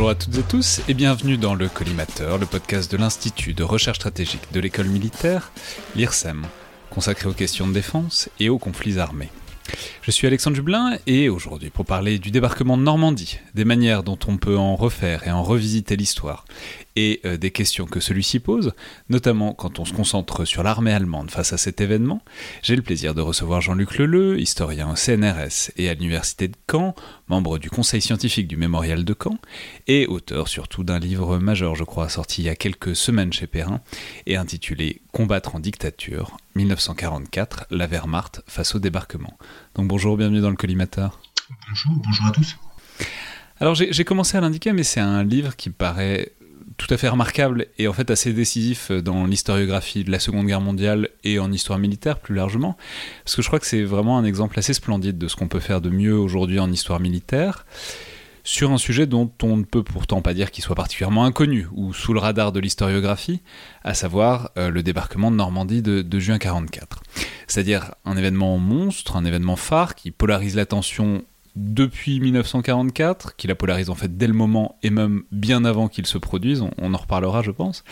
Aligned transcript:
Bonjour 0.00 0.12
à 0.12 0.14
toutes 0.14 0.38
et 0.38 0.42
tous 0.42 0.80
et 0.88 0.94
bienvenue 0.94 1.36
dans 1.36 1.54
le 1.54 1.68
Collimateur, 1.68 2.38
le 2.38 2.46
podcast 2.46 2.90
de 2.90 2.96
l'Institut 2.96 3.52
de 3.52 3.62
recherche 3.62 3.98
stratégique 3.98 4.50
de 4.50 4.58
l'école 4.58 4.88
militaire, 4.88 5.52
l'IRSEM, 5.94 6.46
consacré 6.88 7.28
aux 7.28 7.34
questions 7.34 7.68
de 7.68 7.74
défense 7.74 8.30
et 8.40 8.48
aux 8.48 8.56
conflits 8.56 8.98
armés. 8.98 9.28
Je 10.00 10.10
suis 10.10 10.26
Alexandre 10.26 10.56
Jublin 10.56 10.96
et 11.06 11.28
aujourd'hui 11.28 11.68
pour 11.68 11.84
parler 11.84 12.18
du 12.18 12.30
débarquement 12.30 12.78
de 12.78 12.82
Normandie, 12.82 13.40
des 13.54 13.66
manières 13.66 14.02
dont 14.02 14.18
on 14.26 14.38
peut 14.38 14.56
en 14.56 14.74
refaire 14.74 15.28
et 15.28 15.30
en 15.30 15.42
revisiter 15.42 15.96
l'histoire, 15.96 16.46
et 17.00 17.20
euh, 17.24 17.38
des 17.38 17.50
questions 17.50 17.86
que 17.86 17.98
celui-ci 17.98 18.40
pose, 18.40 18.74
notamment 19.08 19.54
quand 19.54 19.78
on 19.78 19.86
se 19.86 19.94
concentre 19.94 20.44
sur 20.44 20.62
l'armée 20.62 20.92
allemande 20.92 21.30
face 21.30 21.54
à 21.54 21.56
cet 21.56 21.80
événement, 21.80 22.22
j'ai 22.62 22.76
le 22.76 22.82
plaisir 22.82 23.14
de 23.14 23.22
recevoir 23.22 23.62
Jean-Luc 23.62 23.96
Leleu, 23.96 24.38
historien 24.38 24.90
au 24.90 24.96
CNRS 24.96 25.70
et 25.76 25.88
à 25.88 25.94
l'Université 25.94 26.48
de 26.48 26.56
Caen, 26.70 26.94
membre 27.28 27.58
du 27.58 27.70
conseil 27.70 28.02
scientifique 28.02 28.48
du 28.48 28.58
Mémorial 28.58 29.04
de 29.04 29.16
Caen, 29.20 29.38
et 29.86 30.06
auteur 30.06 30.48
surtout 30.48 30.84
d'un 30.84 30.98
livre 30.98 31.38
majeur, 31.38 31.74
je 31.74 31.84
crois, 31.84 32.10
sorti 32.10 32.42
il 32.42 32.44
y 32.44 32.48
a 32.50 32.56
quelques 32.56 32.94
semaines 32.94 33.32
chez 33.32 33.46
Perrin, 33.46 33.80
et 34.26 34.36
intitulé 34.36 35.00
Combattre 35.12 35.56
en 35.56 35.60
dictature, 35.60 36.36
1944, 36.54 37.66
la 37.70 37.86
Wehrmacht 37.86 38.42
face 38.46 38.74
au 38.74 38.78
débarquement. 38.78 39.38
Donc 39.74 39.88
bonjour, 39.88 40.18
bienvenue 40.18 40.40
dans 40.40 40.50
le 40.50 40.56
collimateur. 40.56 41.18
Bonjour, 41.68 41.92
bonjour 42.04 42.26
à 42.26 42.30
tous. 42.32 42.56
Alors 43.58 43.74
j'ai 43.74 44.04
commencé 44.04 44.36
à 44.36 44.40
l'indiquer, 44.40 44.72
mais 44.72 44.82
c'est 44.82 45.00
un 45.00 45.22
livre 45.22 45.56
qui 45.56 45.68
paraît 45.68 46.32
tout 46.80 46.94
à 46.94 46.96
fait 46.96 47.08
remarquable 47.08 47.66
et 47.78 47.88
en 47.88 47.92
fait 47.92 48.10
assez 48.10 48.32
décisif 48.32 48.90
dans 48.90 49.26
l'historiographie 49.26 50.02
de 50.02 50.10
la 50.10 50.18
Seconde 50.18 50.46
Guerre 50.46 50.62
mondiale 50.62 51.10
et 51.24 51.38
en 51.38 51.52
histoire 51.52 51.78
militaire 51.78 52.18
plus 52.18 52.34
largement, 52.34 52.78
parce 53.22 53.36
que 53.36 53.42
je 53.42 53.48
crois 53.48 53.58
que 53.58 53.66
c'est 53.66 53.82
vraiment 53.82 54.16
un 54.16 54.24
exemple 54.24 54.58
assez 54.58 54.72
splendide 54.72 55.18
de 55.18 55.28
ce 55.28 55.36
qu'on 55.36 55.46
peut 55.46 55.60
faire 55.60 55.82
de 55.82 55.90
mieux 55.90 56.16
aujourd'hui 56.16 56.58
en 56.58 56.72
histoire 56.72 56.98
militaire 56.98 57.66
sur 58.44 58.72
un 58.72 58.78
sujet 58.78 59.06
dont 59.06 59.30
on 59.42 59.58
ne 59.58 59.64
peut 59.64 59.82
pourtant 59.82 60.22
pas 60.22 60.32
dire 60.32 60.50
qu'il 60.50 60.64
soit 60.64 60.74
particulièrement 60.74 61.26
inconnu 61.26 61.68
ou 61.72 61.92
sous 61.92 62.14
le 62.14 62.18
radar 62.18 62.50
de 62.50 62.60
l'historiographie, 62.60 63.42
à 63.84 63.92
savoir 63.92 64.50
euh, 64.56 64.70
le 64.70 64.82
débarquement 64.82 65.30
de 65.30 65.36
Normandie 65.36 65.82
de, 65.82 66.00
de 66.00 66.18
juin 66.18 66.38
44. 66.38 67.02
C'est-à-dire 67.46 67.94
un 68.06 68.16
événement 68.16 68.56
monstre, 68.56 69.16
un 69.16 69.26
événement 69.26 69.56
phare 69.56 69.94
qui 69.94 70.12
polarise 70.12 70.56
l'attention 70.56 71.24
depuis 71.56 72.20
1944, 72.20 73.36
qui 73.36 73.46
la 73.46 73.54
polarise 73.54 73.90
en 73.90 73.94
fait 73.94 74.16
dès 74.16 74.26
le 74.26 74.32
moment 74.32 74.78
et 74.82 74.90
même 74.90 75.24
bien 75.32 75.64
avant 75.64 75.88
qu'il 75.88 76.06
se 76.06 76.18
produise, 76.18 76.62
on, 76.78 76.94
en 76.94 76.96
reparlera 76.96 77.42
je 77.42 77.50
pense. 77.50 77.84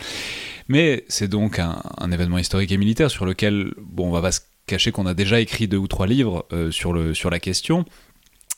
Mais 0.67 1.03
c'est 1.07 1.27
donc 1.27 1.59
un, 1.59 2.11
événement 2.11 2.37
historique 2.37 2.71
et 2.71 2.77
militaire 2.77 3.11
sur 3.11 3.25
lequel, 3.25 3.73
bon, 3.77 4.07
on 4.07 4.11
va 4.11 4.21
pas 4.21 4.31
se 4.31 4.41
cacher 4.67 4.91
qu'on 4.91 5.07
a 5.07 5.13
déjà 5.13 5.39
écrit 5.39 5.67
deux 5.67 5.77
ou 5.77 5.87
trois 5.87 6.07
livres 6.07 6.45
euh, 6.53 6.71
sur, 6.71 6.93
le, 6.93 7.13
sur 7.13 7.29
la 7.29 7.39
question, 7.39 7.85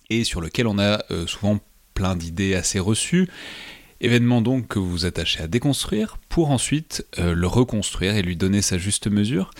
et 0.09 0.23
sur 0.23 0.41
lequel 0.41 0.67
on 0.67 0.77
a 0.77 1.03
euh, 1.09 1.25
souvent 1.25 1.59
plein 1.93 2.15
d'idées 2.15 2.53
assez 2.53 2.79
reçues. 2.79 3.29
Événement 4.01 4.41
donc 4.41 4.67
que 4.67 4.79
vous 4.79 4.89
vous 4.89 5.05
attachez 5.05 5.41
à 5.41 5.47
déconstruire 5.47 6.17
pour 6.27 6.49
ensuite 6.49 7.05
euh, 7.19 7.33
le 7.33 7.47
reconstruire 7.47 8.15
et 8.15 8.21
lui 8.21 8.35
donner 8.35 8.61
sa 8.61 8.77
juste 8.77 9.07
mesure. 9.07 9.51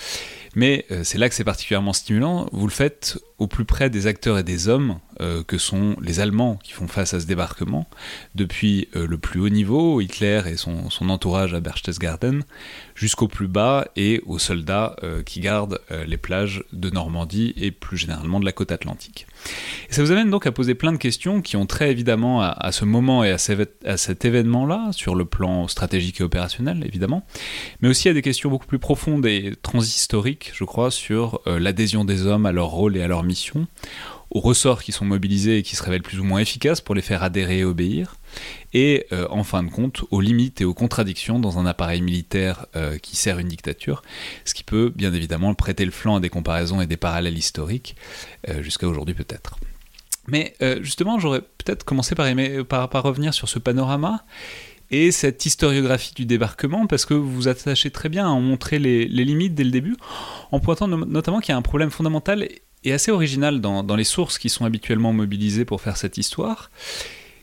Mais 0.55 0.85
c'est 1.03 1.17
là 1.17 1.29
que 1.29 1.35
c'est 1.35 1.45
particulièrement 1.45 1.93
stimulant, 1.93 2.49
vous 2.51 2.67
le 2.67 2.73
faites 2.73 3.17
au 3.41 3.47
plus 3.47 3.65
près 3.65 3.89
des 3.89 4.05
acteurs 4.05 4.37
et 4.37 4.43
des 4.43 4.67
hommes 4.67 4.99
euh, 5.19 5.43
que 5.43 5.57
sont 5.57 5.95
les 5.99 6.19
Allemands 6.19 6.59
qui 6.63 6.73
font 6.73 6.87
face 6.87 7.15
à 7.15 7.19
ce 7.19 7.25
débarquement, 7.25 7.87
depuis 8.35 8.87
euh, 8.95 9.07
le 9.07 9.17
plus 9.17 9.39
haut 9.39 9.49
niveau, 9.49 9.99
Hitler 9.99 10.43
et 10.45 10.57
son, 10.57 10.89
entourage 11.09 11.55
à 11.55 11.59
Berchtesgaden, 11.59 12.43
jusqu'au 12.93 13.27
plus 13.27 13.47
bas 13.47 13.87
et 13.95 14.21
aux 14.27 14.37
soldats 14.37 14.95
euh, 15.01 15.23
qui 15.23 15.39
gardent 15.39 15.79
les 16.05 16.17
plages 16.17 16.63
de 16.71 16.91
Normandie 16.91 17.53
et 17.57 17.71
plus 17.71 17.97
généralement 17.97 18.39
de 18.39 18.45
la 18.45 18.51
côte 18.51 18.71
atlantique. 18.71 19.25
Et 19.89 19.93
ça 19.93 20.03
vous 20.03 20.11
amène 20.11 20.29
donc 20.29 20.45
à 20.45 20.51
poser 20.51 20.75
plein 20.75 20.91
de 20.91 20.97
questions 20.97 21.41
qui 21.41 21.57
ont 21.57 21.65
très 21.65 21.89
évidemment 21.89 22.41
à, 22.41 22.71
ce 22.71 22.85
moment 22.85 23.23
et 23.23 23.31
à, 23.31 23.37
à 23.85 23.97
cet 23.97 24.23
événement-là, 24.23 24.89
sur 24.91 25.15
le 25.15 25.25
plan 25.25 25.67
stratégique 25.67 26.21
et 26.21 26.23
opérationnel 26.23 26.83
évidemment, 26.85 27.25
mais 27.81 27.89
aussi 27.89 28.07
à 28.07 28.13
des 28.13 28.21
questions 28.21 28.51
beaucoup 28.51 28.67
plus 28.67 28.79
profondes 28.79 29.25
et 29.25 29.53
transhistoriques, 29.63 30.51
je 30.53 30.63
crois, 30.63 30.91
sur 30.91 31.41
l'adhésion 31.47 32.05
des 32.05 32.27
hommes 32.27 32.45
à 32.45 32.51
leur 32.51 32.67
rôle 32.67 32.95
et 32.95 33.01
à 33.01 33.07
leur 33.07 33.23
mission 33.23 33.30
aux 34.31 34.39
ressorts 34.39 34.81
qui 34.81 34.91
sont 34.91 35.05
mobilisés 35.05 35.57
et 35.57 35.63
qui 35.63 35.75
se 35.75 35.83
révèlent 35.83 36.01
plus 36.01 36.19
ou 36.19 36.23
moins 36.23 36.39
efficaces 36.39 36.79
pour 36.79 36.95
les 36.95 37.01
faire 37.01 37.21
adhérer 37.21 37.59
et 37.59 37.63
obéir, 37.65 38.15
et 38.73 39.05
euh, 39.11 39.27
en 39.29 39.43
fin 39.43 39.61
de 39.61 39.69
compte 39.69 40.03
aux 40.09 40.21
limites 40.21 40.61
et 40.61 40.65
aux 40.65 40.73
contradictions 40.73 41.37
dans 41.37 41.59
un 41.59 41.65
appareil 41.65 42.01
militaire 42.01 42.65
euh, 42.77 42.97
qui 42.97 43.17
sert 43.17 43.39
une 43.39 43.49
dictature, 43.49 44.01
ce 44.45 44.53
qui 44.53 44.63
peut 44.63 44.91
bien 44.95 45.13
évidemment 45.13 45.53
prêter 45.53 45.83
le 45.83 45.91
flanc 45.91 46.15
à 46.15 46.19
des 46.21 46.29
comparaisons 46.29 46.79
et 46.79 46.87
des 46.87 46.97
parallèles 46.97 47.37
historiques, 47.37 47.97
euh, 48.47 48.63
jusqu'à 48.63 48.87
aujourd'hui 48.87 49.13
peut-être. 49.15 49.57
Mais 50.27 50.55
justement, 50.81 51.19
j'aurais 51.19 51.41
peut-être 51.41 51.83
commencé 51.83 52.13
par, 52.13 52.27
aimer, 52.27 52.63
par, 52.63 52.89
revenir 53.03 53.33
sur 53.33 53.49
ce 53.49 53.57
panorama 53.57 54.23
et 54.91 55.11
cette 55.11 55.47
historiographie 55.47 56.13
du 56.13 56.25
débarquement, 56.25 56.85
parce 56.85 57.05
que 57.05 57.15
vous 57.15 57.29
vous 57.29 57.47
attachez 57.47 57.89
très 57.89 58.07
bien 58.07 58.27
à 58.27 58.29
en 58.29 58.39
montrer 58.39 58.77
les, 58.77 59.07
les 59.07 59.25
limites 59.25 59.55
dès 59.55 59.63
le 59.63 59.71
début, 59.71 59.97
en 60.51 60.59
pointant 60.59 60.87
notamment 60.87 61.39
qu'il 61.39 61.53
y 61.53 61.55
a 61.55 61.57
un 61.57 61.63
problème 61.63 61.89
fondamental 61.89 62.47
est 62.83 62.91
assez 62.91 63.11
original 63.11 63.61
dans, 63.61 63.83
dans, 63.83 63.95
les 63.95 64.03
sources 64.03 64.37
qui 64.37 64.49
sont 64.49 64.65
habituellement 64.65 65.13
mobilisées 65.13 65.65
pour 65.65 65.81
faire 65.81 65.97
cette 65.97 66.17
histoire, 66.17 66.71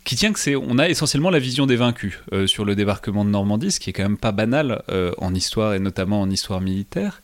qui 0.08 0.16
tient 0.16 0.32
que 0.32 0.40
c'est, 0.40 0.56
on 0.56 0.78
a 0.78 0.88
essentiellement 0.88 1.28
la 1.28 1.38
vision 1.38 1.66
des 1.66 1.76
vaincus 1.76 2.18
euh, 2.32 2.46
sur 2.46 2.64
le 2.64 2.74
débarquement 2.74 3.26
de 3.26 3.30
Normandie, 3.30 3.70
ce 3.70 3.78
qui 3.78 3.90
est 3.90 3.92
quand 3.92 4.04
même 4.04 4.16
pas 4.16 4.32
banal 4.32 4.82
euh, 4.88 5.12
en 5.18 5.34
histoire 5.34 5.74
et 5.74 5.80
notamment 5.80 6.22
en 6.22 6.30
histoire 6.30 6.62
militaire. 6.62 7.22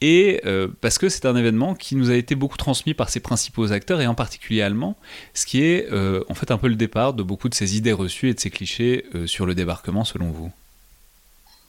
Et 0.00 0.40
euh, 0.44 0.66
parce 0.80 0.98
que 0.98 1.08
c'est 1.08 1.26
un 1.26 1.36
événement 1.36 1.76
qui 1.76 1.94
nous 1.94 2.10
a 2.10 2.14
été 2.14 2.34
beaucoup 2.34 2.56
transmis 2.56 2.92
par 2.92 3.08
ses 3.08 3.20
principaux 3.20 3.72
acteurs, 3.72 4.00
et 4.00 4.08
en 4.08 4.16
particulier 4.16 4.62
allemands, 4.62 4.96
ce 5.32 5.46
qui 5.46 5.62
est 5.62 5.88
en 6.28 6.34
fait 6.34 6.50
un 6.50 6.58
peu 6.58 6.66
le 6.66 6.74
départ 6.74 7.14
de 7.14 7.22
beaucoup 7.22 7.48
de 7.48 7.54
ces 7.54 7.76
idées 7.76 7.92
reçues 7.92 8.30
et 8.30 8.34
de 8.34 8.40
ces 8.40 8.50
clichés 8.50 9.04
sur 9.26 9.46
le 9.46 9.54
débarquement 9.54 10.04
selon 10.04 10.30
vous? 10.32 10.50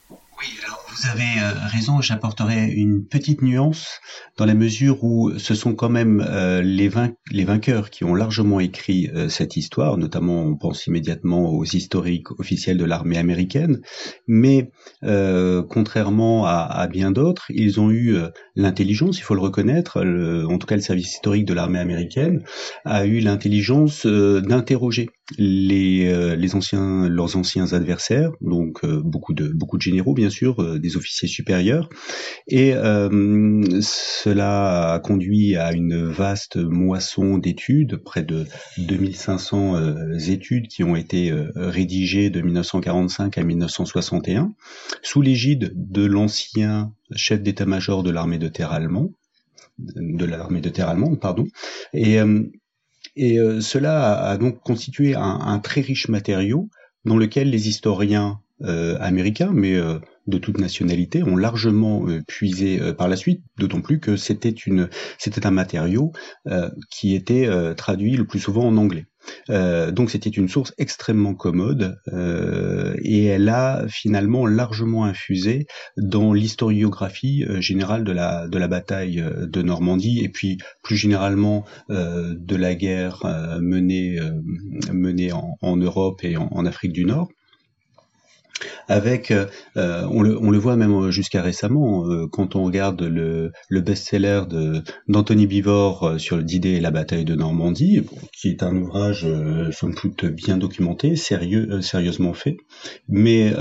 Oui, 0.09 0.47
alors 0.65 0.78
vous 0.99 1.09
avez 1.09 1.41
euh, 1.41 1.67
raison, 1.67 2.01
j'apporterai 2.01 2.71
une 2.71 3.05
petite 3.05 3.41
nuance 3.41 3.99
dans 4.37 4.45
la 4.45 4.53
mesure 4.53 5.03
où 5.03 5.37
ce 5.37 5.55
sont 5.55 5.73
quand 5.73 5.89
même 5.89 6.25
euh, 6.27 6.61
les, 6.61 6.89
vainqueurs 6.89 7.89
qui 7.89 8.03
ont 8.03 8.15
largement 8.15 8.59
écrit 8.59 9.09
euh, 9.13 9.29
cette 9.29 9.55
histoire, 9.55 9.97
notamment 9.97 10.41
on 10.43 10.55
pense 10.55 10.87
immédiatement 10.87 11.51
aux 11.51 11.63
historiques 11.63 12.31
officiels 12.39 12.77
de 12.77 12.85
l'armée 12.85 13.17
américaine, 13.17 13.81
mais 14.27 14.71
contrairement 15.01 16.45
à, 16.45 16.67
à 16.69 16.87
bien 16.87 17.11
d'autres, 17.11 17.45
ils 17.49 17.79
ont 17.79 17.91
eu 17.91 18.17
l'intelligence, 18.55 19.17
il 19.17 19.21
faut 19.21 19.35
le 19.35 19.41
reconnaître, 19.41 20.01
en 20.01 20.57
tout 20.57 20.67
cas 20.67 20.75
le 20.75 20.81
service 20.81 21.13
historique 21.15 21.45
de 21.45 21.53
l'armée 21.53 21.79
américaine 21.79 22.43
a 22.85 23.05
eu 23.05 23.19
l'intelligence 23.19 24.05
d'interroger 24.05 25.09
les, 25.37 26.35
les 26.35 26.55
anciens, 26.55 27.07
leurs 27.07 27.35
anciens 27.35 27.73
adversaires, 27.73 28.31
donc 28.41 28.85
beaucoup 28.85 29.33
de 29.33 29.47
beaucoup 29.49 29.77
de 29.77 29.81
généraux 29.81 30.13
bien 30.13 30.29
sûr, 30.29 30.79
des 30.79 30.97
officiers 30.97 31.27
supérieurs, 31.27 31.89
et 32.47 32.73
cela 33.81 34.93
a 34.93 34.99
conduit 34.99 35.55
à 35.55 35.73
une 35.73 36.03
vaste 36.03 36.57
moisson 36.57 37.37
d'études, 37.37 37.97
près 37.97 38.23
de 38.23 38.45
2500 38.77 40.17
études 40.29 40.67
qui 40.67 40.83
ont 40.83 40.95
été 40.95 41.31
rédigées 41.55 42.29
de 42.29 42.41
1945 42.41 43.37
à 43.37 43.43
1961, 43.43 44.53
sous 45.01 45.21
l'égide 45.21 45.73
de 45.75 46.05
l'ancien 46.05 46.93
chef 47.15 47.41
d'état-major 47.41 48.03
de 48.03 48.11
l'armée 48.11 48.37
de 48.37 48.47
terre 48.47 48.71
allemand, 48.71 49.11
de 49.77 50.25
l'armée 50.25 50.61
de 50.61 50.69
terre 50.69 50.89
allemande, 50.89 51.19
pardon. 51.19 51.45
Et, 51.93 52.19
euh, 52.19 52.43
et 53.15 53.39
euh, 53.39 53.61
cela 53.61 54.13
a, 54.13 54.37
donc 54.37 54.59
constitué 54.61 55.15
un, 55.15 55.59
très 55.59 55.81
riche 55.81 56.07
matériau 56.07 56.69
dans 57.05 57.17
lequel 57.17 57.49
les 57.49 57.67
historiens 57.67 58.39
euh, 58.61 58.97
américains, 58.99 59.51
mais 59.53 59.79
de 60.27 60.37
toute 60.37 60.57
nationalité, 60.57 61.23
ont 61.23 61.35
largement 61.35 62.05
puisé 62.27 62.93
par 62.93 63.07
la 63.07 63.15
suite, 63.15 63.41
d'autant 63.57 63.81
plus 63.81 63.99
que 63.99 64.15
c'était 64.15 64.53
un 65.43 65.51
matériau 65.51 66.11
qui 66.91 67.15
était 67.15 67.49
traduit 67.75 68.15
le 68.15 68.25
plus 68.25 68.39
souvent 68.39 68.65
en 68.65 68.77
anglais. 68.77 69.08
Euh, 69.49 69.91
donc 69.91 70.09
c'était 70.11 70.29
une 70.29 70.47
source 70.47 70.73
extrêmement 70.77 71.33
commode 71.33 71.99
euh, 72.13 72.95
et 73.03 73.25
elle 73.25 73.49
a 73.49 73.85
finalement 73.87 74.45
largement 74.45 75.05
infusé 75.05 75.67
dans 75.97 76.33
l'historiographie 76.33 77.45
euh, 77.47 77.61
générale 77.61 78.03
de 78.03 78.11
la, 78.11 78.47
de 78.47 78.57
la 78.57 78.67
bataille 78.67 79.23
de 79.41 79.61
Normandie 79.61 80.23
et 80.23 80.29
puis 80.29 80.57
plus 80.83 80.97
généralement 80.97 81.65
de 81.89 82.55
la 82.55 82.75
guerre 82.75 83.23
menée, 83.61 84.19
menée 84.91 85.31
en, 85.31 85.77
Europe 85.77 86.23
et 86.23 86.37
en 86.37 86.65
Afrique 86.65 86.93
du 86.93 87.05
Nord 87.05 87.29
avec, 88.87 89.31
euh, 89.31 89.45
euh, 89.77 90.05
on, 90.11 90.21
le, 90.21 90.37
on, 90.37 90.51
le, 90.51 90.57
voit 90.57 90.75
même 90.75 91.11
jusqu'à 91.11 91.41
récemment, 91.41 92.07
euh, 92.07 92.27
quand 92.27 92.55
on 92.55 92.63
regarde 92.63 93.01
le, 93.01 93.51
le 93.67 93.81
best-seller 93.81 94.43
d'Anthony 95.07 95.47
Bivor 95.47 96.15
sur 96.19 96.37
l'idée 96.37 96.71
et 96.71 96.79
la 96.79 96.91
bataille 96.91 97.25
de 97.25 97.35
Normandie, 97.35 98.03
qui 98.33 98.49
est 98.49 98.63
un 98.63 98.75
ouvrage 98.75 99.27
somme 99.71 99.95
toute 99.95 100.25
bien 100.25 100.57
documenté, 100.57 101.15
sérieux, 101.15 101.81
sérieusement 101.81 102.33
fait, 102.33 102.57
mais 103.07 103.53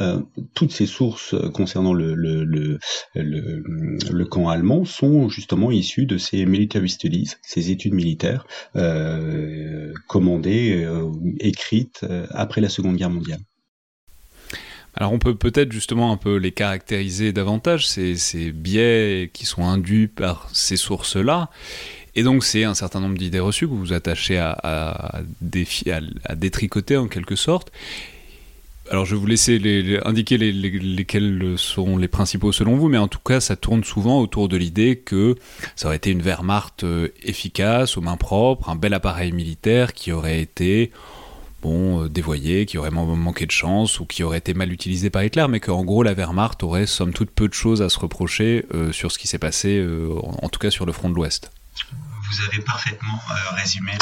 toutes 0.54 0.72
ces 0.72 0.86
sources 0.86 1.34
concernant 1.52 1.92
le, 1.92 2.14
le, 2.14 2.44
le, 2.44 2.78
le, 3.14 4.24
camp 4.24 4.48
allemand 4.48 4.84
sont 4.84 5.28
justement 5.28 5.70
issues 5.70 6.06
de 6.06 6.18
ces 6.18 6.44
military 6.46 6.88
studies, 6.88 7.30
ces 7.42 7.70
études 7.70 7.94
militaires 7.94 8.46
commandées, 10.06 10.88
écrites 11.40 12.04
après 12.30 12.60
la 12.60 12.68
Seconde 12.68 12.96
Guerre 12.96 13.10
mondiale. 13.10 13.40
Alors 14.98 15.12
on 15.12 15.20
peut 15.20 15.36
peut-être 15.36 15.70
justement 15.70 16.10
un 16.10 16.16
peu 16.16 16.36
les 16.36 16.50
caractériser 16.50 17.32
davantage, 17.32 17.86
ces, 17.86 18.50
biais 18.50 19.30
qui 19.32 19.46
sont 19.46 19.64
induits 19.64 20.08
par 20.08 20.48
ces 20.52 20.76
sources-là. 20.76 21.50
Et 22.16 22.24
donc 22.24 22.42
c'est 22.42 22.64
un 22.64 22.74
certain 22.74 22.98
nombre 22.98 23.16
d'idées 23.16 23.38
reçues 23.38 23.66
que 23.66 23.70
vous 23.70 23.78
vous 23.78 23.92
attachez 23.92 24.38
à, 24.38 25.22
détricoter 25.40 26.96
en 26.96 27.06
quelque 27.06 27.36
sorte. 27.36 27.70
Alors 28.90 29.04
je 29.04 29.14
vais 29.14 29.20
vous 29.20 29.26
laisser 29.26 30.00
indiquer 30.04 30.36
les, 30.36 30.50
lesquels 30.50 31.54
sont 31.56 31.96
les 31.96 32.08
principaux 32.08 32.50
selon 32.50 32.74
vous, 32.74 32.88
mais 32.88 32.98
en 32.98 33.06
tout 33.06 33.20
cas 33.20 33.38
ça 33.38 33.54
tourne 33.54 33.84
souvent 33.84 34.18
autour 34.18 34.48
de 34.48 34.56
l'idée 34.56 34.96
que 34.96 35.36
ça 35.76 35.86
aurait 35.86 35.98
été 35.98 36.10
une 36.10 36.22
Wehrmacht 36.22 36.82
euh, 36.82 37.08
efficace, 37.22 37.96
aux 37.96 38.00
mains 38.00 38.16
propres, 38.16 38.68
un 38.68 38.76
bel 38.76 38.94
appareil 38.94 39.30
militaire 39.30 39.92
qui 39.92 40.10
aurait 40.10 40.40
été 40.40 40.90
bon, 41.62 42.04
euh, 42.04 42.08
dévoyé, 42.08 42.66
qui 42.66 42.78
aurait 42.78 42.90
manqué 42.90 43.46
de 43.46 43.50
chance 43.50 44.00
ou 44.00 44.06
qui 44.06 44.22
aurait 44.22 44.38
été 44.38 44.54
mal 44.54 44.72
utilisé 44.72 45.10
par 45.10 45.22
Hitler, 45.24 45.46
mais 45.48 45.60
qu'en 45.60 45.84
gros 45.84 46.02
la 46.02 46.14
Wehrmacht 46.14 46.62
aurait 46.62 46.86
somme 46.86 47.12
toute 47.12 47.30
peu 47.30 47.48
de 47.48 47.54
choses 47.54 47.82
à 47.82 47.88
se 47.88 47.98
reprocher 47.98 48.66
euh, 48.74 48.92
sur 48.92 49.12
ce 49.12 49.18
qui 49.18 49.28
s'est 49.28 49.38
passé, 49.38 49.78
euh, 49.78 50.14
en 50.42 50.48
tout 50.48 50.58
cas 50.58 50.70
sur 50.70 50.86
le 50.86 50.92
front 50.92 51.10
de 51.10 51.14
l'Ouest 51.14 51.50
vous 52.30 52.44
avez 52.46 52.62
parfaitement 52.62 53.18
euh, 53.30 53.56
résumé 53.56 53.92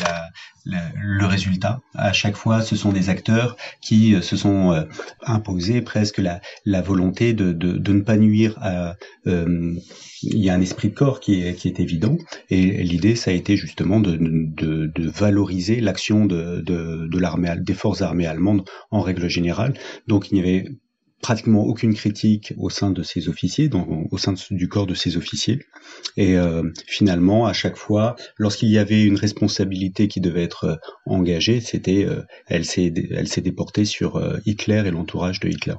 le 0.64 1.26
résultat. 1.26 1.80
À 1.94 2.12
chaque 2.12 2.36
fois, 2.36 2.60
ce 2.60 2.74
sont 2.76 2.92
des 2.92 3.08
acteurs 3.08 3.56
qui 3.80 4.14
euh, 4.14 4.20
se 4.20 4.36
sont 4.36 4.72
euh, 4.72 4.82
imposés 5.22 5.80
presque 5.80 6.18
la, 6.18 6.40
volonté 6.82 7.34
de, 7.34 7.52
ne 7.92 8.00
pas 8.00 8.16
nuire 8.16 8.56
à... 8.60 8.94
il 9.26 9.78
y 10.22 10.50
a 10.50 10.54
un 10.54 10.60
esprit 10.60 10.88
de 10.88 10.94
corps 10.94 11.20
qui 11.20 11.42
est, 11.42 11.54
qui 11.54 11.68
est 11.68 11.80
évident, 11.80 12.16
et 12.50 12.82
l'idée, 12.82 13.16
ça 13.16 13.30
a 13.30 13.34
été 13.34 13.56
justement 13.56 14.00
de, 14.00 14.92
valoriser 15.08 15.80
l'action 15.80 16.26
de, 16.26 16.60
de 16.60 17.18
l'armée, 17.18 17.54
des 17.58 17.74
forces 17.74 18.02
armées 18.02 18.26
allemandes 18.26 18.68
en 18.90 19.00
règle 19.00 19.28
générale. 19.28 19.74
Donc, 20.06 20.30
il 20.30 20.34
n'y 20.34 20.40
avait 20.40 20.66
pratiquement 21.22 21.64
aucune 21.64 21.94
critique 21.94 22.52
au 22.58 22.70
sein 22.70 22.90
de 22.90 23.02
ces 23.02 23.28
officiers, 23.28 23.70
au 24.10 24.18
sein 24.18 24.34
du 24.50 24.68
corps 24.68 24.86
de 24.86 24.94
ces 24.94 25.16
officiers. 25.16 25.60
Et 26.16 26.38
euh, 26.38 26.62
finalement, 26.86 27.46
à 27.46 27.52
chaque 27.52 27.76
fois, 27.76 28.16
lorsqu'il 28.36 28.70
y 28.70 28.78
avait 28.78 29.02
une 29.02 29.16
responsabilité 29.16 30.08
qui 30.08 30.20
devait 30.20 30.44
être 30.44 30.64
euh, 30.64 30.76
engagée, 31.06 31.60
c'était, 31.60 32.04
euh, 32.04 32.22
elle 32.46 32.64
s'est, 32.64 32.92
elle 33.10 33.28
s'est 33.28 33.40
déportée 33.40 33.84
sur 33.84 34.22
Hitler 34.44 34.82
et 34.86 34.90
l'entourage 34.90 35.40
de 35.40 35.48
Hitler. 35.48 35.74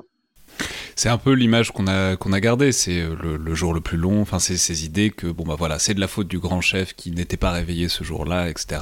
C'est 0.97 1.09
un 1.09 1.19
peu 1.19 1.33
l'image 1.33 1.69
qu'on 1.71 1.85
a 1.85 2.15
qu'on 2.15 2.33
a 2.33 2.39
gardée, 2.39 2.71
c'est 2.71 3.01
euh, 3.01 3.37
le, 3.37 3.53
jour 3.53 3.71
le 3.71 3.81
plus 3.81 3.97
long. 3.99 4.19
Enfin, 4.19 4.39
c'est 4.39 4.57
ces 4.57 4.83
idées 4.83 5.11
que 5.11 5.27
bon 5.27 5.43
bah 5.43 5.53
voilà, 5.55 5.77
c'est 5.77 5.93
de 5.93 5.99
la 5.99 6.07
faute 6.07 6.27
du 6.27 6.39
grand 6.39 6.59
chef 6.59 6.95
qui 6.95 7.11
n'était 7.11 7.37
pas 7.37 7.51
réveillé 7.51 7.87
ce 7.87 8.03
jour-là, 8.03 8.49
etc. 8.49 8.81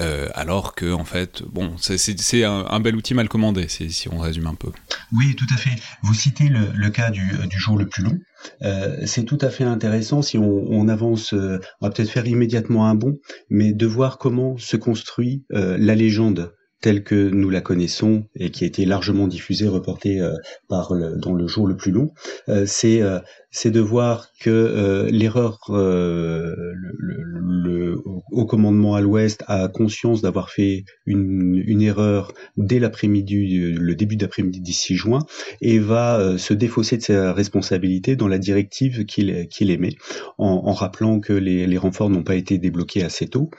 Euh, 0.00 0.28
alors 0.34 0.74
que 0.74 0.92
en 0.92 1.06
fait, 1.06 1.42
bon, 1.50 1.76
c'est 1.78 2.44
un, 2.44 2.80
bel 2.80 2.94
outil 2.94 3.14
mal 3.14 3.30
commandé, 3.30 3.68
si 3.68 4.06
on 4.12 4.18
résume 4.18 4.48
un 4.48 4.54
peu. 4.54 4.70
Oui, 5.16 5.34
tout 5.34 5.46
à 5.54 5.56
fait. 5.56 5.80
Vous 6.02 6.12
citez 6.12 6.50
le, 6.50 6.90
cas 6.90 7.10
du, 7.10 7.24
jour 7.56 7.78
le 7.78 7.88
plus 7.88 8.02
long. 8.02 8.18
Euh, 8.60 8.98
c'est 9.06 9.24
tout 9.24 9.38
à 9.40 9.48
fait 9.48 9.64
intéressant 9.64 10.20
si 10.20 10.36
on, 10.36 10.88
avance, 10.88 11.32
on 11.32 11.58
va 11.80 11.90
peut-être 11.90 12.10
faire 12.10 12.26
immédiatement 12.26 12.86
un 12.86 12.94
bond, 12.94 13.16
mais 13.48 13.72
de 13.72 13.86
voir 13.86 14.18
comment 14.18 14.58
se 14.58 14.76
construit 14.76 15.46
la 15.48 15.94
légende 15.94 16.52
telle 16.80 17.04
que 17.04 17.28
nous 17.28 17.50
la 17.50 17.60
connaissons 17.60 18.24
et 18.34 18.50
qui 18.50 18.64
a 18.64 18.66
été 18.66 18.84
largement 18.86 19.26
diffusée, 19.26 19.68
reportée 19.68 20.20
euh, 20.20 20.34
par 20.68 20.94
le, 20.94 21.16
dans 21.16 21.34
le 21.34 21.46
jour 21.46 21.66
le 21.66 21.76
plus 21.76 21.92
long, 21.92 22.12
euh, 22.48 22.64
c'est 22.66 23.02
euh, 23.02 23.20
c'est 23.50 23.72
de 23.72 23.80
voir 23.80 24.28
que 24.40 24.50
euh, 24.50 25.10
l'erreur, 25.10 25.58
euh, 25.70 26.54
le, 26.98 28.00
au 28.30 28.46
commandement 28.46 28.94
à 28.94 29.00
l'Ouest 29.00 29.42
a 29.48 29.66
conscience 29.66 30.22
d'avoir 30.22 30.50
fait 30.50 30.84
une, 31.04 31.60
une, 31.66 31.82
erreur 31.82 32.32
dès 32.56 32.78
l'après-midi, 32.78 33.72
le 33.72 33.94
début 33.96 34.16
d'après-midi 34.16 34.60
du 34.60 34.72
6 34.72 34.94
juin, 34.94 35.18
et 35.60 35.80
va 35.80 36.20
euh, 36.20 36.38
se 36.38 36.54
défausser 36.54 36.96
de 36.96 37.02
sa 37.02 37.32
responsabilité 37.32 38.14
dans 38.14 38.28
la 38.28 38.38
directive 38.38 39.04
qu'il 39.04 39.48
qu'il 39.48 39.70
émet, 39.70 39.96
en, 40.38 40.62
en, 40.66 40.72
rappelant 40.72 41.18
que 41.18 41.32
les, 41.32 41.66
les 41.66 41.78
renforts 41.78 42.08
n'ont 42.08 42.22
pas 42.22 42.36
été 42.36 42.58
débloqués 42.58 43.02
assez 43.02 43.26
tôt. 43.26 43.50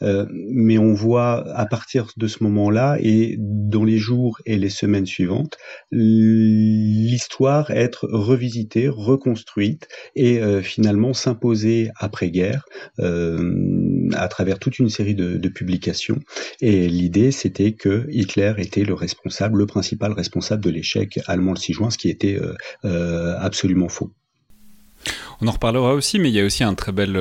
mais 0.00 0.78
on 0.78 0.92
voit 0.92 1.44
à 1.56 1.66
partir 1.66 2.06
de 2.16 2.26
ce 2.28 2.44
moment-là 2.44 2.98
et 3.00 3.36
dans 3.38 3.84
les 3.84 3.98
jours 3.98 4.38
et 4.46 4.58
les 4.58 4.70
semaines 4.70 5.06
suivantes, 5.06 5.56
l'histoire 5.90 7.70
être 7.70 8.08
revisitée, 8.10 8.88
reconstruite 8.88 9.39
construite 9.40 9.88
et 10.16 10.38
euh, 10.38 10.62
finalement 10.62 11.14
s'imposer 11.14 11.90
après-guerre 11.96 12.64
euh, 12.98 14.10
à 14.14 14.28
travers 14.28 14.58
toute 14.58 14.78
une 14.78 14.90
série 14.90 15.14
de, 15.14 15.48
publications. 15.48 16.20
Et 16.60 16.88
l'idée, 16.88 17.32
c'était 17.32 17.72
que 17.72 18.06
Hitler 18.10 18.54
était 18.58 18.84
le 18.84 18.94
responsable, 18.94 19.58
le 19.58 19.66
principal 19.66 20.12
responsable 20.12 20.62
de 20.62 20.70
l'échec 20.70 21.18
allemand 21.26 21.52
le 21.52 21.58
6 21.58 21.72
juin, 21.72 21.90
ce 21.90 21.98
qui 21.98 22.08
était 22.08 22.38
euh, 22.84 23.36
absolument 23.38 23.88
faux. 23.88 24.12
On 25.40 25.48
en 25.48 25.50
reparlera 25.50 25.94
aussi, 25.94 26.20
mais 26.20 26.28
il 26.28 26.34
y 26.34 26.40
a 26.40 26.44
aussi 26.44 26.62
une 26.62 26.76
très 26.76 26.92
belle 26.92 27.16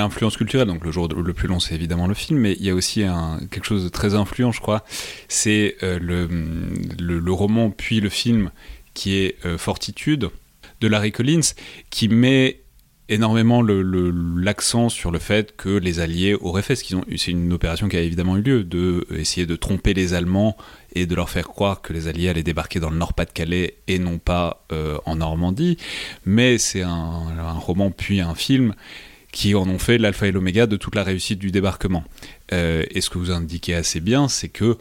influence 0.00 0.36
culturelle. 0.36 0.66
Donc 0.66 0.84
le 0.84 0.90
jour 0.90 1.06
le 1.08 1.32
plus 1.32 1.46
long, 1.46 1.60
c'est 1.60 1.76
évidemment 1.76 2.08
le 2.08 2.14
film, 2.14 2.40
mais 2.40 2.56
il 2.58 2.64
y 2.64 2.70
a 2.70 2.74
aussi 2.74 3.04
quelque 3.50 3.64
chose 3.64 3.84
de 3.84 3.88
très 3.88 4.14
influent, 4.14 4.50
je 4.50 4.60
crois. 4.60 4.84
C'est 5.28 5.76
le, 5.80 7.32
roman 7.32 7.70
puis 7.70 8.00
le 8.00 8.08
film 8.08 8.50
qui 8.94 9.16
est 9.16 9.36
Fortitude, 9.58 10.30
de 10.80 10.88
Larry 10.88 11.12
Collins 11.12 11.54
qui 11.90 12.08
met 12.08 12.60
énormément 13.10 13.60
l'accent 13.62 14.88
sur 14.88 15.10
le 15.10 15.18
fait 15.18 15.56
que 15.56 15.68
les 15.68 15.98
Alliés 15.98 16.36
auraient 16.40 16.62
fait 16.62 16.76
ce 16.76 16.84
qu'ils 16.84 16.96
ont. 16.96 17.04
C'est 17.16 17.32
une 17.32 17.52
opération 17.52 17.88
qui 17.88 17.96
a 17.96 18.00
évidemment 18.00 18.36
eu 18.36 18.42
lieu, 18.42 18.64
de 18.64 19.04
essayer 19.10 19.46
de 19.46 19.56
tromper 19.56 19.94
les 19.94 20.14
Allemands 20.14 20.56
et 20.94 21.06
de 21.06 21.14
leur 21.14 21.28
faire 21.28 21.48
croire 21.48 21.82
que 21.82 21.92
les 21.92 22.06
Alliés 22.06 22.28
allaient 22.28 22.44
débarquer 22.44 22.78
dans 22.78 22.88
le 22.88 22.96
Nord-Pas-de-Calais 22.96 23.74
et 23.88 23.98
non 23.98 24.18
pas 24.18 24.64
euh, 24.72 24.96
en 25.06 25.16
Normandie. 25.16 25.76
Mais 26.24 26.56
c'est 26.56 26.82
un, 26.82 27.52
roman 27.58 27.90
puis 27.90 28.20
un 28.20 28.36
film 28.36 28.74
qui 29.32 29.54
en 29.54 29.68
ont 29.68 29.78
fait 29.78 29.98
l'alpha 29.98 30.28
et 30.28 30.32
l'oméga 30.32 30.66
de 30.66 30.76
toute 30.76 30.94
la 30.94 31.02
réussite 31.02 31.38
du 31.40 31.50
débarquement. 31.50 32.04
Euh, 32.52 32.84
et 32.90 33.00
ce 33.00 33.10
que 33.10 33.18
vous 33.18 33.32
indiquez 33.32 33.74
assez 33.74 34.00
bien, 34.00 34.28
c'est 34.28 34.48
que 34.48 34.76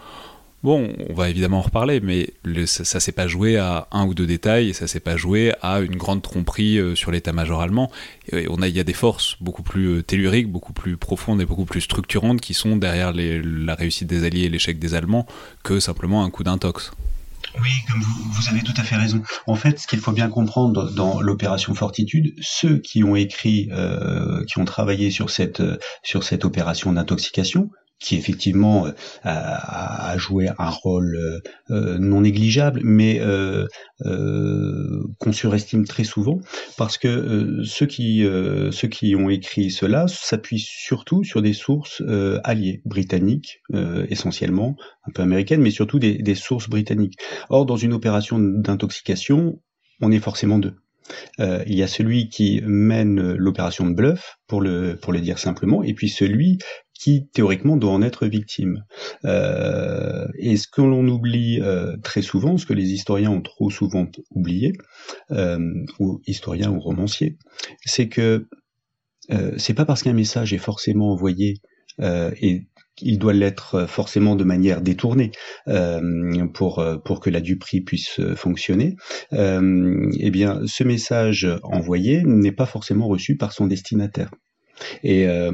Bon, 0.62 0.94
on 1.10 1.14
va 1.14 1.30
évidemment 1.30 1.60
en 1.60 1.62
reparler, 1.62 2.02
mais 2.02 2.34
ça, 2.66 3.00
s'est 3.00 3.14
pas 3.14 3.28
joué 3.28 3.56
à 3.56 3.88
un 3.92 4.06
ou 4.06 4.14
deux 4.14 4.26
détails, 4.26 4.74
ça 4.74 4.88
s'est 4.88 5.00
pas 5.00 5.16
joué 5.16 5.54
à 5.62 5.80
une 5.80 5.96
grande 5.96 6.22
tromperie 6.22 6.78
euh, 6.78 6.96
sur 6.96 7.12
l'état-major 7.12 7.62
allemand. 7.62 7.90
on 8.34 8.62
a, 8.62 8.68
il 8.68 8.76
y 8.76 8.80
a 8.82 8.84
des 8.84 8.94
forces 8.94 9.38
beaucoup 9.40 9.64
plus 9.64 9.88
euh, 9.88 10.04
telluriques, 10.04 10.52
beaucoup 10.52 10.74
plus 10.74 10.98
profondes 10.98 11.40
et 11.40 11.46
beaucoup 11.46 11.64
plus 11.64 11.80
structurantes 11.80 12.42
qui 12.42 12.54
sont 12.54 12.76
derrière 12.76 13.14
la 13.14 13.76
réussite 13.76 14.08
des 14.08 14.26
Alliés 14.26 14.44
et 14.44 14.50
l'échec 14.50 14.80
des 14.80 14.96
Allemands 14.96 15.26
que 15.64 15.80
simplement 15.80 16.26
un 16.26 16.30
coup 16.30 16.44
d'intox. 16.44 16.92
Oui, 17.62 17.70
comme 17.90 18.02
vous, 18.02 18.50
avez 18.50 18.62
tout 18.62 18.74
à 18.76 18.84
fait 18.84 18.98
raison. 18.98 19.24
En 19.48 19.56
fait, 19.56 19.80
ce 19.80 19.88
qu'il 19.88 20.00
faut 20.00 20.12
bien 20.12 20.30
comprendre 20.30 20.92
dans 20.92 21.22
l'opération 21.22 21.74
Fortitude, 21.74 22.34
ceux 22.42 22.80
qui 22.80 23.04
ont 23.04 23.16
écrit, 23.16 23.70
euh, 23.72 24.44
qui 24.46 24.60
ont 24.60 24.66
travaillé 24.66 25.10
sur 25.10 25.30
cette 25.30 25.64
sur 26.04 26.24
cette 26.24 26.44
opération 26.46 26.92
d'intoxication, 26.94 27.70
qui 28.00 28.16
effectivement 28.16 28.88
euh, 28.88 28.92
a, 29.26 30.18
joué 30.18 30.50
un 30.58 30.70
rôle 30.70 31.16
euh, 31.16 31.40
euh, 31.72 31.98
non 32.00 32.22
négligeable, 32.22 32.82
mais 32.84 33.22
qu'on 35.20 35.32
surestime 35.34 35.86
très 35.86 36.06
souvent, 36.06 36.40
parce 36.78 36.98
que 36.98 37.62
ceux 37.64 37.86
qui 37.86 38.26
ceux 38.72 38.88
qui 38.88 39.16
ont 39.16 39.30
écrit 39.30 39.72
cela 39.72 40.08
s'appuient 40.08 40.66
surtout 40.66 41.24
sur 41.24 41.42
des 41.42 41.54
sources 41.54 42.02
alliées 42.44 42.82
britanniques 42.86 43.62
essentiellement, 44.10 44.76
un 45.06 45.12
peu 45.12 45.22
américaines, 45.22 45.62
mais 45.62 45.72
surtout 45.72 46.00
des 46.00 46.36
sources 46.36 46.70
britanniques. 46.70 47.20
Or, 47.50 47.66
dans 47.66 47.78
une 47.78 47.94
opération 47.94 48.40
d'intoxication, 48.40 49.62
on 50.02 50.12
est 50.12 50.20
forcément 50.20 50.60
deux. 50.60 50.76
Euh, 51.40 51.64
il 51.68 51.76
y 51.76 51.84
a 51.84 51.88
celui 51.88 52.30
qui 52.30 52.62
mène 52.66 53.34
l'opération 53.34 53.88
de 53.90 53.94
bluff, 53.94 54.38
pour 54.48 54.62
le, 54.62 54.98
pour 55.02 55.14
le 55.14 55.22
dire 55.22 55.40
simplement, 55.40 55.84
et 55.84 55.94
puis 55.94 56.10
celui 56.10 56.58
qui 56.94 57.30
théoriquement 57.34 57.78
doit 57.78 57.92
en 57.92 58.02
être 58.02 58.28
victime. 58.28 58.84
Euh, 59.26 60.28
et 60.38 60.58
ce 60.58 60.68
que 60.68 60.82
l'on 60.82 61.08
oublie 61.08 61.60
euh, 61.62 61.96
très 62.04 62.22
souvent, 62.22 62.58
ce 62.58 62.66
que 62.66 62.74
les 62.74 62.92
historiens 62.92 63.32
ont 63.32 63.42
trop 63.42 63.70
souvent 63.70 64.08
oublié, 64.32 64.74
ou 66.00 66.22
historiens 66.28 66.72
ou 66.72 66.80
romanciers, 66.80 67.38
c'est 67.86 68.10
que 68.10 68.48
c'est 69.58 69.76
pas 69.76 69.86
parce 69.86 70.02
qu'un 70.02 70.14
message 70.14 70.54
est 70.54 70.58
forcément 70.58 71.12
envoyé 71.12 71.62
et 72.00 72.64
il 73.02 73.20
doit 73.20 73.34
l'être 73.34 73.86
forcément 73.88 74.36
de 74.36 74.44
manière 74.44 74.82
détournée 74.82 75.32
euh, 75.68 76.48
pour 76.54 76.84
pour 77.06 77.20
que 77.20 77.30
la 77.30 77.42
duperie 77.42 77.82
puisse 77.82 78.20
fonctionner. 78.36 78.96
Euh, 79.34 80.10
eh 80.20 80.32
bien, 80.32 80.62
ce 80.66 80.84
message 80.84 81.48
envoyé 81.64 82.24
n'est 82.24 82.52
pas 82.52 82.66
forcément 82.66 83.08
reçu 83.08 83.38
par 83.38 83.54
son 83.54 83.68
destinataire. 83.68 84.30
Et, 85.04 85.28
euh, 85.28 85.52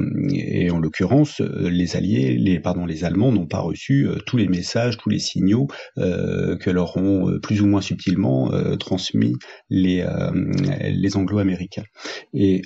en 0.70 0.78
l'occurrence, 0.78 1.40
les 1.40 1.96
Alliés, 1.96 2.36
les 2.36 2.60
pardon, 2.60 2.86
les 2.86 3.04
Allemands 3.04 3.32
n'ont 3.32 3.46
pas 3.46 3.60
reçu 3.60 4.06
euh, 4.06 4.16
tous 4.26 4.36
les 4.36 4.48
messages, 4.48 4.96
tous 4.96 5.08
les 5.08 5.18
signaux 5.18 5.68
euh, 5.98 6.56
que 6.56 6.70
leur 6.70 6.96
ont 6.96 7.28
euh, 7.28 7.40
plus 7.40 7.60
ou 7.60 7.66
moins 7.66 7.80
subtilement 7.80 8.52
euh, 8.52 8.76
transmis 8.76 9.34
les 9.70 10.04
les 10.82 11.16
Anglo-Américains. 11.16 11.84
Et 12.34 12.62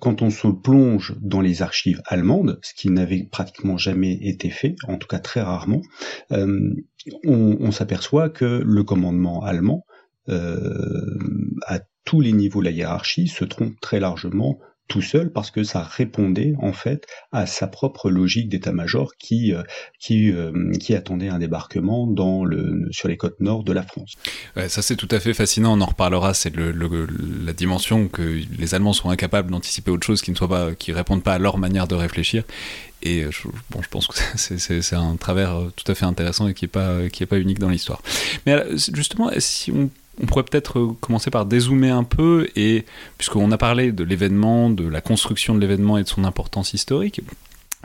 quand 0.00 0.22
on 0.22 0.30
se 0.30 0.48
plonge 0.48 1.14
dans 1.20 1.40
les 1.40 1.62
archives 1.62 2.02
allemandes, 2.06 2.58
ce 2.62 2.74
qui 2.74 2.90
n'avait 2.90 3.28
pratiquement 3.30 3.76
jamais 3.76 4.12
été 4.12 4.50
fait, 4.50 4.74
en 4.88 4.96
tout 4.96 5.08
cas 5.08 5.18
très 5.18 5.42
rarement, 5.42 5.82
on, 6.30 6.86
on 7.24 7.70
s'aperçoit 7.72 8.30
que 8.30 8.62
le 8.64 8.84
commandement 8.84 9.44
allemand, 9.44 9.84
à 10.28 11.80
tous 12.04 12.20
les 12.20 12.32
niveaux 12.32 12.60
de 12.60 12.66
la 12.66 12.70
hiérarchie, 12.70 13.28
se 13.28 13.44
trompe 13.44 13.78
très 13.80 14.00
largement 14.00 14.58
tout 14.92 15.00
seul 15.00 15.32
parce 15.32 15.50
que 15.50 15.64
ça 15.64 15.82
répondait 15.82 16.54
en 16.60 16.74
fait 16.74 17.06
à 17.32 17.46
sa 17.46 17.66
propre 17.66 18.10
logique 18.10 18.50
d'état-major 18.50 19.16
qui 19.16 19.54
euh, 19.54 19.62
euh, 20.10 20.72
qui 20.78 20.94
attendait 20.94 21.30
un 21.30 21.38
débarquement 21.38 22.06
dans 22.06 22.44
le 22.44 22.88
sur 22.90 23.08
les 23.08 23.16
côtes 23.16 23.40
nord 23.40 23.64
de 23.64 23.72
la 23.72 23.82
France. 23.84 24.16
Ça 24.68 24.82
c'est 24.82 24.96
tout 24.96 25.08
à 25.10 25.18
fait 25.18 25.32
fascinant. 25.32 25.78
On 25.78 25.80
en 25.80 25.86
reparlera. 25.86 26.34
C'est 26.34 26.52
la 26.54 27.52
dimension 27.54 28.08
que 28.08 28.40
les 28.58 28.74
Allemands 28.74 28.92
sont 28.92 29.08
incapables 29.08 29.50
d'anticiper 29.50 29.90
autre 29.90 30.06
chose 30.06 30.20
qui 30.20 30.30
ne 30.30 30.36
soit 30.36 30.48
pas 30.48 30.74
qui 30.74 30.92
répondent 30.92 31.22
pas 31.22 31.34
à 31.34 31.38
leur 31.38 31.56
manière 31.56 31.88
de 31.88 31.94
réfléchir. 31.94 32.44
Et 33.04 33.24
je, 33.30 33.48
bon, 33.70 33.80
je 33.80 33.88
pense 33.88 34.06
que 34.06 34.18
c'est 34.36 34.94
un 34.94 35.16
travers 35.16 35.56
tout 35.74 35.90
à 35.90 35.94
fait 35.94 36.04
intéressant 36.04 36.48
et 36.48 36.54
qui 36.54 36.66
est 36.66 36.68
pas 36.68 36.98
pas 37.30 37.38
unique 37.38 37.58
dans 37.58 37.70
l'histoire. 37.70 38.02
Mais 38.44 38.62
justement, 38.92 39.30
si 39.38 39.72
on 39.72 39.88
on 40.20 40.26
pourrait 40.26 40.44
peut-être 40.44 40.78
euh, 40.78 40.96
commencer 41.00 41.30
par 41.30 41.46
dézoomer 41.46 41.90
un 41.90 42.04
peu, 42.04 42.48
et 42.56 42.84
puisqu'on 43.18 43.50
a 43.50 43.58
parlé 43.58 43.92
de 43.92 44.04
l'événement, 44.04 44.70
de 44.70 44.86
la 44.86 45.00
construction 45.00 45.54
de 45.54 45.60
l'événement 45.60 45.98
et 45.98 46.02
de 46.02 46.08
son 46.08 46.24
importance 46.24 46.74
historique, 46.74 47.20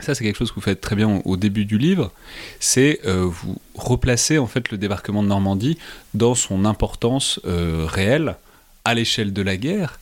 ça 0.00 0.14
c'est 0.14 0.24
quelque 0.24 0.36
chose 0.36 0.50
que 0.50 0.56
vous 0.56 0.60
faites 0.60 0.80
très 0.80 0.96
bien 0.96 1.22
au 1.24 1.36
début 1.36 1.64
du 1.64 1.78
livre, 1.78 2.12
c'est 2.60 3.00
euh, 3.06 3.24
vous 3.24 3.56
replacer 3.74 4.38
en 4.38 4.46
fait 4.46 4.70
le 4.70 4.78
débarquement 4.78 5.22
de 5.22 5.28
Normandie 5.28 5.78
dans 6.14 6.34
son 6.34 6.64
importance 6.64 7.40
euh, 7.46 7.84
réelle 7.86 8.36
à 8.84 8.94
l'échelle 8.94 9.32
de 9.32 9.42
la 9.42 9.56
guerre, 9.56 9.98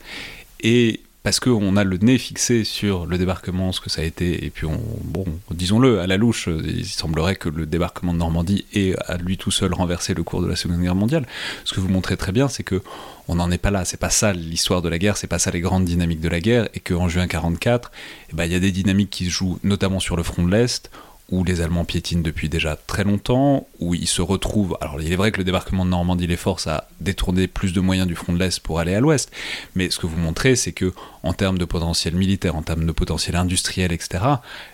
et 0.61 1.01
parce 1.27 1.41
qu'on 1.41 1.75
a 1.75 1.83
le 1.83 1.97
nez 1.97 2.17
fixé 2.17 2.63
sur 2.63 3.05
le 3.05 3.17
débarquement, 3.17 3.73
ce 3.73 3.81
que 3.81 3.89
ça 3.89 4.01
a 4.01 4.05
été, 4.05 4.45
et 4.45 4.49
puis 4.49 4.65
on, 4.65 4.79
bon, 5.03 5.25
disons-le, 5.51 5.99
à 5.99 6.07
la 6.07 6.15
louche, 6.15 6.47
il 6.47 6.85
semblerait 6.85 7.35
que 7.35 7.49
le 7.49 7.65
débarquement 7.65 8.13
de 8.13 8.19
Normandie 8.19 8.63
ait 8.73 8.95
à 9.07 9.17
lui 9.17 9.35
tout 9.35 9.51
seul 9.51 9.73
renversé 9.73 10.13
le 10.13 10.23
cours 10.23 10.41
de 10.41 10.47
la 10.47 10.55
Seconde 10.55 10.81
Guerre 10.81 10.95
mondiale. 10.95 11.27
Ce 11.65 11.73
que 11.73 11.81
vous 11.81 11.89
montrez 11.89 12.15
très 12.15 12.31
bien, 12.31 12.47
c'est 12.47 12.63
que 12.63 12.81
on 13.27 13.35
n'en 13.35 13.51
est 13.51 13.57
pas 13.57 13.71
là, 13.71 13.83
c'est 13.83 13.99
pas 13.99 14.09
ça 14.09 14.31
l'histoire 14.31 14.81
de 14.81 14.87
la 14.87 14.99
guerre, 14.99 15.17
c'est 15.17 15.27
pas 15.27 15.37
ça 15.37 15.51
les 15.51 15.59
grandes 15.59 15.83
dynamiques 15.83 16.21
de 16.21 16.29
la 16.29 16.39
guerre, 16.39 16.69
et 16.73 16.79
qu'en 16.79 17.09
juin 17.09 17.27
44, 17.27 17.91
eh 18.29 18.33
ben, 18.33 18.45
il 18.45 18.53
y 18.53 18.55
a 18.55 18.59
des 18.59 18.71
dynamiques 18.71 19.09
qui 19.09 19.25
se 19.25 19.29
jouent 19.29 19.59
notamment 19.63 19.99
sur 19.99 20.15
le 20.15 20.23
front 20.23 20.45
de 20.45 20.51
l'Est, 20.51 20.89
où 21.29 21.43
les 21.43 21.59
Allemands 21.59 21.83
piétinent 21.83 22.21
depuis 22.21 22.47
déjà 22.47 22.77
très 22.87 23.03
longtemps, 23.03 23.67
où 23.79 23.93
ils 23.93 24.07
se 24.07 24.21
retrouvent. 24.21 24.77
Alors, 24.79 25.01
il 25.01 25.11
est 25.11 25.15
vrai 25.15 25.31
que 25.31 25.39
le 25.39 25.43
débarquement 25.43 25.83
de 25.83 25.89
Normandie 25.89 26.27
les 26.27 26.37
force 26.37 26.67
à 26.67 26.87
détourner 27.01 27.47
plus 27.47 27.73
de 27.73 27.81
moyens 27.81 28.07
du 28.07 28.15
front 28.15 28.31
de 28.31 28.39
l'Est 28.39 28.59
pour 28.61 28.79
aller 28.79 28.95
à 28.95 29.01
l'Ouest, 29.01 29.31
mais 29.75 29.89
ce 29.89 29.99
que 29.99 30.07
vous 30.07 30.17
montrez, 30.17 30.55
c'est 30.55 30.71
que 30.71 30.93
en 31.23 31.33
termes 31.33 31.57
de 31.57 31.65
potentiel 31.65 32.15
militaire, 32.15 32.55
en 32.55 32.61
termes 32.61 32.85
de 32.85 32.91
potentiel 32.93 33.35
industriel, 33.35 33.91
etc., 33.91 34.23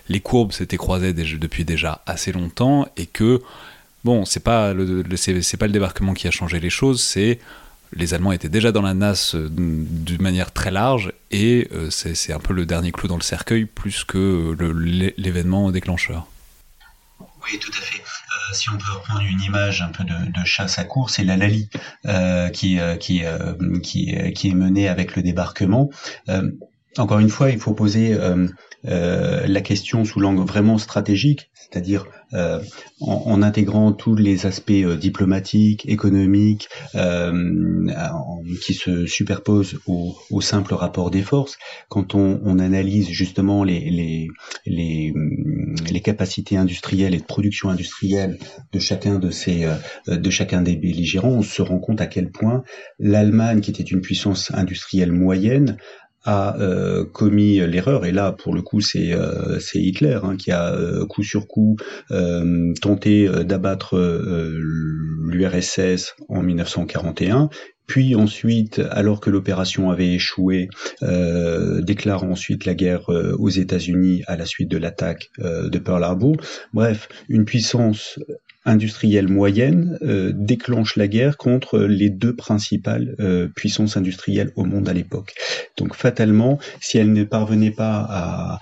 les 0.08 0.20
courbes 0.20 0.52
s'étaient 0.52 0.76
croisées 0.76 1.12
depuis 1.12 1.64
déjà 1.64 2.02
assez 2.06 2.30
longtemps 2.30 2.86
et 2.96 3.06
que 3.06 3.42
bon, 4.04 4.24
c'est 4.24 4.40
pas 4.40 4.74
le, 4.74 5.04
c'est 5.16 5.56
pas 5.56 5.66
le 5.66 5.72
débarquement 5.72 6.14
qui 6.14 6.28
a 6.28 6.30
changé 6.30 6.60
les 6.60 6.70
choses, 6.70 7.02
c'est 7.02 7.40
les 7.96 8.14
Allemands 8.14 8.32
étaient 8.32 8.48
déjà 8.48 8.72
dans 8.72 8.82
la 8.82 8.94
nasse 8.94 9.34
euh, 9.34 9.48
d'une 9.50 10.22
manière 10.22 10.52
très 10.52 10.70
large 10.70 11.12
et 11.30 11.68
euh, 11.72 11.90
c'est 11.90 12.32
un 12.32 12.40
peu 12.40 12.52
le 12.52 12.66
dernier 12.66 12.92
clou 12.92 13.08
dans 13.08 13.16
le 13.16 13.22
cercueil 13.22 13.66
plus 13.66 14.04
que 14.04 14.56
l'événement 15.16 15.70
déclencheur. 15.70 16.26
Oui, 17.44 17.58
tout 17.58 17.72
à 17.76 17.80
fait. 17.80 18.00
Euh, 18.00 18.54
si 18.54 18.70
on 18.70 18.78
peut 18.78 18.90
reprendre 18.92 19.22
une 19.22 19.40
image 19.40 19.82
un 19.82 19.88
peu 19.88 20.04
de, 20.04 20.44
chasse 20.44 20.78
à 20.78 20.84
course, 20.84 21.14
c'est 21.14 21.24
la 21.24 21.36
Lali 21.36 21.68
euh, 22.06 22.48
euh, 22.48 22.96
qui, 22.96 23.20
est 23.20 24.54
menée 24.54 24.88
avec 24.88 25.16
le 25.16 25.22
débarquement. 25.22 25.90
Encore 26.98 27.18
une 27.18 27.28
fois, 27.28 27.50
il 27.50 27.58
faut 27.58 27.74
poser 27.74 28.14
euh, 28.14 29.46
la 29.46 29.60
question 29.60 30.04
sous 30.04 30.20
l'angle 30.20 30.44
vraiment 30.44 30.78
stratégique, 30.78 31.50
c'est-à-dire 31.54 32.06
euh, 32.34 32.60
en, 33.00 33.22
en, 33.26 33.42
intégrant 33.42 33.92
tous 33.92 34.16
les 34.16 34.46
aspects 34.46 34.70
euh, 34.72 34.96
diplomatiques, 34.96 35.88
économiques, 35.88 36.68
euh, 36.94 37.86
qui 38.60 38.74
se 38.74 39.06
superposent 39.06 39.78
au, 39.86 40.16
au, 40.30 40.40
simple 40.40 40.74
rapport 40.74 41.10
des 41.10 41.22
forces. 41.22 41.56
Quand 41.88 42.14
on, 42.14 42.40
on 42.44 42.58
analyse 42.58 43.08
justement 43.08 43.62
les, 43.62 43.88
les, 43.90 44.28
les, 44.66 45.14
les, 45.90 46.00
capacités 46.00 46.56
industrielles 46.56 47.14
et 47.14 47.18
de 47.18 47.24
production 47.24 47.68
industrielle 47.68 48.38
de 48.72 48.78
chacun 48.78 49.18
de 49.18 49.30
ces 49.30 49.68
de 50.08 50.30
chacun 50.30 50.60
des 50.60 50.76
belligérants, 50.76 51.28
on 51.28 51.42
se 51.42 51.62
rend 51.62 51.78
compte 51.78 52.00
à 52.00 52.06
quel 52.06 52.30
point 52.30 52.64
l'Allemagne, 52.98 53.60
qui 53.60 53.70
était 53.70 53.82
une 53.82 54.00
puissance 54.00 54.50
industrielle 54.52 55.12
moyenne, 55.12 55.76
a 56.24 56.58
euh, 56.58 57.04
commis 57.04 57.58
l'erreur, 57.66 58.06
et 58.06 58.12
là 58.12 58.32
pour 58.32 58.54
le 58.54 58.62
coup 58.62 58.80
c'est 58.80 59.12
euh, 59.12 59.58
Hitler 59.74 60.18
hein, 60.22 60.36
qui 60.36 60.50
a 60.52 60.72
euh, 60.74 61.06
coup 61.06 61.22
sur 61.22 61.46
coup 61.46 61.76
euh, 62.10 62.72
tenté 62.80 63.28
euh, 63.28 63.44
d'abattre 63.44 63.98
l'URSS 65.28 66.14
en 66.28 66.42
1941, 66.42 67.50
puis 67.86 68.14
ensuite, 68.14 68.80
alors 68.90 69.20
que 69.20 69.28
l'opération 69.28 69.90
avait 69.90 70.14
échoué, 70.14 70.70
euh, 71.02 71.82
déclare 71.82 72.24
ensuite 72.24 72.64
la 72.64 72.74
guerre 72.74 73.10
aux 73.10 73.50
États-Unis 73.50 74.22
à 74.26 74.36
la 74.36 74.46
suite 74.46 74.70
de 74.70 74.78
l'attaque 74.78 75.30
de 75.38 75.78
Pearl 75.78 76.02
Harbor. 76.02 76.36
Bref, 76.72 77.08
une 77.28 77.44
puissance 77.44 78.18
industrielle 78.64 79.28
moyenne 79.28 79.98
euh, 80.02 80.32
déclenche 80.34 80.96
la 80.96 81.08
guerre 81.08 81.36
contre 81.36 81.78
les 81.80 82.10
deux 82.10 82.34
principales 82.34 83.14
euh, 83.20 83.48
puissances 83.48 83.96
industrielles 83.96 84.52
au 84.56 84.64
monde 84.64 84.88
à 84.88 84.92
l'époque. 84.92 85.34
Donc 85.76 85.94
fatalement, 85.94 86.58
si 86.80 86.98
elle 86.98 87.12
ne 87.12 87.24
parvenait 87.24 87.70
pas 87.70 88.06
à, 88.08 88.58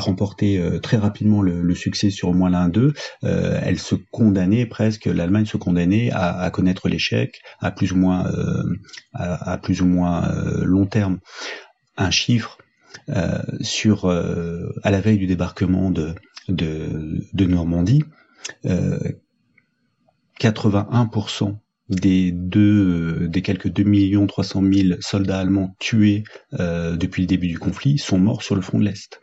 remporter 0.00 0.58
euh, 0.58 0.78
très 0.78 0.96
rapidement 0.96 1.42
le, 1.42 1.60
le, 1.60 1.74
succès 1.74 2.10
sur 2.10 2.28
au 2.28 2.32
moins 2.32 2.50
l'un 2.50 2.68
d'eux, 2.68 2.94
euh, 3.24 3.60
elle 3.62 3.78
se 3.78 3.94
condamnait 4.10 4.66
presque, 4.66 5.06
l'Allemagne 5.06 5.46
se 5.46 5.56
condamnait 5.56 6.10
à, 6.12 6.48
connaître 6.50 6.88
l'échec 6.88 7.40
à 7.60 7.70
plus 7.70 7.92
ou 7.92 7.96
moins 7.96 8.30
à, 9.14 9.58
plus 9.58 9.82
ou 9.82 9.86
moins 9.86 10.32
long 10.62 10.86
terme. 10.86 11.18
Un 11.96 12.10
chiffre 12.10 12.58
sur 13.60 14.08
à 14.08 14.90
la 14.90 15.00
veille 15.00 15.18
du 15.18 15.26
débarquement 15.26 15.90
de, 15.90 16.14
de, 16.48 17.44
Normandie, 17.46 18.04
81% 20.40 21.56
des 21.88 22.30
deux, 22.30 23.28
des 23.28 23.42
quelques 23.42 23.68
2 23.68 23.82
millions 23.82 24.26
300 24.26 24.62
000 24.72 25.00
soldats 25.00 25.40
allemands 25.40 25.74
tués 25.78 26.24
depuis 26.52 27.22
le 27.22 27.26
début 27.26 27.48
du 27.48 27.58
conflit 27.58 27.98
sont 27.98 28.18
morts 28.18 28.42
sur 28.42 28.54
le 28.54 28.62
front 28.62 28.78
de 28.78 28.84
l'Est. 28.84 29.20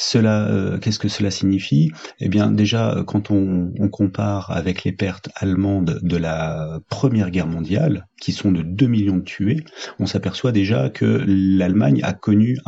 Cela, 0.00 0.46
euh, 0.46 0.78
qu'est-ce 0.78 1.00
que 1.00 1.08
cela 1.08 1.32
signifie? 1.32 1.90
Eh 2.20 2.28
bien, 2.28 2.52
déjà, 2.52 3.02
quand 3.04 3.32
on, 3.32 3.72
compare 3.90 4.52
avec 4.52 4.84
les 4.84 4.92
pertes 4.92 5.28
allemandes 5.34 5.98
de 6.02 6.16
la 6.16 6.78
Première 6.88 7.32
Guerre 7.32 7.48
mondiale, 7.48 8.06
qui 8.20 8.30
sont 8.30 8.52
de 8.52 8.62
2 8.62 8.86
millions 8.86 9.16
de 9.16 9.22
tués, 9.22 9.64
on 9.98 10.06
s'aperçoit 10.06 10.52
déjà 10.52 10.88
que 10.88 11.24
l'Allemagne 11.26 12.00
a 12.04 12.12
connu 12.12 12.58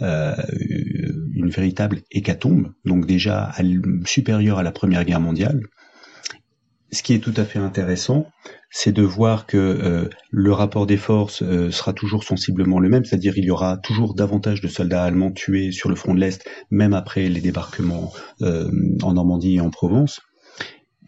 euh, 0.00 0.36
une 1.34 1.50
véritable 1.50 2.02
hécatombe, 2.12 2.72
donc 2.84 3.04
déjà 3.04 3.50
supérieure 4.04 4.58
à 4.58 4.62
la 4.62 4.70
Première 4.70 5.04
Guerre 5.04 5.20
mondiale. 5.20 5.62
Ce 6.92 7.02
qui 7.02 7.14
est 7.14 7.20
tout 7.20 7.34
à 7.36 7.44
fait 7.44 7.58
intéressant, 7.60 8.26
c'est 8.70 8.92
de 8.92 9.02
voir 9.02 9.46
que 9.46 9.56
euh, 9.56 10.08
le 10.30 10.52
rapport 10.52 10.86
des 10.86 10.96
forces 10.96 11.42
euh, 11.42 11.70
sera 11.70 11.92
toujours 11.92 12.24
sensiblement 12.24 12.80
le 12.80 12.88
même, 12.88 13.04
c'est-à-dire 13.04 13.36
il 13.36 13.44
y 13.44 13.50
aura 13.50 13.76
toujours 13.78 14.14
davantage 14.14 14.60
de 14.60 14.66
soldats 14.68 15.04
allemands 15.04 15.30
tués 15.30 15.70
sur 15.70 15.88
le 15.88 15.94
front 15.94 16.14
de 16.14 16.20
l'Est, 16.20 16.44
même 16.70 16.92
après 16.94 17.28
les 17.28 17.40
débarquements 17.40 18.12
euh, 18.42 18.70
en 19.02 19.14
Normandie 19.14 19.56
et 19.56 19.60
en 19.60 19.70
Provence. 19.70 20.20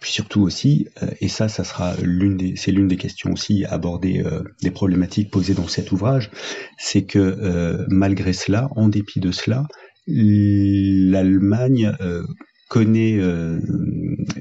Puis 0.00 0.12
surtout 0.12 0.42
aussi, 0.42 0.88
et 1.20 1.28
ça, 1.28 1.48
ça 1.48 1.62
sera 1.62 1.94
l'une 2.02 2.36
des, 2.36 2.56
c'est 2.56 2.72
l'une 2.72 2.88
des 2.88 2.96
questions 2.96 3.30
aussi 3.30 3.64
abordées, 3.64 4.24
des 4.60 4.72
problématiques 4.72 5.30
posées 5.30 5.54
dans 5.54 5.68
cet 5.68 5.92
ouvrage, 5.92 6.32
c'est 6.76 7.04
que 7.04 7.86
malgré 7.88 8.32
cela, 8.32 8.68
en 8.74 8.88
dépit 8.88 9.20
de 9.20 9.30
cela, 9.30 9.68
l'Allemagne 10.08 11.92
connaît 12.72 13.18
euh, 13.18 13.60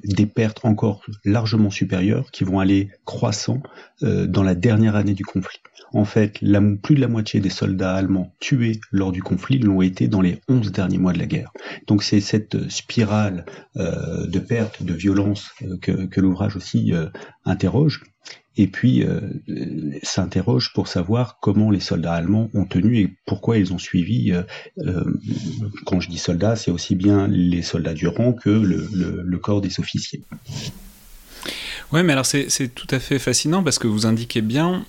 des 0.06 0.26
pertes 0.26 0.64
encore 0.64 1.04
largement 1.26 1.70
supérieures 1.70 2.32
qui 2.32 2.46
vont 2.46 2.62
aller 2.62 2.90
croissant 3.04 3.62
euh, 4.04 4.26
dans 4.26 4.42
la 4.42 4.56
dernière 4.56 4.96
année 4.96 5.14
du 5.14 5.26
conflit. 5.26 5.60
En 5.92 6.06
fait, 6.06 6.40
plus 6.82 6.96
de 6.96 7.02
la 7.02 7.10
moitié 7.10 7.42
des 7.42 7.50
soldats 7.50 7.94
allemands 7.94 8.34
tués 8.40 8.80
lors 8.90 9.12
du 9.12 9.22
conflit 9.22 9.60
l'ont 9.60 9.82
été 9.82 10.08
dans 10.08 10.22
les 10.22 10.40
11 10.48 10.72
derniers 10.72 10.98
mois 10.98 11.12
de 11.12 11.20
la 11.20 11.26
guerre. 11.26 11.52
Donc 11.88 12.04
c'est 12.04 12.22
cette 12.22 12.70
spirale 12.70 13.46
euh, 13.76 14.26
de 14.28 14.40
pertes, 14.40 14.82
de 14.82 14.94
violence 14.94 15.50
que 15.82 16.22
l'ouvrage 16.22 16.56
aussi 16.56 16.94
interroge 17.44 18.02
et 18.58 18.67
puis 18.67 19.03
euh, 19.03 19.22
s'interroge 20.03 20.74
pour 20.74 20.88
savoir 20.88 21.39
comment 21.41 21.72
les 21.72 21.79
soldats 21.79 22.13
allemands 22.13 22.50
ont 22.53 22.65
tenu 22.65 23.00
et 23.00 23.15
pourquoi 23.25 23.58
ils 23.58 23.74
ont 23.74 23.77
suivi. 23.77 24.31
Euh, 24.31 24.43
euh, 24.79 25.03
quand 25.86 26.00
je 26.00 26.10
dis 26.10 26.17
soldats, 26.17 26.55
c'est 26.55 26.72
aussi 26.72 26.96
bien 26.96 27.27
les 27.27 27.62
soldats 27.62 27.93
du 27.93 28.08
rang 28.08 28.34
que 28.34 28.50
le, 28.50 29.24
le 29.24 29.38
corps 29.38 29.62
des 29.62 29.79
officiers. 29.79 30.22
Ouais, 31.91 32.03
mais 32.03 32.13
alors 32.13 32.25
c'est 32.25 32.74
tout 32.74 32.88
à 32.89 33.00
fait 33.00 33.20
fascinant 33.20 33.63
parce 33.63 33.79
que 33.79 33.88
vous 33.88 34.05
indiquez 34.05 34.41
bien 34.41 34.86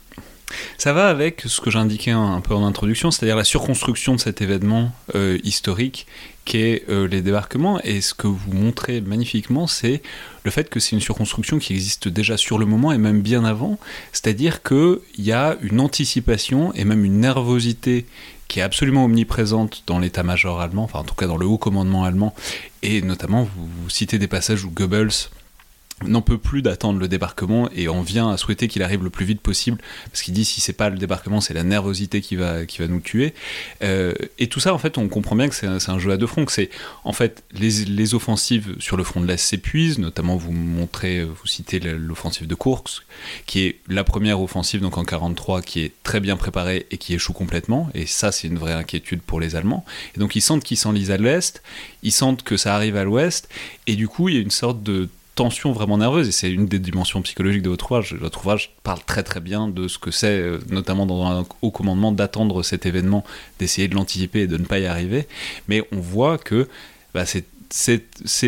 ça 0.79 0.93
va 0.93 1.09
avec 1.09 1.43
ce 1.47 1.61
que 1.61 1.71
j'indiquais 1.71 2.11
un, 2.11 2.41
peu 2.41 2.55
en 2.55 2.65
introduction, 2.67 3.11
c'est-à-dire 3.11 3.37
la 3.37 3.45
surconstruction 3.45 4.15
de 4.15 4.21
cet 4.21 4.43
événement 4.43 4.93
euh, 5.15 5.39
historique 5.45 6.07
qu'est 6.45 6.85
euh, 6.89 7.07
les 7.07 7.23
débarquements. 7.23 7.81
Et 7.83 8.01
ce 8.01 8.15
que 8.15 8.27
vous 8.27 8.53
montrez 8.53 9.01
magnifiquement, 9.01 9.67
c'est 9.67 10.03
le 10.45 10.51
fait 10.51 10.69
que 10.69 10.81
c'est 10.81 10.93
une 10.93 11.01
surconstruction 11.01 11.59
qui 11.59 11.73
existe 11.73 12.09
déjà 12.09 12.37
sur 12.37 12.59
le 12.59 12.67
moment 12.67 12.93
et 12.93 12.99
même 12.99 13.23
bien 13.23 13.45
avant. 13.45 13.79
C'est-à-dire 14.13 14.63
qu'il 14.63 14.99
y 15.19 15.33
a 15.33 15.57
une 15.63 15.81
anticipation 15.81 16.73
et 16.75 16.85
même 16.85 17.05
une 17.05 17.21
nervosité 17.21 18.07
qui 18.49 18.61
est 18.61 18.63
absolument 18.63 19.07
omniprésente 19.07 19.83
dans 19.87 19.99
l'état-major 19.99 20.61
allemand, 20.61 20.85
enfin 20.85 20.99
en 20.99 21.05
tout 21.05 21.15
cas 21.15 21.27
dans 21.27 21.39
le 21.39 21.47
haut 21.47 21.59
commandement 21.59 22.05
allemand. 22.05 22.35
Et 22.83 23.01
notamment, 23.01 23.49
vous 23.57 23.89
citez 23.89 24.19
des 24.19 24.29
passages 24.29 24.65
où 24.65 24.71
Goebbels 24.71 25.31
n'en 26.07 26.23
peut 26.23 26.39
plus 26.39 26.63
d'attendre 26.63 26.99
le 26.99 27.09
débarquement 27.09 27.69
et 27.75 27.89
on 27.89 28.03
vient 28.03 28.31
à 28.31 28.37
souhaiter 28.37 28.69
qu'il 28.69 28.83
arrive 28.83 29.03
le 29.05 29.11
plus 29.11 29.25
vite 29.25 29.41
possible 29.41 29.79
parce 30.07 30.23
qu'il 30.23 30.35
dit 30.35 30.45
si 30.45 30.61
c'est 30.61 30.73
pas 30.73 30.91
le 30.91 30.99
débarquement 30.99 31.41
c'est 31.41 31.55
la 31.55 31.63
nervosité 31.63 32.21
qui 32.21 32.37
va 32.37 32.67
qui 32.67 32.79
va 32.79 32.89
nous 32.89 33.01
tuer. 33.01 33.35
Euh, 33.83 34.13
et 34.39 34.49
tout 34.49 34.61
ça 34.61 34.75
en 34.75 34.79
fait 34.79 34.99
on 34.99 35.09
comprend 35.09 35.37
bien 35.37 35.49
que 35.49 35.55
c'est 35.55 35.67
un, 35.67 35.99
jeu 35.99 36.11
à 36.11 36.17
deux 36.17 36.27
fronts 36.27 36.45
que 36.45 36.53
c'est 36.53 36.71
en 37.05 37.13
fait 37.13 37.45
les, 37.53 37.85
les, 37.85 38.15
offensives 38.15 38.75
sur 38.79 38.97
le 38.97 39.05
front 39.05 39.21
de 39.21 39.27
l'Est 39.27 39.39
s'épuisent 39.39 39.99
notamment 39.99 40.37
vous 40.37 40.53
montrez 40.53 41.25
vous 41.25 41.47
citez 41.47 41.81
l'offensive 41.81 42.47
de 42.47 42.55
Kursk 42.55 43.05
qui 43.47 43.61
est 43.61 43.79
la 43.89 44.05
première 44.05 44.41
offensive 44.41 44.81
donc 44.81 44.99
en 44.99 45.05
43 45.05 45.63
qui 45.63 45.81
est 45.81 45.93
très 46.03 46.21
bien 46.21 46.37
préparée 46.37 46.87
et 46.91 46.99
qui 46.99 47.15
échoue 47.15 47.33
complètement 47.33 47.89
et 47.95 48.07
ça 48.07 48.33
c'est 48.33 48.49
une 48.49 48.59
vraie 48.59 48.73
inquiétude 48.73 49.21
pour 49.23 49.41
les 49.41 49.57
Allemands. 49.57 49.85
Et 50.17 50.21
donc 50.21 50.37
ils 50.37 50.41
sentent 50.41 50.65
qu'ils 50.65 50.79
s'enlisent 50.79 51.11
à 51.11 51.17
l'Est 51.17 51.63
ils 52.03 52.13
sentent 52.13 52.43
que 52.43 52.57
ça 52.57 52.75
arrive 52.75 52.97
à 52.97 53.05
l'Ouest 53.05 53.49
et 53.87 53.97
du 53.97 54.09
coup 54.09 54.29
il 54.29 54.35
y 54.35 54.39
a 54.39 54.41
une 54.41 54.51
sorte 54.51 54.83
de 54.83 55.09
tension 55.35 55.73
vraiment 55.73 55.99
nerveuse, 55.99 56.29
et 56.29 56.33
c'est 56.33 56.51
une 56.51 56.67
des 56.67 56.79
dimensions 56.79 57.23
psychologiques 57.23 57.63
de 57.63 57.71
votre 57.71 57.87
ouvrage. 57.87 58.15
Votre 58.15 58.41
ouvrage 58.41 58.75
parle 58.83 59.03
très 59.05 59.23
très 59.23 59.41
bien 59.41 59.69
de 59.69 59.89
ce 59.89 59.99
que 59.99 60.11
c'est, 60.11 60.39
euh, 60.39 60.59
notamment 60.69 61.07
dans 61.07 61.25
un 61.27 61.47
haut 61.63 61.71
commandement, 61.71 62.13
d'attendre 62.13 62.63
cet 62.63 62.87
événement, 62.87 63.25
d'essayer 63.59 63.89
de 63.89 63.95
l'anticiper 63.95 64.41
et 64.41 64.47
de 64.47 64.59
ne 64.59 64.65
pas 64.65 64.79
y 64.79 64.87
arriver. 64.87 65.27
Mais 65.69 65.83
on 65.93 66.01
voit 66.01 66.39
que 66.39 66.69
bah, 67.15 67.25
c'est 67.25 67.45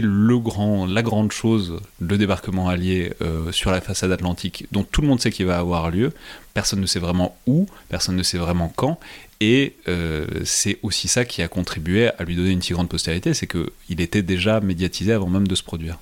grand, 0.02 0.86
la 0.86 1.02
grande 1.02 1.32
chose, 1.32 1.78
le 2.00 2.18
débarquement 2.18 2.68
allié 2.68 3.12
euh, 3.22 3.50
sur 3.52 3.70
la 3.70 3.80
façade 3.80 4.12
atlantique, 4.12 4.66
dont 4.72 4.84
tout 4.84 5.00
le 5.00 5.08
monde 5.08 5.20
sait 5.20 5.30
qu'il 5.30 5.46
va 5.46 5.58
avoir 5.58 5.90
lieu. 5.90 6.12
Personne 6.52 6.80
ne 6.80 6.86
sait 6.86 6.98
vraiment 6.98 7.36
où, 7.46 7.66
personne 7.88 8.16
ne 8.16 8.22
sait 8.22 8.38
vraiment 8.38 8.72
quand, 8.76 8.98
et 9.40 9.74
euh, 9.88 10.26
c'est 10.44 10.78
aussi 10.82 11.08
ça 11.08 11.24
qui 11.24 11.42
a 11.42 11.48
contribué 11.48 12.08
à 12.18 12.24
lui 12.24 12.36
donner 12.36 12.50
une 12.50 12.62
si 12.62 12.72
grande 12.72 12.88
postérité, 12.88 13.34
c'est 13.34 13.46
qu'il 13.46 14.00
était 14.00 14.22
déjà 14.22 14.60
médiatisé 14.60 15.12
avant 15.12 15.28
même 15.28 15.48
de 15.48 15.54
se 15.54 15.62
produire. 15.62 15.98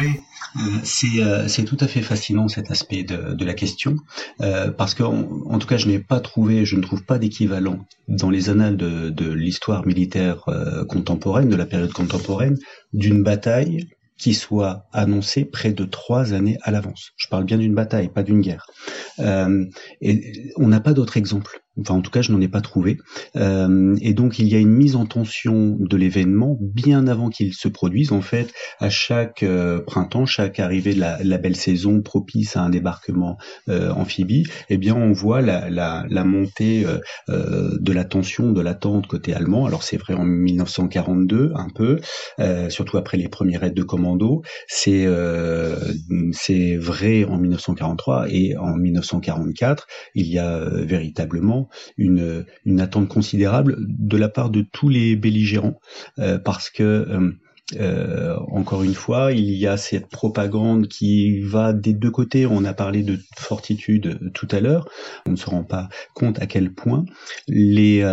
Oui, 0.00 0.16
euh, 0.58 0.80
euh, 1.18 1.48
c'est 1.48 1.64
tout 1.64 1.76
à 1.80 1.86
fait 1.86 2.02
fascinant 2.02 2.48
cet 2.48 2.70
aspect 2.70 3.04
de, 3.04 3.44
la 3.44 3.54
question, 3.54 3.96
euh, 4.40 4.70
parce 4.70 4.94
qu'en 4.94 5.42
en 5.46 5.58
tout 5.58 5.66
cas, 5.66 5.76
je 5.76 5.88
n'ai 5.88 5.98
pas 5.98 6.20
trouvé, 6.20 6.64
je 6.64 6.76
ne 6.76 6.82
trouve 6.82 7.04
pas 7.04 7.18
d'équivalent 7.18 7.78
dans 8.08 8.30
les 8.30 8.50
annales 8.50 8.76
de, 8.76 9.32
l'histoire 9.32 9.86
militaire 9.86 10.44
contemporaine, 10.88 11.48
de 11.48 11.56
la 11.56 11.66
période 11.66 11.92
contemporaine, 11.92 12.58
d'une 12.92 13.22
bataille 13.22 13.88
qui 14.18 14.34
soit 14.34 14.86
annoncée 14.92 15.44
près 15.44 15.72
de 15.72 15.84
trois 15.84 16.32
années 16.32 16.58
à 16.62 16.70
l'avance. 16.70 17.10
Je 17.16 17.26
parle 17.28 17.44
bien 17.44 17.58
d'une 17.58 17.74
bataille, 17.74 18.08
pas 18.08 18.22
d'une 18.22 18.40
guerre. 18.40 18.66
et 19.18 20.52
on 20.56 20.68
n'a 20.68 20.80
pas 20.80 20.92
d'autre 20.92 21.16
exemple. 21.16 21.60
Enfin, 21.80 21.94
en 21.94 22.02
tout 22.02 22.10
cas, 22.10 22.20
je 22.20 22.32
n'en 22.32 22.40
ai 22.40 22.48
pas 22.48 22.60
trouvé. 22.60 22.98
Euh, 23.36 23.96
et 24.02 24.12
donc, 24.12 24.38
il 24.38 24.46
y 24.46 24.54
a 24.54 24.58
une 24.58 24.72
mise 24.72 24.94
en 24.94 25.06
tension 25.06 25.76
de 25.78 25.96
l'événement 25.96 26.58
bien 26.60 27.06
avant 27.06 27.30
qu'il 27.30 27.54
se 27.54 27.68
produise. 27.68 28.12
En 28.12 28.20
fait, 28.20 28.52
à 28.78 28.90
chaque 28.90 29.42
euh, 29.42 29.80
printemps, 29.80 30.26
chaque 30.26 30.60
arrivée 30.60 30.94
de 30.94 31.00
la, 31.00 31.38
belle 31.38 31.56
saison 31.56 32.02
propice 32.02 32.56
à 32.56 32.62
un 32.62 32.68
débarquement 32.68 33.38
euh, 33.68 33.90
amphibie, 33.90 34.44
eh 34.68 34.76
bien, 34.76 34.94
on 34.94 35.12
voit 35.12 35.40
la, 35.40 35.70
la 35.70 36.24
montée 36.24 36.84
de 37.28 37.92
la 37.92 38.04
tension, 38.04 38.52
de 38.52 38.60
l'attente 38.60 39.06
côté 39.06 39.34
allemand. 39.34 39.66
Alors, 39.66 39.82
c'est 39.82 39.96
vrai 39.96 40.14
en 40.14 40.24
1942, 40.24 41.52
un 41.54 41.68
peu, 41.74 42.00
surtout 42.68 42.98
après 42.98 43.16
les 43.16 43.28
premières 43.28 43.64
aides 43.64 43.74
de 43.74 43.82
commando. 43.82 44.42
C'est 44.68 45.06
c'est 46.32 46.76
vrai 46.76 47.24
en 47.24 47.38
1943 47.38 48.26
et 48.28 48.56
en 48.56 48.76
1944, 48.76 49.86
il 50.14 50.26
y 50.26 50.38
a 50.38 50.64
véritablement 50.68 51.61
une, 51.96 52.44
attente 52.78 53.08
considérable 53.08 53.76
de 53.78 54.16
la 54.16 54.28
part 54.28 54.50
de 54.50 54.64
tous 54.72 54.88
les 54.88 55.16
belligérants, 55.16 55.78
euh, 56.18 56.38
parce 56.38 56.70
que 56.70 56.82
euh, 56.82 57.32
euh, 57.80 58.36
encore 58.50 58.82
une 58.82 58.94
fois, 58.94 59.32
il 59.32 59.52
y 59.52 59.66
a 59.66 59.76
cette 59.76 60.08
propagande 60.08 60.88
qui 60.88 61.40
va 61.40 61.72
des 61.72 61.94
deux 61.94 62.10
côtés. 62.10 62.44
On 62.46 62.64
a 62.64 62.74
parlé 62.74 63.02
de 63.02 63.18
fortitude 63.36 64.32
tout 64.34 64.48
à 64.50 64.60
l'heure. 64.60 64.88
On 65.26 65.32
ne 65.32 65.36
se 65.36 65.48
rend 65.48 65.64
pas 65.64 65.88
compte 66.14 66.40
à 66.42 66.46
quel 66.46 66.72
point 66.72 67.04
les 67.48 68.04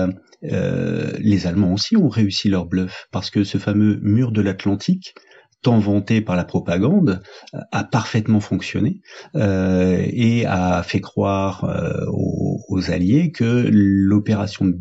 les 0.41 1.47
Allemands 1.47 1.73
aussi 1.73 1.97
ont 1.97 2.07
réussi 2.07 2.47
leur 2.47 2.65
bluff 2.65 3.07
parce 3.11 3.29
que 3.29 3.43
ce 3.43 3.57
fameux 3.57 3.99
mur 4.01 4.31
de 4.31 4.41
l'Atlantique, 4.41 5.13
tant 5.61 5.79
vanté 5.79 6.21
par 6.21 6.35
la 6.35 6.45
propagande, 6.45 7.21
euh, 7.53 7.59
a 7.71 7.83
parfaitement 7.83 8.39
fonctionné 8.39 9.01
euh, 9.35 10.01
et 10.05 10.45
a 10.45 10.83
fait 10.83 11.01
croire 11.01 11.65
euh, 11.65 12.05
aux, 12.07 12.91
Alliés 12.91 13.31
que 13.31 13.67
l'opération 13.69 14.71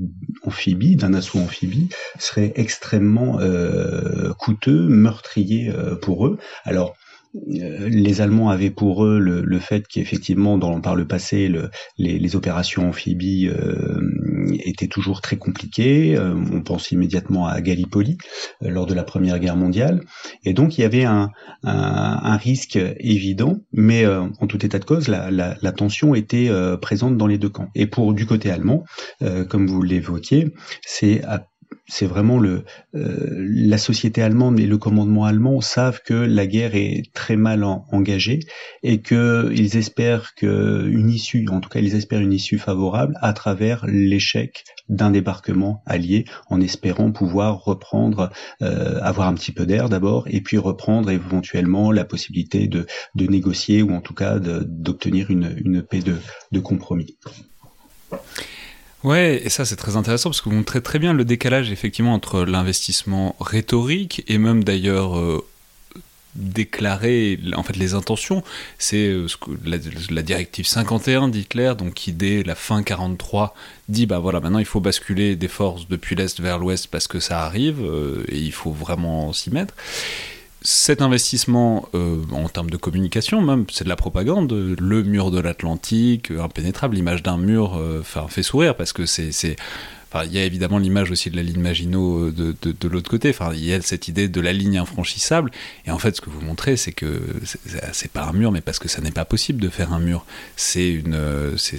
amphibie, 0.44 0.94
d'un 0.94 1.14
assaut 1.14 1.40
amphibie, 1.40 1.88
serait 2.18 2.52
extrêmement 2.54 3.40
coûteux, 4.38 4.86
meurtrier 4.88 5.72
pour 6.00 6.28
eux. 6.28 6.38
Alors, 6.64 6.94
les 7.34 8.20
Allemands 8.20 8.50
avaient 8.50 8.70
pour 8.70 9.04
eux 9.04 9.18
le, 9.18 9.58
fait 9.58 9.88
qu'effectivement, 9.88 10.58
dans, 10.58 10.80
par 10.80 10.94
le 10.94 11.08
passé, 11.08 11.48
le, 11.48 11.70
les, 11.98 12.36
opérations 12.36 12.88
amphibies 12.88 13.50
étaient 14.54 14.86
toujours 14.86 15.20
très 15.20 15.36
compliquées. 15.36 16.16
Euh, 16.16 16.34
on 16.52 16.62
pense 16.62 16.90
immédiatement 16.90 17.46
à 17.46 17.60
Gallipoli 17.60 18.18
lors 18.60 18.86
de 18.86 18.94
la 18.94 19.04
Première 19.04 19.38
Guerre 19.38 19.56
mondiale. 19.56 20.02
Et 20.44 20.52
donc, 20.52 20.78
il 20.78 20.82
y 20.82 20.84
avait 20.84 21.04
un, 21.04 21.30
risque 22.38 22.78
évident, 22.98 23.58
mais 23.72 24.06
en 24.06 24.46
tout 24.46 24.64
état 24.64 24.78
de 24.78 24.84
cause, 24.84 25.08
la, 25.08 25.30
la 25.30 25.72
tension 25.72 26.14
était 26.14 26.50
présente 26.80 27.16
dans 27.16 27.26
les 27.26 27.38
deux 27.38 27.48
camps. 27.48 27.68
Et 27.74 27.86
pour 27.86 28.14
du 28.14 28.26
côté 28.26 28.50
allemand, 28.50 28.84
comme 29.48 29.66
vous 29.66 29.82
l'évoquiez, 29.82 30.52
c'est 30.86 31.22
c'est 31.86 32.06
vraiment 32.06 32.38
le 32.38 32.64
euh, 32.94 33.28
la 33.30 33.78
société 33.78 34.22
allemande 34.22 34.60
et 34.60 34.66
le 34.66 34.78
commandement 34.78 35.24
allemand 35.24 35.60
savent 35.60 36.02
que 36.04 36.14
la 36.14 36.46
guerre 36.46 36.74
est 36.74 37.02
très 37.14 37.36
mal 37.36 37.64
engagée 37.64 38.40
et 38.82 39.00
que 39.00 39.50
ils 39.54 39.76
espèrent 39.76 40.34
que 40.34 40.86
une 40.86 41.10
issue, 41.10 41.48
en 41.48 41.60
tout 41.60 41.70
cas 41.70 41.80
ils 41.80 41.94
espèrent 41.94 42.20
une 42.20 42.32
issue 42.32 42.58
favorable 42.58 43.16
à 43.20 43.32
travers 43.32 43.86
l'échec 43.86 44.64
d'un 44.88 45.10
débarquement 45.10 45.82
allié, 45.86 46.24
en 46.48 46.60
espérant 46.60 47.10
pouvoir 47.10 47.64
reprendre, 47.64 48.30
euh, 48.62 49.00
avoir 49.02 49.28
un 49.28 49.34
petit 49.34 49.52
peu 49.52 49.66
d'air 49.66 49.88
d'abord, 49.88 50.26
et 50.28 50.40
puis 50.40 50.58
reprendre 50.58 51.10
éventuellement 51.10 51.90
la 51.92 52.04
possibilité 52.04 52.68
de, 52.68 52.86
négocier 53.16 53.82
ou 53.82 53.92
en 53.92 54.00
tout 54.00 54.14
cas 54.14 54.38
d'obtenir 54.38 55.30
une, 55.30 55.82
paix 55.82 56.00
de 56.00 56.60
compromis. 56.60 57.18
Ouais, 59.04 59.40
et 59.44 59.48
ça 59.48 59.64
c'est 59.64 59.76
très 59.76 59.96
intéressant 59.96 60.30
parce 60.30 60.40
que 60.40 60.48
vous 60.48 60.56
montrez 60.56 60.82
très 60.82 60.98
bien 60.98 61.12
le 61.12 61.24
décalage 61.24 61.70
effectivement 61.70 62.14
entre 62.14 62.44
l'investissement 62.44 63.36
rhétorique 63.38 64.24
et 64.26 64.38
même 64.38 64.64
d'ailleurs 64.64 65.16
euh, 65.16 65.44
déclarer 66.34 67.38
en 67.54 67.62
fait 67.62 67.76
les 67.76 67.94
intentions. 67.94 68.42
C'est 68.78 69.06
euh, 69.06 69.26
la, 69.64 70.22
directive 70.22 70.66
51 70.66 71.28
d'Hitler, 71.28 71.74
donc 71.78 71.94
qui 71.94 72.12
dès 72.12 72.42
la 72.42 72.56
fin 72.56 72.82
43 72.82 73.54
dit 73.88 74.06
bah 74.06 74.18
voilà 74.18 74.40
maintenant 74.40 74.58
il 74.58 74.66
faut 74.66 74.80
basculer 74.80 75.36
des 75.36 75.48
forces 75.48 75.86
depuis 75.88 76.16
l'est 76.16 76.40
vers 76.40 76.58
l'ouest 76.58 76.88
parce 76.88 77.06
que 77.06 77.20
ça 77.20 77.44
arrive 77.44 77.80
euh, 77.80 78.24
et 78.28 78.38
il 78.38 78.52
faut 78.52 78.72
vraiment 78.72 79.32
s'y 79.32 79.50
mettre 79.50 79.74
cet 80.68 81.00
investissement 81.00 81.88
euh, 81.94 82.22
en 82.30 82.46
termes 82.50 82.68
de 82.68 82.76
communication, 82.76 83.40
même, 83.40 83.64
c'est 83.72 83.84
de 83.84 83.88
la 83.88 83.96
propagande. 83.96 84.52
Le 84.52 85.02
mur 85.02 85.30
de 85.30 85.40
l'Atlantique, 85.40 86.30
impénétrable, 86.30 86.94
l'image 86.94 87.22
d'un 87.22 87.38
mur 87.38 87.78
euh, 87.78 88.02
fait 88.02 88.42
sourire 88.42 88.76
parce 88.76 88.92
que 88.92 89.06
c'est 89.06 89.56
il 90.24 90.32
y 90.32 90.38
a 90.38 90.44
évidemment 90.44 90.78
l'image 90.78 91.10
aussi 91.10 91.30
de 91.30 91.36
la 91.36 91.42
ligne 91.42 91.60
Maginot 91.60 92.28
euh, 92.28 92.32
de, 92.32 92.54
de, 92.72 92.88
l'autre 92.88 93.10
côté. 93.10 93.30
Enfin, 93.30 93.52
il 93.54 93.64
y 93.64 93.72
a 93.72 93.80
cette 93.82 94.08
idée 94.08 94.28
de 94.28 94.40
la 94.40 94.52
ligne 94.52 94.78
infranchissable. 94.78 95.50
Et 95.86 95.90
en 95.90 95.98
fait, 95.98 96.16
ce 96.16 96.20
que 96.20 96.30
vous 96.30 96.40
montrez, 96.40 96.76
c'est 96.76 96.92
que 96.92 97.20
c'est 97.92 98.10
pas 98.10 98.24
un 98.24 98.32
mur, 98.32 98.52
mais 98.52 98.60
parce 98.60 98.78
que 98.78 98.88
ça 98.88 99.00
n'est 99.00 99.10
pas 99.10 99.24
possible 99.24 99.60
de 99.60 99.68
faire 99.68 99.92
un 99.92 99.98
mur. 99.98 100.24
C'est 100.56 100.90
une, 100.90 101.14
euh, 101.14 101.56
c'est, 101.56 101.78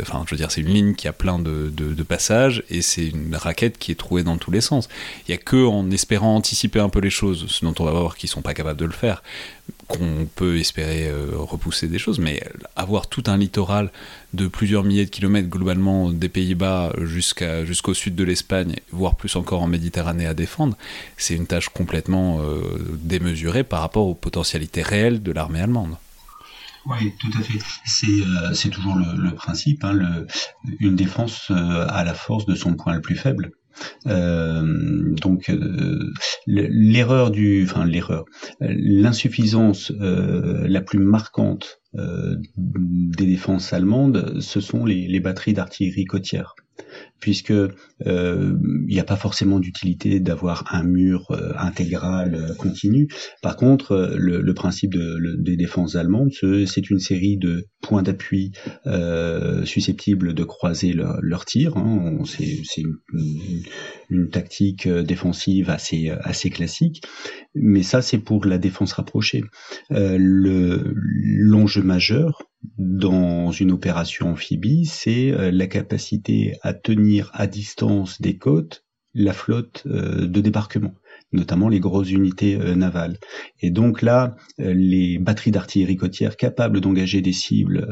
enfin, 0.00 0.24
je 0.26 0.30
veux 0.30 0.36
dire, 0.36 0.50
c'est 0.50 0.62
une 0.62 0.72
ligne 0.72 0.94
qui 0.94 1.08
a 1.08 1.12
plein 1.12 1.38
de, 1.38 1.70
de 1.70 2.02
passages 2.02 2.64
et 2.70 2.82
c'est 2.82 3.06
une 3.06 3.36
raquette 3.36 3.78
qui 3.78 3.92
est 3.92 3.96
trouée 3.96 4.22
dans 4.22 4.38
tous 4.38 4.50
les 4.50 4.60
sens. 4.60 4.88
Il 5.28 5.30
y 5.30 5.34
a 5.34 5.38
que 5.38 5.66
en 5.66 5.90
espérant 5.90 6.36
anticiper 6.36 6.80
un 6.80 6.88
peu 6.88 7.00
les 7.00 7.10
choses, 7.10 7.46
ce 7.48 7.64
dont 7.64 7.74
on 7.78 7.84
va 7.84 7.90
voir 7.92 8.16
qu'ils 8.16 8.30
sont 8.30 8.42
pas 8.42 8.54
capables 8.54 8.78
de 8.78 8.84
le 8.86 8.92
faire, 8.92 9.22
qu'on 9.88 10.26
peut 10.34 10.58
espérer 10.58 11.08
euh, 11.08 11.30
repousser 11.34 11.88
des 11.88 11.98
choses, 11.98 12.18
mais 12.18 12.42
avoir 12.76 13.08
tout 13.08 13.24
un 13.26 13.36
littoral 13.36 13.90
de 14.34 14.46
plusieurs 14.46 14.84
milliers 14.84 15.04
de 15.04 15.10
kilomètres 15.10 15.48
globalement 15.48 16.10
des 16.10 16.28
Pays-Bas 16.28 16.92
jusqu'à 17.02 17.64
jusqu'au 17.64 17.94
sud 17.94 18.14
de 18.14 18.24
l'Espagne, 18.24 18.76
voire 18.92 19.16
plus 19.16 19.36
encore 19.36 19.62
en 19.62 19.66
Méditerranée 19.66 20.26
à 20.26 20.34
défendre, 20.34 20.76
c'est 21.16 21.34
une 21.34 21.46
tâche 21.46 21.68
complètement 21.68 22.40
euh, 22.40 22.60
démesurée 23.02 23.64
par 23.64 23.80
rapport 23.80 24.06
aux 24.06 24.14
potentialités 24.14 24.82
réelles 24.82 25.22
de 25.22 25.32
l'armée 25.32 25.60
allemande. 25.60 25.96
Oui, 26.86 27.12
tout 27.20 27.30
à 27.38 27.42
fait. 27.42 27.58
C'est 27.84 28.06
euh, 28.06 28.70
toujours 28.70 28.96
le, 28.96 29.34
principe. 29.34 29.84
Hein, 29.84 30.24
une 30.78 30.96
défense 30.96 31.50
à 31.50 32.04
la 32.04 32.14
force 32.14 32.46
de 32.46 32.54
son 32.54 32.74
point 32.74 32.94
le 32.94 33.02
plus 33.02 33.16
faible. 33.16 33.52
Euh, 34.06 35.14
donc 35.20 35.50
euh, 35.50 36.12
l'erreur 36.46 37.30
du, 37.30 37.64
enfin 37.64 37.84
l'erreur, 37.84 38.24
l'insuffisance 38.60 39.92
euh, 40.00 40.66
la 40.66 40.80
plus 40.80 40.98
marquante 40.98 41.80
des 42.56 43.26
défenses 43.26 43.72
allemandes, 43.72 44.40
ce 44.40 44.60
sont 44.60 44.84
les 44.86 45.20
batteries 45.20 45.54
d'artillerie 45.54 46.04
côtière 46.04 46.54
puisque 47.20 47.52
euh, 47.52 48.58
il 48.88 48.94
n'y 48.94 49.00
a 49.00 49.04
pas 49.04 49.16
forcément 49.16 49.60
d'utilité 49.60 50.20
d'avoir 50.20 50.64
un 50.74 50.82
mur 50.82 51.26
euh, 51.30 51.52
intégral 51.58 52.34
euh, 52.34 52.54
continu. 52.54 53.08
Par 53.42 53.56
contre, 53.56 54.14
le, 54.16 54.54
principe 54.54 54.96
des 55.38 55.56
défenses 55.56 55.94
allemandes, 55.94 56.32
c'est 56.66 56.90
une 56.90 56.98
série 56.98 57.36
de 57.38 57.66
points 57.80 58.02
d'appui 58.02 58.52
susceptibles 59.64 60.34
de 60.34 60.44
croiser 60.44 60.92
leur, 60.92 61.18
leur 61.22 61.44
tir. 61.44 61.76
Hein. 61.76 62.18
C'est 62.26 62.82
une, 64.10 64.28
tactique 64.30 64.88
défensive 64.88 65.70
assez, 65.70 66.10
assez 66.10 66.50
classique, 66.50 67.02
mais 67.54 67.82
ça 67.82 68.02
c'est 68.02 68.18
pour 68.18 68.44
la 68.44 68.58
défense 68.58 68.92
rapprochée. 68.92 69.44
L'enjeu 69.88 71.82
majeur, 71.82 72.49
dans 72.78 73.52
une 73.52 73.72
opération 73.72 74.30
amphibie, 74.30 74.84
c'est 74.84 75.32
euh, 75.32 75.50
la 75.50 75.66
capacité 75.66 76.56
à 76.62 76.74
tenir 76.74 77.30
à 77.32 77.46
distance 77.46 78.20
des 78.20 78.36
côtes 78.36 78.84
la 79.12 79.32
flotte 79.32 79.82
euh, 79.86 80.28
de 80.28 80.40
débarquement, 80.40 80.94
notamment 81.32 81.68
les 81.68 81.80
grosses 81.80 82.12
unités 82.12 82.54
euh, 82.54 82.76
navales. 82.76 83.16
Et 83.60 83.70
donc 83.70 84.02
là, 84.02 84.36
les 84.58 85.18
batteries 85.18 85.50
d'artillerie 85.50 85.96
côtière 85.96 86.36
capables 86.36 86.80
d'engager 86.80 87.20
des 87.20 87.32
cibles 87.32 87.88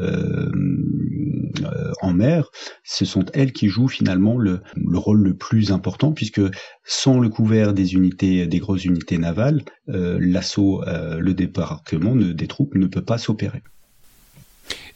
en 2.03 2.13
mer, 2.13 2.51
ce 2.85 3.05
sont 3.05 3.25
elles 3.35 3.53
qui 3.53 3.69
jouent 3.69 3.89
finalement 3.89 4.39
le, 4.39 4.61
le, 4.77 4.99
rôle 4.99 5.23
le 5.23 5.35
plus 5.35 5.73
important, 5.73 6.13
puisque 6.13 6.41
sans 6.85 7.19
le 7.19 7.29
couvert 7.29 7.75
des 7.75 7.95
unités, 7.95 8.47
des 8.47 8.59
grosses 8.61 8.85
unités 8.85 9.19
navales, 9.19 9.65
l'assaut, 9.87 10.85
le 10.87 11.33
débarquement 11.33 12.15
des 12.15 12.47
troupes 12.47 12.77
ne 12.77 12.87
peut 12.87 13.05
pas 13.05 13.19
s'opérer. 13.19 13.63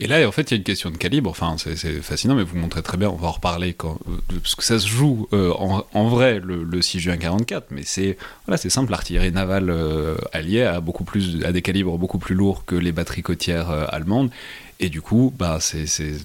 Et 0.03 0.09
là, 0.09 0.27
en 0.27 0.33
fait, 0.33 0.51
il 0.51 0.55
y 0.55 0.55
a 0.55 0.57
une 0.57 0.65
question 0.65 0.91
de 0.91 0.97
calibre. 0.97 1.31
Enfin, 1.31 1.55
c'est 1.59 2.03
fascinant, 2.03 2.35
mais 2.35 2.43
vous 2.43 2.59
montrez 2.59 2.83
très 2.83 2.97
bien. 2.97 3.09
On 3.09 3.15
va 3.15 3.29
en 3.29 3.33
reparler 3.33 3.77
euh, 3.85 3.95
parce 4.43 4.57
que 4.57 4.65
ça 4.65 4.81
se 4.81 4.89
joue 4.89 5.29
euh, 5.33 5.53
en, 5.53 6.09
vrai 6.09 6.41
le, 6.43 6.83
6 6.83 6.99
juin 6.99 7.17
44. 7.17 7.67
Mais 7.71 7.83
c'est 7.85 8.19
voilà, 8.45 8.57
simple. 8.57 8.91
L'artillerie 8.91 9.31
navale 9.31 9.71
euh, 9.71 10.17
alliée 10.33 10.65
a 10.65 10.81
beaucoup 10.81 11.05
plus, 11.05 11.45
a 11.45 11.53
des 11.53 11.63
calibres 11.63 11.99
beaucoup 11.99 12.19
plus 12.19 12.35
lourds 12.35 12.65
que 12.65 12.75
les 12.75 12.91
batteries 12.91 13.23
côtières 13.23 13.71
allemandes. 13.95 14.33
Et 14.81 14.89
du 14.89 15.01
coup, 15.01 15.33
bah, 15.39 15.61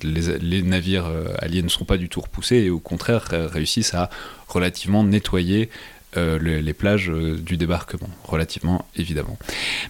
les, 0.01 0.61
navires 0.63 1.11
alliés 1.37 1.61
ne 1.61 1.69
sont 1.69 1.85
pas 1.85 1.97
du 1.97 2.09
tout 2.09 2.21
repoussés 2.21 2.55
et 2.55 2.71
au 2.71 2.79
contraire 2.79 3.27
réussissent 3.29 3.93
à 3.93 4.09
relativement 4.47 5.03
nettoyer 5.03 5.69
euh, 6.17 6.39
les, 6.39 6.73
plages 6.73 7.09
euh, 7.09 7.37
du 7.37 7.57
débarquement, 7.57 8.09
relativement 8.23 8.85
évidemment. 8.95 9.37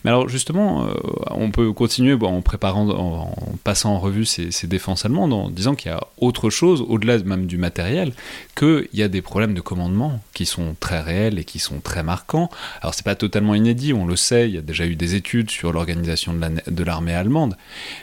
Mais 0.04 0.12
alors 0.12 0.28
justement, 0.28 0.86
euh, 0.86 0.94
on 1.32 1.52
peut 1.52 1.72
continuer 1.72 2.14
en 2.22 2.42
préparant, 2.42 2.90
en, 2.90 3.34
passant 3.64 3.96
en 3.96 4.00
revue 4.00 4.26
ces, 4.26 4.68
défenses 4.68 5.06
allemandes, 5.06 5.34
en 5.34 5.50
disant 5.50 5.76
qu'il 5.76 5.92
y 5.92 5.94
a 5.94 6.02
autre 6.18 6.50
chose, 6.50 6.84
au-delà 6.88 7.18
même 7.20 7.48
du 7.48 7.58
matériel, 7.58 8.14
qu'il 8.56 8.90
y 8.94 9.04
a 9.04 9.08
des 9.08 9.22
problèmes 9.22 9.54
de 9.54 9.62
commandement 9.62 10.22
qui 10.34 10.46
sont 10.46 10.76
très 10.80 11.00
réels 11.00 11.40
et 11.40 11.46
qui 11.46 11.60
sont 11.60 11.80
très 11.80 12.04
marquants. 12.04 12.50
Alors 12.82 12.94
c'est 12.94 13.06
pas 13.06 13.16
totalement 13.16 13.56
inédit, 13.56 13.94
on 13.94 14.06
le 14.06 14.16
sait, 14.16 14.50
il 14.50 14.56
y 14.56 14.58
a 14.58 14.62
déjà 14.62 14.86
eu 14.86 14.96
des 14.96 15.16
études 15.16 15.50
sur 15.50 15.72
l'organisation 15.72 16.34
de 16.34 16.84
l'armée 16.84 17.14
allemande, 17.14 17.56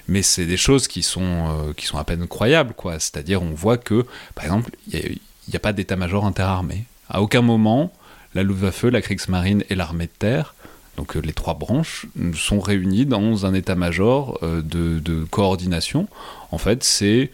mais 0.08 0.22
c'est 0.22 0.46
des 0.46 0.56
choses 0.56 0.88
qui 0.88 1.02
sont, 1.02 1.72
qui 1.76 1.86
sont 1.86 1.98
à 1.98 2.04
peine 2.04 2.26
croyables, 2.26 2.74
quoi. 2.74 2.98
C'est-à-dire 2.98 3.42
on 3.42 3.52
voit 3.54 3.76
que, 3.76 4.06
par 4.34 4.44
exemple, 4.44 4.70
il 4.92 5.18
n'y 5.48 5.54
a, 5.54 5.56
a 5.56 5.60
pas 5.60 5.72
d'état-major 5.72 6.24
interarmé. 6.24 6.84
À 7.10 7.20
aucun 7.20 7.42
moment, 7.42 7.92
la 8.34 8.42
Luftwaffe, 8.42 8.84
la 8.84 9.00
Kriegsmarine 9.00 9.64
et 9.70 9.74
l'armée 9.74 10.06
de 10.06 10.12
terre, 10.18 10.54
donc 10.96 11.16
euh, 11.16 11.20
les 11.20 11.32
trois 11.32 11.54
branches, 11.54 12.06
sont 12.34 12.60
réunies 12.60 13.06
dans 13.06 13.46
un 13.46 13.54
état-major 13.54 14.38
euh, 14.42 14.62
de, 14.62 15.24
coordination. 15.30 16.08
En 16.50 16.58
fait, 16.58 16.84
c'est 16.84 17.30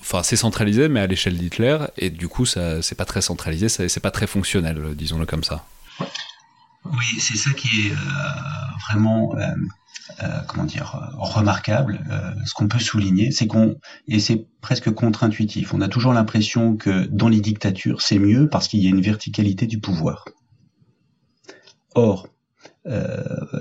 enfin 0.00 0.22
c'est 0.22 0.36
centralisé, 0.36 0.88
mais 0.88 1.00
à 1.00 1.06
l'échelle 1.06 1.36
d'Hitler, 1.36 1.78
et 1.96 2.10
du 2.10 2.28
coup, 2.28 2.46
ça 2.46 2.82
c'est 2.82 2.94
pas 2.94 3.04
très 3.04 3.20
centralisé, 3.20 3.68
c'est 3.68 4.00
pas 4.00 4.10
très 4.10 4.26
fonctionnel, 4.26 4.94
disons-le 4.94 5.26
comme 5.26 5.44
ça. 5.44 5.64
Oui, 6.84 7.20
c'est 7.20 7.36
ça 7.36 7.50
qui 7.52 7.88
est 7.88 7.92
euh, 7.92 7.96
vraiment 8.88 9.34
euh, 9.36 9.54
comment 10.46 10.64
dire 10.64 10.94
euh, 10.96 11.16
remarquable. 11.16 12.00
Euh, 12.10 12.32
ce 12.44 12.54
qu'on 12.54 12.68
peut 12.68 12.78
souligner, 12.78 13.30
c'est 13.30 13.46
qu'on 13.46 13.76
et 14.06 14.20
c'est 14.20 14.46
presque 14.60 14.90
contre-intuitif. 14.90 15.74
On 15.74 15.80
a 15.80 15.88
toujours 15.88 16.12
l'impression 16.12 16.76
que 16.76 17.06
dans 17.06 17.28
les 17.28 17.40
dictatures, 17.40 18.02
c'est 18.02 18.18
mieux 18.18 18.48
parce 18.48 18.68
qu'il 18.68 18.82
y 18.82 18.86
a 18.86 18.90
une 18.90 19.00
verticalité 19.00 19.66
du 19.66 19.80
pouvoir. 19.80 20.24
Or, 21.94 22.28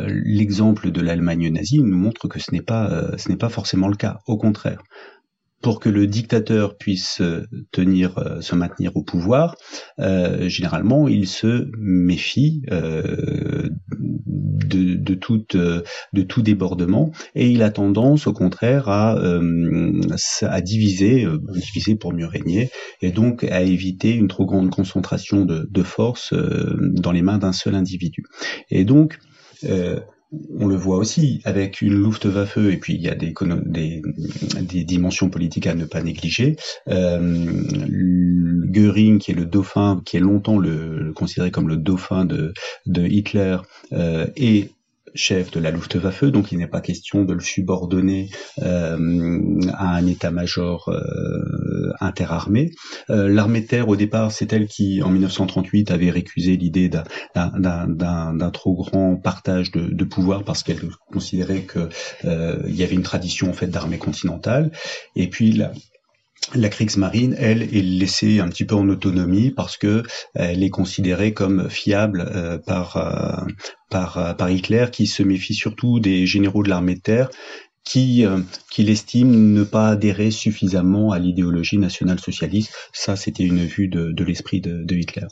l'exemple 0.08 0.92
de 0.92 1.02
l'Allemagne 1.02 1.50
nazie 1.50 1.80
nous 1.80 1.98
montre 1.98 2.30
que 2.30 2.40
ce 2.40 2.52
n'est 2.52 2.62
pas 2.62 3.18
ce 3.18 3.28
n'est 3.30 3.36
pas 3.36 3.50
forcément 3.50 3.90
le 3.90 3.96
cas. 3.96 4.20
Au 4.26 4.38
contraire, 4.38 4.82
pour 5.62 5.80
que 5.80 5.90
le 5.90 6.06
dictateur 6.08 6.78
puisse 6.78 7.20
euh, 7.22 7.46
tenir, 7.72 8.18
euh, 8.20 8.42
se 8.42 8.56
maintenir 8.56 8.96
au 8.96 9.04
pouvoir, 9.04 9.56
euh, 10.00 10.48
généralement, 10.48 11.08
il 11.08 11.28
se 11.28 11.68
méfie 11.78 12.62
de, 12.70 13.72
de, 14.70 15.84
de 16.14 16.22
tout 16.24 16.42
débordement 16.42 17.12
et 17.36 17.50
il 17.50 17.64
a 17.64 17.70
tendance, 17.70 18.28
au 18.28 18.34
contraire, 18.34 18.90
à, 18.90 19.20
à 20.42 20.62
diviser, 20.62 21.28
diviser 21.54 21.96
pour 21.96 22.14
mieux 22.14 22.28
régner, 22.28 22.70
et 23.02 23.12
donc 23.12 23.44
à 23.44 23.62
éviter 23.62 24.14
une 24.14 24.28
trop 24.28 24.46
grande 24.46 24.70
concentration 24.70 25.46
de, 25.46 25.68
de 25.70 25.84
force 25.84 26.34
dans 26.34 27.12
les 27.12 27.22
mains 27.22 27.38
d'un 27.38 27.54
seul 27.54 27.76
individu. 27.76 28.24
Et 28.70 28.86
donc, 28.86 29.20
on 30.60 30.68
le 30.68 30.76
voit 30.76 30.98
aussi 30.98 31.42
avec 31.46 31.82
une 31.82 32.04
Luftwaffe 32.04 32.58
et 32.58 32.78
puis 32.78 32.96
il 32.96 33.02
y 33.02 33.10
a 33.10 33.16
des, 33.16 33.34
dimensions 34.84 35.30
politiques 35.30 35.68
à 35.68 35.74
ne 35.74 35.86
pas 35.86 36.02
négliger. 36.02 36.58
Göring, 38.70 39.20
qui 39.20 39.32
est 39.32 39.36
le 39.36 39.46
dauphin, 39.46 40.02
qui 40.06 40.18
est 40.18 40.22
longtemps 40.22 40.58
le, 40.58 41.14
considéré 41.14 41.52
comme 41.52 41.70
le 41.70 41.78
dauphin 41.78 42.26
de, 42.26 42.54
de 42.86 43.06
Hitler, 43.06 43.58
et 44.36 44.72
chef 45.18 45.52
de 45.52 45.60
la 45.60 45.72
Luftwaffe, 45.72 46.24
donc 46.26 46.52
il 46.52 46.58
n'est 46.58 46.68
pas 46.68 46.82
question 46.82 47.24
de 47.24 47.34
le 47.34 47.40
subordonner 47.40 48.30
euh, 48.62 49.60
à 49.74 49.96
un 49.96 50.06
état-major 50.06 50.90
euh, 50.90 51.92
interarmé. 52.00 52.72
Euh, 53.10 53.28
l'armée 53.28 53.66
terre, 53.66 53.90
au 53.90 53.96
départ, 53.96 54.32
c'est 54.32 54.54
elle 54.54 54.68
qui, 54.68 55.02
en 55.02 55.10
1938, 55.10 55.92
avait 55.92 56.12
récusé 56.12 56.56
l'idée 56.56 56.90
d'un 56.90 58.52
trop 58.52 58.76
grand 58.76 59.16
partage 59.16 59.72
de, 59.72 60.08
pouvoir 60.08 60.44
parce 60.44 60.64
qu'elle 60.64 60.80
considérait 61.12 61.66
qu'il 61.66 62.74
y 62.74 62.84
avait 62.84 62.96
une 62.96 63.04
tradition 63.04 63.50
en 63.50 63.54
fait 63.54 63.68
d'armée 63.68 63.98
continentale. 63.98 64.72
Et 65.18 65.28
puis 65.28 65.62
la 66.56 66.70
Kriegsmarine, 66.70 67.36
elle, 67.38 67.64
est 67.64 67.82
laissée 67.82 68.40
un 68.40 68.48
petit 68.48 68.66
peu 68.66 68.76
en 68.76 68.88
autonomie 68.88 69.52
parce 69.52 69.78
que 69.78 70.04
elle 70.34 70.64
est 70.64 70.70
considérée 70.70 71.34
comme 71.34 71.70
fiable 71.70 72.26
euh, 72.34 72.58
par, 72.58 72.98
euh, 72.98 73.46
par, 73.90 74.18
euh, 74.18 74.34
par 74.34 74.50
Hitler, 74.50 74.86
qui 74.92 75.08
se 75.08 75.24
méfie 75.24 75.54
surtout 75.54 76.00
des 76.00 76.26
généraux 76.26 76.64
de 76.64 76.70
l'armée 76.70 76.96
de 76.96 77.02
terre 77.02 77.30
qui, 77.88 78.26
euh, 78.26 78.40
qui 78.70 78.90
estime 78.90 79.54
ne 79.54 79.64
pas 79.64 79.90
adhérer 79.90 80.32
suffisamment 80.32 81.12
à 81.12 81.20
l'idéologie 81.20 81.78
nationale-socialiste. 81.78 82.74
Ça, 82.92 83.16
c'était 83.16 83.44
une 83.44 83.66
vue 83.66 83.88
de, 83.88 84.12
de 84.12 84.24
l'esprit 84.24 84.60
de, 84.60 84.86
Hitler. 84.94 85.28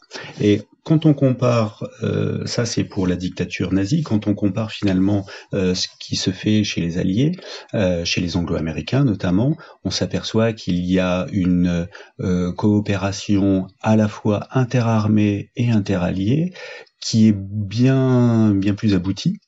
Quand 0.86 1.08
on 1.08 1.16
compare, 1.16 1.84
euh, 2.04 2.46
ça 2.46 2.66
c'est 2.66 2.84
pour 2.84 3.08
la 3.08 3.16
dictature 3.16 3.74
nazie, 3.74 4.04
quand 4.04 4.28
on 4.28 4.36
compare 4.36 4.72
finalement 4.72 5.26
euh, 5.56 5.74
ce 5.74 5.88
qui 6.00 6.16
se 6.16 6.30
fait 6.30 6.64
chez 6.64 6.80
les 6.80 7.00
Alliés, 7.00 7.32
euh, 7.74 8.06
chez 8.06 8.22
les 8.22 8.38
Anglo-Américains 8.38 9.04
notamment, 9.04 9.58
on 9.84 9.90
s'aperçoit 9.90 10.54
qu'il 10.54 10.86
y 10.86 11.00
a 11.00 11.26
une 11.32 11.88
euh, 12.22 12.54
coopération 12.54 13.68
à 13.82 13.96
la 13.96 14.08
fois 14.08 14.48
interarmée 14.52 15.50
et 15.56 15.72
interalliée 15.72 16.54
qui 17.02 17.28
est 17.28 17.36
bien 17.36 18.54
bien 18.54 18.76
plus 18.76 18.94
aboutie 18.94 19.40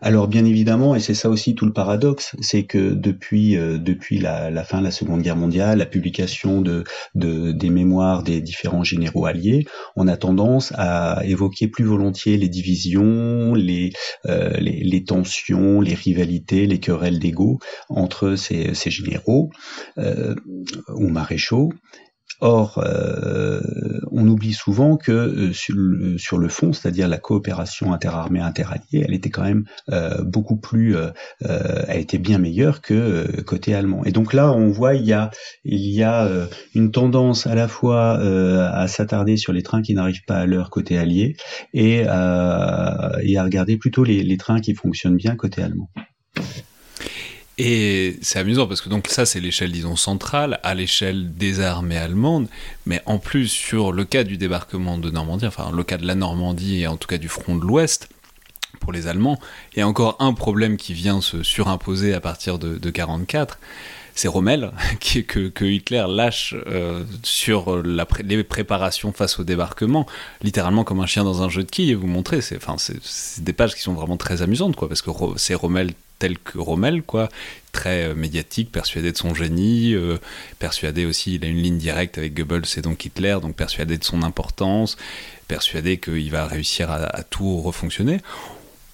alors 0.00 0.26
bien 0.26 0.44
évidemment, 0.44 0.96
et 0.96 1.00
c'est 1.00 1.14
ça 1.14 1.30
aussi 1.30 1.54
tout 1.54 1.64
le 1.64 1.72
paradoxe, 1.72 2.34
c'est 2.40 2.64
que 2.64 2.92
depuis 2.92 3.56
euh, 3.56 3.78
depuis 3.78 4.18
la, 4.18 4.64
fin 4.64 4.80
de 4.80 4.84
la 4.84 4.90
Seconde 4.90 5.22
Guerre 5.22 5.36
mondiale, 5.36 5.78
la 5.78 5.86
publication 5.86 6.60
de, 6.60 6.84
des 7.14 7.70
mémoires 7.70 8.24
des 8.24 8.40
différents 8.40 8.82
généraux 8.82 9.26
alliés, 9.26 9.64
on 9.94 10.08
a 10.08 10.16
tendance 10.16 10.72
à 10.76 11.22
évoquer 11.24 11.68
plus 11.68 11.84
volontiers 11.84 12.36
les 12.36 12.48
divisions, 12.48 13.54
les 13.54 13.92
euh, 14.26 14.50
tensions, 15.06 15.80
les 15.80 15.94
rivalités, 15.94 16.66
les 16.66 16.80
querelles 16.80 17.20
d'ego 17.20 17.60
entre 17.88 18.34
ces, 18.34 18.74
ces 18.74 18.90
généraux 18.90 19.50
euh, 19.98 20.34
ou 20.94 21.08
maréchaux. 21.08 21.72
Or, 22.40 22.82
euh, 22.84 23.60
on 24.10 24.26
oublie 24.26 24.52
souvent 24.52 24.96
que 24.96 25.12
euh, 25.12 25.52
sur, 25.52 25.74
le, 25.76 26.18
sur, 26.18 26.38
le, 26.38 26.48
fond, 26.48 26.72
c'est-à-dire 26.72 27.06
la 27.08 27.18
coopération 27.18 27.92
interarmée 27.92 28.40
interalliée, 28.40 29.04
elle 29.06 29.14
était 29.14 29.30
quand 29.30 29.44
même 29.44 29.64
euh, 29.90 30.22
beaucoup 30.22 30.56
plus, 30.56 30.96
elle 31.40 32.00
était 32.00 32.18
bien 32.18 32.38
meilleure 32.38 32.80
que 32.80 33.40
côté 33.42 33.74
allemand. 33.74 34.04
Et 34.04 34.12
donc 34.12 34.32
là, 34.32 34.52
on 34.52 34.68
voit 34.68 34.94
il 34.94 35.04
y 35.04 35.12
a 35.12 35.30
il 35.64 35.90
y 35.90 36.02
a 36.02 36.28
une 36.74 36.90
tendance 36.90 37.46
à 37.46 37.54
la 37.54 37.68
fois 37.68 38.18
à 38.18 38.88
s'attarder 38.88 39.36
sur 39.36 39.52
les 39.52 39.62
trains 39.62 39.82
qui 39.82 39.94
n'arrivent 39.94 40.24
pas 40.26 40.38
à 40.38 40.46
l'heure 40.46 40.70
côté 40.70 40.98
allié 40.98 41.36
et, 41.74 42.00
et 42.00 42.06
à 42.08 43.44
regarder 43.44 43.76
plutôt 43.76 44.04
les, 44.04 44.22
les 44.22 44.36
trains 44.36 44.60
qui 44.60 44.74
fonctionnent 44.74 45.16
bien 45.16 45.36
côté 45.36 45.62
allemand. 45.62 45.90
Et 47.58 48.18
c'est 48.22 48.38
amusant 48.38 48.66
parce 48.66 48.80
que 48.80 48.88
donc 48.88 49.08
ça 49.08 49.26
c'est 49.26 49.40
l'échelle 49.40 49.72
disons 49.72 49.96
centrale 49.96 50.58
à 50.62 50.74
l'échelle 50.74 51.34
des 51.34 51.60
armées 51.60 51.98
allemandes, 51.98 52.48
mais 52.86 53.02
en 53.04 53.18
plus 53.18 53.48
sur 53.48 53.92
le 53.92 54.04
cas 54.04 54.24
du 54.24 54.38
débarquement 54.38 54.96
de 54.96 55.10
Normandie, 55.10 55.46
enfin 55.46 55.70
le 55.70 55.84
cas 55.84 55.98
de 55.98 56.06
la 56.06 56.14
Normandie 56.14 56.80
et 56.80 56.86
en 56.86 56.96
tout 56.96 57.08
cas 57.08 57.18
du 57.18 57.28
front 57.28 57.56
de 57.56 57.64
l'Ouest 57.64 58.08
pour 58.80 58.90
les 58.90 59.06
Allemands, 59.06 59.38
il 59.74 59.80
y 59.80 59.82
a 59.82 59.88
encore 59.88 60.16
un 60.18 60.32
problème 60.32 60.76
qui 60.76 60.94
vient 60.94 61.20
se 61.20 61.42
surimposer 61.42 62.14
à 62.14 62.20
partir 62.20 62.58
de, 62.58 62.78
de 62.78 62.90
44, 62.90 63.58
c'est 64.14 64.28
Rommel 64.28 64.72
que, 65.00 65.64
Hitler 65.64 66.04
lâche 66.08 66.54
euh, 66.66 67.04
sur 67.22 67.82
les 67.82 68.44
préparations 68.44 69.12
face 69.12 69.38
au 69.38 69.44
débarquement, 69.44 70.06
littéralement 70.42 70.84
comme 70.84 71.00
un 71.00 71.06
chien 71.06 71.24
dans 71.24 71.42
un 71.42 71.48
jeu 71.48 71.64
de 71.64 71.70
quilles, 71.70 71.90
et 71.90 71.94
vous 71.94 72.06
montrez, 72.06 72.40
c'est 72.40 72.58
des 73.38 73.52
pages 73.52 73.74
qui 73.74 73.82
sont 73.82 73.94
vraiment 73.94 74.16
très 74.16 74.42
amusantes, 74.42 74.76
quoi, 74.76 74.88
parce 74.88 75.02
que 75.02 75.10
c'est 75.36 75.54
Rommel 75.54 75.92
tel 76.22 76.38
que 76.38 76.58
Rommel, 76.58 77.02
très 77.72 78.04
euh, 78.04 78.14
médiatique, 78.14 78.70
persuadé 78.70 79.10
de 79.10 79.16
son 79.16 79.34
génie, 79.34 79.92
euh, 79.94 80.18
persuadé 80.60 81.04
aussi, 81.04 81.34
il 81.34 81.44
a 81.44 81.48
une 81.48 81.60
ligne 81.60 81.78
directe 81.78 82.16
avec 82.16 82.34
Goebbels 82.34 82.62
et 82.76 82.80
donc 82.80 83.04
Hitler, 83.04 83.38
donc 83.42 83.56
persuadé 83.56 83.98
de 83.98 84.04
son 84.04 84.22
importance, 84.22 84.96
persuadé 85.48 85.98
qu'il 85.98 86.30
va 86.30 86.46
réussir 86.46 86.92
à, 86.92 87.24
tout 87.24 87.60
refonctionner. 87.60 88.20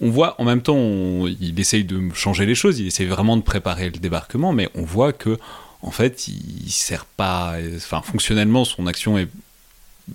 On 0.01 0.11
voit 0.11 0.41
en 0.41 0.45
même 0.45 0.63
temps, 0.63 1.27
il 1.27 1.59
essaye 1.59 1.85
de 1.85 2.13
changer 2.15 2.47
les 2.47 2.55
choses, 2.55 2.79
il 2.79 2.87
essaye 2.87 3.07
vraiment 3.07 3.37
de 3.37 3.43
préparer 3.43 3.91
le 3.91 3.99
débarquement, 3.99 4.53
mais 4.53 4.69
on 4.75 4.83
voit 4.83 5.13
que 5.13 5.39
en 5.83 5.91
fait, 5.91 6.29
il 6.29 6.71
sert 6.71 7.05
pas, 7.05 7.55
enfin 7.77 8.03
fonctionnellement, 8.03 8.65
son 8.65 8.87
action 8.87 9.19
est 9.19 9.29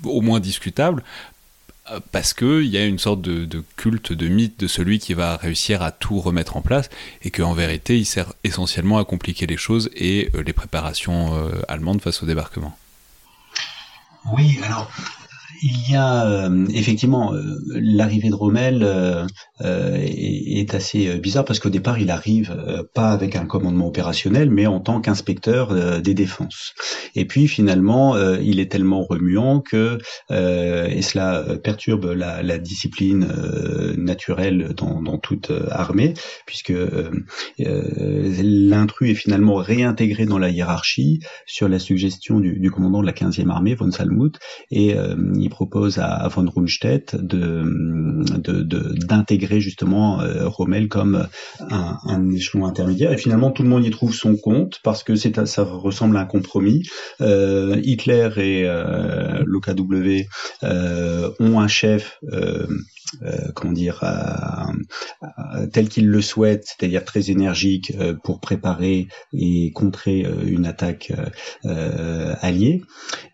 au 0.03 0.21
moins 0.21 0.39
discutable 0.39 1.03
euh, 1.91 1.99
parce 2.11 2.33
qu'il 2.33 2.65
y 2.67 2.77
a 2.77 2.85
une 2.85 2.99
sorte 2.99 3.21
de, 3.21 3.63
culte, 3.75 4.13
de 4.13 4.27
mythe 4.27 4.59
de 4.59 4.67
celui 4.67 4.99
qui 4.99 5.13
va 5.13 5.35
réussir 5.35 5.81
à 5.81 5.91
tout 5.91 6.19
remettre 6.19 6.55
en 6.55 6.61
place, 6.61 6.89
et 7.23 7.31
qu'en 7.31 7.53
vérité, 7.53 7.97
il 7.97 8.05
sert 8.05 8.33
essentiellement 8.43 8.97
à 8.97 9.05
compliquer 9.05 9.47
les 9.47 9.57
choses 9.57 9.89
et 9.95 10.29
euh, 10.35 10.43
les 10.43 10.53
préparations 10.53 11.35
euh, 11.35 11.61
allemandes 11.67 12.01
face 12.01 12.23
au 12.23 12.25
débarquement. 12.25 12.77
Oui, 14.31 14.59
alors 14.63 14.89
il 15.61 15.91
y 15.91 15.95
a 15.95 16.25
euh, 16.25 16.65
effectivement 16.73 17.33
euh, 17.33 17.41
l'arrivée 17.67 18.29
de 18.29 18.35
Rommel 18.35 18.83
euh, 18.83 19.25
est, 19.61 20.59
est, 20.59 20.73
assez 20.73 21.19
bizarre 21.19 21.45
parce 21.45 21.59
qu'au 21.59 21.69
départ 21.69 21.99
il 21.99 22.09
arrive 22.09 22.55
pas 22.93 23.11
avec 23.11 23.35
un 23.35 23.45
commandement 23.45 23.87
opérationnel 23.87 24.49
mais 24.49 24.65
en 24.65 24.79
tant 24.79 25.01
qu'inspecteur 25.01 26.01
des 26.01 26.13
défenses. 26.13 26.73
Et 27.15 27.25
puis 27.25 27.47
finalement 27.47 28.17
il 28.41 28.59
est 28.59 28.71
tellement 28.71 29.03
remuant 29.03 29.59
que 29.61 29.99
et 30.29 31.01
cela 31.01 31.45
perturbe 31.63 32.05
la, 32.13 32.57
discipline 32.57 33.27
naturelle 33.97 34.73
dans, 34.75 35.01
dans, 35.01 35.17
toute 35.17 35.51
armée 35.69 36.13
puisque 36.45 36.73
l'intrus 37.59 39.11
est 39.11 39.15
finalement 39.15 39.55
réintégré 39.55 40.25
dans 40.25 40.39
la 40.39 40.49
hiérarchie 40.49 41.19
sur 41.45 41.67
la 41.69 41.79
suggestion 41.79 42.39
du, 42.39 42.59
du 42.59 42.71
commandant 42.71 43.01
de 43.01 43.05
la 43.05 43.13
15e 43.13 43.49
armée 43.49 43.75
von 43.75 43.91
Salmuth 43.91 44.39
et 44.71 44.95
il 45.43 45.49
propose 45.49 45.99
à, 45.99 46.27
von 46.29 46.49
Rundstedt 46.49 47.15
de 47.15 47.63
d'intégrer 49.07 49.59
justement 49.59 50.21
euh, 50.21 50.47
Rommel 50.47 50.87
comme 50.87 51.27
un, 51.59 52.31
échelon 52.31 52.65
intermédiaire. 52.65 53.11
Et 53.11 53.17
finalement, 53.17 53.51
tout 53.51 53.63
le 53.63 53.69
monde 53.69 53.85
y 53.85 53.91
trouve 53.91 54.13
son 54.13 54.35
compte 54.35 54.79
parce 54.83 55.03
que 55.03 55.15
ça 55.15 55.63
ressemble 55.63 56.17
à 56.17 56.21
un 56.21 56.25
compromis. 56.25 56.83
Euh, 57.21 57.79
Hitler 57.83 58.29
et 58.37 58.63
euh, 58.65 59.43
l'OKW 59.45 60.27
ont 61.39 61.59
un 61.59 61.67
chef 61.67 62.19
euh, 63.21 63.51
comment 63.53 63.73
dire, 63.73 64.03
tel 65.71 65.89
qu'il 65.89 66.07
le 66.07 66.21
souhaite, 66.21 66.65
c'est-à-dire 66.65 67.05
très 67.05 67.29
énergique 67.29 67.93
euh, 67.99 68.13
pour 68.13 68.39
préparer 68.39 69.07
et 69.33 69.71
contrer 69.71 70.25
euh, 70.25 70.45
une 70.45 70.65
attaque 70.65 71.11
alliée. 72.41 72.81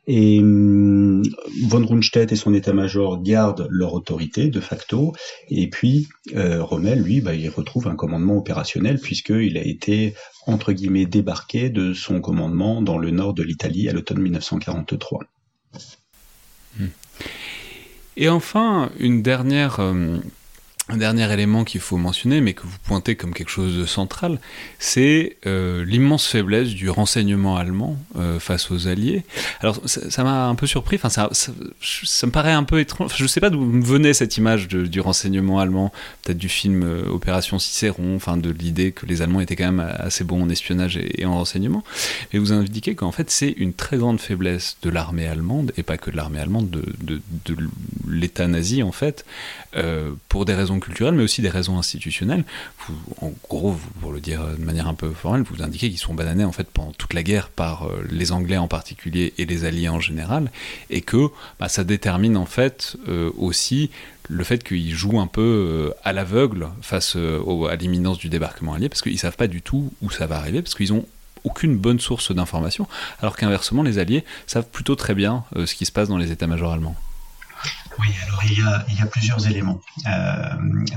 Et 0.07 0.39
hum, 0.39 1.23
von 1.67 1.85
Rundstedt 1.85 2.31
et 2.31 2.35
son 2.35 2.53
état-major 2.53 3.21
gardent 3.21 3.67
leur 3.69 3.93
autorité 3.93 4.49
de 4.49 4.59
facto, 4.59 5.13
et 5.49 5.69
puis 5.69 6.07
Rommel, 6.35 7.01
lui, 7.01 7.21
bah, 7.21 7.35
il 7.35 7.49
retrouve 7.49 7.87
un 7.87 7.95
commandement 7.95 8.37
opérationnel 8.37 8.99
puisqu'il 8.99 9.57
a 9.57 9.63
été 9.63 10.15
entre 10.47 10.73
guillemets 10.73 11.05
débarqué 11.05 11.69
de 11.69 11.93
son 11.93 12.21
commandement 12.21 12.81
dans 12.81 12.97
le 12.97 13.11
nord 13.11 13.33
de 13.33 13.43
l'Italie 13.43 13.87
à 13.87 13.93
l'automne 13.93 14.19
1943. 14.19 15.25
Et 18.21 18.27
enfin, 18.27 18.89
une 18.99 19.21
dernière 19.21 19.79
euh, 19.79 20.17
un 20.89 20.97
dernier 20.97 21.31
élément 21.31 21.63
qu'il 21.63 21.81
faut 21.81 21.97
mentionner, 21.97 22.41
mais 22.41 22.53
que 22.53 22.63
vous 22.63 22.77
pointez 22.83 23.15
comme 23.15 23.33
quelque 23.33 23.51
chose 23.51 23.77
de 23.77 23.85
central, 23.85 24.39
c'est 24.79 25.37
euh, 25.45 25.85
l'immense 25.85 26.25
faiblesse 26.25 26.69
du 26.69 26.89
renseignement 26.89 27.57
allemand 27.57 27.97
euh, 28.17 28.39
face 28.39 28.71
aux 28.71 28.87
Alliés. 28.87 29.23
Alors 29.61 29.79
ça 29.85 30.23
m'a 30.23 30.47
un 30.47 30.55
peu 30.55 30.65
surpris, 30.65 30.95
enfin 31.01 31.09
ça, 31.09 31.29
me 31.29 32.31
paraît 32.31 32.53
un 32.53 32.63
peu 32.63 32.79
étrange, 32.79 33.11
je 33.15 33.23
ne 33.23 33.27
sais 33.27 33.39
pas 33.39 33.51
d'où 33.51 33.63
venait 33.81 34.13
cette 34.13 34.37
image 34.37 34.67
du 34.67 34.99
renseignement 34.99 35.59
allemand, 35.59 35.93
peut-être 36.23 36.39
du 36.39 36.49
film 36.49 36.81
euh, 36.83 37.07
Opération 37.09 37.59
Cicéron, 37.59 38.15
enfin 38.15 38.37
de 38.37 38.49
l'idée 38.49 38.91
que 38.91 39.05
les 39.05 39.21
Allemands 39.21 39.41
étaient 39.41 39.55
quand 39.55 39.71
même 39.71 39.93
assez 39.99 40.23
bons 40.23 40.41
en 40.41 40.49
espionnage 40.49 40.97
et, 40.97 41.25
en 41.25 41.35
renseignement, 41.35 41.83
mais 42.33 42.39
vous 42.39 42.51
indiquez 42.51 42.95
qu'en 42.95 43.11
fait 43.11 43.29
c'est 43.29 43.51
une 43.51 43.73
très 43.73 43.97
grande 43.97 44.19
faiblesse 44.19 44.77
de 44.81 44.89
l'armée 44.89 45.27
allemande, 45.27 45.71
et 45.77 45.83
pas 45.83 45.97
que 45.97 46.09
de 46.09 46.17
l'armée 46.17 46.39
allemande, 46.39 46.69
de, 46.71 47.21
l'État 48.07 48.47
nazi 48.47 48.81
en 48.81 48.91
fait, 48.91 49.23
pour 50.29 50.45
des 50.45 50.55
raisons 50.55 50.78
raisons 50.79 50.85
culturelles, 50.85 51.15
mais 51.15 51.23
aussi 51.23 51.41
des 51.41 51.49
raisons 51.49 51.77
institutionnelles. 51.77 52.43
en 53.21 53.31
gros, 53.49 53.77
pour 54.01 54.11
le 54.11 54.19
dire 54.19 54.45
de 54.57 54.63
manière 54.63 54.87
un 54.87 54.93
peu 54.93 55.11
formelle, 55.11 55.43
vous 55.43 55.61
indiquez 55.61 55.89
qu'ils 55.89 55.99
sont 55.99 56.13
bananés 56.13 56.45
en 56.45 56.51
fait 56.51 56.67
pendant 56.67 56.91
toute 56.91 57.13
la 57.13 57.23
guerre 57.23 57.49
par 57.49 57.87
euh, 57.87 58.05
les 58.09 58.31
Anglais 58.31 58.57
en 58.57 58.67
particulier 58.67 59.33
et 59.37 59.45
les 59.45 59.65
Alliés 59.65 59.89
en 59.89 59.99
général, 59.99 60.51
et 60.89 61.01
que 61.01 61.27
bah, 61.59 61.69
ça 61.69 61.83
détermine 61.83 62.37
en 62.37 62.45
fait 62.45 62.97
euh, 63.07 63.31
aussi 63.37 63.91
le 64.29 64.43
fait 64.43 64.63
qu'ils 64.63 64.93
jouent 64.93 65.19
un 65.19 65.27
peu 65.27 65.41
euh, 65.41 65.93
à 66.03 66.13
l'aveugle 66.13 66.69
face 66.81 67.15
à 67.15 67.75
l'imminence 67.75 68.19
du 68.19 68.29
débarquement 68.29 68.73
allié, 68.73 68.89
parce 68.89 69.01
qu'ils 69.01 69.19
savent 69.19 69.37
pas 69.37 69.47
du 69.47 69.61
tout 69.61 69.91
où 70.01 70.11
ça 70.11 70.27
va 70.27 70.37
arriver, 70.37 70.61
parce 70.61 70.75
qu'ils 70.75 70.93
ont 70.93 71.05
aucune 71.43 71.77
bonne 71.77 71.99
source 71.99 72.33
d'information, 72.33 72.87
alors 73.21 73.37
qu'inversement, 73.37 73.81
les 73.81 73.97
Alliés 73.97 74.25
savent 74.45 74.67
plutôt 74.69 74.95
très 74.95 75.15
bien 75.15 75.45
ce 75.55 75.73
qui 75.73 75.85
se 75.85 75.91
passe 75.91 76.09
dans 76.09 76.17
les 76.17 76.33
états-majors 76.33 76.73
allemands. 76.73 76.97
Oui, 77.99 78.07
alors 78.25 78.41
il 78.49 78.57
y 78.57 78.61
a, 78.61 78.85
il 78.89 78.97
y 78.97 79.01
a 79.01 79.05
plusieurs 79.05 79.47
éléments. 79.47 79.81
Euh, 80.07 80.39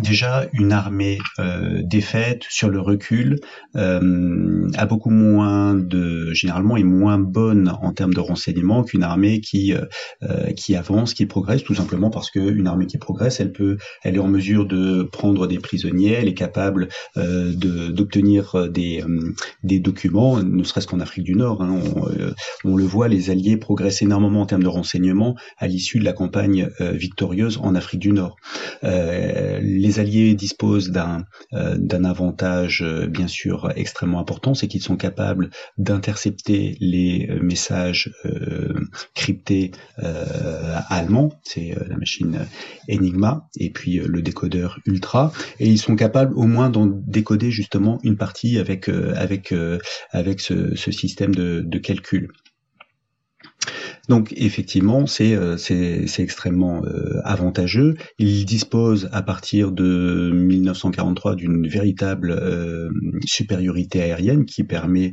déjà, 0.03 0.47
une 0.53 0.73
armée 0.73 1.19
euh, 1.38 1.83
défaite 1.83 2.45
sur 2.49 2.69
le 2.69 2.81
recul 2.81 3.41
euh, 3.77 4.69
a 4.77 4.87
beaucoup 4.87 5.11
moins 5.11 5.75
de, 5.75 6.33
généralement, 6.33 6.77
est 6.77 6.85
moins 6.85 7.19
bonne 7.19 7.73
en 7.83 7.93
termes 7.93 8.15
de 8.15 8.21
renseignement 8.21 8.85
qu'une 8.85 9.03
armée 9.03 9.41
qui 9.41 9.75
euh, 9.75 10.51
qui 10.53 10.77
avance, 10.77 11.15
qui 11.15 11.27
progresse, 11.27 11.65
tout 11.65 11.75
simplement 11.75 12.11
parce 12.11 12.31
qu'une 12.31 12.67
armée 12.67 12.87
qui 12.87 12.99
progresse, 12.99 13.41
elle 13.41 13.53
peut, 13.53 13.79
elle 14.03 14.17
est 14.17 14.21
en 14.21 14.29
mesure 14.29 14.67
de 14.67 15.03
prendre 15.03 15.47
des 15.47 15.59
prisonniers, 15.59 16.12
elle 16.12 16.29
est 16.29 16.35
capable 16.35 16.88
euh, 17.17 17.53
de 17.55 17.88
d'obtenir 17.88 18.69
des 18.71 19.05
des 19.65 19.81
documents, 19.81 20.43
ne 20.43 20.62
serait-ce 20.62 20.87
qu'en 20.87 21.01
Afrique 21.01 21.25
du 21.25 21.35
Nord. 21.35 21.62
Hein, 21.62 21.81
on, 21.97 22.71
on, 22.71 22.77
le 22.77 22.85
voit, 22.85 23.09
les 23.09 23.31
Alliés 23.31 23.57
progressent 23.57 24.03
énormément 24.03 24.43
en 24.43 24.47
termes 24.47 24.62
de 24.62 24.69
renseignement 24.69 25.37
à 25.59 25.67
l'issue 25.67 25.99
de 25.99 26.05
la 26.05 26.12
campagne 26.12 26.69
victorieuse 26.95 27.59
en 27.63 27.75
Afrique 27.75 28.01
du 28.01 28.13
Nord. 28.13 28.37
Euh, 28.85 29.61
les 29.63 30.01
Alliés 30.01 30.35
disposent 30.35 30.91
d'un 30.91 31.25
euh, 31.53 31.77
d'un 31.79 32.05
avantage 32.05 32.83
euh, 32.83 33.07
bien 33.07 33.29
sûr 33.29 33.73
extrêmement 33.77 34.21
important, 34.21 34.55
c'est 34.55 34.69
qu'ils 34.69 34.83
sont 34.83 34.97
capables 34.97 35.51
d'intercepter 35.79 36.77
les 36.81 37.29
messages 37.41 38.13
cryptés 39.15 39.73
allemands, 39.97 41.33
c'est 41.43 41.75
la 41.89 41.97
machine 41.97 42.47
Enigma 42.91 43.49
et 43.57 43.71
puis 43.71 43.99
le 43.99 44.23
décodeur 44.23 44.79
Ultra, 44.87 45.33
et 45.59 45.69
ils 45.69 45.79
sont 45.79 45.97
capables 45.97 46.35
au 46.35 46.45
moins 46.45 46.71
d'en 46.71 46.87
décoder 46.87 47.51
justement 47.51 47.99
une 48.03 48.17
partie 48.17 48.59
avec 48.59 48.89
avec 48.89 49.55
avec 50.11 50.41
ce, 50.41 50.75
ce 50.75 50.91
système 50.93 51.35
de, 51.35 51.63
de 51.65 51.79
calcul. 51.79 52.31
Donc 54.09 54.33
effectivement, 54.37 55.07
c'est 55.07 55.35
euh, 55.35 55.57
extrêmement 56.19 56.85
euh, 56.85 57.21
avantageux. 57.25 57.95
Il 58.19 58.45
dispose 58.45 59.09
à 59.12 59.23
partir 59.23 59.71
de 59.71 60.31
1943 60.33 61.37
d'une 61.37 61.69
véritable 61.69 62.33
euh, 62.33 62.91
supériorité 63.25 64.03
aérienne 64.03 64.45
qui 64.45 64.65
permet 64.65 65.12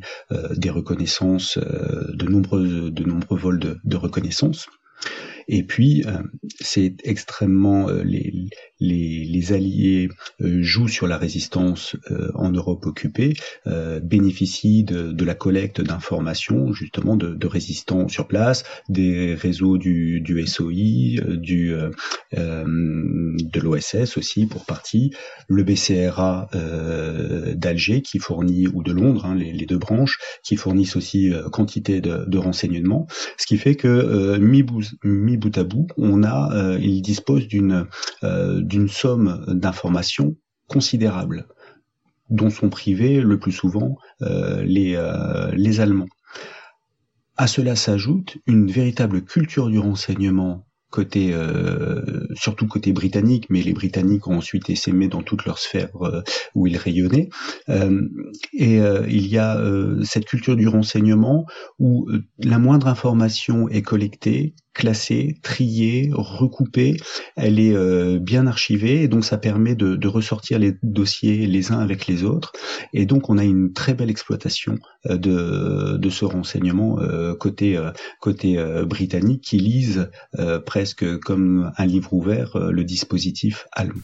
des 0.55 0.69
reconnaissances, 0.69 1.57
de 1.57 2.25
nombreux 2.25 2.91
de 2.91 3.03
nombreux 3.03 3.37
vols 3.37 3.59
de, 3.59 3.77
de 3.83 3.97
reconnaissance. 3.97 4.67
Et 5.47 5.63
puis, 5.63 6.03
c'est 6.59 6.95
extrêmement 7.03 7.89
les, 7.89 8.49
les, 8.79 9.53
alliés 9.53 10.09
euh, 10.41 10.61
jouent 10.61 10.87
sur 10.87 11.07
la 11.07 11.17
résistance 11.17 11.95
euh, 12.11 12.29
en 12.35 12.51
Europe 12.51 12.85
occupée, 12.85 13.33
euh, 13.67 13.99
bénéficient 13.99 14.83
de, 14.83 15.23
la 15.23 15.35
collecte 15.35 15.81
d'informations 15.81 16.73
justement 16.73 17.15
de, 17.15 17.47
résistants 17.47 18.07
sur 18.07 18.27
place, 18.27 18.63
des 18.87 19.35
réseaux 19.35 19.77
du, 19.77 20.21
du 20.21 20.45
SOI, 20.47 21.21
du 21.35 21.73
de 22.31 23.59
l'OSS 23.59 24.17
aussi 24.17 24.45
pour 24.45 24.65
partie, 24.65 25.11
le 25.47 25.63
BCRA 25.63 26.49
d'Alger 27.55 28.01
qui 28.01 28.19
fournit 28.19 28.67
ou 28.67 28.81
de 28.81 28.91
Londres, 28.91 29.25
hein, 29.25 29.35
les, 29.35 29.65
deux 29.65 29.77
branches 29.77 30.17
qui 30.43 30.55
fournissent 30.55 30.95
aussi 30.95 31.31
quantité 31.51 32.01
de, 32.01 32.37
renseignements, 32.37 33.07
ce 33.37 33.45
qui 33.45 33.57
fait 33.57 33.75
que 33.75 34.37
mi, 34.37 34.63
bout 34.63 35.57
à 35.57 35.63
bout, 35.63 35.87
on 35.97 36.23
a, 36.23 36.77
il 36.79 37.01
dispose 37.01 37.47
d'une 37.47 37.85
d'une 38.69 38.87
somme 38.87 39.43
d'informations 39.47 40.35
considérable, 40.67 41.47
dont 42.29 42.49
sont 42.49 42.69
privés 42.69 43.19
le 43.19 43.39
plus 43.39 43.51
souvent 43.51 43.97
euh, 44.21 44.63
les, 44.63 44.95
euh, 44.95 45.51
les 45.53 45.81
Allemands. 45.81 46.07
À 47.35 47.47
cela 47.47 47.75
s'ajoute 47.75 48.37
une 48.45 48.69
véritable 48.69 49.23
culture 49.23 49.69
du 49.69 49.79
renseignement 49.79 50.65
côté 50.91 51.31
euh, 51.33 52.25
surtout 52.33 52.67
côté 52.67 52.93
britannique, 52.93 53.45
mais 53.49 53.61
les 53.61 53.73
Britanniques 53.73 54.27
ont 54.27 54.37
ensuite 54.37 54.69
essaimé 54.71 55.07
dans 55.07 55.21
toutes 55.21 55.45
leurs 55.45 55.59
sphères 55.59 55.91
où 56.55 56.65
ils 56.65 56.77
rayonnaient. 56.77 57.29
et 57.67 58.79
il 58.79 59.27
y 59.27 59.37
a 59.37 59.61
cette 60.03 60.25
culture 60.25 60.55
du 60.55 60.67
renseignement 60.67 61.45
où 61.77 62.09
la 62.39 62.57
moindre 62.57 62.87
information 62.87 63.69
est 63.69 63.83
collectée, 63.83 64.55
classée, 64.79 65.35
triée, 65.43 66.09
recoupée, 66.13 66.95
elle 67.35 67.59
est 67.59 67.75
euh, 67.75 68.17
bien 68.17 68.47
archivée 68.47 69.03
et 69.03 69.09
donc 69.09 69.25
ça 69.25 69.37
permet 69.37 69.75
de, 69.75 70.07
ressortir 70.07 70.57
les 70.57 70.73
dossiers 70.83 71.47
les 71.47 71.73
uns 71.73 71.79
avec 71.79 72.07
les 72.07 72.23
autres 72.23 72.53
et 72.93 73.05
donc 73.05 73.29
on 73.29 73.37
a 73.37 73.43
une 73.43 73.73
très 73.73 73.93
belle 73.93 74.09
exploitation 74.09 74.77
euh, 75.07 75.17
de, 75.97 76.09
ce 76.09 76.23
renseignement 76.23 76.97
euh, 77.01 77.35
côté 77.35 77.77
côté 78.21 78.57
britannique 78.85 79.43
qui 79.43 79.57
lise 79.57 80.09
presque 80.65 81.19
comme 81.19 81.71
un 81.77 81.85
livre 81.85 82.13
ouvert 82.13 82.57
le 82.57 82.83
dispositif 82.85 83.67
allemand. 83.73 84.01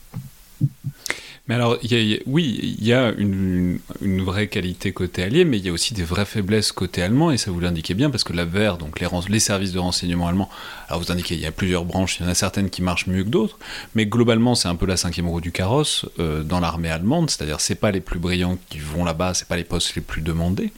Mais 1.48 1.54
alors, 1.54 1.78
oui, 2.26 2.76
il 2.80 2.84
y 2.84 2.92
a 2.92 3.12
une, 3.12 3.80
vraie 4.02 4.48
qualité 4.48 4.94
côté 4.94 5.22
allié, 5.22 5.46
mais 5.46 5.60
il 5.60 5.66
y 5.66 5.70
a 5.70 5.72
aussi 5.72 5.94
des 5.94 6.04
vraies 6.04 6.26
faiblesses 6.26 6.72
côté 6.72 7.04
allemand, 7.04 7.30
et 7.30 7.38
ça 7.38 7.52
vous 7.52 7.60
l'indiquez 7.60 7.94
bien, 7.94 8.10
parce 8.10 8.24
que 8.24 8.34
la 8.34 8.46
VR, 8.46 8.78
donc 8.80 9.00
les, 9.00 9.08
les, 9.30 9.40
services 9.40 9.72
de 9.72 9.78
renseignement 9.78 10.28
allemands, 10.28 10.50
alors 10.88 11.04
vous 11.04 11.12
indiquez, 11.12 11.36
il 11.36 11.42
y 11.42 11.46
a 11.46 11.52
plusieurs 11.52 11.86
branches, 11.86 12.20
il 12.20 12.24
y 12.24 12.26
en 12.26 12.32
a 12.32 12.36
certaines 12.36 12.72
qui 12.72 12.82
marchent 12.82 13.06
mieux 13.06 13.24
que 13.24 13.30
d'autres, 13.30 13.60
mais 13.94 14.08
globalement, 14.08 14.56
c'est 14.56 14.70
un 14.70 14.76
peu 14.76 14.88
la 14.88 14.98
cinquième 14.98 15.28
roue 15.28 15.42
du 15.42 15.52
carrosse 15.52 16.08
euh, 16.18 16.42
dans 16.42 16.60
l'armée 16.60 16.90
allemande, 16.90 17.30
c'est-à-dire 17.30 17.62
c'est 17.62 17.76
pas 17.76 17.92
les 17.92 18.02
plus 18.02 18.18
brillants 18.18 18.58
qui 18.70 18.80
vont 18.80 19.04
là-bas, 19.04 19.36
c'est 19.36 19.48
pas 19.48 19.58
les 19.58 19.64
postes 19.64 19.94
les 19.96 20.02
plus 20.02 20.24
demandés. 20.24 20.72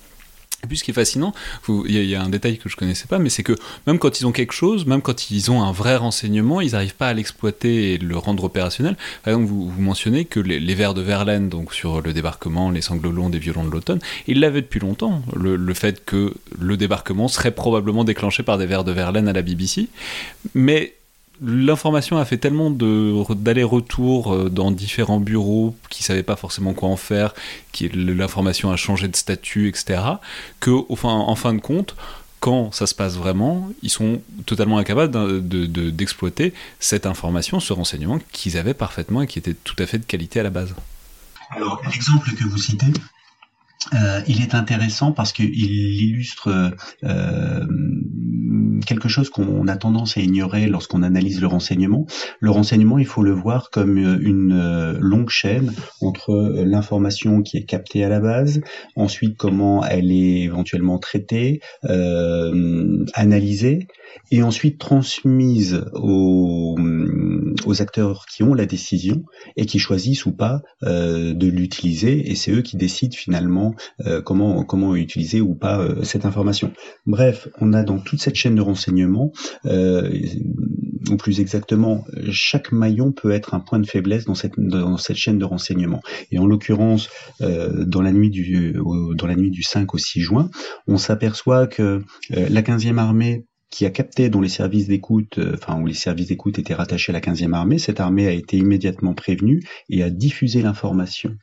Et 0.63 0.67
puis 0.67 0.77
ce 0.77 0.83
qui 0.83 0.89
est 0.89 0.93
fascinant, 0.93 1.33
il 1.69 1.91
y, 1.91 2.15
a 2.15 2.21
un 2.21 2.29
détail 2.29 2.57
que 2.57 2.67
je 2.67 2.75
connaissais 2.75 3.05
pas, 3.05 3.19
mais 3.19 3.29
c'est 3.29 3.43
que 3.43 3.53
même 3.85 3.99
quand 3.99 4.19
ils 4.19 4.25
ont 4.25 4.31
quelque 4.31 4.53
chose, 4.53 4.87
même 4.87 5.03
quand 5.03 5.29
ils 5.29 5.51
ont 5.51 5.61
un 5.61 5.71
vrai 5.71 5.95
renseignement, 5.95 6.61
ils 6.61 6.71
n'arrivent 6.71 6.95
pas 6.95 7.09
à 7.09 7.13
l'exploiter 7.13 7.93
et 7.93 7.97
le 7.99 8.17
rendre 8.17 8.43
opérationnel. 8.43 8.97
Par 9.23 9.33
exemple, 9.33 9.51
vous, 9.51 9.71
mentionnez 9.77 10.25
que 10.25 10.39
les, 10.39 10.73
vers 10.73 10.95
de 10.95 11.01
Verlaine, 11.01 11.47
donc 11.47 11.75
sur 11.75 12.01
le 12.01 12.11
débarquement, 12.11 12.71
les 12.71 12.81
sanglots 12.81 13.11
longs 13.11 13.29
des 13.29 13.37
violons 13.37 13.65
de 13.65 13.69
l'automne, 13.69 13.99
ils 14.25 14.39
l'avaient 14.39 14.61
depuis 14.61 14.79
longtemps, 14.79 15.21
le, 15.35 15.55
le, 15.55 15.73
fait 15.75 16.03
que 16.03 16.33
le 16.59 16.75
débarquement 16.75 17.27
serait 17.27 17.51
probablement 17.51 18.03
déclenché 18.03 18.41
par 18.41 18.57
des 18.57 18.65
vers 18.65 18.83
de 18.83 18.91
Verlaine 18.91 19.27
à 19.27 19.33
la 19.33 19.43
BBC. 19.43 19.89
Mais 20.55 20.96
l'information 21.41 22.17
a 22.17 22.25
fait 22.25 22.37
tellement 22.37 22.71
d'aller-retour 22.71 24.33
euh, 24.33 24.49
dans 24.49 24.71
différents 24.71 25.19
bureaux 25.19 25.75
qui 25.89 26.03
savaient 26.03 26.23
pas 26.23 26.35
forcément 26.35 26.73
quoi 26.73 26.89
en 26.89 26.97
faire, 26.97 27.33
qui 27.71 27.89
l'information 27.89 28.71
a 28.71 28.75
changé 28.75 29.07
de 29.07 29.15
statut, 29.15 29.67
etc., 29.67 30.01
que 30.59 30.71
en 30.89 31.35
fin 31.35 31.53
de 31.53 31.59
compte, 31.59 31.95
quand 32.39 32.71
ça 32.71 32.85
se 32.87 32.93
passe 32.93 33.15
vraiment, 33.15 33.69
ils 33.81 33.89
sont 33.89 34.21
totalement 34.45 34.77
incapables 34.77 35.41
d'exploiter 35.41 36.53
cette 36.79 37.05
information, 37.05 37.59
ce 37.59 37.73
renseignement 37.73 38.19
qu'ils 38.31 38.57
avaient 38.57 38.75
parfaitement 38.75 39.23
et 39.23 39.27
qui 39.27 39.39
était 39.39 39.55
tout 39.55 39.75
à 39.79 39.85
fait 39.85 39.97
de 39.97 40.05
qualité 40.05 40.39
à 40.39 40.43
la 40.43 40.51
base. 40.51 40.75
Alors, 41.51 41.81
l'exemple 41.91 42.31
que 42.33 42.43
vous 42.43 42.57
citez, 42.57 42.87
euh, 43.93 44.21
il 44.27 44.41
est 44.41 44.53
intéressant 44.53 45.11
parce 45.11 45.31
qu'il 45.31 45.49
illustre 45.55 46.75
euh, 47.03 47.65
quelque 48.85 49.09
chose 49.09 49.29
qu'on 49.29 49.67
a 49.67 49.77
tendance 49.77 50.17
à 50.17 50.21
ignorer 50.21 50.67
lorsqu'on 50.67 51.03
analyse 51.03 51.41
le 51.41 51.47
renseignement. 51.47 52.05
Le 52.39 52.51
renseignement, 52.51 52.97
il 52.97 53.05
faut 53.05 53.23
le 53.23 53.31
voir 53.31 53.69
comme 53.71 53.97
une 53.97 54.53
euh, 54.53 54.97
longue 54.99 55.29
chaîne 55.29 55.73
entre 56.01 56.53
l'information 56.65 57.41
qui 57.41 57.57
est 57.57 57.65
captée 57.65 58.03
à 58.03 58.09
la 58.09 58.19
base, 58.19 58.61
ensuite 58.95 59.37
comment 59.37 59.83
elle 59.85 60.11
est 60.11 60.41
éventuellement 60.41 60.99
traitée, 60.99 61.61
analysée, 63.13 63.87
et 64.31 64.43
ensuite 64.43 64.79
transmise 64.79 65.85
aux, 65.93 66.75
aux, 67.65 67.81
acteurs 67.81 68.25
qui 68.25 68.43
ont 68.43 68.53
la 68.53 68.65
décision 68.65 69.23
et 69.55 69.65
qui 69.65 69.79
choisissent 69.79 70.25
ou 70.25 70.31
pas 70.31 70.61
euh, 70.83 71.33
de 71.33 71.47
l'utiliser 71.47 72.29
et 72.29 72.35
c'est 72.35 72.51
eux 72.51 72.61
qui 72.61 72.77
décident 72.77 73.15
finalement 73.15 73.75
euh, 74.05 74.21
comment 74.21 74.63
comment 74.63 74.95
utiliser 74.95 75.41
ou 75.41 75.55
pas 75.55 75.79
euh, 75.79 76.03
cette 76.03 76.25
information. 76.25 76.73
Bref, 77.05 77.47
on 77.59 77.73
a 77.73 77.83
dans 77.83 77.99
toute 77.99 78.21
cette 78.21 78.35
chaîne 78.35 78.55
de 78.55 78.61
renseignement 78.61 79.31
ou 81.09 81.15
plus 81.15 81.39
exactement, 81.39 82.03
chaque 82.31 82.71
maillon 82.71 83.13
peut 83.13 83.31
être 83.31 83.53
un 83.53 83.61
point 83.61 83.79
de 83.79 83.85
faiblesse 83.85 84.25
dans 84.25 84.35
cette, 84.35 84.59
dans 84.59 84.97
cette 84.97 85.15
chaîne 85.15 85.37
de 85.37 85.45
renseignement. 85.45 86.01
Et 86.31 86.39
en 86.39 86.45
l'occurrence, 86.45 87.09
dans 87.39 88.01
la 88.01 88.11
nuit 88.11 88.29
du 88.29 88.75
dans 89.15 89.27
la 89.27 89.35
nuit 89.35 89.51
du 89.51 89.63
5 89.63 89.93
au 89.93 89.97
6 89.97 90.19
juin, 90.19 90.49
on 90.87 90.97
s'aperçoit 90.97 91.67
que 91.67 92.03
la 92.29 92.61
15e 92.61 92.97
armée 92.97 93.45
qui 93.69 93.85
a 93.85 93.89
capté 93.89 94.29
dont 94.29 94.41
les 94.41 94.49
services 94.49 94.87
d'écoute, 94.87 95.39
euh, 95.39 95.55
enfin 95.55 95.79
où 95.81 95.85
les 95.85 95.93
services 95.93 96.27
d'écoute 96.27 96.57
étaient 96.57 96.73
rattachés 96.73 97.11
à 97.11 97.13
la 97.13 97.19
15e 97.19 97.53
armée. 97.53 97.79
Cette 97.79 97.99
armée 97.99 98.27
a 98.27 98.31
été 98.31 98.57
immédiatement 98.57 99.13
prévenue 99.13 99.63
et 99.89 100.03
a 100.03 100.09
diffusé 100.09 100.61
l'information. 100.61 101.35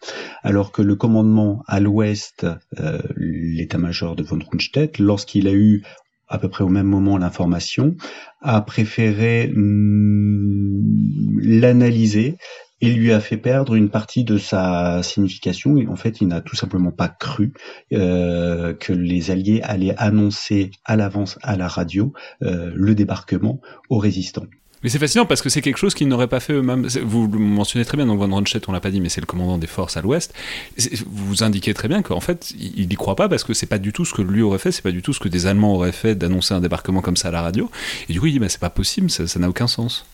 Alors 0.43 0.73
que 0.73 0.83
le 0.83 0.97
commandement 0.97 1.63
à 1.67 1.81
l'ouest, 1.81 2.47
euh, 2.81 2.99
l'état-major 3.17 4.17
de 4.17 4.23
von 4.23 4.39
Rundstedt, 4.51 4.99
lorsqu'il 4.99 5.49
a 5.49 5.53
eu 5.53 5.83
à 6.29 6.39
peu 6.39 6.49
près 6.49 6.65
au 6.65 6.69
même 6.69 6.87
moment 6.87 7.19
l'information, 7.19 7.97
a 8.41 8.61
préféré 8.63 9.53
mm, 9.55 11.39
l'analyser 11.43 12.37
et 12.85 12.93
lui 12.93 13.13
a 13.13 13.21
fait 13.21 13.39
perdre 13.39 13.75
une 13.75 13.89
partie 13.89 14.25
de 14.25 14.37
sa 14.37 15.03
signification. 15.03 15.79
Et 15.79 15.87
en 15.87 15.97
fait, 15.97 16.21
il 16.21 16.29
n'a 16.29 16.43
tout 16.43 16.55
simplement 16.55 16.91
pas 16.91 17.09
cru 17.09 17.55
euh, 17.93 18.75
que 18.75 18.93
les 18.93 19.31
Alliés 19.31 19.61
allaient 19.63 19.95
annoncer 19.97 20.71
à 20.85 20.97
l'avance 20.97 21.39
à 21.43 21.57
la 21.57 21.67
radio 21.67 22.13
euh, 22.43 22.71
le 22.75 22.95
débarquement 22.95 23.61
aux 23.89 23.99
résistants. 23.99 24.45
Mais 24.83 24.91
c'est 24.91 24.99
fascinant 24.99 25.25
parce 25.25 25.41
que 25.41 25.49
c'est 25.49 25.63
quelque 25.63 25.79
chose 25.79 25.95
qu'ils 25.95 26.09
n'auraient 26.09 26.29
pas 26.29 26.41
fait 26.41 26.53
eux-mêmes. 26.53 26.87
Vous 27.03 27.27
le 27.27 27.39
mentionnez 27.39 27.87
très 27.87 27.97
bien, 27.97 28.05
donc 28.05 28.19
Von 28.19 28.31
Ronstedt, 28.31 28.69
on 28.69 28.73
l'a 28.73 28.81
pas 28.81 28.91
dit, 28.91 29.01
mais 29.01 29.09
c'est 29.09 29.23
le 29.23 29.27
commandant 29.27 29.57
des 29.57 29.67
forces 29.67 29.97
à 29.97 30.03
l'ouest. 30.03 30.35
Vous 31.07 31.43
indiquez 31.43 31.73
très 31.73 31.89
bien 31.89 32.03
qu'en 32.03 32.21
fait, 32.21 32.53
il 32.59 32.87
n'y 32.87 32.95
croit 32.97 33.17
pas 33.17 33.31
parce 33.31 33.45
que 33.45 33.55
c'est 33.55 33.65
pas 33.65 33.79
du 33.79 33.95
tout 33.95 34.05
ce 34.05 34.13
que 34.13 34.21
lui 34.21 34.43
aurait 34.43 34.59
fait, 34.59 34.73
c'est 34.73 34.83
pas 34.83 34.93
du 34.93 35.01
tout 35.01 35.15
ce 35.15 35.21
que 35.21 35.29
des 35.29 35.47
Allemands 35.47 35.73
auraient 35.75 35.91
fait 35.91 36.17
d'annoncer 36.17 36.53
un 36.53 36.61
débarquement 36.61 37.01
comme 37.01 37.17
ça 37.17 37.29
à 37.29 37.31
la 37.31 37.41
radio. 37.41 37.71
Et 38.11 38.13
du 38.13 38.21
coup, 38.21 38.27
il 38.27 38.33
dit, 38.33 38.39
bah, 38.39 38.51
c'est 38.51 38.61
pas 38.61 38.69
possible, 38.69 39.09
ça 39.09 39.39
n'a 39.39 39.49
aucun 39.49 39.69
sens. 39.69 40.05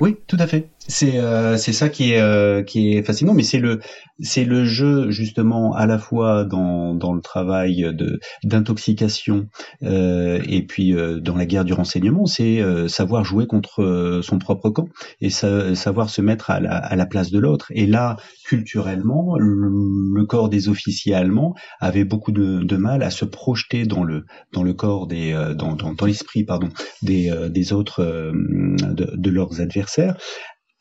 Oui, 0.00 0.16
tout 0.26 0.36
à 0.40 0.48
fait. 0.48 0.66
C'est 0.88 1.18
euh, 1.18 1.56
c'est 1.56 1.72
ça 1.72 1.88
qui 1.88 2.12
est 2.12 2.20
euh, 2.20 2.62
qui 2.64 2.94
est 2.94 3.02
fascinant, 3.04 3.34
mais 3.34 3.44
c'est 3.44 3.60
le 3.60 3.78
c'est 4.20 4.44
le 4.44 4.64
jeu 4.64 5.10
justement 5.10 5.74
à 5.74 5.86
la 5.86 5.98
fois 5.98 6.44
dans 6.44 6.94
dans 6.94 7.12
le 7.12 7.20
travail 7.20 7.82
de 7.94 8.18
d'intoxication 8.42 9.46
euh, 9.84 10.40
et 10.48 10.62
puis 10.62 10.92
euh, 10.92 11.20
dans 11.20 11.36
la 11.36 11.46
guerre 11.46 11.64
du 11.64 11.72
renseignement, 11.72 12.26
c'est 12.26 12.60
euh, 12.60 12.88
savoir 12.88 13.24
jouer 13.24 13.46
contre 13.46 14.20
son 14.24 14.38
propre 14.38 14.70
camp 14.70 14.88
et 15.20 15.30
savoir 15.30 16.10
se 16.10 16.20
mettre 16.20 16.50
à 16.50 16.58
la 16.58 16.76
à 16.76 16.96
la 16.96 17.06
place 17.06 17.30
de 17.30 17.38
l'autre. 17.38 17.70
Et 17.74 17.86
là, 17.86 18.16
culturellement, 18.44 19.36
le, 19.38 20.24
corps 20.26 20.48
des 20.48 20.68
officiers 20.68 21.14
allemands 21.14 21.54
avait 21.80 22.04
beaucoup 22.04 22.32
de, 22.32 22.62
de, 22.62 22.76
mal 22.76 23.02
à 23.02 23.10
se 23.10 23.24
projeter 23.24 23.84
dans 23.84 24.02
le 24.04 24.24
dans 24.52 24.62
le 24.62 24.72
corps 24.72 25.06
des 25.06 25.32
dans 25.56 25.74
dans, 25.74 25.92
dans 25.92 26.06
l'esprit 26.06 26.44
pardon 26.44 26.70
des 27.02 27.30
des 27.50 27.72
autres 27.72 28.02
de, 28.02 29.14
de 29.14 29.30
leurs 29.30 29.60
adversaires 29.60 30.16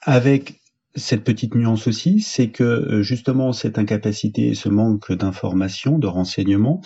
avec 0.02 0.62
cette 0.96 1.24
petite 1.24 1.56
nuance 1.56 1.88
aussi, 1.88 2.20
c'est 2.20 2.50
que 2.50 2.64
euh, 2.64 3.02
justement 3.02 3.54
cette 3.54 3.80
incapacité, 3.80 4.54
ce 4.56 4.68
manque 4.68 5.12
d'information, 5.12 5.98
de 5.98 6.08
renseignements, 6.08 6.82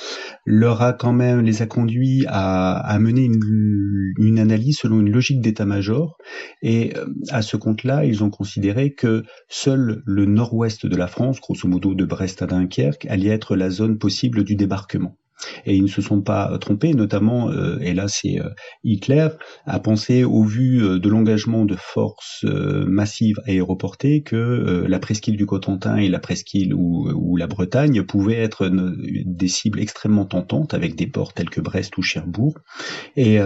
leur 0.46 0.82
a 0.82 0.94
quand 0.94 1.14
même 1.14 1.42
les 1.42 1.62
a 1.62 1.66
conduits 1.66 2.26
à, 2.28 2.98
mener 3.00 3.24
une, 3.24 4.14
une, 4.20 4.40
analyse 4.40 4.78
selon 4.78 5.00
une 5.00 5.12
logique 5.12 5.42
d'état-major. 5.42 6.18
Et 6.62 6.96
euh, 6.96 7.08
à 7.30 7.42
ce 7.42 7.58
compte-là, 7.58 8.06
ils 8.06 8.24
ont 8.24 8.30
considéré 8.30 8.94
que 8.94 9.24
seul 9.50 10.04
le 10.06 10.26
nord-ouest 10.26 10.86
de 10.86 10.96
la 10.96 11.08
France, 11.08 11.42
grosso 11.42 11.68
modo 11.68 11.96
de 11.96 12.06
Brest 12.06 12.42
à 12.44 12.48
Dunkerque, 12.48 13.08
allait 13.08 13.30
être 13.30 13.56
la 13.56 13.72
zone 13.72 13.98
possible 13.98 14.44
du 14.44 14.56
débarquement. 14.56 15.18
Et 15.66 15.76
ils 15.76 15.84
ne 15.84 15.88
se 15.88 16.02
sont 16.02 16.22
pas 16.22 16.58
trompés, 16.60 16.94
notamment, 16.94 17.50
euh, 17.50 17.78
et 17.80 17.94
là 17.94 18.08
c'est 18.08 18.40
euh, 18.40 18.50
Hitler, 18.84 19.30
a 19.66 19.80
pensé 19.80 20.24
au 20.24 20.44
vu 20.44 20.84
euh, 20.84 21.00
de 21.00 21.10
l'engagement 21.10 21.66
de 21.66 21.76
forces 21.76 22.46
massives 22.46 23.40
aéroportées 23.46 24.22
que 24.22 24.86
la 24.88 25.00
presqu'île 25.00 25.38
du 25.38 25.46
Cotentin 25.46 25.98
et 25.98 26.08
la 26.08 26.20
presqu'île 26.20 26.74
ou, 26.74 27.10
ou, 27.10 27.38
la 27.38 27.48
Bretagne 27.48 28.04
pouvaient 28.04 28.40
être 28.40 28.70
des 28.70 29.48
cibles 29.48 29.80
extrêmement 29.80 30.26
tentantes 30.26 30.74
avec 30.74 30.96
des 30.96 31.08
ports 31.08 31.34
tels 31.34 31.50
que 31.50 31.62
Brest 31.62 31.98
ou 31.98 32.02
Cherbourg. 32.02 32.56
Et, 33.16 33.38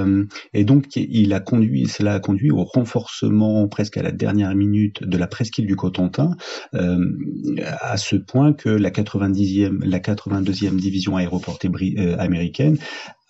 et 0.54 0.64
donc 0.64 0.96
il 0.96 1.34
a 1.34 1.40
conduit, 1.40 1.88
cela 1.88 2.14
a 2.14 2.20
conduit 2.20 2.52
au 2.52 2.64
renforcement 2.64 3.68
presque 3.68 3.98
à 3.98 4.04
la 4.04 4.12
dernière 4.12 4.54
minute 4.56 5.04
de 5.04 5.18
la 5.18 5.28
presqu'île 5.28 5.68
du 5.68 5.76
Cotentin, 5.76 6.36
à 6.74 7.98
ce 7.98 8.16
point 8.16 8.54
que 8.54 8.70
la 8.70 8.92
90e, 8.92 9.84
la 9.84 10.00
82e 10.00 10.76
division 10.76 11.18
aéroportée 11.18 11.68
euh, 11.68 11.79
américaine 12.18 12.78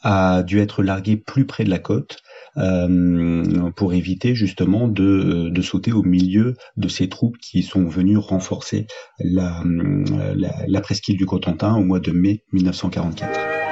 a 0.01 0.43
dû 0.43 0.59
être 0.59 0.81
larguée 0.81 1.17
plus 1.17 1.45
près 1.45 1.63
de 1.63 1.69
la 1.69 1.79
côte 1.79 2.21
euh, 2.57 3.69
pour 3.75 3.93
éviter 3.93 4.33
justement 4.33 4.87
de, 4.87 5.03
euh, 5.03 5.49
de, 5.49 5.61
sauter 5.61 5.91
au 5.91 6.03
milieu 6.03 6.55
de 6.77 6.87
ces 6.87 7.09
troupes 7.09 7.37
qui 7.37 7.63
sont 7.63 7.87
venues 7.87 8.17
renforcer 8.17 8.87
la, 9.19 9.61
la, 10.35 10.55
la 10.67 10.81
presqu'île 10.81 11.17
du 11.17 11.25
Cotentin 11.25 11.75
au 11.75 11.83
mois 11.83 11.99
de 11.99 12.11
mai 12.11 12.43
1944. 12.53 13.68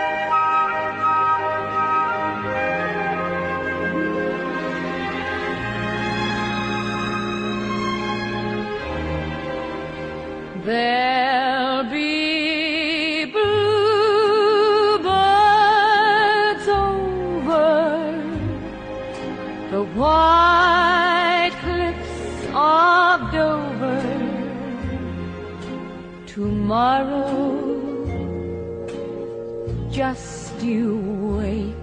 Just 29.90 30.62
you 30.62 30.98
wait 31.40 31.74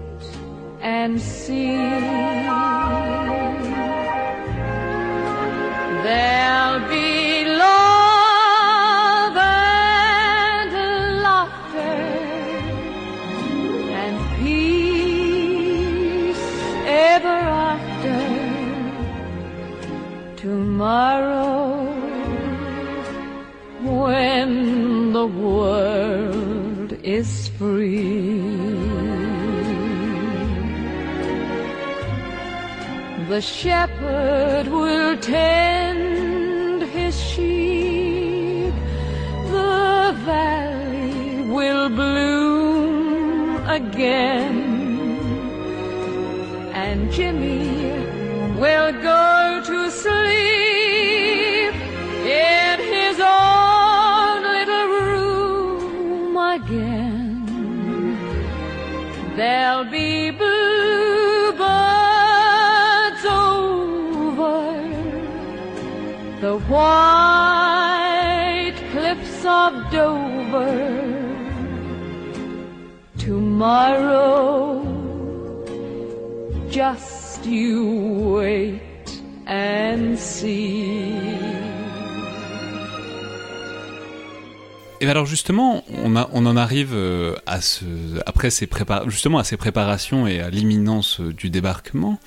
and 0.79 1.19
see. 1.19 2.84
The 33.35 33.41
shepherd 33.41 34.69
will 34.69 35.17
tend 35.17 36.83
his 36.83 37.19
sheep, 37.21 38.73
the 39.51 40.15
valley 40.23 41.41
will 41.41 41.89
bloom 41.89 43.57
again, 43.67 44.54
white 66.69 68.75
cliffs 68.91 69.45
of 69.45 69.73
Dover. 69.91 71.01
Tomorrow, 73.17 74.83
just 76.69 77.45
you 77.45 78.37
wait 78.37 78.81
and 79.47 80.17
see. 80.17 81.13
Et 85.01 85.09
alors 85.09 85.25
justement, 85.25 85.83
on, 86.03 86.15
a, 86.15 86.29
on 86.31 86.45
en 86.45 86.55
arrive 86.55 86.91
euh, 86.93 87.35
à 87.45 87.59
ce, 87.61 87.83
après 88.25 88.49
ces 88.49 88.67
justement 89.07 89.39
à 89.39 89.43
ces 89.43 89.57
préparations 89.57 90.25
et 90.25 90.39
à 90.39 90.49
l'imminence 90.49 91.19
euh, 91.19 91.33
du 91.33 91.49
débarquement. 91.49 92.17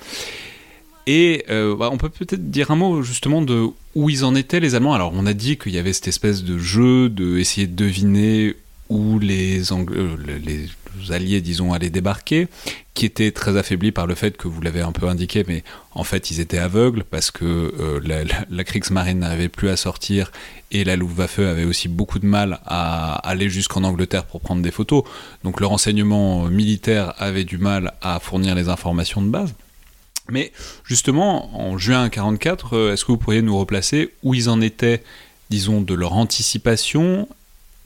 Et 1.11 1.43
euh, 1.49 1.75
bah, 1.75 1.89
on 1.91 1.97
peut 1.97 2.09
peut-être 2.09 2.51
dire 2.51 2.69
un 2.69 2.75
mot 2.75 3.01
justement 3.01 3.41
de 3.41 3.65
où 3.95 4.11
ils 4.11 4.23
en 4.23 4.35
étaient 4.35 4.59
les 4.59 4.75
Allemands. 4.75 4.93
Alors 4.93 5.11
on 5.15 5.25
a 5.25 5.33
dit 5.33 5.57
qu'il 5.57 5.71
y 5.71 5.79
avait 5.79 5.91
cette 5.91 6.07
espèce 6.07 6.43
de 6.43 6.59
jeu 6.59 7.09
de 7.09 7.39
essayer 7.39 7.65
de 7.65 7.75
deviner 7.75 8.55
où 8.89 9.17
les, 9.17 9.63
les, 10.45 10.67
alliés, 11.09 11.41
disons, 11.41 11.73
allaient 11.73 11.89
débarquer, 11.89 12.47
qui 12.93 13.07
était 13.07 13.31
très 13.31 13.57
affaibli 13.57 13.91
par 13.91 14.05
le 14.05 14.13
fait 14.13 14.37
que 14.37 14.47
vous 14.47 14.61
l'avez 14.61 14.81
un 14.81 14.91
peu 14.91 15.07
indiqué, 15.07 15.43
mais 15.47 15.63
en 15.93 16.03
fait 16.03 16.29
ils 16.29 16.41
étaient 16.41 16.59
aveugles 16.59 17.03
parce 17.03 17.31
que 17.31 17.43
euh, 17.45 17.99
la, 18.05 18.23
la, 18.47 18.63
Kriegsmarine 18.63 19.17
n'arrivait 19.17 19.49
plus 19.49 19.69
à 19.69 19.77
sortir 19.77 20.31
et 20.69 20.83
la 20.83 20.95
Luftwaffe 20.95 21.39
avait 21.39 21.65
aussi 21.65 21.87
beaucoup 21.87 22.19
de 22.19 22.27
mal 22.27 22.59
à 22.67 23.15
aller 23.27 23.49
jusqu'en 23.49 23.83
Angleterre 23.83 24.25
pour 24.25 24.41
prendre 24.41 24.61
des 24.61 24.71
photos. 24.71 25.03
Donc 25.43 25.59
le 25.59 25.65
renseignement 25.65 26.45
militaire 26.45 27.15
avait 27.17 27.45
du 27.45 27.57
mal 27.57 27.93
à 28.03 28.19
fournir 28.19 28.53
les 28.53 28.69
informations 28.69 29.23
de 29.23 29.29
base. 29.29 29.55
Mais 30.31 30.51
justement, 30.83 31.49
en 31.59 31.77
juin 31.77 32.03
1944, 32.03 32.73
euh, 32.73 32.93
est-ce 32.93 33.05
que 33.05 33.11
vous 33.11 33.17
pourriez 33.17 33.41
nous 33.41 33.57
replacer 33.57 34.13
où 34.23 34.33
ils 34.33 34.49
en 34.49 34.61
étaient, 34.61 35.03
disons, 35.49 35.81
de 35.81 35.93
leur 35.93 36.13
anticipation 36.13 37.27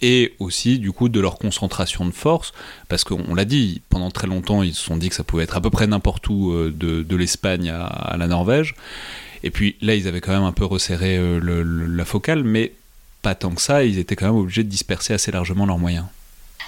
et 0.01 0.33
aussi 0.39 0.79
du 0.79 0.91
coup 0.91 1.07
de 1.07 1.19
leur 1.19 1.37
concentration 1.37 2.05
de 2.05 2.11
force, 2.11 2.51
parce 2.89 3.05
qu'on 3.05 3.33
l'a 3.33 3.45
dit, 3.45 3.81
pendant 3.89 4.11
très 4.11 4.27
longtemps 4.27 4.61
ils 4.61 4.73
se 4.73 4.83
sont 4.83 4.97
dit 4.97 5.07
que 5.07 5.15
ça 5.15 5.23
pouvait 5.23 5.43
être 5.43 5.55
à 5.55 5.61
peu 5.61 5.69
près 5.69 5.87
n'importe 5.87 6.27
où 6.27 6.51
euh, 6.51 6.71
de, 6.75 7.15
l'Espagne 7.15 7.69
à, 7.69 8.17
la 8.17 8.27
Norvège, 8.27 8.75
et 9.43 9.49
puis 9.49 9.77
là 9.81 9.95
ils 9.95 10.07
avaient 10.07 10.19
quand 10.19 10.33
même 10.33 10.43
un 10.43 10.51
peu 10.51 10.65
resserré 10.65 11.17
euh, 11.17 11.39
la 11.87 12.05
focale, 12.05 12.43
mais 12.43 12.73
pas 13.21 13.33
tant 13.33 13.51
que 13.51 13.61
ça, 13.61 13.85
ils 13.85 13.97
étaient 13.97 14.17
quand 14.17 14.25
même 14.25 14.35
obligés 14.35 14.63
de 14.63 14.69
disperser 14.69 15.13
assez 15.13 15.31
largement 15.31 15.65
leurs 15.65 15.79
moyens. 15.79 16.05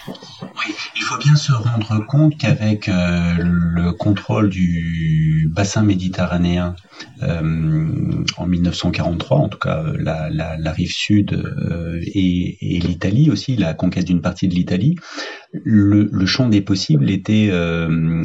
Oui, 0.08 0.74
il 0.96 1.02
faut 1.02 1.18
bien 1.18 1.36
se 1.36 1.52
rendre 1.52 2.06
compte 2.06 2.38
qu'avec 2.38 2.90
euh, 2.90 3.36
le 3.40 3.92
contrôle 3.94 4.50
du 4.50 5.50
bassin 5.52 5.84
méditerranéen 5.84 6.76
euh, 7.24 8.24
en 8.38 8.46
1943, 8.46 9.38
en 9.38 9.50
tout 9.50 9.58
cas 9.58 9.84
la, 9.98 10.30
la, 10.30 10.58
la 10.58 10.72
rive 10.72 10.92
sud 10.92 11.34
euh, 11.34 12.00
et, 12.02 12.76
et 12.76 12.80
l'Italie 12.80 13.32
aussi, 13.32 13.56
la 13.56 13.74
conquête 13.74 14.06
d'une 14.06 14.22
partie 14.22 14.48
de 14.48 14.54
l'Italie, 14.54 14.96
le, 15.64 16.10
le, 16.12 16.26
champ 16.26 16.50
des 16.50 16.62
possibles 16.62 17.10
était, 17.10 17.50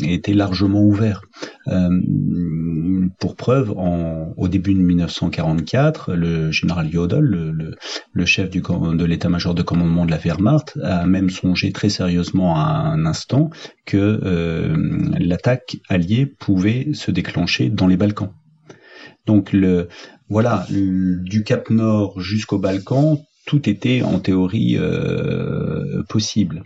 était 0.03 0.35
largement 0.35 0.83
ouvert. 0.83 1.23
Pour 3.19 3.37
preuve, 3.37 3.75
au 4.37 4.49
début 4.49 4.75
de 4.75 4.81
1944, 4.81 6.15
le 6.15 6.51
général 6.51 6.91
Jodl, 6.91 7.21
le, 8.13 8.27
chef 8.27 8.51
du, 8.51 8.61
de 8.61 9.05
l'état-major 9.05 9.55
de 9.55 9.63
commandement 9.63 10.05
de 10.05 10.11
la 10.11 10.19
Wehrmacht, 10.19 10.79
a 10.83 11.07
même 11.07 11.31
songé 11.31 11.73
très 11.73 11.89
sérieusement 11.89 12.57
à 12.57 12.63
un 12.63 13.07
instant 13.07 13.51
que 13.87 13.97
euh, 13.97 14.77
l'attaque 15.19 15.79
alliée 15.89 16.27
pouvait 16.27 16.89
se 16.93 17.11
déclencher 17.11 17.71
dans 17.71 17.87
les 17.87 17.97
Balkans. 17.97 18.33
Donc 19.27 19.53
le 19.53 19.89
voilà, 20.29 20.67
du 20.71 21.43
Cap 21.43 21.71
Nord 21.71 22.21
jusqu'au 22.21 22.59
Balkan, 22.59 23.21
tout 23.47 23.69
était 23.69 24.03
en 24.03 24.21
théorie 24.21 24.77
euh, 24.79 26.05
possible. 26.09 26.63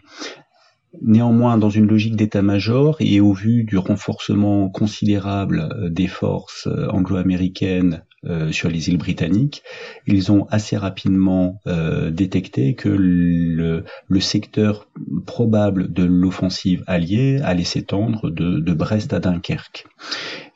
Néanmoins, 1.03 1.59
dans 1.59 1.70
une 1.70 1.86
logique 1.86 2.16
d'état-major 2.16 2.97
et 3.01 3.20
au 3.20 3.32
vu 3.32 3.64
du 3.64 3.76
renforcement 3.76 4.68
considérable 4.68 5.90
des 5.90 6.07
forces 6.07 6.68
anglo-américaines 6.90 8.05
euh, 8.26 8.53
sur 8.53 8.70
les 8.70 8.88
îles 8.88 8.97
britanniques, 8.97 9.62
ils 10.07 10.32
ont 10.32 10.47
assez 10.51 10.78
rapidement 10.78 11.61
euh, 11.66 12.11
détecté 12.11 12.74
que 12.74 12.88
le, 12.88 13.84
le, 14.09 14.20
secteur 14.20 14.88
probable 15.26 15.92
de 15.92 16.05
l'offensive 16.05 16.84
alliée 16.86 17.40
allait 17.45 17.64
s'étendre 17.64 18.30
de, 18.30 18.61
de 18.61 18.72
Brest 18.72 19.12
à 19.12 19.20
Dunkerque. 19.20 19.86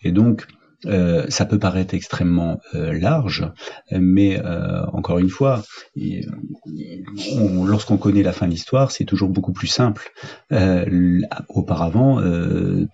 Et 0.02 0.12
donc, 0.12 0.46
euh, 0.86 1.26
ça 1.28 1.44
peut 1.44 1.58
paraître 1.58 1.94
extrêmement 1.94 2.60
euh, 2.74 2.96
large, 2.98 3.50
mais 3.90 4.38
euh, 4.38 4.84
encore 4.92 5.18
une 5.18 5.28
fois, 5.28 5.62
lorsqu'on 5.96 7.96
connaît 7.96 8.22
la 8.22 8.32
fin 8.32 8.46
de 8.46 8.52
l'histoire, 8.52 8.92
c'est 8.92 9.04
toujours 9.04 9.30
beaucoup 9.30 9.52
plus 9.52 9.66
simple. 9.66 10.12
auparavant, 11.48 12.20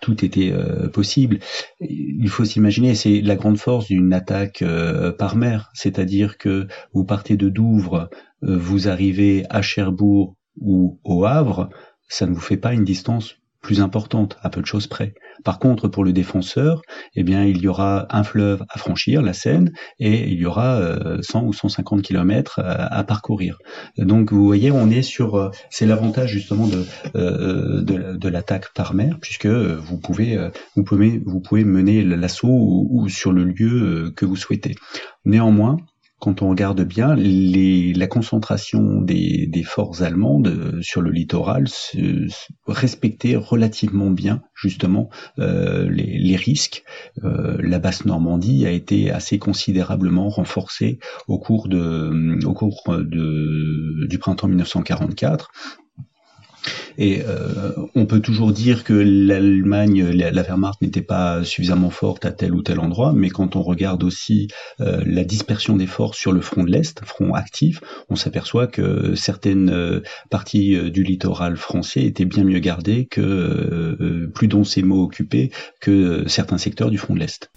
tout 0.01 0.25
était 0.25 0.53
possible. 0.93 1.39
Il 1.81 2.29
faut 2.29 2.45
s'imaginer, 2.45 2.95
c'est 2.95 3.21
la 3.21 3.37
grande 3.37 3.59
force 3.59 3.87
d'une 3.87 4.13
attaque 4.13 4.65
par 5.19 5.37
mer, 5.37 5.71
c'est-à-dire 5.75 6.39
que 6.39 6.67
vous 6.93 7.05
partez 7.05 7.37
de 7.37 7.49
Douvres, 7.49 8.09
vous 8.43 8.89
arrivez 8.89 9.45
à 9.51 9.63
Cherbourg 9.63 10.37
ou 10.61 10.99
au 11.05 11.25
Havre, 11.25 11.71
ça 12.09 12.27
ne 12.27 12.35
vous 12.35 12.41
fait 12.41 12.57
pas 12.57 12.73
une 12.73 12.85
distance 12.85 13.37
plus 13.65 13.81
importante, 13.81 14.37
à 14.43 14.51
peu 14.51 14.61
de 14.61 14.67
choses 14.67 14.87
près. 14.87 15.15
Par 15.43 15.59
contre, 15.59 15.89
pour 15.89 16.05
le 16.05 16.13
défenseur, 16.13 16.83
eh 17.17 17.25
bien, 17.25 17.45
il 17.45 17.59
y 17.59 17.67
aura 17.67 18.07
un 18.11 18.23
fleuve 18.23 18.63
à 18.69 18.79
franchir, 18.79 19.23
la 19.23 19.33
Seine, 19.33 19.73
et 19.99 20.29
il 20.29 20.39
y 20.39 20.47
aura 20.47 20.81
100 21.23 21.43
euh, 21.43 21.47
ou 21.47 21.53
150 21.53 22.03
kilomètres 22.03 22.61
à, 22.63 23.03
parcourir. 23.05 23.59
Donc, 23.97 24.33
vous 24.33 24.45
voyez, 24.45 24.71
on 24.71 24.91
est 24.91 25.03
sur, 25.03 25.37
euh, 25.37 25.51
c'est 25.71 25.87
l'avantage 25.87 26.31
justement 26.31 26.69
de, 26.69 26.85
euh, 27.17 27.83
de, 27.83 28.29
l'attaque 28.29 28.73
par 28.75 28.95
mer, 28.95 29.17
puisque 29.21 29.47
vous 29.47 29.99
pouvez, 29.99 30.39
vous 30.77 30.85
pouvez, 30.85 31.23
vous 31.25 31.41
pouvez 31.41 31.65
mener 31.65 32.03
l'assaut 32.03 33.07
sur 33.09 33.33
le 33.33 33.45
lieu 33.45 34.13
que 34.15 34.27
vous 34.27 34.37
souhaitez. 34.37 34.75
Néanmoins, 35.25 35.79
quand 36.25 36.41
on 36.41 36.49
regarde 36.49 36.81
bien, 36.81 37.15
les, 37.15 37.93
la 37.93 38.07
concentration 38.07 39.03
des, 39.03 39.63
forces 39.63 40.01
allemandes 40.01 40.81
sur 40.81 41.03
le 41.03 41.11
littoral 41.11 41.69
se, 41.69 42.29
respectait 42.67 43.37
relativement 43.37 44.09
bien 44.09 44.41
justement 44.55 45.11
euh, 45.39 45.87
les, 45.91 46.37
risques. 46.37 46.83
Euh, 47.25 47.59
la 47.61 47.79
basse 47.79 48.07
Normandie 48.07 48.65
a 48.65 48.71
été 48.71 49.11
assez 49.11 49.39
considérablement 49.39 50.31
renforcée 50.31 50.99
au 51.29 51.39
cours 51.39 51.69
du 51.69 51.79
printemps 54.19 54.49
1944 54.49 55.51
et 56.99 57.23
euh, 57.27 57.73
on 57.95 58.07
peut 58.07 58.21
toujours 58.21 58.53
dire 58.53 58.85
que 58.85 58.93
l'Allemagne, 58.93 60.05
la, 60.11 60.43
Wehrmacht 60.43 60.81
n'était 60.83 61.03
pas 61.03 61.45
suffisamment 61.45 61.91
forte 61.91 62.25
à 62.25 62.33
tel 62.33 62.55
ou 62.55 62.63
tel 62.63 62.81
endroit, 62.81 63.13
mais 63.13 63.31
quand 63.31 63.57
on 63.57 63.63
regarde 63.63 64.05
aussi 64.05 64.49
euh, 64.81 65.03
la 65.07 65.25
dispersion 65.25 65.77
des 65.77 65.87
forces 65.87 66.19
sur 66.19 66.33
le 66.33 66.41
front 66.41 66.65
de 66.65 66.71
l'Est, 66.71 67.05
front 67.05 67.35
actif, 67.35 67.81
on 68.09 68.17
s'aperçoit 68.17 68.67
que 68.67 69.15
certaines 69.15 69.71
euh, 69.71 70.01
parties 70.31 70.91
du 70.91 71.03
littoral 71.03 71.57
français 71.57 72.05
étaient 72.05 72.25
bien 72.25 72.45
mieux 72.45 72.59
gardées 72.59 73.07
que 73.07 74.31
plus 74.35 74.49
densément 74.49 74.97
occupées 74.97 75.51
que 75.81 76.25
certains 76.27 76.59
secteurs 76.59 76.91
du 76.91 76.99
front 76.99 77.15
de 77.15 77.21
l'Est. 77.21 77.51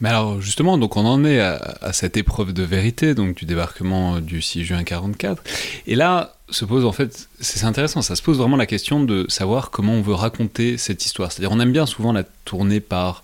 Mais 0.00 0.08
alors 0.08 0.40
justement, 0.40 0.76
donc 0.78 0.96
on 0.96 1.04
en 1.06 1.24
est 1.24 1.40
à, 1.40 1.92
cette 1.92 2.16
épreuve 2.16 2.52
de 2.52 2.62
vérité, 2.62 3.14
donc 3.14 3.36
du 3.36 3.44
débarquement 3.44 4.20
du 4.20 4.42
6 4.42 4.64
juin 4.64 4.82
44. 4.82 5.42
Et 5.86 5.94
là, 5.94 6.34
se 6.50 6.64
pose 6.64 6.84
en 6.84 6.92
fait, 6.92 7.28
c'est 7.40 7.64
intéressant, 7.64 8.02
ça 8.02 8.16
se 8.16 8.22
pose 8.22 8.38
vraiment 8.38 8.56
la 8.56 8.66
question 8.66 9.02
de 9.02 9.26
savoir 9.28 9.70
comment 9.70 9.94
on 9.94 10.02
veut 10.02 10.14
raconter 10.14 10.78
cette 10.78 11.04
histoire. 11.04 11.32
C'est-à-dire 11.32 11.52
on 11.52 11.60
aime 11.60 11.72
bien 11.72 11.86
souvent 11.86 12.12
la 12.12 12.24
tourner 12.44 12.80
par 12.80 13.22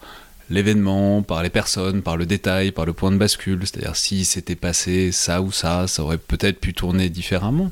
l'événement, 0.48 1.22
par 1.22 1.42
les 1.42 1.50
personnes, 1.50 2.02
par 2.02 2.16
le 2.16 2.26
détail, 2.26 2.72
par 2.72 2.84
le 2.84 2.92
point 2.92 3.12
de 3.12 3.16
bascule, 3.16 3.60
c'est-à-dire 3.62 3.96
si 3.96 4.24
c'était 4.24 4.56
passé 4.56 5.12
ça 5.12 5.42
ou 5.42 5.52
ça, 5.52 5.86
ça 5.86 6.02
aurait 6.02 6.18
peut-être 6.18 6.60
pu 6.60 6.74
tourner 6.74 7.08
différemment. 7.08 7.70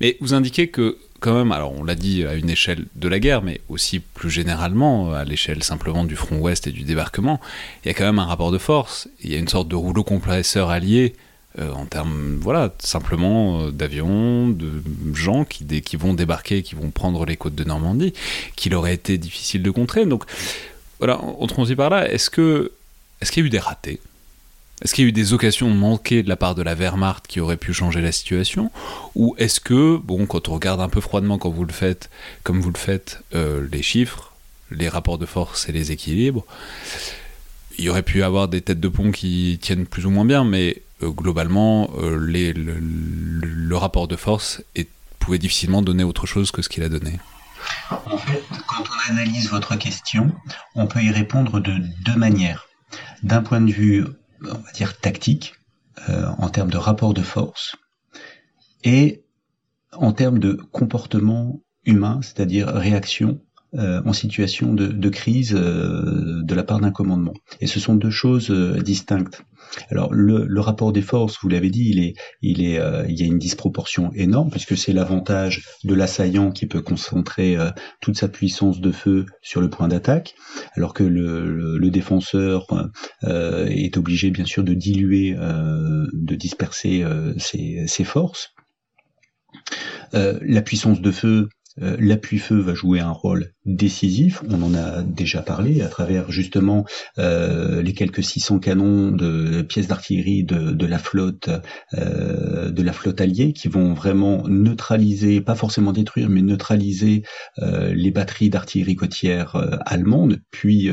Mais 0.00 0.16
vous 0.20 0.34
indiquez 0.34 0.68
que 0.68 0.98
quand 1.20 1.34
même, 1.34 1.52
alors 1.52 1.72
on 1.72 1.84
l'a 1.84 1.94
dit 1.94 2.24
à 2.24 2.34
une 2.34 2.50
échelle 2.50 2.86
de 2.96 3.08
la 3.08 3.20
guerre, 3.20 3.42
mais 3.42 3.60
aussi 3.68 4.00
plus 4.00 4.30
généralement 4.30 5.12
à 5.12 5.24
l'échelle 5.24 5.62
simplement 5.62 6.04
du 6.04 6.16
front 6.16 6.38
ouest 6.38 6.66
et 6.66 6.72
du 6.72 6.82
débarquement, 6.82 7.40
il 7.84 7.88
y 7.88 7.90
a 7.90 7.94
quand 7.94 8.04
même 8.04 8.18
un 8.18 8.24
rapport 8.24 8.50
de 8.50 8.58
force, 8.58 9.08
il 9.22 9.30
y 9.30 9.34
a 9.34 9.38
une 9.38 9.48
sorte 9.48 9.68
de 9.68 9.76
rouleau 9.76 10.02
compresseur 10.02 10.70
allié 10.70 11.14
euh, 11.58 11.72
en 11.72 11.84
termes, 11.84 12.38
voilà, 12.40 12.72
simplement 12.78 13.62
euh, 13.62 13.70
d'avions, 13.72 14.48
de 14.48 14.82
gens 15.14 15.44
qui, 15.44 15.64
vont 15.96 16.14
débarquer, 16.14 16.62
qui 16.62 16.76
vont 16.76 16.90
prendre 16.90 17.26
les 17.26 17.36
côtes 17.36 17.56
de 17.56 17.64
Normandie, 17.64 18.12
qu'il 18.54 18.72
aurait 18.74 18.94
été 18.94 19.18
difficile 19.18 19.62
de 19.62 19.70
contrer. 19.72 20.06
Donc, 20.06 20.24
voilà, 21.00 21.20
on 21.22 21.46
transit 21.48 21.76
par 21.76 21.90
là. 21.90 22.08
Est-ce 22.08 22.30
que, 22.30 22.70
est-ce 23.20 23.32
qu'il 23.32 23.42
y 23.42 23.44
a 23.44 23.48
eu 23.48 23.50
des 23.50 23.58
ratés? 23.58 23.98
Est-ce 24.82 24.94
qu'il 24.94 25.04
y 25.04 25.06
a 25.06 25.08
eu 25.08 25.12
des 25.12 25.34
occasions 25.34 25.68
manquées 25.70 26.22
de 26.22 26.28
la 26.28 26.36
part 26.36 26.54
de 26.54 26.62
la 26.62 26.74
Wehrmacht 26.74 27.26
qui 27.26 27.40
auraient 27.40 27.58
pu 27.58 27.74
changer 27.74 28.00
la 28.00 28.12
situation 28.12 28.70
Ou 29.14 29.34
est-ce 29.36 29.60
que, 29.60 29.98
bon, 29.98 30.24
quand 30.24 30.48
on 30.48 30.54
regarde 30.54 30.80
un 30.80 30.88
peu 30.88 31.02
froidement, 31.02 31.36
quand 31.36 31.50
vous 31.50 31.66
le 31.66 31.72
faites, 31.72 32.08
comme 32.44 32.60
vous 32.60 32.70
le 32.70 32.78
faites, 32.78 33.22
euh, 33.34 33.66
les 33.70 33.82
chiffres, 33.82 34.32
les 34.70 34.88
rapports 34.88 35.18
de 35.18 35.26
force 35.26 35.68
et 35.68 35.72
les 35.72 35.92
équilibres, 35.92 36.46
il 37.76 37.84
y 37.84 37.88
aurait 37.90 38.02
pu 38.02 38.22
avoir 38.22 38.48
des 38.48 38.62
têtes 38.62 38.80
de 38.80 38.88
pont 38.88 39.10
qui 39.10 39.58
tiennent 39.60 39.86
plus 39.86 40.06
ou 40.06 40.10
moins 40.10 40.24
bien, 40.24 40.44
mais 40.44 40.82
euh, 41.02 41.10
globalement, 41.10 41.90
euh, 41.98 42.16
le, 42.16 43.76
rapport 43.76 44.08
de 44.08 44.16
force 44.16 44.62
pouvait 45.18 45.38
difficilement 45.38 45.82
donner 45.82 46.04
autre 46.04 46.26
chose 46.26 46.50
que 46.50 46.62
ce 46.62 46.70
qu'il 46.70 46.82
a 46.82 46.88
donné. 46.88 47.18
En 47.90 48.16
fait, 48.16 48.42
quand 48.66 48.84
on 48.84 49.12
analyse 49.12 49.50
votre 49.50 49.76
question, 49.76 50.32
on 50.74 50.86
peut 50.86 51.02
y 51.02 51.10
répondre 51.10 51.60
de 51.60 51.78
deux 52.04 52.16
manières. 52.16 52.66
D'un 53.22 53.42
point 53.42 53.60
de 53.60 53.70
vue, 53.70 54.04
on 54.42 54.58
va 54.58 54.72
dire, 54.72 54.98
tactique, 54.98 55.54
euh, 56.08 56.26
en 56.38 56.48
termes 56.48 56.70
de 56.70 56.76
rapport 56.76 57.14
de 57.14 57.22
force, 57.22 57.76
et 58.84 59.24
en 59.92 60.12
termes 60.12 60.38
de 60.38 60.54
comportement 60.72 61.60
humain, 61.84 62.20
c'est-à-dire 62.22 62.68
réaction 62.68 63.40
en 63.72 64.12
situation 64.12 64.74
de, 64.74 65.08
crise 65.10 65.52
de 65.52 66.54
la 66.54 66.64
part 66.64 66.80
d'un 66.80 66.90
commandement. 66.90 67.34
Et 67.60 67.68
ce 67.68 67.78
sont 67.78 67.94
deux 67.94 68.10
choses 68.10 68.50
distinctes. 68.50 69.44
Alors 69.90 70.12
le, 70.12 70.60
rapport 70.60 70.92
des 70.92 71.02
forces, 71.02 71.38
vous 71.42 71.48
l'avez 71.48 71.70
dit, 71.70 72.14
euh, 72.42 73.04
il 73.08 73.20
y 73.20 73.22
a 73.22 73.26
une 73.26 73.38
disproportion 73.38 74.10
énorme 74.14 74.50
puisque 74.50 74.76
c'est 74.76 74.92
l'avantage 74.92 75.64
de 75.84 75.94
l'assaillant 75.94 76.50
qui 76.50 76.66
peut 76.66 76.82
concentrer 76.82 77.56
euh, 77.56 77.70
toute 78.00 78.16
sa 78.16 78.28
puissance 78.28 78.80
de 78.80 78.92
feu 78.92 79.26
sur 79.42 79.60
le 79.60 79.70
point 79.70 79.88
d'attaque, 79.88 80.34
alors 80.74 80.94
que 80.94 81.04
le, 81.04 81.90
défenseur 81.90 82.66
euh, 83.24 83.66
est 83.66 83.96
obligé 83.96 84.30
bien 84.30 84.44
sûr 84.44 84.62
de 84.62 84.74
diluer, 84.74 85.34
de 85.34 86.34
disperser 86.36 87.04
ses, 87.36 88.04
forces. 88.04 88.54
la 90.12 90.62
puissance 90.62 91.00
de 91.00 91.10
feu 91.10 91.48
euh, 91.80 91.96
l'appui-feu 92.00 92.58
va 92.58 92.74
jouer 92.74 93.00
un 93.00 93.10
rôle 93.10 93.52
décisif. 93.64 94.42
On 94.48 94.62
en 94.62 94.74
a 94.74 95.02
déjà 95.02 95.40
parlé 95.40 95.82
à 95.82 95.88
travers 95.88 96.30
justement 96.30 96.84
euh, 97.18 97.80
les 97.82 97.92
quelques 97.92 98.24
600 98.24 98.58
canons 98.58 99.12
de 99.12 99.62
pièces 99.62 99.86
d'artillerie 99.86 100.42
de, 100.42 100.86
la 100.86 100.98
flotte 100.98 101.48
euh, 101.94 102.70
de 102.70 102.82
la 102.82 102.92
alliée 103.18 103.52
qui 103.52 103.68
vont 103.68 103.94
vraiment 103.94 104.46
neutraliser, 104.46 105.40
pas 105.40 105.54
forcément 105.54 105.92
détruire, 105.92 106.28
mais 106.28 106.42
neutraliser 106.42 107.22
les 107.58 108.10
batteries 108.10 108.50
d'artillerie 108.50 108.94
côtière 108.94 109.56
allemandes. 109.86 110.40
Puis 110.50 110.90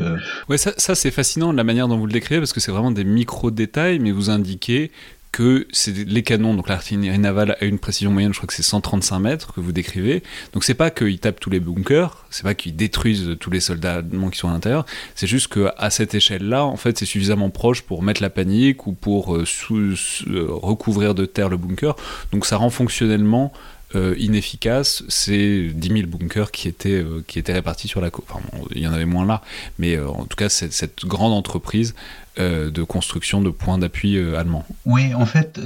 ouais, 0.48 0.58
ça, 0.58 0.72
ça 0.76 0.94
c'est 0.94 1.10
fascinant 1.10 1.52
la 1.52 1.64
manière 1.64 1.86
dont 1.86 1.98
vous 1.98 2.06
le 2.06 2.12
décrivez 2.12 2.40
parce 2.40 2.52
que 2.52 2.60
c'est 2.60 2.72
vraiment 2.72 2.90
des 2.90 3.04
micro 3.04 3.50
détails, 3.50 3.98
mais 3.98 4.10
vous 4.10 4.30
indiquez 4.30 4.90
que 5.32 5.66
c'est 5.72 5.92
les 5.92 6.22
canons, 6.22 6.54
donc 6.54 6.68
l'artillerie 6.68 7.18
navale 7.18 7.56
a 7.60 7.64
une 7.64 7.78
précision 7.78 8.10
moyenne, 8.10 8.32
je 8.32 8.38
crois 8.38 8.46
que 8.46 8.54
c'est 8.54 8.62
135 8.62 9.18
mètres 9.18 9.52
que 9.52 9.60
vous 9.60 9.72
décrivez. 9.72 10.22
Donc 10.52 10.64
c'est 10.64 10.74
pas 10.74 10.90
qu'ils 10.90 11.18
tapent 11.18 11.40
tous 11.40 11.50
les 11.50 11.60
bunkers, 11.60 12.24
c'est 12.30 12.42
pas 12.42 12.54
qu'ils 12.54 12.76
détruisent 12.76 13.36
tous 13.40 13.50
les 13.50 13.60
soldats 13.60 13.96
allemands 13.96 14.30
qui 14.30 14.38
sont 14.38 14.48
à 14.48 14.52
l'intérieur, 14.52 14.86
c'est 15.14 15.26
juste 15.26 15.52
qu'à 15.52 15.90
cette 15.90 16.14
échelle-là, 16.14 16.64
en 16.64 16.76
fait, 16.76 16.98
c'est 16.98 17.06
suffisamment 17.06 17.50
proche 17.50 17.82
pour 17.82 18.02
mettre 18.02 18.22
la 18.22 18.30
panique 18.30 18.86
ou 18.86 18.92
pour 18.92 19.36
euh, 19.36 19.44
euh, 19.70 20.46
recouvrir 20.48 21.14
de 21.14 21.26
terre 21.26 21.48
le 21.48 21.56
bunker. 21.56 21.96
Donc 22.32 22.46
ça 22.46 22.56
rend 22.56 22.70
fonctionnellement 22.70 23.52
euh, 23.94 24.14
inefficace, 24.18 25.02
c'est 25.08 25.68
10 25.72 25.88
000 25.88 26.06
bunkers 26.06 26.50
qui 26.50 26.68
étaient, 26.68 27.04
qui 27.26 27.38
étaient 27.38 27.52
répartis 27.54 27.88
sur 27.88 28.00
la 28.00 28.10
côte. 28.10 28.26
Enfin, 28.28 28.40
il 28.74 28.82
y 28.82 28.86
en 28.86 28.92
avait 28.92 29.06
moins 29.06 29.26
là, 29.26 29.42
mais 29.78 29.98
en 29.98 30.24
tout 30.24 30.36
cas, 30.36 30.48
cette, 30.48 31.06
grande 31.06 31.32
entreprise 31.32 31.94
euh, 32.38 32.70
de 32.70 32.84
construction 32.84 33.40
de 33.40 33.50
points 33.50 33.78
d'appui 33.78 34.16
euh, 34.16 34.38
allemands. 34.38 34.64
Oui, 34.86 35.12
en 35.14 35.26
fait, 35.26 35.60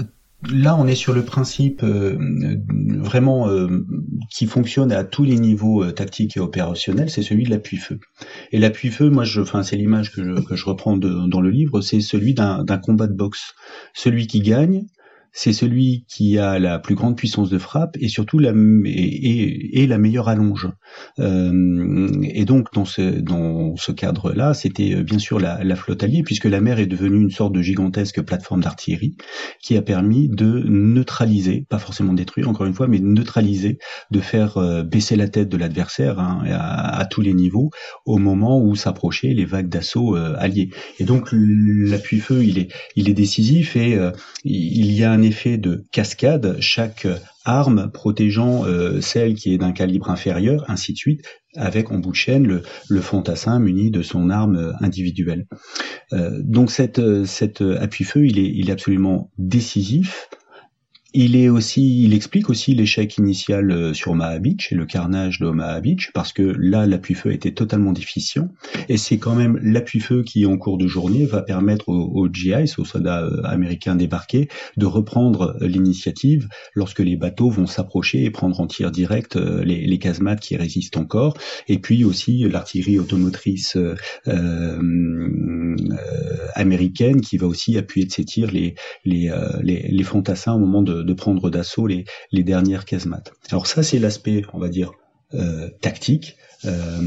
là, 0.51 0.75
on 0.79 0.87
est 0.87 0.95
sur 0.95 1.12
le 1.12 1.23
principe 1.23 1.83
euh, 1.83 2.16
vraiment 2.99 3.47
qui 4.31 4.47
fonctionne 4.47 4.91
à 4.91 5.05
tous 5.05 5.25
les 5.25 5.39
niveaux 5.39 5.91
tactiques 5.91 6.39
et 6.39 6.41
opérationnels, 6.41 7.11
c'est 7.11 7.23
celui 7.23 7.45
de 7.45 7.51
l'appui-feu. 7.51 8.01
Et 8.53 8.59
l'appui-feu, 8.59 9.11
moi, 9.11 9.25
je, 9.25 9.43
enfin, 9.43 9.62
c'est 9.62 9.77
l'image 9.77 10.12
que 10.12 10.23
je, 10.57 10.64
reprends 10.64 10.97
dans 10.97 11.41
le 11.41 11.51
livre, 11.51 11.83
c'est 11.83 12.01
celui 12.01 12.33
d'un 12.33 12.79
combat 12.79 13.07
de 13.07 13.14
boxe. 13.14 13.53
Celui 13.93 14.27
qui 14.27 14.41
gagne, 14.41 14.87
c'est 15.33 15.55
celui 15.55 16.05
qui 16.09 16.39
a 16.39 16.59
la 16.59 16.78
plus 16.78 16.95
grande 16.95 17.16
puissance 17.16 17.49
de 17.49 17.59
frappe 17.59 17.97
et 18.01 18.09
surtout 18.09 18.39
la 18.39 18.53
et, 18.85 19.83
et, 19.83 19.87
la 19.87 19.97
meilleure 19.97 20.28
allonge. 20.28 20.68
Euh, 21.18 22.09
et 22.22 22.45
donc 22.45 22.72
dans 22.74 22.85
ce 22.85 23.01
dans 23.01 23.74
ce 23.76 23.93
cadre-là, 23.93 24.53
c'était 24.53 24.95
euh, 24.95 25.03
bien 25.03 25.18
sûr 25.18 25.41
la, 25.41 25.64
la, 25.64 25.74
flotte 25.74 26.03
alliée 26.03 26.22
puisque 26.22 26.45
la 26.45 26.61
mer 26.61 26.78
est 26.78 26.87
devenue 26.87 27.20
une 27.20 27.30
sorte 27.30 27.55
de 27.55 27.62
gigantesque 27.62 28.20
plateforme 28.20 28.61
d'artillerie 28.61 29.16
qui 29.62 29.76
a 29.76 29.83
permis 29.83 30.28
de 30.28 30.64
neutraliser, 30.68 31.66
pas 31.68 31.78
forcément 31.78 32.12
détruire 32.12 32.51
encore 32.51 32.66
une 32.66 32.74
fois, 32.74 32.87
mais 32.87 32.99
neutraliser, 33.01 33.78
de 34.11 34.20
faire 34.20 34.59
euh, 34.59 34.83
baisser 34.83 35.16
la 35.16 35.28
tête 35.28 35.49
de 35.49 35.57
l'adversaire 35.57 36.18
hein, 36.18 36.43
à, 36.51 37.07
tous 37.07 37.22
les 37.22 37.33
niveaux 37.33 37.70
au 38.05 38.18
moment 38.18 38.61
où 38.61 38.76
s'approchaient 38.76 39.33
les 39.33 39.47
vagues 39.47 39.68
d'assaut 39.68 40.14
euh, 40.14 40.35
alliées. 40.39 40.68
Et 40.99 41.05
donc 41.05 41.30
l'appui-feu, 41.33 42.45
il 42.45 42.59
est 42.59 42.68
il 42.97 43.09
est 43.09 43.14
décisif 43.14 43.76
et 43.76 43.99
il 44.45 44.93
y 44.93 45.05
a 45.05 45.11
un 45.11 45.22
effet 45.23 45.57
de 45.57 45.85
cascade, 45.91 46.57
chaque 46.61 47.07
arme 47.45 47.91
protégeant 47.93 48.64
euh, 48.64 49.01
celle 49.01 49.35
qui 49.35 49.55
est 49.55 49.59
d'un 49.59 49.73
calibre 49.73 50.11
inférieur, 50.11 50.64
ainsi 50.68 50.93
de 50.93 50.99
suite, 50.99 51.23
avec 51.57 51.91
en 51.91 51.99
bout 51.99 52.11
de 52.11 52.16
chaîne 52.16 52.62
le, 52.89 53.01
fantassin 53.01 53.59
muni 53.59 53.91
de 53.91 54.03
son 54.03 54.31
arme 54.31 54.75
individuelle. 54.81 55.47
Euh, 56.12 56.41
donc 56.43 56.70
cette, 56.70 57.25
cet 57.25 57.61
appui-feu, 57.61 58.27
il 58.27 58.39
est, 58.39 58.51
il 58.55 58.68
est 58.68 58.73
absolument 58.73 59.31
décisif 59.39 60.29
il 61.15 61.37
est 61.37 61.49
aussi, 61.49 62.05
il 62.05 62.15
explique 62.15 62.49
aussi 62.49 62.75
l'échec 62.75 63.19
initial 63.19 63.71
euh, 63.71 63.93
sur 63.93 64.13
Omaha 64.13 64.39
Beach 64.39 64.73
et 64.73 64.75
le 64.75 64.87
carnage 64.87 65.41
de 65.41 65.47
Omaha 65.47 65.81
Beach 65.81 66.11
parce 66.15 66.33
que 66.33 66.43
là 66.43 66.87
l'appui-feu 66.87 67.33
était 67.33 67.53
totalement 67.53 67.93
déficient. 67.93 68.49
Et 68.89 68.97
c'est 68.97 69.19
quand 69.19 69.35
même 69.35 69.59
l'appui-feu 69.63 70.23
qui 70.23 70.47
en 70.47 70.57
cours 70.57 70.79
de 70.79 70.87
journée 70.87 71.27
va 71.27 71.43
permettre 71.43 71.89
aux, 71.89 72.29
GIs, 72.33 72.75
aux 72.79 72.85
soldats 72.85 73.23
euh, 73.23 73.43
américains 73.45 73.95
débarqués, 73.95 74.49
de 74.77 74.87
reprendre 74.87 75.57
l'initiative 75.61 76.49
lorsque 76.75 77.01
les 77.01 77.17
bateaux 77.17 77.51
vont 77.51 77.67
s'approcher 77.67 78.25
et 78.25 78.31
prendre 78.31 78.59
en 78.61 78.67
tir 78.67 78.91
direct 78.91 79.37
euh, 79.37 79.63
les, 79.65 79.99
casemates 79.99 80.41
qui 80.41 80.57
résistent 80.57 80.97
encore. 80.97 81.37
Et 81.69 81.79
puis 81.79 82.05
aussi 82.05 82.39
l'artillerie 82.49 82.99
automotrice 82.99 83.77
euh, 83.77 83.95
américaine 86.55 87.21
qui 87.21 87.37
va 87.37 87.47
aussi 87.47 87.77
appuyer 87.77 88.07
de 88.07 88.13
ses 88.13 88.25
tirs 88.25 88.51
les, 88.51 88.75
les, 89.05 89.31
les 89.63 90.03
fantassins 90.03 90.55
au 90.55 90.59
moment 90.59 90.83
de 90.83 91.01
de, 91.05 91.12
prendre 91.14 91.50
d'assaut 91.50 91.86
les, 91.86 92.05
dernières 92.32 92.84
casemates. 92.84 93.32
Alors 93.50 93.66
ça, 93.66 93.82
c'est 93.82 93.98
l'aspect, 93.98 94.42
on 94.53 94.59
va 94.59 94.68
dire, 94.68 94.92
euh, 95.34 95.68
tactique. 95.80 96.36
Euh, 96.64 97.00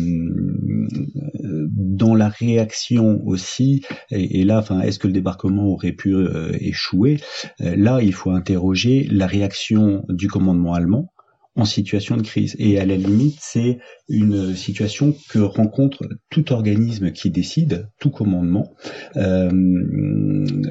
dans 1.72 2.14
la 2.14 2.28
réaction 2.28 3.22
aussi, 3.26 3.86
et, 4.12 4.44
là, 4.44 4.60
enfin, 4.60 4.82
est-ce 4.82 5.00
que 5.00 5.08
le 5.08 5.14
débarquement 5.14 5.68
aurait 5.68 5.94
pu 5.94 6.14
euh, 6.14 6.52
échouer? 6.60 7.22
Là, 7.60 8.02
il 8.02 8.14
faut 8.14 8.32
interroger 8.32 9.08
la 9.10 9.28
réaction 9.28 10.04
du 10.10 10.28
commandement 10.28 10.74
allemand 10.74 11.14
en 11.56 11.66
situation 11.66 12.18
de 12.18 12.22
crise. 12.22 12.56
Et 12.60 12.80
à 12.80 12.86
la 12.86 12.98
limite, 12.98 13.38
c'est 13.40 13.80
une 14.10 14.56
situation 14.56 15.16
que 15.30 15.40
rencontre 15.40 16.04
tout 16.30 16.52
organisme 16.52 17.12
qui 17.12 17.30
décide, 17.30 17.90
tout 18.00 18.10
commandement, 18.10 18.76
euh, 19.16 19.50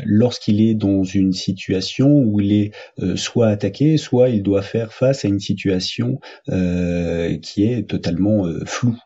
lorsqu'il 0.05 0.61
est 0.61 0.75
dans 0.75 1.03
une 1.03 1.33
situation 1.33 2.23
où 2.23 2.41
il 2.41 2.53
est 2.53 2.73
euh, 3.01 3.17
soit 3.17 3.49
attaqué, 3.49 3.97
soit 3.97 4.29
il 4.29 4.43
doit 4.43 4.63
faire 4.63 4.93
face 4.93 5.25
à 5.25 5.29
une 5.29 5.41
situation 5.41 6.21
euh, 6.51 7.39
qui 7.39 7.65
est 7.65 7.89
totalement 7.89 8.47
euh, 8.47 8.65
floue. 8.67 8.99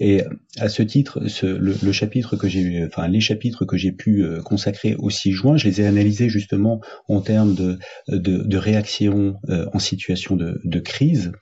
Et 0.00 0.22
à 0.58 0.68
ce 0.68 0.82
titre, 0.82 1.20
le, 1.42 1.92
chapitre 1.92 2.36
que 2.36 2.48
j'ai, 2.48 2.84
enfin 2.86 3.08
les 3.08 3.20
chapitres 3.20 3.64
que 3.64 3.76
j'ai 3.76 3.92
pu 3.92 4.22
euh, 4.22 4.42
consacrer 4.42 4.94
au 4.98 5.08
6 5.08 5.32
juin, 5.32 5.56
je 5.56 5.66
les 5.66 5.80
ai 5.80 5.86
analysés 5.86 6.28
justement 6.28 6.80
en 7.08 7.20
termes 7.20 7.54
de, 7.54 7.78
de, 8.08 8.38
de 8.38 8.56
réaction 8.56 9.36
euh, 9.48 9.66
en 9.72 9.78
situation 9.78 10.36
de, 10.36 10.60
de, 10.64 10.78
crise, 10.78 11.32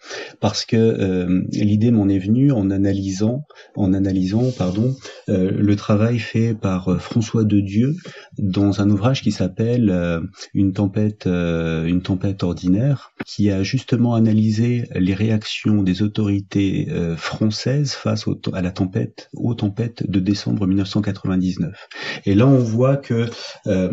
parce 0.40 0.64
que 0.64 0.76
euh, 0.76 1.42
l'idée 1.52 1.90
m'en 1.90 2.08
est 2.08 2.18
venue 2.18 2.52
en 2.52 2.70
analysant, 2.70 3.44
en 3.74 3.92
analysant, 3.92 4.50
pardon, 4.56 4.94
le 5.28 5.74
travail 5.74 6.18
fait 6.18 6.54
par 6.54 7.00
François 7.00 7.44
de 7.44 7.60
Dieu 7.60 7.94
dans 8.38 8.80
un 8.80 8.90
ouvrage 8.90 9.22
qui 9.22 9.32
s'appelle 9.32 10.20
Une 10.54 10.72
tempête, 10.72 11.26
une 11.26 12.02
tempête 12.02 12.42
ordinaire, 12.42 13.12
qui 13.26 13.50
a 13.50 13.62
justement 13.62 14.14
analysé 14.14 14.88
les 14.94 15.14
réactions 15.14 15.82
des 15.82 16.02
autorités 16.02 16.88
françaises 17.16 17.92
face 17.92 18.19
à 18.52 18.62
la 18.62 18.70
tempête 18.70 19.30
aux 19.34 19.54
tempêtes 19.54 20.08
de 20.08 20.20
décembre 20.20 20.66
1999. 20.66 21.88
Et 22.26 22.34
là, 22.34 22.46
on 22.46 22.58
voit 22.58 22.96
que 22.96 23.28
euh, 23.66 23.92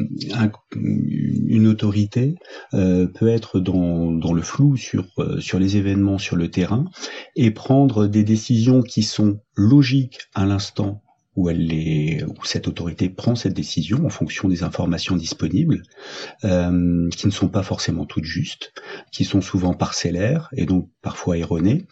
une 0.75 1.67
autorité 1.67 2.36
euh, 2.73 3.07
peut 3.07 3.28
être 3.28 3.59
dans, 3.59 4.34
le 4.34 4.41
flou 4.41 4.78
sur, 4.78 5.05
euh, 5.19 5.39
sur 5.39 5.59
les 5.59 5.78
événements 5.78 6.17
sur 6.17 6.36
le 6.36 6.49
terrain 6.49 6.86
et 7.36 7.51
prendre 7.51 8.07
des 8.07 8.23
décisions 8.23 8.82
qui 8.82 9.03
sont 9.03 9.39
logiques 9.55 10.19
à 10.34 10.45
l'instant 10.45 11.01
où, 11.36 11.51
cette 12.43 12.67
autorité 12.67 13.09
prend 13.09 13.36
cette 13.36 13.53
décision 13.53 14.03
en 14.07 14.09
fonction 14.09 14.49
des 14.49 14.63
informations 14.63 15.15
disponibles, 15.15 15.84
qui 16.41 16.47
ne 16.47 17.32
sont 17.32 17.47
pas 17.47 17.61
forcément 17.61 18.07
toutes 18.07 18.23
justes, 18.23 18.73
qui 19.11 19.23
sont 19.23 19.41
souvent 19.41 19.75
parcellaires 19.75 20.49
et 20.53 20.65
donc 20.65 20.89
parfois 21.03 21.38
erronées, 21.38 21.86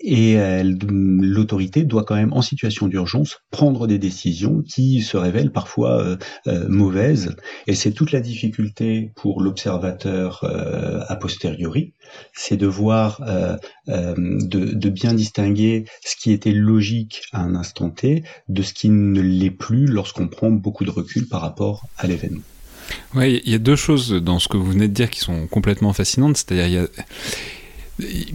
et 0.00 0.36
l'autorité 0.62 1.84
doit 1.84 2.04
quand 2.04 2.16
même, 2.16 2.32
en 2.32 2.42
situation 2.42 2.88
d'urgence, 2.88 3.38
prendre 3.50 3.86
des 3.86 3.98
décisions 3.98 4.62
qui 4.62 5.02
se 5.02 5.16
révèlent 5.16 5.52
parfois 5.52 6.02
euh, 6.02 6.16
euh, 6.46 6.68
mauvaises. 6.68 7.36
Et 7.66 7.74
c'est 7.74 7.92
toute 7.92 8.12
la 8.12 8.20
difficulté 8.20 9.12
pour 9.16 9.40
l'observateur 9.40 10.44
euh, 10.44 11.00
a 11.08 11.16
posteriori, 11.16 11.94
c'est 12.32 12.56
de 12.56 12.66
voir, 12.66 13.22
de, 13.86 14.74
de, 14.74 14.88
bien 14.90 15.14
distinguer 15.14 15.84
ce 16.04 16.16
qui 16.16 16.32
était 16.32 16.52
logique 16.52 17.22
à 17.32 17.40
un 17.40 17.54
instant 17.54 17.90
T 17.90 18.24
de 18.48 18.62
ce 18.62 18.74
qui 18.74 18.88
ne 18.88 19.20
l'est 19.20 19.50
plus 19.50 19.86
lorsqu'on 19.86 20.28
prend 20.28 20.50
beaucoup 20.50 20.84
de 20.84 20.90
recul 20.90 21.28
par 21.28 21.40
rapport 21.40 21.86
à 21.96 22.06
l'événement. 22.06 22.42
Oui, 23.14 23.40
il 23.44 23.52
y 23.52 23.54
a 23.54 23.58
deux 23.58 23.76
choses 23.76 24.12
dans 24.12 24.38
ce 24.38 24.48
que 24.48 24.56
vous 24.56 24.70
venez 24.70 24.88
de 24.88 24.92
dire 24.92 25.10
qui 25.10 25.20
sont 25.20 25.46
complètement 25.46 25.92
fascinantes. 25.92 26.36
C'est-à-dire, 26.36 26.66
il 26.66 26.72
y 26.74 26.78
a 26.78 26.86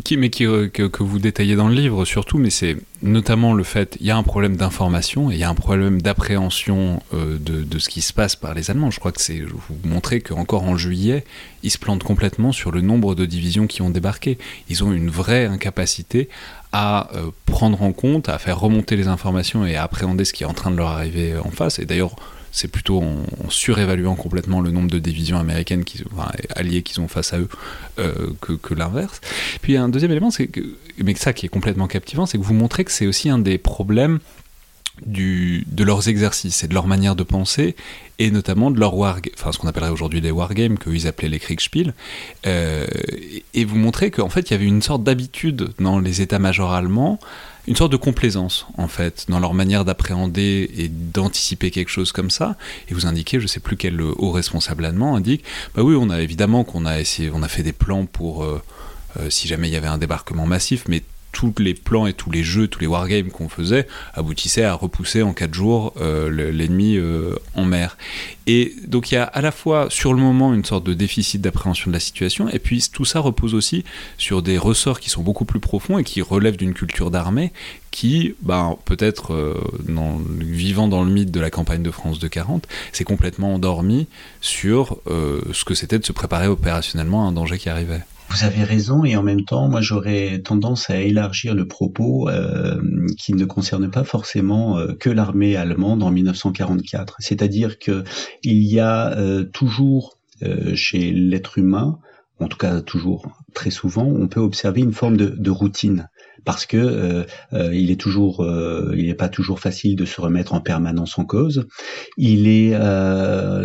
qui, 0.05 0.15
mais 0.15 0.31
euh, 0.41 0.69
que, 0.69 1.03
vous 1.03 1.19
détaillez 1.19 1.55
dans 1.55 1.67
le 1.67 1.75
livre 1.75 2.05
surtout, 2.05 2.37
mais 2.37 2.49
c'est 2.49 2.77
notamment 3.01 3.53
le 3.53 3.63
fait, 3.63 3.97
il 3.99 4.05
y 4.05 4.11
a 4.11 4.15
un 4.15 4.23
problème 4.23 4.55
d'information 4.55 5.31
et 5.31 5.35
il 5.35 5.39
y 5.39 5.43
a 5.43 5.49
un 5.49 5.55
problème 5.55 6.01
d'appréhension 6.01 7.01
euh, 7.13 7.37
de, 7.37 7.63
de, 7.63 7.79
ce 7.79 7.89
qui 7.89 8.01
se 8.01 8.13
passe 8.13 8.37
par 8.37 8.53
les 8.53 8.71
Allemands. 8.71 8.89
Je 8.89 8.99
crois 8.99 9.11
que 9.11 9.21
c'est, 9.21 9.39
vous 9.39 9.75
montrer 9.83 10.21
qu'encore 10.21 10.63
en 10.63 10.77
juillet, 10.77 11.25
ils 11.63 11.71
se 11.71 11.77
plantent 11.77 12.03
complètement 12.03 12.53
sur 12.53 12.71
le 12.71 12.79
nombre 12.79 13.15
de 13.15 13.25
divisions 13.25 13.67
qui 13.67 13.81
ont 13.81 13.89
débarqué. 13.89 14.37
Ils 14.69 14.83
ont 14.85 14.93
une 14.93 15.09
vraie 15.09 15.45
incapacité 15.45 16.29
à 16.71 17.09
euh, 17.15 17.31
prendre 17.45 17.81
en 17.81 17.91
compte, 17.91 18.29
à 18.29 18.37
faire 18.37 18.59
remonter 18.59 18.95
les 18.95 19.09
informations 19.09 19.65
et 19.65 19.75
à 19.75 19.83
appréhender 19.83 20.23
ce 20.23 20.31
qui 20.31 20.43
est 20.43 20.47
en 20.47 20.53
train 20.53 20.71
de 20.71 20.77
leur 20.77 20.89
arriver 20.89 21.35
en 21.37 21.51
face. 21.51 21.79
Et 21.79 21.85
d'ailleurs, 21.85 22.15
c'est 22.51 22.67
plutôt 22.67 23.01
en, 23.01 23.49
surévaluant 23.49 24.15
complètement 24.15 24.61
le 24.61 24.71
nombre 24.71 24.89
de 24.89 24.99
divisions 24.99 25.37
américaines 25.37 25.83
qui, 25.83 26.03
alliées 26.55 26.83
qu'ils 26.83 27.01
ont 27.01 27.07
face 27.07 27.33
à 27.33 27.39
eux 27.39 27.49
euh, 27.99 28.29
que, 28.41 28.73
l'inverse. 28.73 29.21
Puis 29.61 29.77
un 29.77 29.89
deuxième 29.89 30.11
élément, 30.11 30.31
c'est 30.31 30.47
que, 30.47 30.61
mais 31.03 31.15
ça 31.15 31.33
qui 31.33 31.45
est 31.45 31.49
complètement 31.49 31.87
captivant, 31.87 32.25
c'est 32.25 32.37
que 32.37 32.43
vous 32.43 32.53
montrez 32.53 32.85
que 32.85 32.91
c'est 32.91 33.07
aussi 33.07 33.29
un 33.29 33.39
des 33.39 33.57
problèmes 33.57 34.19
de 35.05 35.83
leurs 35.83 36.09
exercices 36.09 36.63
et 36.63 36.67
de 36.67 36.73
leur 36.73 36.87
manière 36.87 37.15
de 37.15 37.23
penser, 37.23 37.75
et 38.17 38.31
notamment 38.31 38.69
de 38.71 38.79
leur 38.79 38.95
war, 38.95 39.19
enfin 39.33 39.51
ce 39.51 39.57
qu'on 39.57 39.67
appellerait 39.67 39.91
aujourd'hui 39.91 40.21
les 40.21 40.31
wargames, 40.31 40.77
qu'ils 40.77 41.07
appelaient 41.07 41.29
les 41.29 41.39
Kriegspiel, 41.39 41.93
euh, 42.45 42.85
et 43.53 43.65
vous 43.65 43.77
montrez 43.77 44.11
qu'en 44.11 44.29
fait 44.29 44.49
il 44.49 44.51
y 44.51 44.53
avait 44.55 44.65
une 44.65 44.81
sorte 44.81 45.03
d'habitude 45.03 45.69
dans 45.79 45.99
les 45.99 46.21
états-majors 46.21 46.73
allemands 46.73 47.19
une 47.69 47.75
sorte 47.75 47.91
de 47.91 47.97
complaisance 47.97 48.65
en 48.77 48.87
fait 48.87 49.25
dans 49.29 49.39
leur 49.39 49.53
manière 49.53 49.85
d'appréhender 49.85 50.71
et 50.75 50.89
d'anticiper 50.89 51.69
quelque 51.69 51.89
chose 51.89 52.11
comme 52.11 52.31
ça. 52.31 52.57
Et 52.89 52.95
vous 52.95 53.05
indiquez 53.05 53.39
je 53.39 53.45
sais 53.45 53.59
plus 53.59 53.77
quel 53.77 54.01
haut 54.01 54.31
responsable 54.31 54.85
allemand 54.85 55.15
indique 55.15 55.43
bah 55.75 55.83
oui 55.83 55.95
on 55.97 56.09
a 56.09 56.19
évidemment 56.19 56.63
qu'on 56.63 56.87
a 56.87 56.99
essayé 56.99 57.29
on 57.31 57.43
a 57.43 57.47
fait 57.47 57.61
des 57.61 57.71
plans 57.71 58.07
pour 58.07 58.43
euh, 58.43 58.59
euh, 59.19 59.29
si 59.29 59.47
jamais 59.47 59.69
il 59.69 59.73
y 59.73 59.77
avait 59.77 59.87
un 59.87 59.99
débarquement 59.99 60.47
massif 60.47 60.85
mais 60.87 61.03
tous 61.39 61.53
les 61.59 61.73
plans 61.73 62.05
et 62.05 62.11
tous 62.11 62.31
les 62.31 62.43
jeux, 62.43 62.67
tous 62.67 62.81
les 62.81 62.87
wargames 62.87 63.29
qu'on 63.29 63.47
faisait 63.47 63.87
aboutissaient 64.13 64.65
à 64.65 64.73
repousser 64.73 65.21
en 65.21 65.31
4 65.31 65.53
jours 65.53 65.93
euh, 66.01 66.51
l'ennemi 66.51 66.97
euh, 66.97 67.33
en 67.55 67.63
mer. 67.63 67.97
Et 68.45 68.75
donc 68.85 69.09
il 69.09 69.15
y 69.15 69.17
a 69.17 69.23
à 69.23 69.39
la 69.39 69.53
fois 69.53 69.87
sur 69.89 70.13
le 70.13 70.19
moment 70.19 70.53
une 70.53 70.65
sorte 70.65 70.85
de 70.85 70.93
déficit 70.93 71.39
d'appréhension 71.39 71.91
de 71.91 71.93
la 71.93 72.01
situation, 72.01 72.49
et 72.49 72.59
puis 72.59 72.85
tout 72.91 73.05
ça 73.05 73.21
repose 73.21 73.53
aussi 73.53 73.85
sur 74.17 74.41
des 74.41 74.57
ressorts 74.57 74.99
qui 74.99 75.09
sont 75.09 75.21
beaucoup 75.21 75.45
plus 75.45 75.61
profonds 75.61 75.97
et 75.97 76.03
qui 76.03 76.21
relèvent 76.21 76.57
d'une 76.57 76.73
culture 76.73 77.09
d'armée 77.09 77.53
qui, 77.89 78.35
ben, 78.41 78.75
peut-être 78.83 79.33
euh, 79.33 79.55
vivant 80.41 80.89
dans 80.89 81.05
le 81.05 81.09
mythe 81.09 81.31
de 81.31 81.39
la 81.39 81.49
campagne 81.49 81.83
de 81.83 81.91
France 81.91 82.19
de 82.19 82.27
40, 82.27 82.67
s'est 82.91 83.05
complètement 83.05 83.53
endormi 83.53 84.07
sur 84.41 84.99
ce 85.05 85.63
que 85.63 85.73
c'était 85.73 85.99
de 85.99 86.05
se 86.05 86.11
préparer 86.11 86.47
opérationnellement 86.47 87.25
à 87.25 87.29
un 87.29 87.31
danger 87.31 87.57
qui 87.57 87.69
arrivait. 87.69 88.01
Vous 88.29 88.43
avez 88.43 88.63
raison 88.63 89.03
et 89.03 89.15
en 89.15 89.23
même 89.23 89.43
temps, 89.43 89.67
moi 89.69 89.81
j'aurais 89.81 90.39
tendance 90.39 90.89
à 90.89 90.99
élargir 91.01 91.55
le 91.55 91.67
propos 91.67 92.29
euh, 92.29 92.79
qui 93.17 93.33
ne 93.33 93.45
concerne 93.45 93.89
pas 93.89 94.03
forcément 94.03 94.77
euh, 94.77 94.93
que 94.93 95.09
l'armée 95.09 95.55
allemande 95.55 96.03
en 96.03 96.11
1944. 96.11 97.15
C'est-à-dire 97.19 97.79
que 97.79 98.03
il 98.43 98.63
y 98.63 98.79
a 98.79 99.17
euh, 99.17 99.43
toujours 99.43 100.17
euh, 100.43 100.75
chez 100.75 101.11
l'être 101.11 101.57
humain, 101.57 101.99
en 102.39 102.47
tout 102.47 102.57
cas 102.57 102.81
toujours 102.81 103.27
très 103.53 103.71
souvent, 103.71 104.05
on 104.05 104.27
peut 104.27 104.39
observer 104.39 104.81
une 104.81 104.93
forme 104.93 105.17
de, 105.17 105.27
de 105.27 105.49
routine 105.51 106.07
parce 106.45 106.65
que 106.65 106.77
euh, 106.77 107.23
euh, 107.53 107.75
il 107.75 107.91
est 107.91 107.99
toujours, 107.99 108.41
euh, 108.41 108.93
il 108.97 109.07
n'est 109.07 109.13
pas 109.13 109.29
toujours 109.29 109.59
facile 109.59 109.95
de 109.95 110.05
se 110.05 110.21
remettre 110.21 110.53
en 110.53 110.61
permanence 110.61 111.17
en 111.17 111.25
cause. 111.25 111.67
Il 112.17 112.47
est 112.47 112.77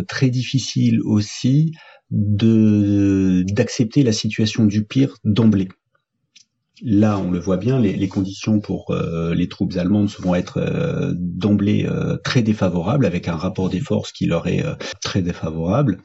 très 0.07 0.31
difficile 0.31 1.01
aussi 1.03 1.73
d'accepter 2.15 4.03
la 4.03 4.13
situation 4.13 4.65
du 4.65 4.85
pire 4.85 5.17
d'emblée. 5.25 5.69
Là, 6.83 7.19
on 7.19 7.31
le 7.31 7.39
voit 7.39 7.57
bien, 7.57 7.79
les, 7.79 7.95
les 7.95 8.09
conditions 8.09 8.59
pour 8.59 8.91
euh, 8.91 9.33
les 9.33 9.49
troupes 9.49 9.77
allemandes 9.77 10.11
vont 10.19 10.35
être 10.35 10.59
euh, 10.59 11.13
d'emblée 11.17 11.87
euh, 11.89 12.17
très 12.17 12.43
défavorables, 12.43 13.07
avec 13.07 13.29
un 13.29 13.37
rapport 13.37 13.71
des 13.71 13.79
forces 13.79 14.11
qui 14.11 14.27
leur 14.27 14.49
est 14.49 14.65
très 15.01 15.23
défavorable. 15.23 15.99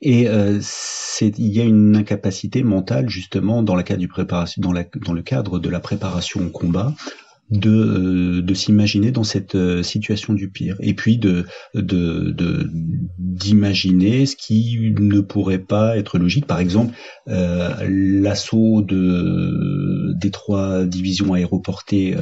Et 0.00 0.28
il 0.28 1.48
y 1.52 1.60
a 1.60 1.64
une 1.64 1.96
incapacité 1.96 2.62
mentale 2.62 3.08
justement 3.08 3.62
dans, 3.62 3.74
la 3.74 3.82
du 3.82 4.08
préparation, 4.08 4.62
dans, 4.62 4.72
la, 4.72 4.84
dans 5.04 5.12
le 5.12 5.22
cadre 5.22 5.58
de 5.58 5.68
la 5.68 5.80
préparation 5.80 6.46
au 6.46 6.50
combat 6.50 6.94
de, 7.50 7.70
euh, 7.70 8.42
de 8.42 8.54
s'imaginer 8.54 9.10
dans 9.10 9.24
cette 9.24 9.54
euh, 9.54 9.82
situation 9.82 10.32
du 10.32 10.48
pire. 10.48 10.76
Et 10.80 10.94
puis 10.94 11.18
de 11.18 11.44
d'imaginer 13.18 14.26
ce 14.26 14.36
qui 14.36 14.94
ne 14.98 15.20
pourrait 15.20 15.58
pas 15.58 15.96
être 15.96 16.18
logique. 16.18 16.46
Par 16.46 16.60
exemple 16.60 16.94
l'assaut 17.26 18.82
de 18.82 20.12
des 20.14 20.30
trois 20.30 20.84
divisions 20.84 21.34
aéroportées 21.34 22.16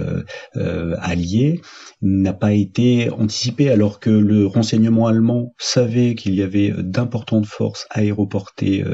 alliées 0.55 1.61
n'a 2.03 2.33
pas 2.33 2.53
été 2.53 3.11
anticipé 3.11 3.71
alors 3.71 4.01
que 4.01 4.11
le 4.11 4.47
renseignement 4.47 5.07
allemand 5.07 5.55
savait 5.59 6.15
qu'il 6.15 6.35
y 6.35 6.43
avait 6.43 6.73
d'importantes 6.79 7.47
forces 7.47 7.87
aéroportées 7.91 8.85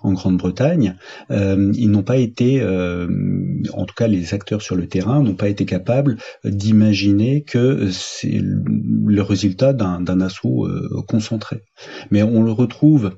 en 0.00 0.12
Grande-Bretagne 0.12 0.96
ils 1.30 1.90
n'ont 1.90 2.02
pas 2.02 2.16
été 2.16 2.62
en 2.62 3.84
tout 3.84 3.94
cas 3.94 4.06
les 4.06 4.34
acteurs 4.34 4.62
sur 4.62 4.76
le 4.76 4.86
terrain 4.86 5.22
n'ont 5.22 5.34
pas 5.34 5.48
été 5.48 5.64
capables 5.64 6.16
d'imaginer 6.44 7.42
que 7.42 7.90
c'est 7.90 8.40
le 8.40 9.22
résultat 9.22 9.72
d'un 9.72 10.20
assaut 10.20 10.66
euh, 10.66 11.02
concentré. 11.06 11.62
Mais 12.10 12.22
on 12.22 12.42
le 12.42 12.52
retrouve, 12.52 13.16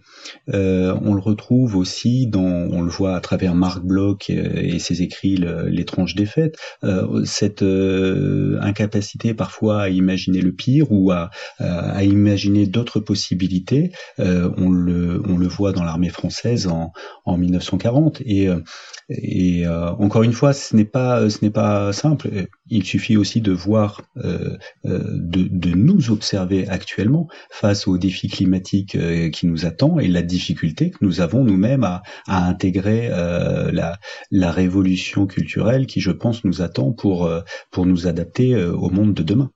euh, 0.52 0.96
on 1.02 1.14
le 1.14 1.20
retrouve 1.20 1.76
aussi 1.76 1.91
dans, 2.26 2.42
on 2.42 2.82
le 2.82 2.90
voit 2.90 3.16
à 3.16 3.20
travers 3.20 3.54
Marc 3.54 3.82
Bloch 3.82 4.30
et, 4.30 4.78
ses 4.78 5.02
écrits 5.02 5.36
L'étrange 5.66 6.14
défaite, 6.14 6.56
euh, 6.84 7.24
cette 7.24 7.62
incapacité 7.62 9.34
parfois 9.34 9.82
à 9.82 9.88
imaginer 9.88 10.40
le 10.40 10.52
pire 10.52 10.90
ou 10.90 11.10
à, 11.10 11.30
à 11.58 12.04
imaginer 12.04 12.66
d'autres 12.66 13.00
possibilités. 13.00 13.92
on 14.18 14.70
le, 14.70 15.48
voit 15.48 15.72
dans 15.72 15.84
l'armée 15.84 16.08
française 16.08 16.66
en, 16.66 16.92
en 17.24 17.36
1940 17.36 18.22
et 18.24 19.66
euh, 19.66 19.90
encore 19.98 20.22
une 20.22 20.32
fois, 20.32 20.52
ce 20.52 20.74
n'est 20.76 20.84
pas, 20.84 21.92
simple. 21.92 22.46
Il 22.68 22.84
suffit 22.84 23.16
aussi 23.16 23.40
de 23.40 23.52
voir, 23.52 24.02
euh, 24.16 24.56
euh, 24.86 25.00
de, 25.12 25.48
de, 25.50 25.70
nous 25.74 26.10
observer 26.10 26.68
actuellement 26.68 27.28
face 27.50 27.86
aux 27.86 27.98
défis 27.98 28.28
climatiques 28.28 28.96
qui 29.32 29.46
nous 29.46 29.66
attendent 29.66 30.00
et 30.00 30.08
la 30.08 30.22
difficulté 30.22 30.90
que 30.90 30.98
nous 31.00 31.20
avons 31.20 31.44
nous-mêmes 31.44 31.81
à, 31.84 32.02
intégrer 32.26 33.08
la, 33.08 33.98
la 34.30 34.50
révolution 34.50 35.26
culturelle 35.26 35.86
qui, 35.86 36.00
je 36.00 36.10
pense, 36.10 36.44
nous 36.44 36.62
attend 36.62 36.92
pour, 36.92 37.30
pour 37.70 37.86
nous 37.86 38.06
adapter 38.06 38.56
au 38.56 38.90
monde 38.90 39.14
de 39.14 39.22
demain. 39.22 39.50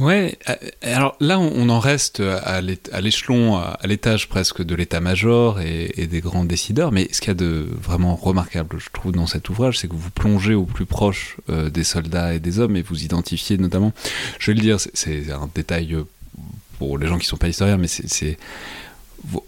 Ouais, 0.00 0.38
euh, 0.48 0.54
alors 0.82 1.14
là, 1.20 1.38
on 1.38 1.68
en 1.68 1.78
reste 1.78 2.20
à 2.20 2.60
l'échelon, 2.62 3.56
à 3.56 3.78
l'étage 3.86 4.28
presque 4.28 4.62
de 4.62 4.74
l'état-major 4.74 5.60
et, 5.60 6.06
des 6.06 6.20
grands 6.20 6.44
décideurs, 6.44 6.90
mais 6.90 7.08
ce 7.12 7.20
qu'il 7.20 7.28
y 7.28 7.30
a 7.32 7.34
de 7.34 7.68
vraiment 7.70 8.16
remarquable, 8.16 8.76
je 8.78 8.88
trouve, 8.92 9.12
dans 9.12 9.26
cet 9.26 9.50
ouvrage, 9.50 9.78
c'est 9.78 9.88
que 9.88 9.94
vous 9.94 10.10
plongez 10.10 10.54
au 10.54 10.64
plus 10.64 10.86
proche 10.86 11.36
euh, 11.50 11.68
des 11.68 11.84
soldats 11.84 12.34
et 12.34 12.40
des 12.40 12.60
hommes 12.60 12.76
et 12.76 12.82
vous 12.82 13.04
identifiez 13.04 13.58
notamment, 13.58 13.92
je 14.38 14.50
vais 14.50 14.54
le 14.54 14.62
dire, 14.62 14.78
c'est 14.80 15.30
un 15.30 15.50
détail 15.54 15.94
euh, 15.94 16.04
pour 16.78 16.96
les 16.96 17.06
gens 17.06 17.18
qui 17.18 17.26
ne 17.26 17.30
sont 17.30 17.36
pas 17.36 17.48
historiens, 17.48 17.76
mais 17.76 17.88
c'est 17.88 18.38
vous, 19.24 19.42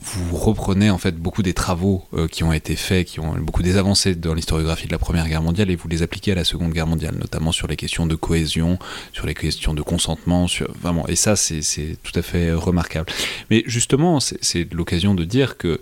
vous, 0.00 0.36
reprenez 0.36 0.90
en 0.90 0.98
fait 0.98 1.16
beaucoup 1.16 1.42
des 1.42 1.54
travaux 1.54 2.04
euh, 2.14 2.26
qui 2.26 2.42
ont 2.44 2.52
été 2.52 2.76
faits, 2.76 3.06
qui 3.06 3.20
ont 3.20 3.34
beaucoup 3.34 3.62
des 3.62 3.76
avancées 3.76 4.14
dans 4.14 4.34
l'historiographie 4.34 4.86
de 4.86 4.92
la 4.92 4.98
Première 4.98 5.28
Guerre 5.28 5.42
mondiale 5.42 5.70
et 5.70 5.76
vous 5.76 5.88
les 5.88 6.02
appliquez 6.02 6.32
à 6.32 6.34
la 6.34 6.44
Seconde 6.44 6.72
Guerre 6.72 6.86
mondiale, 6.86 7.14
notamment 7.18 7.52
sur 7.52 7.66
les 7.66 7.76
questions 7.76 8.06
de 8.06 8.14
cohésion, 8.14 8.78
sur 9.12 9.26
les 9.26 9.34
questions 9.34 9.74
de 9.74 9.82
consentement, 9.82 10.46
vraiment, 10.80 11.06
et 11.06 11.16
ça 11.16 11.36
c'est 11.36 11.98
tout 12.02 12.18
à 12.18 12.22
fait 12.22 12.52
remarquable. 12.52 13.06
Mais 13.50 13.62
justement, 13.66 14.20
c'est 14.20 14.72
l'occasion 14.72 15.14
de 15.14 15.24
dire 15.24 15.56
que 15.58 15.80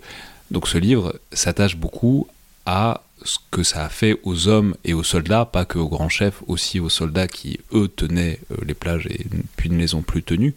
donc 0.51 0.67
ce 0.67 0.77
livre 0.77 1.19
s'attache 1.31 1.77
beaucoup 1.77 2.27
à 2.65 3.03
ce 3.23 3.37
que 3.51 3.63
ça 3.63 3.85
a 3.85 3.89
fait 3.89 4.19
aux 4.23 4.47
hommes 4.47 4.75
et 4.83 4.93
aux 4.93 5.03
soldats, 5.03 5.45
pas 5.45 5.65
que 5.65 5.79
aux 5.79 5.87
grands 5.87 6.09
chefs, 6.09 6.43
aussi 6.47 6.79
aux 6.79 6.89
soldats 6.89 7.27
qui, 7.27 7.59
eux, 7.73 7.87
tenaient 7.87 8.39
euh, 8.51 8.57
les 8.65 8.73
plages 8.73 9.07
et 9.07 9.25
puis 9.55 9.69
ne 9.69 9.77
les 9.77 9.95
ont 9.95 10.01
plus 10.01 10.23
tenus. 10.23 10.53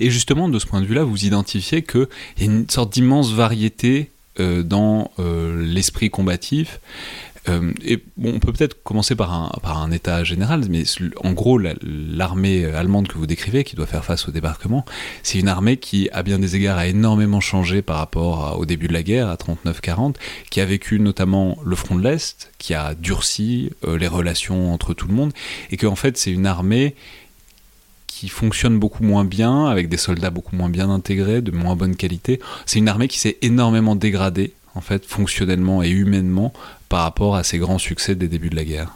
Et 0.00 0.10
justement, 0.10 0.48
de 0.48 0.58
ce 0.58 0.66
point 0.66 0.80
de 0.80 0.86
vue-là, 0.86 1.04
vous 1.04 1.24
identifiez 1.24 1.82
qu'il 1.82 2.08
y 2.38 2.42
a 2.42 2.44
une 2.46 2.68
sorte 2.68 2.92
d'immense 2.92 3.32
variété 3.32 4.10
euh, 4.40 4.62
dans 4.62 5.10
euh, 5.18 5.62
l'esprit 5.62 6.08
combatif. 6.08 6.80
Euh, 7.48 7.72
et 7.84 8.02
on 8.22 8.38
peut 8.38 8.52
peut-être 8.52 8.82
commencer 8.82 9.14
par 9.14 9.34
un, 9.34 9.50
par 9.62 9.82
un 9.82 9.90
état 9.90 10.24
général, 10.24 10.64
mais 10.70 10.84
en 11.22 11.32
gros, 11.32 11.58
l'armée 11.58 12.64
allemande 12.64 13.08
que 13.08 13.18
vous 13.18 13.26
décrivez, 13.26 13.62
qui 13.62 13.76
doit 13.76 13.86
faire 13.86 14.06
face 14.06 14.28
au 14.28 14.30
débarquement, 14.30 14.86
c'est 15.22 15.38
une 15.38 15.48
armée 15.48 15.76
qui, 15.76 16.08
à 16.12 16.22
bien 16.22 16.38
des 16.38 16.56
égards, 16.56 16.78
a 16.78 16.86
énormément 16.86 17.40
changé 17.40 17.82
par 17.82 17.98
rapport 17.98 18.58
au 18.58 18.64
début 18.64 18.88
de 18.88 18.92
la 18.94 19.02
guerre, 19.02 19.28
à 19.28 19.34
39-40, 19.34 20.14
qui 20.50 20.60
a 20.62 20.64
vécu 20.64 20.98
notamment 20.98 21.58
le 21.62 21.76
front 21.76 21.96
de 21.96 22.02
l'Est, 22.02 22.52
qui 22.58 22.72
a 22.72 22.94
durci 22.94 23.70
les 23.86 24.08
relations 24.08 24.72
entre 24.72 24.94
tout 24.94 25.08
le 25.08 25.14
monde, 25.14 25.32
et 25.70 25.76
qu'en 25.76 25.96
fait, 25.96 26.16
c'est 26.16 26.30
une 26.30 26.46
armée 26.46 26.94
qui 28.22 28.28
fonctionne 28.28 28.78
beaucoup 28.78 29.02
moins 29.02 29.24
bien, 29.24 29.66
avec 29.66 29.88
des 29.88 29.96
soldats 29.96 30.30
beaucoup 30.30 30.54
moins 30.54 30.68
bien 30.68 30.88
intégrés, 30.90 31.42
de 31.42 31.50
moins 31.50 31.74
bonne 31.74 31.96
qualité. 31.96 32.38
C'est 32.66 32.78
une 32.78 32.88
armée 32.88 33.08
qui 33.08 33.18
s'est 33.18 33.36
énormément 33.42 33.96
dégradée 33.96 34.52
en 34.76 34.80
fait, 34.80 35.04
fonctionnellement 35.04 35.82
et 35.82 35.90
humainement 35.90 36.52
par 36.88 37.02
rapport 37.02 37.34
à 37.34 37.42
ces 37.42 37.58
grands 37.58 37.78
succès 37.78 38.14
des 38.14 38.28
débuts 38.28 38.48
de 38.48 38.54
la 38.54 38.64
guerre 38.64 38.92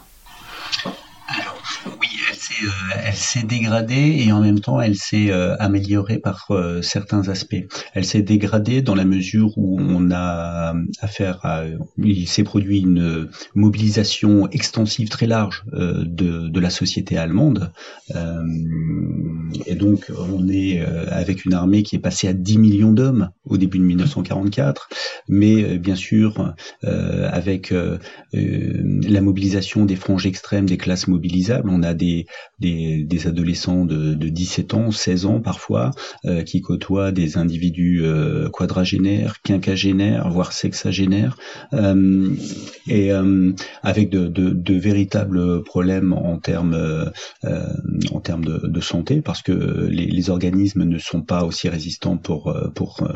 euh, 2.63 2.69
elle 3.03 3.13
s'est 3.13 3.43
dégradée 3.43 4.23
et 4.25 4.31
en 4.31 4.41
même 4.41 4.59
temps 4.59 4.81
elle 4.81 4.95
s'est 4.95 5.31
euh, 5.31 5.55
améliorée 5.57 6.19
par 6.19 6.47
euh, 6.51 6.81
certains 6.81 7.29
aspects. 7.29 7.55
Elle 7.93 8.05
s'est 8.05 8.21
dégradée 8.21 8.81
dans 8.81 8.95
la 8.95 9.05
mesure 9.05 9.57
où 9.57 9.79
on 9.79 10.11
a 10.11 10.73
affaire 11.01 11.39
à, 11.43 11.63
il 11.97 12.27
s'est 12.27 12.43
produit 12.43 12.79
une 12.79 13.29
mobilisation 13.55 14.49
extensive 14.49 15.09
très 15.09 15.27
large 15.27 15.63
de, 15.71 16.47
de 16.47 16.59
la 16.59 16.69
société 16.69 17.17
allemande 17.17 17.71
et 19.65 19.75
donc 19.75 20.11
on 20.17 20.47
est 20.47 20.81
avec 21.09 21.45
une 21.45 21.53
armée 21.53 21.83
qui 21.83 21.95
est 21.95 21.99
passée 21.99 22.27
à 22.27 22.33
10 22.33 22.57
millions 22.57 22.91
d'hommes 22.91 23.29
au 23.45 23.57
début 23.57 23.79
de 23.79 23.83
1944, 23.83 24.89
mais 25.27 25.77
bien 25.77 25.95
sûr 25.95 26.53
avec 26.83 27.73
la 28.33 29.21
mobilisation 29.21 29.85
des 29.85 29.95
franges 29.95 30.25
extrêmes 30.25 30.65
des 30.65 30.77
classes 30.77 31.07
mobilisables, 31.07 31.69
on 31.69 31.83
a 31.83 31.93
des 31.93 32.25
des, 32.59 33.27
adolescents 33.27 33.85
de, 33.85 34.13
de, 34.13 34.29
17 34.29 34.73
ans, 34.73 34.91
16 34.91 35.25
ans 35.25 35.39
parfois, 35.41 35.91
euh, 36.25 36.43
qui 36.43 36.61
côtoient 36.61 37.11
des 37.11 37.37
individus 37.37 38.01
euh, 38.03 38.49
quadragénaires, 38.49 39.41
quinquagénaires, 39.43 40.29
voire 40.29 40.53
sexagénaires, 40.53 41.37
euh, 41.73 42.33
et 42.87 43.11
avec 43.83 44.09
de, 44.09 44.73
véritables 44.77 45.63
problèmes 45.63 46.13
en 46.13 46.37
termes 46.37 47.11
en 48.11 48.19
termes 48.19 48.45
de, 48.45 48.81
santé, 48.81 49.21
parce 49.21 49.41
que 49.41 49.87
les, 49.89 50.29
organismes 50.29 50.83
ne 50.83 50.97
sont 50.97 51.21
pas 51.21 51.43
aussi 51.43 51.69
résistants 51.69 52.17
pour 52.17 52.55
pour 52.75 53.07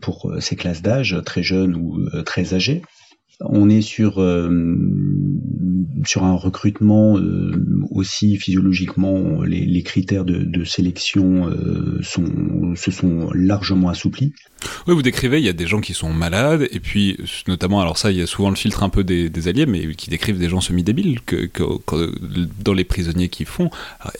pour 0.00 0.32
ces 0.40 0.56
classes 0.56 0.82
d'âge, 0.82 1.16
très 1.24 1.42
jeunes 1.42 1.74
ou 1.76 2.08
très 2.24 2.54
âgés. 2.54 2.82
On 3.40 3.70
est 3.70 3.82
sur 3.82 4.18
sur 6.04 6.24
un 6.24 6.34
recrutement 6.34 7.18
euh, 7.18 7.64
aussi 7.90 8.36
physiologiquement 8.36 9.42
les, 9.42 9.82
critères 9.82 10.24
de, 10.24 10.64
sélection 10.64 11.48
euh, 11.48 12.00
sont 12.02 12.74
se 12.76 12.90
sont 12.90 13.30
largement 13.32 13.88
assouplis. 13.88 14.32
Oui, 14.86 14.94
vous 14.94 15.02
décrivez, 15.02 15.38
il 15.38 15.44
y 15.44 15.48
a 15.48 15.52
des 15.52 15.66
gens 15.66 15.80
qui 15.80 15.94
sont 15.94 16.12
malades, 16.12 16.68
et 16.70 16.80
puis 16.80 17.16
notamment, 17.46 17.80
alors 17.80 17.96
ça, 17.96 18.10
il 18.10 18.18
y 18.18 18.22
a 18.22 18.26
souvent 18.26 18.50
le 18.50 18.56
filtre 18.56 18.82
un 18.82 18.88
peu 18.88 19.04
des, 19.04 19.48
alliés, 19.48 19.66
mais 19.66 19.94
qui 19.94 20.10
décrivent 20.10 20.38
des 20.38 20.48
gens 20.48 20.60
semi-débiles 20.60 21.20
que, 21.22 21.48
dans 22.64 22.74
les 22.74 22.84
prisonniers 22.84 23.28
qui 23.28 23.44
font. 23.44 23.70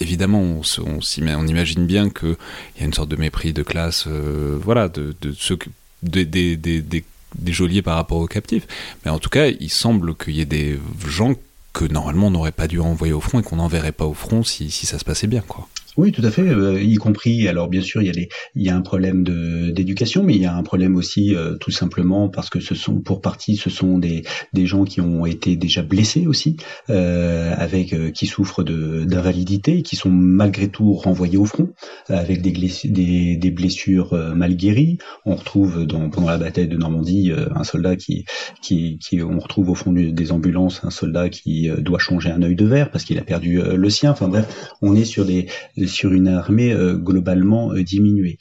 Évidemment, 0.01 0.41
on, 0.41 0.63
on, 0.87 1.47
imagine 1.47 1.87
bien 1.87 2.09
qu'il 2.09 2.37
y 2.79 2.83
a 2.83 2.87
une 2.87 2.95
sorte 2.95 3.11
de 3.11 3.17
mépris 3.17 3.53
de 3.53 3.63
classe, 3.63 4.05
euh, 4.07 4.59
voilà, 4.63 4.89
de, 4.89 5.15
ceux 5.37 5.59
des, 6.03 6.25
des, 6.25 6.57
des 6.57 7.05
des 7.37 7.53
geôliers 7.53 7.83
par 7.83 7.97
rapport 7.97 8.19
aux 8.19 8.27
captifs. 8.27 8.67
Mais 9.05 9.11
en 9.11 9.19
tout 9.19 9.29
cas, 9.29 9.49
il 9.49 9.71
semble 9.71 10.15
qu'il 10.15 10.35
y 10.35 10.41
ait 10.41 10.47
des 10.47 10.79
gens 11.07 11.35
que 11.79 11.85
normalement 11.85 12.27
on 12.27 12.31
n'aurait 12.33 12.51
pas 12.51 12.67
dû 12.67 12.81
envoyer 12.81 13.13
au 13.13 13.21
front 13.21 13.39
et 13.39 13.43
qu'on 13.45 13.57
n'enverrait 13.57 13.93
pas 13.93 14.05
au 14.05 14.15
front 14.15 14.43
si, 14.43 14.69
si 14.73 14.85
ça 14.85 14.99
se 14.99 15.05
passait 15.05 15.29
bien, 15.29 15.43
quoi. 15.47 15.69
Oui, 15.97 16.13
tout 16.13 16.25
à 16.25 16.31
fait, 16.31 16.43
euh, 16.43 16.81
y 16.81 16.95
compris. 16.97 17.49
Alors 17.49 17.69
bien 17.69 17.81
sûr, 17.81 18.03
il 18.03 18.07
y 18.07 18.11
a 18.11 18.13
les, 18.13 18.29
il 18.55 18.63
y 18.63 18.69
a 18.69 18.77
un 18.77 18.83
problème 18.83 19.25
d'éducation, 19.73 20.23
mais 20.23 20.35
il 20.35 20.43
y 20.43 20.47
a 20.47 20.55
un 20.55 20.63
problème 20.63 20.95
aussi 20.97 21.35
euh, 21.35 21.57
tout 21.57 21.71
simplement 21.73 22.29
parce 22.29 22.51
que 22.51 22.61
ce 22.61 22.75
sont 22.75 23.01
pour 23.01 23.21
partie, 23.21 23.57
ce 23.57 23.69
sont 23.71 23.99
des 23.99 24.23
des 24.53 24.67
gens 24.67 24.85
qui 24.85 25.01
ont 25.01 25.27
été 25.27 25.57
déjà 25.57 25.83
blessés 25.83 26.27
aussi, 26.27 26.57
euh, 26.91 27.53
avec 27.57 27.93
euh, 27.93 28.11
qui 28.11 28.27
souffrent 28.27 28.63
d'invalidité, 28.63 29.83
qui 29.83 29.97
sont 29.97 30.11
malgré 30.11 30.69
tout 30.69 30.93
renvoyés 30.93 31.37
au 31.37 31.47
front 31.47 31.71
avec 32.09 32.43
des 32.43 32.53
des, 32.85 33.37
des 33.37 33.51
blessures 33.51 34.15
mal 34.37 34.55
guéries. 34.55 34.99
On 35.25 35.35
retrouve 35.35 35.85
dans, 35.85 36.11
pendant 36.11 36.29
la 36.29 36.39
bataille 36.39 36.69
de 36.69 36.77
Normandie 36.77 37.33
un 37.55 37.65
soldat 37.65 37.97
qui 37.97 38.25
qui 38.63 38.99
qui 38.99 39.23
on 39.23 39.39
retrouve 39.39 39.71
au 39.71 39.75
fond 39.75 39.93
des 39.93 40.33
ambulances 40.33 40.81
un 40.85 40.91
soldat 40.91 41.29
qui 41.29 41.69
doit 41.79 41.99
changer 41.99 42.31
un 42.31 42.43
œil 42.43 42.57
de 42.57 42.67
verre 42.67 42.91
parce 42.91 43.05
qu'il 43.05 43.19
a 43.19 43.23
perdu 43.23 43.61
le 43.61 43.91
sien. 43.91 44.13
Enfin 44.13 44.29
bref, 44.29 44.75
on 44.83 44.95
est 44.95 45.05
sur 45.05 45.25
des 45.25 45.47
sur 45.87 46.13
une 46.13 46.29
armée 46.29 46.73
euh, 46.73 46.95
globalement 46.97 47.73
euh, 47.73 47.83
diminuée. 47.83 48.39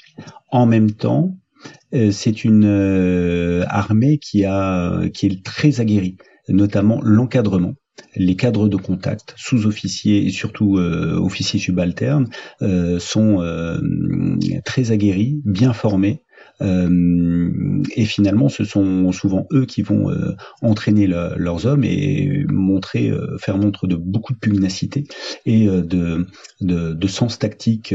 En 0.49 0.65
même 0.65 0.91
temps, 0.91 1.38
euh, 1.93 2.11
c'est 2.11 2.43
une 2.43 2.65
armée 3.67 4.19
qui 4.19 4.43
est 4.43 5.43
très 5.43 5.79
aguerrie, 5.79 6.17
notamment 6.49 7.01
l'encadrement 7.01 7.73
les 8.15 8.35
cadres 8.35 8.67
de 8.67 8.77
contact, 8.77 9.33
sous-officiers 9.38 10.27
et 10.27 10.29
surtout 10.29 10.77
officiers 10.77 11.59
subalternes, 11.59 12.29
sont 12.99 13.43
très 14.63 14.91
aguerris, 14.91 15.41
bien 15.45 15.73
formés, 15.73 16.21
et 16.60 18.05
finalement, 18.05 18.49
ce 18.49 18.64
sont 18.64 19.12
souvent 19.12 19.47
eux 19.51 19.66
qui 19.66 19.82
vont 19.82 20.10
euh, 20.10 20.36
entraîner 20.62 21.08
leurs 21.08 21.66
hommes 21.66 21.84
et 21.84 22.45
montrer, 22.49 23.10
euh, 23.10 23.38
faire 23.38 23.58
montre 23.58 23.88
de 23.88 23.95
beaucoup 23.95 24.34
de 24.34 24.39
pugnacité 24.39 25.03
et 25.45 25.68
de, 25.68 26.28
de, 26.62 26.93
de, 26.93 27.08
sens 27.08 27.39
tactique 27.39 27.93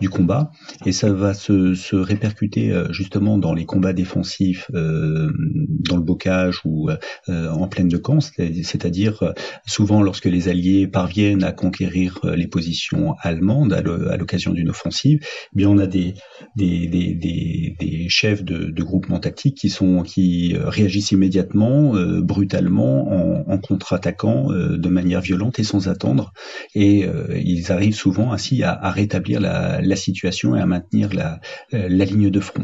du 0.00 0.08
combat. 0.08 0.50
Et 0.86 0.92
ça 0.92 1.12
va 1.12 1.34
se, 1.34 1.74
se 1.74 1.96
répercuter 1.96 2.72
justement 2.90 3.38
dans 3.38 3.54
les 3.54 3.64
combats 3.64 3.92
défensifs, 3.92 4.70
dans 4.72 5.96
le 5.96 6.02
bocage 6.02 6.60
ou 6.64 6.90
en 7.28 7.68
pleine 7.68 7.88
de 7.88 7.96
camp, 7.96 8.20
c'est-à-dire 8.20 9.34
souvent 9.66 10.02
lorsque 10.02 10.26
les 10.26 10.48
Alliés 10.48 10.86
parviennent 10.86 11.44
à 11.44 11.52
conquérir 11.52 12.18
les 12.24 12.46
positions 12.46 13.14
allemandes 13.20 13.72
à 13.72 14.16
l'occasion 14.16 14.52
d'une 14.52 14.70
offensive, 14.70 15.20
eh 15.22 15.56
bien 15.56 15.68
on 15.68 15.78
a 15.78 15.86
des, 15.86 16.14
des, 16.56 16.86
des, 16.86 17.14
des 17.14 17.99
chefs 18.08 18.42
de, 18.42 18.70
de, 18.70 18.82
groupements 18.82 19.18
tactiques 19.18 19.56
qui 19.56 19.70
sont 19.70 20.02
qui 20.02 20.54
euh, 20.56 20.68
réagissent 20.68 21.12
immédiatement, 21.12 21.96
euh, 21.96 22.20
brutalement, 22.20 23.46
en, 23.48 23.58
contre-attaquant 23.58 24.50
euh, 24.50 24.76
de 24.76 24.88
manière 24.88 25.20
violente 25.20 25.58
et 25.58 25.64
sans 25.64 25.88
attendre. 25.88 26.32
Et 26.74 27.06
ils 27.36 27.72
arrivent 27.72 27.94
souvent 27.94 28.32
ainsi 28.32 28.62
à, 28.62 28.90
rétablir 28.90 29.40
la, 29.40 29.96
situation 29.96 30.56
et 30.56 30.60
à 30.60 30.66
maintenir 30.66 31.10
la, 31.12 31.40
ligne 31.72 32.30
de 32.30 32.40
front. 32.40 32.62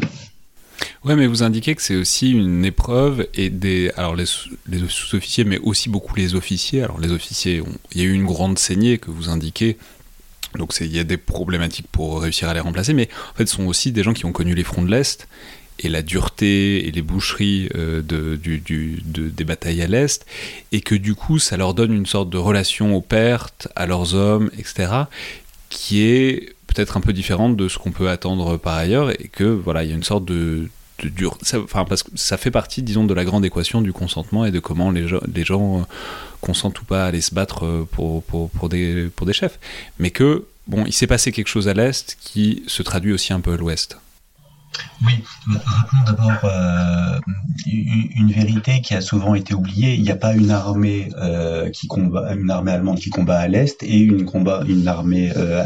Ouais, 1.05 1.17
mais 1.17 1.27
vous 1.27 1.43
indiquez 1.43 1.75
que 1.75 1.83
c'est 1.83 1.97
aussi 1.97 2.31
une 2.31 2.65
épreuve 2.65 3.27
et 3.35 3.51
des 3.51 3.91
alors 3.97 4.17
les 4.17 4.27
sous-officiers, 4.27 5.45
mais 5.45 5.59
aussi 5.59 5.89
beaucoup 5.89 6.17
les 6.17 6.35
officiers. 6.35 6.83
Alors 6.83 7.01
les 7.01 7.13
officiers, 7.13 7.63
il 7.93 8.01
y 8.01 8.05
a 8.05 8.09
eu 8.09 8.13
une 8.13 8.27
grande 8.27 8.59
saignée 8.59 8.99
que 8.99 9.11
vous 9.11 9.29
indiquez 9.29 9.77
donc 10.57 10.75
il 10.81 10.95
y 10.95 10.99
a 10.99 11.05
des 11.05 11.17
problématiques 11.17 11.89
pour 11.91 12.23
réussir 12.23 12.49
à 12.49 12.55
les 12.55 12.61
remplacer, 12.61 12.93
mais 12.93 13.09
en 13.33 13.37
fait 13.37 13.47
ce 13.47 13.57
sont 13.57 13.67
aussi 13.67 13.93
des 13.93 14.03
gens 14.03 14.13
qui 14.13 14.25
ont 14.25 14.33
connu 14.33 14.55
les 14.55 14.65
fronts 14.65 14.83
de 14.83 14.91
l'Est 14.91 15.29
et 15.79 15.89
la 15.89 16.03
dureté 16.03 16.87
et 16.89 16.91
les 16.91 17.03
boucheries 17.03 17.69
euh, 17.75 18.03
des 18.03 19.45
batailles 19.45 19.83
à 19.83 19.87
l'Est, 19.87 20.25
et 20.73 20.81
que 20.81 20.95
du 20.95 21.15
coup 21.15 21.39
ça 21.39 21.57
leur 21.57 21.75
donne 21.75 21.93
une 21.93 22.07
sorte 22.07 22.31
de 22.31 22.39
relation 22.39 22.97
aux 22.97 23.03
pertes, 23.03 23.69
à 23.77 23.87
leurs 23.87 24.15
hommes, 24.15 24.51
etc., 24.59 25.05
qui 25.69 26.03
est 26.03 26.55
peut-être 26.67 26.97
un 26.97 27.01
peu 27.01 27.13
différente 27.13 27.57
de 27.57 27.69
ce 27.69 27.79
qu'on 27.79 27.91
peut 27.91 28.09
attendre 28.09 28.57
par 28.57 28.75
ailleurs, 28.75 29.11
et 29.11 29.29
que 29.29 29.45
voilà, 29.45 29.85
il 29.85 29.91
y 29.91 29.93
a 29.93 29.97
une 29.97 30.03
sorte 30.03 30.25
de, 30.25 30.69
ça, 31.43 31.61
enfin 31.61 31.85
parce 31.85 32.03
que 32.03 32.11
ça 32.15 32.37
fait 32.37 32.51
partie, 32.51 32.83
disons, 32.83 33.05
de 33.05 33.15
la 33.15 33.25
grande 33.25 33.45
équation 33.45 33.81
du 33.83 33.93
consentement 33.93 34.45
et 34.45 34.51
de 34.51 34.61
comment 34.61 34.91
les, 34.91 35.07
gens, 35.07 35.81
euh, 35.81 35.83
consentent 36.41 36.81
ou 36.81 36.85
pas 36.85 37.05
à 37.05 37.07
aller 37.09 37.21
se 37.21 37.35
battre 37.35 37.65
euh, 37.65 37.89
pour, 37.91 38.23
des, 38.69 39.09
pour 39.15 39.27
des 39.27 39.33
chefs, 39.33 39.59
mais 39.99 40.11
que 40.11 40.47
bon, 40.67 40.85
il 40.87 40.93
s'est 40.93 41.07
passé 41.07 41.33
quelque 41.33 41.49
chose 41.49 41.69
à 41.69 41.75
l'est 41.75 42.17
qui 42.21 42.63
se 42.67 42.83
traduit 42.83 43.13
aussi 43.13 43.33
un 43.33 43.41
peu 43.41 43.53
à 43.53 43.57
l'ouest. 43.57 43.99
Oui, 45.05 45.23
rappelons 45.65 46.05
d'abord 46.07 46.45
euh, 46.45 47.21
une 47.67 48.33
vérité 48.33 48.81
qui 48.81 48.95
a 48.95 49.01
souvent 49.01 49.35
été 49.35 49.55
oubliée. 49.55 49.95
Il 49.95 50.03
n'y 50.03 50.11
a 50.11 50.17
pas 50.17 50.35
une 50.35 50.51
armée 50.51 51.11
euh, 51.21 51.69
qui 51.71 51.87
combat, 51.87 52.35
une 52.35 52.51
armée 52.51 52.73
allemande 52.73 52.99
qui 52.99 53.11
combat 53.11 53.39
à 53.39 53.49
l'est 53.49 53.83
et 53.83 53.99
une 53.99 54.25
combat, 54.25 54.63
une 54.67 54.89
armée 54.89 55.33
euh, 55.37 55.65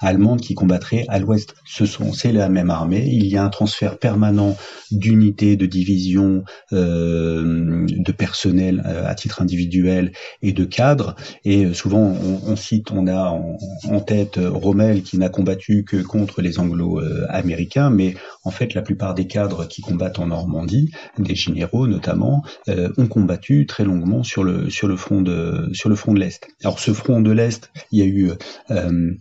allemande 0.00 0.40
qui 0.40 0.54
combattrait 0.54 1.04
à 1.08 1.18
l'ouest. 1.18 1.54
Ce 1.64 1.86
sont, 1.86 2.12
c'est 2.12 2.32
la 2.32 2.48
même 2.48 2.70
armée. 2.70 3.06
Il 3.06 3.26
y 3.26 3.36
a 3.36 3.44
un 3.44 3.50
transfert 3.50 3.98
permanent 3.98 4.56
d'unités, 4.90 5.56
de 5.56 5.66
divisions, 5.66 6.44
euh, 6.72 7.86
de 7.88 8.12
personnel 8.12 8.82
euh, 8.86 9.08
à 9.08 9.14
titre 9.14 9.42
individuel 9.42 10.12
et 10.42 10.52
de 10.52 10.64
cadres. 10.64 11.14
Et 11.44 11.64
euh, 11.64 11.74
souvent, 11.74 12.00
on, 12.00 12.40
on 12.46 12.56
cite, 12.56 12.90
on 12.90 13.06
a 13.06 13.30
en, 13.30 13.58
en, 13.88 14.00
tête 14.00 14.38
Rommel 14.42 15.02
qui 15.02 15.18
n'a 15.18 15.28
combattu 15.28 15.84
que 15.84 15.98
contre 15.98 16.42
les 16.42 16.58
Anglo-Américains, 16.58 17.90
mais 17.90 18.14
en 18.44 18.49
fait, 18.50 18.74
la 18.74 18.82
plupart 18.82 19.14
des 19.14 19.26
cadres 19.26 19.66
qui 19.66 19.82
combattent 19.82 20.18
en 20.18 20.26
Normandie, 20.26 20.90
des 21.18 21.34
généraux 21.34 21.86
notamment, 21.86 22.42
euh, 22.68 22.90
ont 22.96 23.06
combattu 23.06 23.66
très 23.66 23.84
longuement 23.84 24.22
sur 24.22 24.44
le 24.44 24.70
sur 24.70 24.88
le 24.88 24.96
front 24.96 25.22
de 25.22 25.70
sur 25.72 25.88
le 25.88 25.96
front 25.96 26.12
de 26.12 26.20
l'est. 26.20 26.48
Alors 26.62 26.78
ce 26.78 26.92
front 26.92 27.20
de 27.20 27.30
l'est, 27.30 27.70
il 27.92 27.98
y 27.98 28.02
a 28.02 28.06
eu 28.06 28.32
euh, 28.70 29.12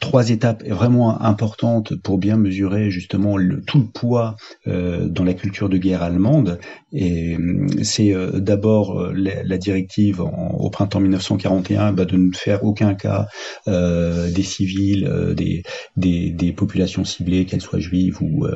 trois 0.00 0.30
étapes 0.30 0.64
vraiment 0.66 1.20
importantes 1.22 1.94
pour 1.94 2.18
bien 2.18 2.36
mesurer 2.36 2.90
justement 2.90 3.36
le, 3.36 3.62
tout 3.62 3.78
le 3.78 3.86
poids 3.86 4.36
euh, 4.66 5.08
dans 5.08 5.24
la 5.24 5.34
culture 5.34 5.68
de 5.68 5.78
guerre 5.78 6.02
allemande. 6.02 6.58
Et 6.94 7.36
euh, 7.36 7.66
c'est 7.82 8.14
euh, 8.14 8.38
d'abord 8.38 9.00
euh, 9.00 9.12
la, 9.14 9.58
directive 9.58 10.20
au 10.20 10.70
printemps 10.70 11.00
1941 11.00 11.92
bah, 11.92 12.04
de 12.04 12.16
ne 12.16 12.32
faire 12.32 12.64
aucun 12.64 12.94
cas 12.94 13.26
des 13.66 14.42
civils, 14.42 15.08
des, 15.36 15.62
des, 15.96 16.30
des, 16.30 16.52
populations 16.52 17.04
ciblées, 17.04 17.46
qu'elles 17.46 17.60
soient 17.60 17.78
juives 17.78 18.18
ou, 18.20 18.46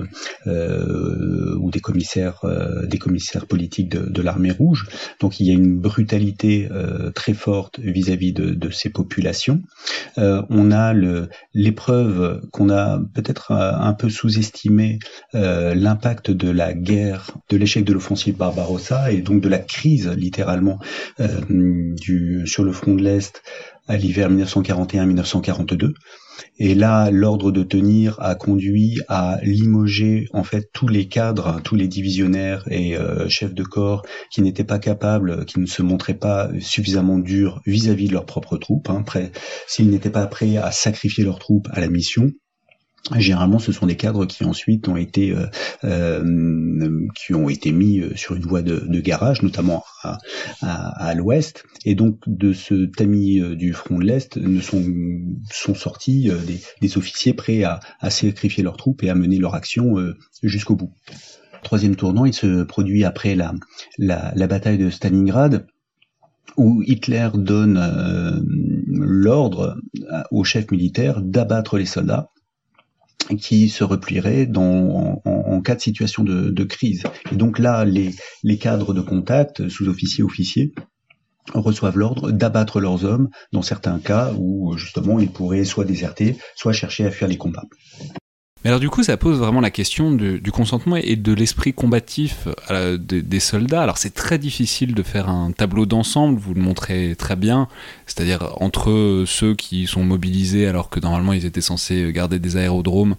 ou 0.47 1.70
des 1.70 1.80
commissaires, 1.80 2.45
des 2.86 2.99
commissaires 2.99 3.47
politiques 3.47 3.89
de, 3.91 4.11
de 4.11 4.22
l'armée 4.22 4.51
rouge. 4.51 4.89
Donc 5.20 5.41
il 5.41 5.47
y 5.47 5.51
a 5.51 5.55
une 5.55 5.78
brutalité 5.78 6.68
très 7.14 7.32
forte 7.32 7.78
vis-à-vis 7.78 8.32
de, 8.32 8.51
de, 8.51 8.70
ces 8.70 8.91
populations. 8.91 9.62
on 10.16 10.70
a 10.70 10.93
le, 10.93 11.28
l'épreuve 11.55 12.43
qu'on 12.53 12.70
a 12.70 13.01
peut-être 13.14 13.53
un 13.53 13.93
peu 13.95 14.09
sous-estimé 14.09 14.99
euh, 15.35 15.74
l'impact 15.74 16.31
de 16.31 16.51
la 16.51 16.72
guerre, 16.72 17.31
de 17.49 17.57
l'échec 17.57 17.85
de 17.85 17.93
l'offensive 17.93 18.37
Barbarossa 18.37 19.12
et 19.12 19.20
donc 19.20 19.41
de 19.41 19.49
la 19.49 19.59
crise 19.59 20.09
littéralement 20.09 20.79
euh, 21.20 21.26
sur 22.45 22.64
le 22.64 22.72
front 22.72 22.95
de 22.95 23.03
l'Est 23.03 23.43
à 23.89 23.97
l'hiver 23.97 24.30
1941-1942. 24.30 25.93
Et 26.59 26.74
là, 26.74 27.11
l'ordre 27.11 27.51
de 27.51 27.62
tenir 27.62 28.16
a 28.20 28.34
conduit 28.34 29.01
à 29.09 29.39
limoger 29.43 30.26
en 30.32 30.45
fait 30.45 30.70
tous 30.72 30.89
les 30.89 31.09
cadres, 31.09 31.61
tous 31.64 31.74
les 31.74 31.89
divisionnaires 31.89 32.64
et 32.70 32.97
euh, 32.97 33.28
chefs 33.28 33.55
de 33.55 33.64
corps 33.64 34.05
qui 34.30 34.43
n'étaient 34.43 34.64
pas 34.64 34.78
capables, 34.78 35.45
qui 35.47 35.59
ne 35.59 35.66
se 35.66 35.82
montraient 35.82 36.14
pas 36.14 36.51
suffisamment 36.61 37.18
durs 37.18 37.61
vis-à-vis 37.66 38.09
de 38.09 38.12
leurs 38.12 38.26
propres 38.26 38.57
troupes. 38.57 38.91
Hein, 38.91 39.05
s'ils 39.66 39.91
n'étaient 39.91 40.11
pas 40.11 40.26
prêts 40.26 40.57
à 40.57 40.70
sacrifier 40.70 41.24
leurs 41.24 41.39
troupes 41.39 41.68
à 41.72 41.80
la 41.80 41.89
mission, 41.89 42.30
Généralement, 43.16 43.59
ce 43.59 43.72
sont 43.72 43.86
des 43.86 43.96
cadres 43.96 44.26
qui 44.26 44.44
ensuite 44.44 44.86
ont 44.88 44.96
été 44.96 45.32
euh, 45.32 45.46
euh, 45.84 47.07
qui 47.14 47.34
ont 47.34 47.49
été 47.49 47.72
mis 47.72 48.01
euh, 48.01 48.14
sur 48.16 48.34
une 48.34 48.42
voie 48.42 48.61
de, 48.61 49.01
garage, 49.01 49.42
notamment 49.42 49.84
à, 50.03 50.18
à, 50.61 51.14
l'ouest. 51.14 51.64
Et 51.84 51.94
donc, 51.94 52.18
de 52.26 52.53
ce 52.53 52.84
tamis 52.84 53.40
du 53.57 53.72
front 53.72 53.99
de 53.99 54.05
l'est, 54.05 54.36
ne 54.36 54.61
sont 54.61 54.84
sont 55.51 55.74
sortis 55.74 56.30
des, 56.80 56.99
officiers 56.99 57.32
prêts 57.32 57.62
à, 57.62 57.80
sacrifier 58.11 58.62
leurs 58.62 58.76
troupes 58.76 59.03
et 59.03 59.11
à 59.11 59.14
mener 59.14 59.38
leur 59.38 59.55
action 59.55 59.96
jusqu'au 60.42 60.76
bout. 60.76 60.92
Troisième 61.62 61.96
tournant, 61.96 62.24
il 62.24 62.34
se 62.34 62.64
produit 62.64 63.05
après 63.05 63.34
la, 63.34 63.55
la, 63.99 64.32
la 64.34 64.46
bataille 64.46 64.78
de 64.78 64.90
Stalingrad 64.90 65.66
où 66.57 66.82
Hitler 66.82 67.28
donne 67.34 68.42
l'ordre 68.88 69.76
aux 70.30 70.44
chefs 70.44 70.70
militaires 70.70 71.22
d'abattre 71.22 71.78
les 71.78 71.86
soldats 71.86 72.30
qui 73.41 73.69
se 73.69 73.85
replierait 73.85 74.47
dans, 74.47 75.21
en, 75.25 75.61
cas 75.61 75.75
de 75.75 75.81
situation 75.81 76.25
de, 76.25 76.64
crise. 76.64 77.03
Et 77.33 77.37
donc 77.37 77.59
là, 77.59 77.85
les, 77.85 78.14
les 78.43 78.59
cadres 78.59 78.95
de 78.95 79.01
contact, 79.01 79.69
sous-officiers, 79.69 80.25
officiers, 80.25 80.73
reçoivent 81.55 81.99
l'ordre 81.99 82.31
d'abattre 82.31 82.81
leurs 82.81 83.05
hommes 83.05 83.29
dans 83.53 83.62
certains 83.62 83.99
cas 83.99 84.33
où 84.39 84.77
justement 84.77 85.19
ils 85.19 85.31
pourraient 85.31 85.64
soit 85.64 85.85
déserter, 85.85 86.37
soit 86.55 86.73
chercher 86.73 87.07
à 87.07 87.11
fuir 87.11 87.29
les 87.29 87.39
combats. 87.39 87.64
Mais 88.65 88.71
alors 88.71 88.81
du 88.81 88.91
coup, 88.91 89.05
ça 89.05 89.17
pose 89.17 89.39
vraiment 89.39 89.61
la 89.61 89.71
question 89.71 90.11
du, 90.11 90.51
consentement 90.51 90.97
et 90.97 91.15
de 91.15 91.33
l'esprit 91.33 91.73
combatif 91.73 92.49
euh, 92.71 92.99
des, 92.99 93.41
soldats. 93.41 93.83
Alors 93.83 93.99
c'est 93.99 94.15
très 94.15 94.39
difficile 94.39 94.95
de 94.95 95.03
faire 95.05 95.29
un 95.29 95.53
tableau 95.53 95.87
d'ensemble, 95.87 96.41
vous 96.41 96.55
le 96.55 96.61
montrez 96.61 97.15
très 97.17 97.37
bien, 97.37 97.69
c'est-à-dire 98.07 98.55
entre 98.61 99.25
ceux 99.27 99.55
qui 99.55 99.87
sont 99.87 100.03
mobilisés 100.03 100.67
alors 100.67 100.91
que 100.91 100.99
normalement 100.99 101.33
ils 101.33 101.45
étaient 101.45 101.61
censés 101.61 102.13
garder 102.13 102.41
des 102.41 102.57
aérodromes 102.57 103.15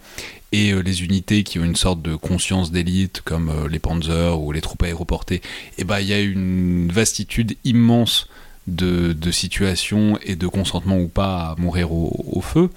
et 0.52 0.72
euh, 0.72 0.80
les 0.80 1.04
unités 1.04 1.44
qui 1.44 1.58
ont 1.58 1.64
une 1.64 1.78
sorte 1.78 2.02
de 2.02 2.16
conscience 2.16 2.72
d'élite 2.72 3.22
comme 3.22 3.50
euh, 3.50 3.70
les 3.70 3.80
Panzers 3.80 4.42
ou 4.42 4.52
les 4.52 4.62
troupes 4.62 4.84
aéroportées, 4.84 5.36
et 5.36 5.42
eh 5.80 5.84
ben 5.86 6.00
il 6.00 6.08
y 6.08 6.14
a 6.14 6.20
une 6.20 6.92
vastitude 6.92 7.56
immense 7.64 8.28
de, 8.68 9.16
situations 9.32 10.20
et 10.22 10.36
de 10.36 10.48
consentement 10.48 10.98
ou 10.98 11.08
pas 11.08 11.52
à 11.52 11.56
mourir 11.58 11.92
au 11.92 12.42
feu. 12.42 12.70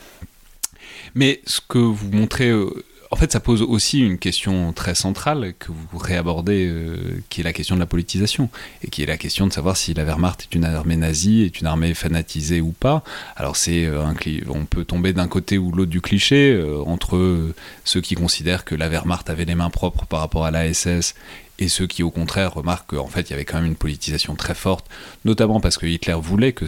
Mais 1.15 1.41
ce 1.47 1.61
que 1.67 1.79
vous 1.79 2.11
montrez, 2.11 2.49
euh, 2.49 2.71
en 3.11 3.17
fait, 3.17 3.33
ça 3.33 3.41
pose 3.41 3.63
aussi 3.63 4.01
une 4.01 4.19
question 4.19 4.73
très 4.73 4.95
centrale 4.95 5.53
que 5.59 5.69
vous 5.71 5.99
réabordez, 5.99 6.67
euh, 6.67 7.23
qui 7.29 7.43
est 7.43 7.45
la 7.45 7.53
question 7.53 7.75
de 7.75 7.81
la 7.81 7.87
politisation, 7.87 8.49
et 8.83 8.89
qui 8.89 9.03
est 9.03 9.07
la 9.07 9.19
question 9.19 9.47
de 9.47 9.53
savoir 9.53 9.77
si 9.77 9.93
la 9.93 10.05
Wehrmacht 10.05 10.43
est 10.43 10.55
une 10.55 10.65
armée 10.65 10.97
nazie, 10.97 11.43
est 11.43 11.61
une 11.61 11.67
armée 11.67 11.93
fanatisée 11.95 12.61
ou 12.61 12.73
pas. 12.73 13.05
Alors 13.37 13.57
c'est 13.57 13.85
euh, 13.85 14.05
on 14.49 14.65
peut 14.65 14.85
tomber 14.85 15.13
d'un 15.13 15.29
côté 15.29 15.59
ou 15.59 15.73
l'autre 15.73 15.91
du 15.91 16.01
cliché, 16.01 16.59
entre 16.87 17.53
ceux 17.85 18.01
qui 18.01 18.15
considèrent 18.15 18.65
que 18.65 18.75
la 18.75 18.89
Wehrmacht 18.89 19.29
avait 19.29 19.45
les 19.45 19.55
mains 19.55 19.71
propres 19.71 20.07
par 20.07 20.21
rapport 20.21 20.47
à 20.47 20.51
la 20.51 20.73
SS 20.73 21.15
et 21.63 21.69
ceux 21.69 21.87
qui 21.87 22.03
au 22.03 22.11
contraire 22.11 22.55
remarquent 22.55 22.97
qu'en 22.97 23.07
fait 23.07 23.29
il 23.29 23.31
y 23.31 23.35
avait 23.35 23.45
quand 23.45 23.59
même 23.59 23.67
une 23.67 23.77
politisation 23.77 24.35
très 24.35 24.55
forte, 24.55 24.87
notamment 25.25 25.61
parce 25.61 25.79
que 25.79 25.87
Hitler 25.87 26.17
voulait 26.21 26.53
que, 26.53 26.67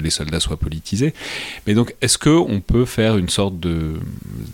les 0.00 0.10
soldats 0.10 0.40
soient 0.40 0.56
politisés. 0.56 1.12
Mais 1.66 1.74
donc 1.74 1.94
est-ce 2.00 2.18
qu'on 2.18 2.60
peut 2.60 2.84
faire 2.84 3.16
une 3.16 3.28
sorte 3.28 3.58
de... 3.58 4.00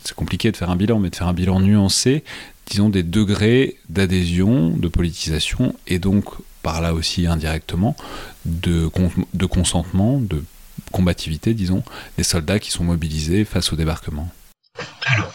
C'est 0.04 0.14
compliqué 0.14 0.50
de 0.50 0.56
faire 0.56 0.70
un 0.70 0.76
bilan, 0.76 0.98
mais 0.98 1.10
de 1.10 1.16
faire 1.16 1.28
un 1.28 1.34
bilan 1.34 1.60
nuancé, 1.60 2.24
disons 2.66 2.88
des 2.88 3.02
degrés 3.02 3.76
d'adhésion, 3.88 4.70
de 4.70 4.88
politisation, 4.88 5.74
et 5.86 5.98
donc 5.98 6.24
par 6.62 6.80
là 6.80 6.94
aussi 6.94 7.26
indirectement 7.26 7.96
de, 8.44 8.90
de 9.34 9.46
consentement, 9.46 10.18
de 10.18 10.42
combativité, 10.92 11.54
disons, 11.54 11.82
des 12.16 12.24
soldats 12.24 12.58
qui 12.58 12.70
sont 12.70 12.84
mobilisés 12.84 13.44
face 13.44 13.72
au 13.72 13.76
débarquement? 13.76 14.28
Alors, 15.06 15.32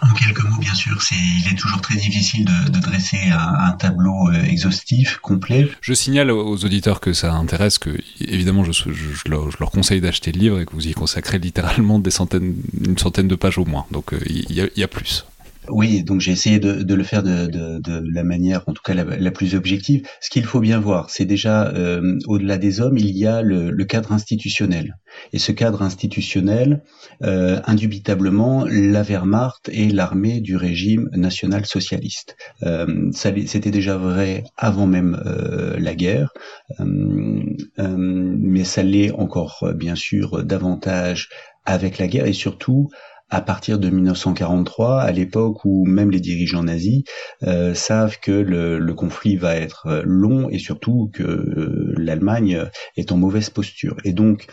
en 0.00 0.12
quelques 0.14 0.42
mots, 0.44 0.58
bien 0.58 0.74
sûr, 0.74 1.00
c'est, 1.02 1.14
il 1.14 1.52
est 1.52 1.56
toujours 1.56 1.80
très 1.80 1.96
difficile 1.96 2.44
de, 2.44 2.78
dresser 2.78 3.30
un, 3.30 3.72
tableau 3.72 4.28
euh, 4.28 4.44
exhaustif, 4.44 5.18
complet. 5.22 5.68
Je 5.80 5.94
signale 5.94 6.30
aux 6.30 6.64
auditeurs 6.64 7.00
que 7.00 7.12
ça 7.12 7.32
intéresse, 7.32 7.78
que 7.78 7.90
évidemment, 8.20 8.64
je, 8.64 8.72
je, 8.72 9.28
leur, 9.28 9.70
conseille 9.70 10.00
d'acheter 10.00 10.32
le 10.32 10.40
livre 10.40 10.60
et 10.60 10.66
que 10.66 10.72
vous 10.72 10.86
y 10.86 10.92
consacrez 10.92 11.38
littéralement 11.38 11.98
des 11.98 12.10
centaines, 12.10 12.54
une 12.84 12.98
centaine 12.98 13.28
de 13.28 13.34
pages 13.34 13.58
au 13.58 13.64
moins. 13.64 13.86
Donc, 13.90 14.12
euh, 14.12 14.20
il 14.26 14.52
y, 14.52 14.82
a 14.82 14.88
plus. 14.88 15.24
Oui, 15.68 16.02
donc 16.04 16.20
j'ai 16.20 16.32
essayé 16.32 16.58
de, 16.58 16.82
de, 16.82 16.94
le 16.94 17.04
faire 17.04 17.22
de, 17.22 17.46
de, 17.46 17.78
de, 17.78 18.04
la 18.12 18.22
manière, 18.22 18.62
en 18.66 18.74
tout 18.74 18.82
cas 18.82 18.92
la, 18.92 19.30
plus 19.30 19.54
objective. 19.54 20.06
Ce 20.20 20.28
qu'il 20.28 20.44
faut 20.44 20.60
bien 20.60 20.78
voir, 20.78 21.08
c'est 21.08 21.24
déjà 21.24 21.68
euh, 21.68 22.18
au-delà 22.26 22.58
des 22.58 22.80
hommes, 22.82 22.98
il 22.98 23.16
y 23.16 23.26
a 23.26 23.40
le, 23.40 23.70
le, 23.70 23.84
cadre 23.84 24.12
institutionnel. 24.12 24.98
Et 25.32 25.38
ce 25.38 25.52
cadre 25.52 25.80
institutionnel, 25.80 26.82
euh, 27.22 27.60
indubitablement, 27.64 28.66
la 28.68 29.02
Wehrmacht 29.02 29.70
est 29.70 29.90
l'armée 29.90 30.40
du 30.40 30.56
régime 30.56 31.08
national 31.14 31.64
socialiste. 31.64 32.36
Euh, 32.62 33.10
C'était 33.12 33.70
déjà 33.70 33.96
vrai 33.96 34.44
avant 34.58 34.86
même 34.86 35.22
euh, 35.24 35.78
la 35.78 35.94
guerre, 35.94 36.34
euh, 36.80 37.42
euh, 37.78 37.96
mais 37.96 38.64
ça 38.64 38.82
l'est 38.82 39.12
encore 39.12 39.66
bien 39.74 39.94
sûr 39.94 40.44
davantage 40.44 41.30
avec 41.64 41.96
la 41.96 42.06
guerre 42.06 42.26
et 42.26 42.34
surtout 42.34 42.90
à 43.34 43.40
partir 43.40 43.80
de 43.80 43.90
1943, 43.90 45.00
à 45.00 45.10
l'époque 45.10 45.64
où 45.64 45.84
même 45.86 46.12
les 46.12 46.20
dirigeants 46.20 46.62
nazis 46.62 47.02
euh, 47.42 47.74
savent 47.74 48.20
que 48.20 48.30
le, 48.30 48.94
conflit 48.94 49.34
va 49.34 49.56
être 49.56 49.86
euh, 49.88 50.02
long 50.04 50.48
et 50.50 50.60
surtout 50.60 51.10
que 51.12 51.24
euh, 51.24 51.94
l'Allemagne 51.96 52.62
est 52.96 53.10
en 53.10 53.16
mauvaise 53.16 53.50
posture. 53.50 53.96
Et 54.04 54.12
donc, 54.12 54.46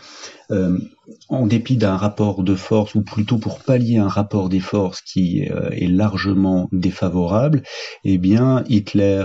en 1.30 1.46
dépit 1.46 1.76
d'un 1.76 1.96
rapport 1.96 2.42
de 2.42 2.54
force, 2.54 2.94
ou 2.94 3.02
plutôt 3.02 3.38
pour 3.38 3.60
pallier 3.60 3.96
un 3.96 4.08
rapport 4.08 4.50
des 4.50 4.60
forces 4.60 5.00
qui 5.00 5.40
est 5.40 5.88
largement 5.88 6.68
défavorable, 6.72 7.62
eh 8.04 8.18
bien, 8.18 8.62
Hitler 8.68 9.24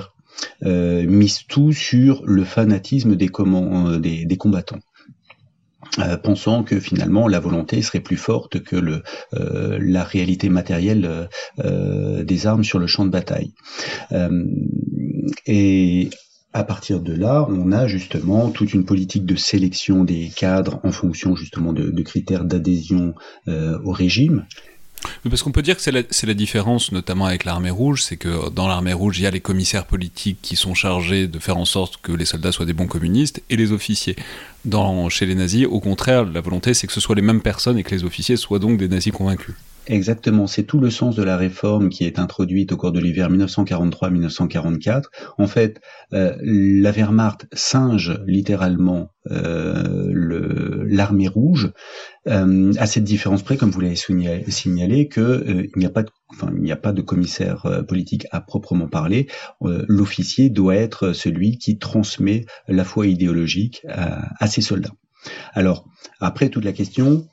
mise 0.62 1.44
tout 1.50 1.74
sur 1.74 2.24
le 2.26 2.46
fanatisme 2.46 3.18
des, 3.18 3.30
des 4.26 4.38
combattants. 4.38 4.80
Euh, 6.00 6.18
pensant 6.18 6.64
que 6.64 6.80
finalement 6.80 7.28
la 7.28 7.40
volonté 7.40 7.82
serait 7.82 8.00
plus 8.00 8.18
forte 8.18 8.62
que 8.64 8.76
euh, 8.76 9.80
la 9.82 10.04
réalité 10.04 10.50
matérielle 10.50 11.30
euh, 11.60 12.24
des 12.24 12.48
armes 12.48 12.64
sur 12.64 12.80
le 12.80 12.88
champ 12.88 13.06
de 13.06 13.10
bataille. 13.10 13.54
et 15.46 16.10
à 16.54 16.64
partir 16.64 17.02
de 17.02 17.14
là, 17.14 17.46
on 17.50 17.72
a 17.72 17.88
justement 17.88 18.50
toute 18.50 18.74
une 18.74 18.86
politique 18.86 19.26
de 19.26 19.36
sélection 19.36 20.04
des 20.04 20.32
cadres 20.36 20.80
en 20.84 20.92
fonction 20.92 21.36
justement 21.36 21.74
de 21.74 22.02
critères 22.02 22.46
d'adhésion 22.46 23.14
au 23.48 23.92
régime 23.92 24.46
parce 25.30 25.44
qu'on 25.44 25.52
peut 25.52 25.62
dire 25.62 25.76
que 25.76 25.82
c'est 25.82 25.92
la, 25.92 26.34
différence, 26.34 26.92
notamment 26.92 27.26
avec 27.26 27.46
l'armée 27.46 27.70
rouge, 27.70 28.04
c'est 28.04 28.18
que 28.18 28.50
dans 28.50 28.68
l'armée 28.68 28.94
rouge, 28.94 29.20
il 29.20 29.24
y 29.24 29.28
a 29.28 29.32
les 29.32 29.40
commissaires 29.40 29.86
politiques 29.86 30.40
qui 30.42 30.56
sont 30.56 30.74
chargés 30.74 31.28
de 31.28 31.40
faire 31.40 31.58
en 31.58 31.66
sorte 31.66 31.98
que 32.02 32.12
les 32.12 32.26
soldats 32.26 32.52
soient 32.52 32.66
des 32.66 32.74
bons 32.74 32.88
communistes, 32.88 33.42
et 33.50 33.56
les 33.56 33.72
officiers. 33.72 34.16
Dans, 34.66 35.10
chez 35.10 35.26
les 35.26 35.36
nazis, 35.36 35.66
au 35.66 35.80
contraire, 35.80 36.26
la 36.26 36.42
volonté, 36.42 36.74
c'est 36.74 36.88
que 36.88 36.94
ce 36.94 37.00
soit 37.00 37.16
les 37.16 37.22
mêmes 37.22 37.42
personnes 37.42 37.78
et 37.78 37.84
que 37.84 37.94
les 37.94 38.04
officiers 38.04 38.38
soient 38.38 38.60
donc 38.60 38.78
des 38.78 38.88
nazis 38.88 39.14
convaincus. 39.14 39.56
Exactement, 39.90 40.48
c'est 40.48 40.64
tout 40.64 40.80
le 40.80 40.90
sens 40.90 41.16
de 41.16 41.24
la 41.24 41.38
réforme 41.38 41.88
qui 41.88 42.04
est 42.04 42.20
introduite 42.20 42.74
au 42.74 42.78
cours 42.78 42.92
de 42.92 43.00
l'hiver 43.00 43.32
1943-1944. 43.32 45.04
En 45.38 45.48
fait, 45.48 45.80
euh, 46.14 46.36
la 46.42 46.92
Wehrmacht 46.92 47.48
singe 47.54 48.20
littéralement 48.26 49.12
euh, 49.32 50.84
l'armée 50.90 51.30
rouge 51.30 51.72
euh, 52.28 52.74
à 52.78 52.86
cette 52.86 53.06
différence 53.06 53.44
près, 53.44 53.56
comme 53.56 53.72
vous 53.72 53.80
l'avez 53.80 53.96
signalé, 53.96 55.08
que 55.08 55.22
euh, 55.22 55.68
il 55.74 55.80
n'y 55.80 55.86
a 55.86 55.90
pas 55.90 56.04
de, 56.04 56.10
enfin, 56.32 56.52
il 56.54 56.64
n'y 56.64 56.72
a 56.74 56.78
pas 56.78 56.92
de 56.92 57.02
commissaire 57.02 57.66
euh, 57.66 57.82
politique 57.82 58.28
à 58.32 58.42
proprement 58.42 58.88
parler. 58.90 59.28
L'officier 59.62 60.50
doit 60.50 60.76
être 60.76 61.14
celui 61.14 61.58
qui 61.58 61.78
transmet 61.78 62.46
la 62.68 62.84
foi 62.84 63.08
idéologique 63.08 63.86
à, 63.88 64.34
à 64.44 64.48
ses 64.48 64.62
soldats. 64.62 64.94
Alors 65.54 65.86
après 66.20 66.50
toute 66.50 66.66
la 66.66 66.74
question, 66.74 67.26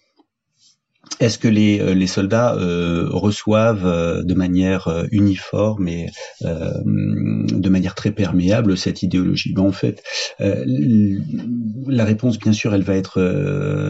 est-ce 1.20 1.38
que 1.38 1.48
les, 1.48 1.80
euh, 1.80 1.94
les 1.94 2.06
soldats 2.06 2.54
euh, 2.54 3.08
reçoivent 3.10 3.86
euh, 3.86 4.22
de 4.22 4.34
manière 4.34 5.04
uniforme 5.10 5.88
et 5.88 6.10
de 6.42 7.68
manière 7.68 7.94
très 7.94 8.10
perméable 8.10 8.76
cette 8.76 9.02
idéologie? 9.02 9.52
Ben, 9.54 9.62
En 9.62 9.72
fait, 9.72 10.02
la 10.38 12.04
réponse, 12.04 12.38
bien 12.38 12.52
sûr, 12.52 12.74
elle 12.74 12.82
va 12.82 12.96
être, 12.96 13.20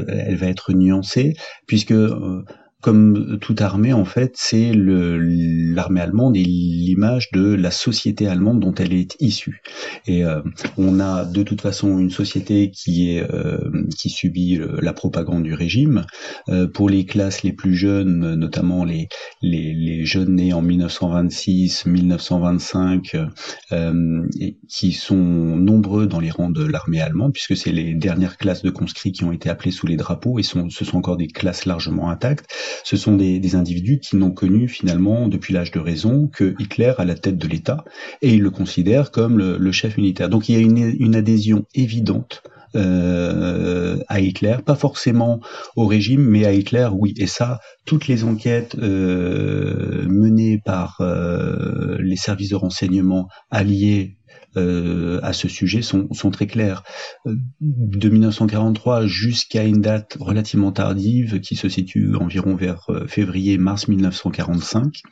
elle 0.09 0.37
va 0.37 0.47
être 0.47 0.72
nuancée, 0.72 1.35
puisque 1.66 1.95
comme 2.85 3.39
toute 3.41 3.62
armée, 3.62 3.95
en 3.95 4.05
fait, 4.05 4.35
c'est 4.37 4.72
l'armée 4.74 6.03
allemande 6.03 6.37
et 6.37 6.45
l'image 6.45 7.30
de 7.32 7.55
la 7.55 7.70
société 7.70 8.28
allemande 8.28 8.61
dont 8.61 8.74
elle 8.74 8.93
est 8.93 9.16
issue. 9.20 9.62
Et 10.07 10.22
euh, 10.22 10.43
on 10.76 11.01
a 11.01 11.24
de 11.24 11.43
toute 11.43 11.62
façon 11.62 11.99
une 11.99 12.11
société 12.11 12.70
qui 12.70 13.16
est 13.16 13.22
euh, 13.22 13.87
qui 13.97 14.11
subit 14.11 14.61
la 14.82 14.93
propagande 14.93 15.45
du 15.45 15.55
régime. 15.55 16.05
Euh, 16.51 16.66
pour 16.66 16.91
les 16.91 17.07
classes 17.07 17.43
les 17.43 17.55
plus 17.55 17.74
jeunes, 17.74 18.35
notamment 18.35 18.85
les 18.85 19.09
les, 19.41 19.72
les 19.72 20.05
jeunes 20.05 20.35
nés 20.35 20.53
en 20.53 20.61
1926, 20.61 21.87
1925, 21.87 23.16
et 23.72 24.59
qui 24.68 24.93
sont 24.93 25.16
nombreux 25.16 26.07
dans 26.07 26.20
les 26.20 26.30
rangs 26.30 26.51
de 26.51 26.64
l'armée 26.64 27.01
allemande, 27.01 27.32
puisque 27.32 27.57
c'est 27.57 27.72
les 27.72 27.95
dernières 27.95 28.37
classes 28.37 28.62
de 28.62 28.68
conscrits 28.68 29.12
qui 29.12 29.24
ont 29.24 29.32
été 29.32 29.49
appelées 29.49 29.70
sous 29.70 29.87
les 29.87 29.97
drapeaux 29.97 30.39
et 30.39 30.43
sont, 30.43 30.68
ce 30.68 30.85
sont 30.85 30.99
encore 30.99 31.16
des 31.16 31.28
classes 31.28 31.64
largement 31.64 32.11
intactes 32.11 32.47
ce 32.83 32.97
sont 32.97 33.16
des, 33.16 33.55
individus 33.55 34.01
qui 34.01 34.16
n'ont 34.16 34.33
connu 34.33 34.68
finalement 34.68 35.29
depuis 35.29 35.53
l'âge 35.55 35.70
de 35.70 35.79
raison 35.79 36.29
que 36.29 36.55
Hitler 36.59 36.93
à 36.99 37.05
la 37.05 37.14
tête 37.14 37.39
de 37.39 37.47
l'État 37.47 37.85
et 38.22 38.35
ils 38.35 38.43
le 38.43 38.51
considèrent 38.51 39.11
comme 39.11 39.39
le, 39.39 39.72
chef 39.72 39.97
militaire. 39.97 40.29
Donc 40.29 40.49
il 40.49 40.55
y 40.55 40.59
a 40.59 40.61
une, 40.61 41.14
adhésion 41.14 41.64
évidente 41.75 42.43
euh, 42.77 43.99
à 44.09 44.20
Hitler, 44.20 44.57
pas 44.64 44.75
forcément 44.75 45.41
au 45.77 45.87
régime, 45.87 46.22
mais 46.22 46.45
à 46.45 46.53
Hitler, 46.53 46.89
oui. 46.93 47.14
Et 47.18 47.27
ça, 47.27 47.61
toutes 47.85 48.09
les 48.09 48.25
enquêtes 48.25 48.77
euh, 48.77 50.05
menées 50.09 50.61
par 50.64 50.97
euh, 51.01 51.97
les 52.01 52.16
services 52.16 52.51
de 52.51 52.57
renseignement 52.57 53.29
alliés 53.51 54.16
euh, 54.57 55.21
à 55.23 55.33
ce 55.33 55.49
sujet 55.49 55.83
sont, 55.83 56.09
très 56.31 56.47
clairs. 56.47 56.83
Euh, 57.27 57.35
de 57.61 58.09
1943 58.09 59.07
jusqu'à 59.07 59.65
une 59.65 59.81
date 59.81 60.17
relativement 60.21 60.73
tardive 60.73 61.41
qui 61.41 61.57
se 61.57 61.69
situe 61.69 62.15
environ 62.17 62.55
vers 62.55 62.85
euh, 62.91 63.07
février-mars 63.07 63.89
1945, 63.89 65.03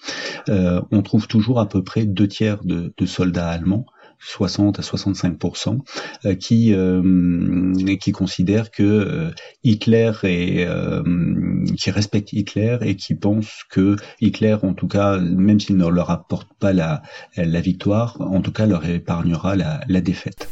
on 0.48 1.02
trouve 1.02 1.26
toujours 1.26 1.60
à 1.60 1.68
peu 1.68 1.82
près 1.82 2.04
deux 2.04 2.28
tiers 2.28 2.62
de 2.64 3.06
soldats 3.06 3.48
allemands 3.48 3.86
60 4.22 4.78
à 4.78 4.82
65% 4.82 5.78
euh, 6.24 6.34
qui 6.34 6.72
euh, 6.74 7.96
qui 8.00 8.12
considèrent 8.12 8.70
que 8.70 8.82
euh, 8.82 9.30
Hitler 9.64 10.12
est 10.22 10.66
qui 11.76 11.90
respectent 11.90 12.32
Hitler 12.32 12.78
et 12.82 12.96
qui 12.96 13.14
pensent 13.14 13.64
que 13.70 13.96
Hitler 14.20 14.56
en 14.62 14.74
tout 14.74 14.88
cas 14.88 15.18
même 15.18 15.60
s'il 15.60 15.76
ne 15.76 15.86
leur 15.88 16.10
apporte 16.10 16.48
pas 16.58 16.72
la 16.72 17.02
la 17.36 17.60
victoire 17.60 18.20
en 18.20 18.40
tout 18.40 18.52
cas 18.52 18.66
leur 18.66 18.84
épargnera 18.88 19.56
la, 19.56 19.80
la 19.88 20.00
défaite. 20.00 20.48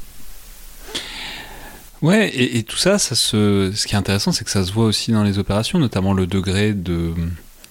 Ouais, 2.02 2.30
et, 2.30 2.56
et, 2.56 2.62
tout 2.62 2.78
ça, 2.78 2.98
ça 2.98 3.14
se, 3.14 3.72
ce 3.74 3.86
qui 3.86 3.94
est 3.94 3.98
intéressant, 3.98 4.32
c'est 4.32 4.42
que 4.42 4.50
ça 4.50 4.64
se 4.64 4.72
voit 4.72 4.86
aussi 4.86 5.12
dans 5.12 5.22
les 5.22 5.38
opérations, 5.38 5.78
notamment 5.78 6.14
le 6.14 6.26
degré 6.26 6.72
de, 6.72 7.12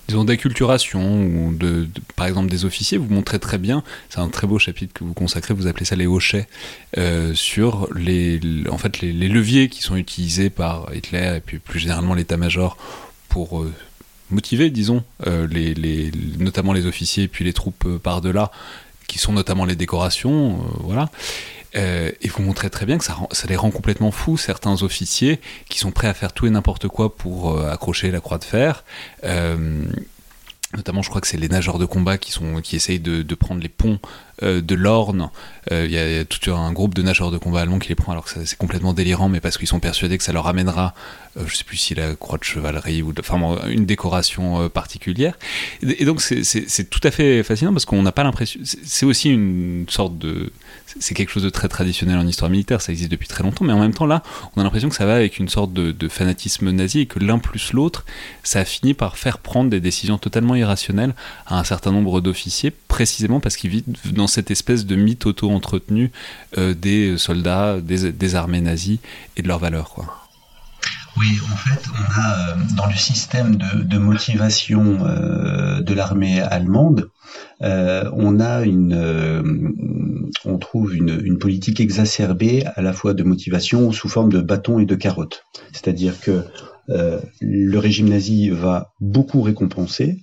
disons, 0.10 0.24
d'acculturation, 0.24 1.24
ou 1.24 1.54
de, 1.54 1.88
par 2.16 2.26
exemple 2.26 2.50
des 2.50 2.66
officiers, 2.66 2.98
vous 2.98 3.14
montrez 3.14 3.40
très 3.40 3.60
bien, 3.60 3.84
c'est 4.10 4.20
un 4.20 4.28
très 4.28 4.48
beau 4.48 4.58
chapitre 4.58 4.92
que 4.92 5.04
vous 5.04 5.14
consacrez, 5.14 5.54
vous 5.54 5.68
appelez 5.68 5.86
ça 5.86 5.96
les 5.96 6.08
hochets, 6.08 6.48
euh, 6.98 7.34
sur 7.36 7.88
les, 7.96 8.40
en 8.70 8.78
fait, 8.80 9.02
les, 9.02 9.30
leviers 9.30 9.70
qui 9.70 9.84
sont 9.84 9.96
utilisés 9.96 10.50
par 10.50 10.94
Hitler 10.94 11.36
et 11.38 11.40
puis 11.40 11.60
plus 11.60 11.80
généralement 11.80 12.16
l'état-major 12.16 12.76
pour 13.30 13.62
euh, 13.62 13.72
motiver, 14.32 14.72
disons, 14.72 15.04
euh, 15.28 15.48
les, 15.48 15.76
les, 15.76 16.12
notamment 16.40 16.74
les 16.74 16.88
officiers 16.88 17.26
et 17.26 17.28
puis 17.28 17.46
les 17.46 17.54
troupes 17.54 17.98
par-delà, 18.00 18.52
qui 19.08 19.20
sont 19.20 19.34
notamment 19.34 19.66
les 19.66 19.76
décorations, 19.76 20.60
voilà. 20.80 21.10
Euh, 21.76 22.12
et 22.22 22.28
vous 22.28 22.42
montrez 22.42 22.70
très 22.70 22.86
bien 22.86 22.98
que 22.98 23.04
ça, 23.04 23.16
les 23.48 23.56
rend 23.56 23.72
complètement 23.72 24.12
fous, 24.12 24.38
certains 24.38 24.82
officiers 24.84 25.40
qui 25.70 25.80
sont 25.80 25.92
prêts 25.92 26.08
à 26.08 26.14
faire 26.14 26.34
tout 26.34 26.48
et 26.48 26.50
n'importe 26.50 26.88
quoi 26.88 27.16
pour 27.16 27.58
euh, 27.58 27.70
accrocher 27.70 28.12
la 28.12 28.20
croix 28.20 28.38
de 28.38 28.44
fer. 28.44 28.84
Euh, 29.24 29.84
notamment, 30.76 31.02
je 31.02 31.10
crois 31.10 31.22
que 31.22 31.28
c'est 31.28 31.38
les 31.38 31.50
nageurs 31.50 31.80
de 31.80 31.86
combat 31.86 32.18
qui, 32.18 32.32
sont, 32.32 32.62
qui 32.62 32.76
essayent 32.76 33.00
de, 33.00 33.36
prendre 33.36 33.62
les 33.62 33.70
ponts 33.70 34.00
de 34.42 34.76
l'Orne. 34.76 35.32
Il 35.72 35.90
y, 35.90 35.98
a 35.98 36.24
tout 36.26 36.52
un 36.54 36.72
groupe 36.72 36.94
de 36.94 37.02
nageurs 37.02 37.32
de 37.32 37.40
combat 37.40 37.62
allemands 37.62 37.80
qui 37.80 37.90
les 37.90 37.96
prend 37.96 38.12
alors 38.12 38.24
que 38.24 38.46
c'est 38.46 38.56
complètement 38.56 38.94
délirant, 38.94 39.30
mais 39.30 39.40
parce 39.40 39.58
qu'ils 39.58 39.68
sont 39.68 39.80
persuadés 39.80 40.20
que 40.20 40.24
ça 40.24 40.32
leur 40.32 40.46
amènera, 40.46 40.94
je 41.44 41.56
sais 41.56 41.64
plus 41.64 41.78
si 41.78 41.96
la 41.96 42.14
croix 42.16 42.38
de 42.38 42.44
chevalerie 42.44 43.02
ou 43.02 43.14
enfin 43.20 43.58
une 43.68 43.86
décoration 43.88 44.70
particulière. 44.70 45.40
Et, 45.82 46.06
donc 46.06 46.22
c'est 46.22 46.90
tout 46.92 47.02
à 47.04 47.10
fait 47.10 47.42
fascinant 47.42 47.74
parce 47.74 47.86
qu'on 47.86 48.04
n'a 48.04 48.12
pas 48.12 48.24
l'impression. 48.24 48.60
C'est 48.64 49.08
aussi 49.08 49.32
une 49.32 49.88
sorte 49.90 50.20
de 50.20 50.52
c'est 51.00 51.14
quelque 51.14 51.30
chose 51.32 51.44
de 51.44 51.50
très 51.50 51.68
traditionnel 51.68 52.18
en 52.18 52.26
histoire 52.26 52.50
militaire, 52.50 52.82
ça 52.82 52.92
existe 52.92 53.12
depuis 53.12 53.28
très 53.28 53.44
longtemps, 53.44 53.66
mais 53.66 53.74
en 53.74 53.80
même 53.80 53.94
temps 53.94 54.06
là, 54.06 54.24
on 54.56 54.62
a 54.62 54.64
l'impression 54.64 54.90
que 54.90 54.96
ça 54.96 55.06
va 55.06 55.16
avec 55.16 55.40
une 55.40 55.50
sorte 55.50 55.74
de, 55.74 56.10
fanatisme 56.10 56.72
nazi 56.72 57.02
et 57.02 57.06
que 57.06 57.20
l'un 57.20 57.38
plus 57.38 57.74
l'autre, 57.74 58.06
ça 58.44 58.60
a 58.60 58.66
fini 58.66 58.94
par 58.94 59.18
faire 59.18 59.38
prendre 59.38 59.70
des 59.70 59.80
décisions 59.80 60.18
totalement 60.18 60.56
irrationnelles 60.56 61.14
à 61.46 61.60
un 61.60 61.64
certain 61.64 61.92
nombre 61.92 62.22
d'officiers, 62.22 62.72
précisément 62.72 63.40
parce 63.40 63.56
qu'ils 63.58 63.70
vivent 63.70 64.14
dans 64.14 64.28
cette 64.28 64.50
espèce 64.52 64.86
de 64.86 64.96
mythe 64.96 65.26
auto-entretenu 65.26 66.12
euh, 66.58 66.74
des 66.74 67.18
soldats, 67.18 67.80
des, 67.82 68.36
armées 68.36 68.62
nazies 68.62 69.00
et 69.38 69.42
de 69.42 69.48
leurs 69.48 69.60
valeurs. 69.60 69.96
Oui, 71.18 71.40
en 71.52 71.56
fait, 71.56 71.82
on 71.92 72.22
a 72.22 72.34
euh, 72.34 72.56
dans 72.76 72.86
le 72.86 72.96
système 72.96 73.58
de, 73.58 73.98
motivation 73.98 75.00
euh, 75.02 75.82
de 75.82 75.94
l'armée 75.94 76.42
allemande, 76.42 77.10
on 77.62 78.40
a 78.40 78.64
une, 78.64 80.24
on 80.46 80.58
trouve 80.58 80.96
une, 80.96 81.22
une, 81.24 81.40
politique 81.40 81.80
exacerbée 81.80 82.64
à 82.76 82.82
la 82.82 82.94
fois 82.94 83.14
de 83.14 83.24
motivation 83.24 83.92
sous 83.92 84.10
forme 84.10 84.32
de 84.32 84.42
bâton 84.42 84.80
et 84.80 84.86
de 84.86 84.96
carotte. 84.96 85.46
C'est-à-dire 85.72 86.20
que 86.20 86.44
le 87.42 87.78
régime 87.78 88.10
nazi 88.10 88.50
va 88.50 88.94
beaucoup 89.00 89.42
récompenser, 89.42 90.20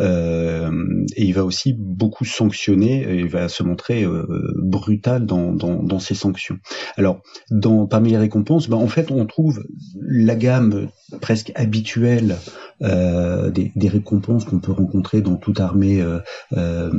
euh, 0.00 0.70
et 1.16 1.24
il 1.24 1.34
va 1.34 1.44
aussi 1.44 1.74
beaucoup 1.74 2.24
sanctionner, 2.24 3.02
et 3.02 3.18
il 3.18 3.28
va 3.28 3.48
se 3.48 3.62
montrer 3.62 4.04
euh, 4.04 4.26
brutal 4.56 5.26
dans, 5.26 5.52
dans, 5.52 5.82
dans, 5.82 5.98
ses 5.98 6.14
sanctions. 6.14 6.58
Alors, 6.96 7.20
dans, 7.50 7.86
parmi 7.86 8.10
les 8.10 8.18
récompenses, 8.18 8.68
ben, 8.68 8.78
en 8.78 8.86
fait, 8.86 9.10
on 9.10 9.26
trouve 9.26 9.62
la 10.00 10.36
gamme 10.36 10.88
presque 11.20 11.52
habituelle 11.54 12.36
euh, 12.82 13.50
des, 13.50 13.72
des, 13.76 13.88
récompenses 13.88 14.44
qu'on 14.44 14.58
peut 14.58 14.72
rencontrer 14.72 15.20
dans 15.20 15.36
toute 15.36 15.60
armée 15.60 16.00
euh, 16.00 16.18
euh, 16.56 16.90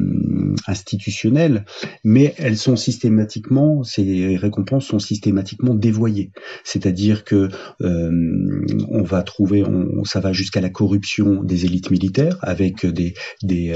institutionnelle, 0.67 1.65
mais 2.03 2.35
elles 2.37 2.57
sont 2.57 2.75
systématiquement, 2.75 3.83
ces 3.83 4.37
récompenses 4.37 4.85
sont 4.85 4.99
systématiquement 4.99 5.73
dévoyées. 5.73 6.31
C'est-à-dire 6.63 7.23
que 7.23 7.49
on 7.79 9.03
va 9.03 9.23
trouver, 9.23 9.63
on, 9.63 10.03
ça 10.03 10.19
va 10.19 10.33
jusqu'à 10.33 10.61
la 10.61 10.69
corruption 10.69 11.43
des 11.43 11.65
élites 11.65 11.89
militaires 11.89 12.37
avec 12.41 12.85
des, 12.85 13.13
des 13.41 13.75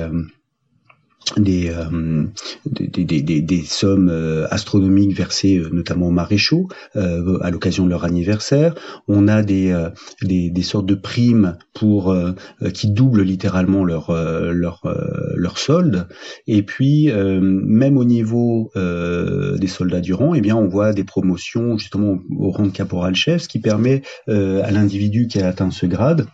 euh, 1.39 2.25
des, 2.65 3.03
des, 3.03 3.21
des, 3.21 3.41
des, 3.41 3.63
sommes 3.63 4.09
euh, 4.09 4.47
astronomiques 4.51 5.15
versées 5.15 5.57
euh, 5.57 5.69
notamment 5.71 6.07
aux 6.07 6.11
maréchaux 6.11 6.67
à 6.93 7.51
l'occasion 7.51 7.85
de 7.85 7.89
leur 7.89 8.05
anniversaire. 8.05 8.75
On 9.07 9.27
a 9.27 9.41
des, 9.41 9.75
des, 10.21 10.61
sortes 10.61 10.85
de 10.85 10.95
primes 10.95 11.57
pour 11.73 12.15
qui 12.73 12.89
doublent 12.89 13.23
littéralement 13.23 13.83
leur 13.83 14.11
leur 14.11 14.81
leur 15.35 15.57
solde. 15.57 16.07
Et 16.47 16.63
puis 16.63 17.11
même 17.11 17.97
au 17.97 18.05
niveau 18.05 18.71
des 18.75 19.67
soldats 19.67 20.01
du 20.01 20.13
rang, 20.13 20.33
eh 20.33 20.41
bien 20.41 20.55
on 20.55 20.67
voit 20.67 20.93
des 20.93 21.03
promotions 21.03 21.77
justement 21.77 22.19
au 22.37 22.51
rang 22.51 22.67
de 22.67 22.71
caporal-chef, 22.71 23.43
ce 23.43 23.47
qui 23.47 23.59
permet 23.59 24.01
à 24.27 24.71
l'individu 24.71 25.27
qui 25.27 25.41
a 25.41 25.47
atteint 25.47 25.71
ce 25.71 25.85
grade 25.85 26.27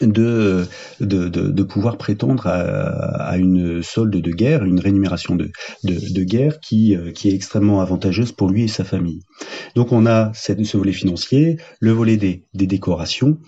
de, 0.00 0.66
de, 1.00 1.28
de, 1.28 1.62
pouvoir 1.62 1.96
prétendre 1.96 2.46
à, 2.46 3.36
une 3.36 3.82
solde 3.82 4.16
de 4.16 4.30
guerre, 4.30 4.64
une 4.64 4.80
rémunération 4.80 5.36
de, 5.36 5.50
de, 5.84 6.24
guerre 6.24 6.60
qui, 6.60 6.96
euh, 6.96 7.12
qui 7.12 7.28
est 7.28 7.34
extrêmement 7.34 7.80
avantageuse 7.80 8.32
pour 8.32 8.48
lui 8.48 8.64
et 8.64 8.68
sa 8.68 8.84
famille. 8.84 9.20
Donc 9.74 9.92
on 9.92 10.06
a 10.06 10.32
cette, 10.34 10.64
ce 10.64 10.76
volet 10.76 10.92
financier, 10.92 11.58
le 11.80 11.92
volet 11.92 12.16
des, 12.16 12.44
des 12.54 12.66
décorations, 12.66 13.38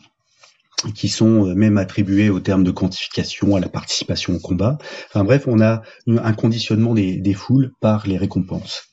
qui 0.95 1.09
sont 1.09 1.47
euh, 1.47 1.55
même 1.55 1.79
attribuées 1.79 2.31
au 2.31 2.41
terme 2.41 2.65
de 2.65 2.71
quantification 2.71 3.57
à 3.57 3.61
la 3.61 3.69
participation 3.69 4.35
au 4.35 4.39
combat. 4.39 4.79
Enfin 5.09 5.25
bref, 5.25 5.45
on 5.47 5.61
a 5.61 5.83
un 6.07 6.33
conditionnement 6.33 6.95
des, 6.95 7.17
des 7.17 7.35
foules 7.35 7.73
par 7.81 8.07
les 8.07 8.19
récompenses. 8.19 8.85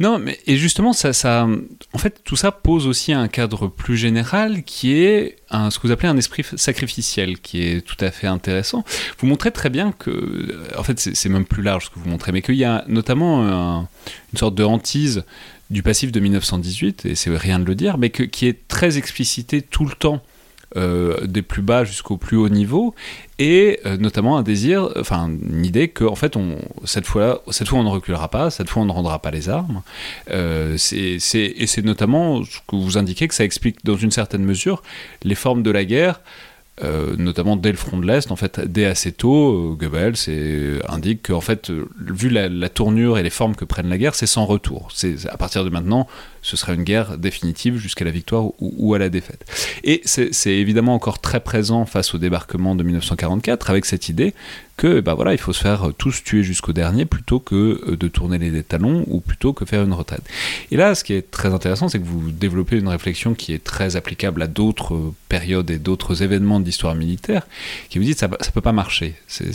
Non, 0.00 0.18
mais 0.18 0.38
et 0.46 0.56
justement, 0.56 0.92
ça, 0.92 1.48
en 1.92 1.98
fait, 1.98 2.20
tout 2.22 2.36
ça 2.36 2.52
pose 2.52 2.86
aussi 2.86 3.12
un 3.12 3.26
cadre 3.26 3.66
plus 3.66 3.96
général 3.96 4.62
qui 4.62 4.94
est 4.94 5.36
un, 5.50 5.70
ce 5.70 5.78
que 5.78 5.88
vous 5.88 5.92
appelez 5.92 6.08
un 6.08 6.16
esprit 6.16 6.44
sacrificiel, 6.56 7.40
qui 7.40 7.62
est 7.62 7.80
tout 7.80 7.96
à 7.98 8.10
fait 8.12 8.28
intéressant. 8.28 8.84
Vous 9.18 9.26
montrez 9.26 9.50
très 9.50 9.70
bien 9.70 9.92
que, 9.92 10.64
en 10.78 10.84
fait, 10.84 11.00
c'est 11.00 11.28
même 11.28 11.44
plus 11.44 11.62
large 11.62 11.86
ce 11.86 11.90
que 11.90 11.98
vous 11.98 12.08
montrez, 12.08 12.30
mais 12.30 12.42
qu'il 12.42 12.54
y 12.54 12.64
a 12.64 12.84
notamment 12.86 13.88
une 14.32 14.38
sorte 14.38 14.54
de 14.54 14.64
hantise 14.64 15.24
du 15.70 15.82
passif 15.82 16.12
de 16.12 16.20
1918, 16.20 17.06
et 17.06 17.14
c'est 17.14 17.36
rien 17.36 17.58
de 17.58 17.64
le 17.64 17.74
dire, 17.74 17.98
mais 17.98 18.10
qui 18.10 18.46
est 18.46 18.68
très 18.68 18.98
explicité 18.98 19.62
tout 19.62 19.84
le 19.84 19.94
temps 19.94 20.22
euh, 20.76 21.26
des 21.26 21.42
plus 21.42 21.62
bas 21.62 21.84
jusqu'au 21.84 22.16
plus 22.18 22.36
haut 22.36 22.48
niveau, 22.48 22.94
et 23.38 23.80
euh, 23.86 23.96
notamment 23.96 24.36
un 24.36 24.42
désir, 24.42 24.90
enfin 24.98 25.28
une 25.28 25.64
idée 25.64 25.88
que 25.88 26.04
en 26.04 26.14
fait 26.14 26.36
on, 26.36 26.58
cette 26.84 27.06
fois 27.06 27.42
cette 27.50 27.68
fois 27.68 27.78
on 27.78 27.84
ne 27.84 27.88
reculera 27.88 28.28
pas, 28.28 28.50
cette 28.50 28.68
fois 28.68 28.82
on 28.82 28.84
ne 28.84 28.92
rendra 28.92 29.20
pas 29.20 29.30
les 29.30 29.48
armes. 29.48 29.82
Euh, 30.30 30.76
c'est, 30.76 31.18
et 31.34 31.66
c'est 31.66 31.84
notamment 31.84 32.44
ce 32.44 32.58
que 32.68 32.76
vous 32.76 32.98
indiquez 32.98 33.28
que 33.28 33.34
ça 33.34 33.44
explique 33.44 33.84
dans 33.84 33.96
une 33.96 34.10
certaine 34.10 34.44
mesure 34.44 34.82
les 35.22 35.34
formes 35.34 35.62
de 35.62 35.70
la 35.70 35.84
guerre 35.84 36.20
euh, 36.82 37.16
notamment 37.16 37.56
dès 37.56 37.70
le 37.70 37.76
front 37.76 37.98
de 37.98 38.06
l'Est, 38.06 38.30
en 38.30 38.36
fait, 38.36 38.60
dès 38.60 38.84
assez 38.84 39.12
tôt, 39.12 39.72
euh, 39.72 39.74
Goebbels 39.74 40.14
indique 40.88 41.28
qu'en 41.28 41.40
fait, 41.40 41.70
euh, 41.70 41.88
vu 41.98 42.28
la, 42.28 42.68
tournure 42.68 43.18
et 43.18 43.22
les 43.22 43.30
formes 43.30 43.56
que 43.56 43.64
prennent 43.64 43.88
la 43.88 43.98
guerre, 43.98 44.14
c'est 44.14 44.26
sans 44.26 44.44
retour. 44.44 44.88
C'est 44.94 45.26
à 45.28 45.36
partir 45.36 45.64
de 45.64 45.70
maintenant, 45.70 46.06
ce 46.42 46.56
sera 46.56 46.74
une 46.74 46.84
guerre 46.84 47.18
définitive 47.18 47.78
jusqu'à 47.78 48.04
la 48.04 48.10
victoire 48.10 48.44
ou, 48.60 48.94
à 48.94 48.98
la 48.98 49.08
défaite. 49.08 49.44
Et 49.84 50.02
c'est 50.04 50.52
évidemment 50.52 50.94
encore 50.94 51.20
très 51.20 51.40
présent 51.40 51.84
face 51.86 52.14
au 52.14 52.18
débarquement 52.18 52.74
de 52.74 52.82
1944, 52.82 53.70
avec 53.70 53.84
cette 53.84 54.08
idée 54.08 54.34
que 54.78 55.00
bah 55.00 55.12
voilà, 55.12 55.32
il 55.32 55.38
faut 55.38 55.52
se 55.52 55.60
faire 55.60 55.90
tous 55.98 56.24
tuer 56.24 56.42
jusqu'au 56.42 56.72
dernier 56.72 57.04
plutôt 57.04 57.40
que 57.40 57.94
de 57.94 58.08
tourner 58.08 58.38
les 58.38 58.62
talons 58.62 59.04
ou 59.08 59.20
plutôt 59.20 59.52
que 59.52 59.66
faire 59.66 59.82
une 59.82 59.92
retraite. 59.92 60.22
Et 60.70 60.76
là, 60.76 60.94
ce 60.94 61.04
qui 61.04 61.12
est 61.12 61.30
très 61.30 61.52
intéressant, 61.52 61.88
c'est 61.88 61.98
que 61.98 62.06
vous 62.06 62.30
développez 62.30 62.78
une 62.78 62.88
réflexion 62.88 63.34
qui 63.34 63.52
est 63.52 63.62
très 63.62 63.96
applicable 63.96 64.40
à 64.40 64.46
d'autres 64.46 65.12
périodes 65.28 65.70
et 65.70 65.78
d'autres 65.78 66.22
événements 66.22 66.60
d'histoire 66.60 66.94
militaire, 66.94 67.46
qui 67.90 67.98
vous 67.98 68.04
dit 68.04 68.14
ça, 68.14 68.28
ça 68.40 68.50
peut 68.52 68.60
pas 68.60 68.72
marcher. 68.72 69.14
C'est 69.26 69.52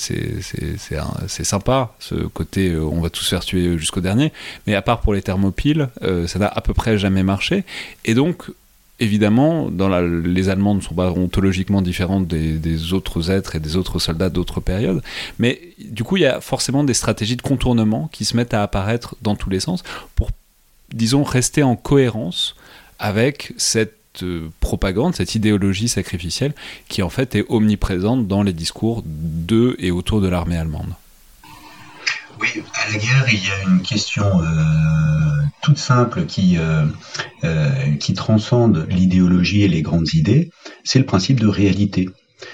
sympa, 1.43 1.95
ce 1.99 2.15
côté 2.15 2.69
euh, 2.69 2.83
on 2.83 3.01
va 3.01 3.09
tous 3.09 3.27
faire 3.27 3.43
tuer 3.45 3.77
jusqu'au 3.77 4.01
dernier, 4.01 4.33
mais 4.67 4.75
à 4.75 4.81
part 4.81 5.01
pour 5.01 5.13
les 5.13 5.21
thermopiles, 5.21 5.89
euh, 6.03 6.27
ça 6.27 6.37
n'a 6.39 6.47
à 6.47 6.61
peu 6.61 6.73
près 6.73 6.97
jamais 6.97 7.23
marché. 7.23 7.63
Et 8.05 8.13
donc, 8.13 8.51
évidemment, 9.03 9.69
les 10.25 10.49
Allemands 10.49 10.75
ne 10.75 10.81
sont 10.81 10.95
pas 10.95 11.11
ontologiquement 11.11 11.81
différents 11.81 12.21
des, 12.21 12.93
autres 12.93 13.29
êtres 13.29 13.55
et 13.55 13.59
des 13.59 13.75
autres 13.75 13.99
soldats 13.99 14.29
d'autres 14.29 14.61
périodes, 14.61 15.01
mais 15.39 15.61
du 15.79 16.03
coup, 16.03 16.17
il 16.17 16.23
y 16.23 16.25
a 16.25 16.41
forcément 16.41 16.83
des 16.83 16.93
stratégies 16.93 17.35
de 17.35 17.41
contournement 17.41 18.09
qui 18.11 18.25
se 18.25 18.35
mettent 18.35 18.53
à 18.53 18.63
apparaître 18.63 19.15
dans 19.21 19.35
tous 19.35 19.49
les 19.49 19.59
sens 19.59 19.83
pour, 20.15 20.31
disons, 20.93 21.23
rester 21.23 21.63
en 21.63 21.75
cohérence 21.75 22.55
avec 22.99 23.53
cette 23.57 24.23
euh, 24.23 24.49
propagande, 24.59 25.15
cette 25.15 25.35
idéologie 25.35 25.89
sacrificielle 25.89 26.53
qui 26.87 27.01
en 27.01 27.09
fait 27.09 27.35
est 27.35 27.45
omniprésente 27.49 28.27
dans 28.27 28.43
les 28.43 28.53
discours 28.53 29.03
de 29.05 29.75
et 29.79 29.91
autour 29.91 30.21
de 30.21 30.27
l'armée 30.27 30.57
allemande. 30.57 30.93
Oui, 32.43 32.61
à 32.73 32.91
la 32.91 32.97
guerre, 32.97 33.25
il 33.31 33.39
y 33.39 33.49
a 33.51 33.69
une 33.69 33.81
question 33.81 34.25
euh, 34.41 34.45
toute 35.61 35.77
simple 35.77 36.25
qui, 36.25 36.57
euh, 36.57 36.85
qui 38.01 38.13
transcende 38.13 38.85
l'idéologie 38.89 39.63
et 39.63 39.69
les 39.69 39.81
grandes 39.81 40.13
idées, 40.13 40.49
c'est 40.83 40.99
le 40.99 41.05
principe 41.05 41.39
de 41.39 41.47
réalité. 41.47 42.09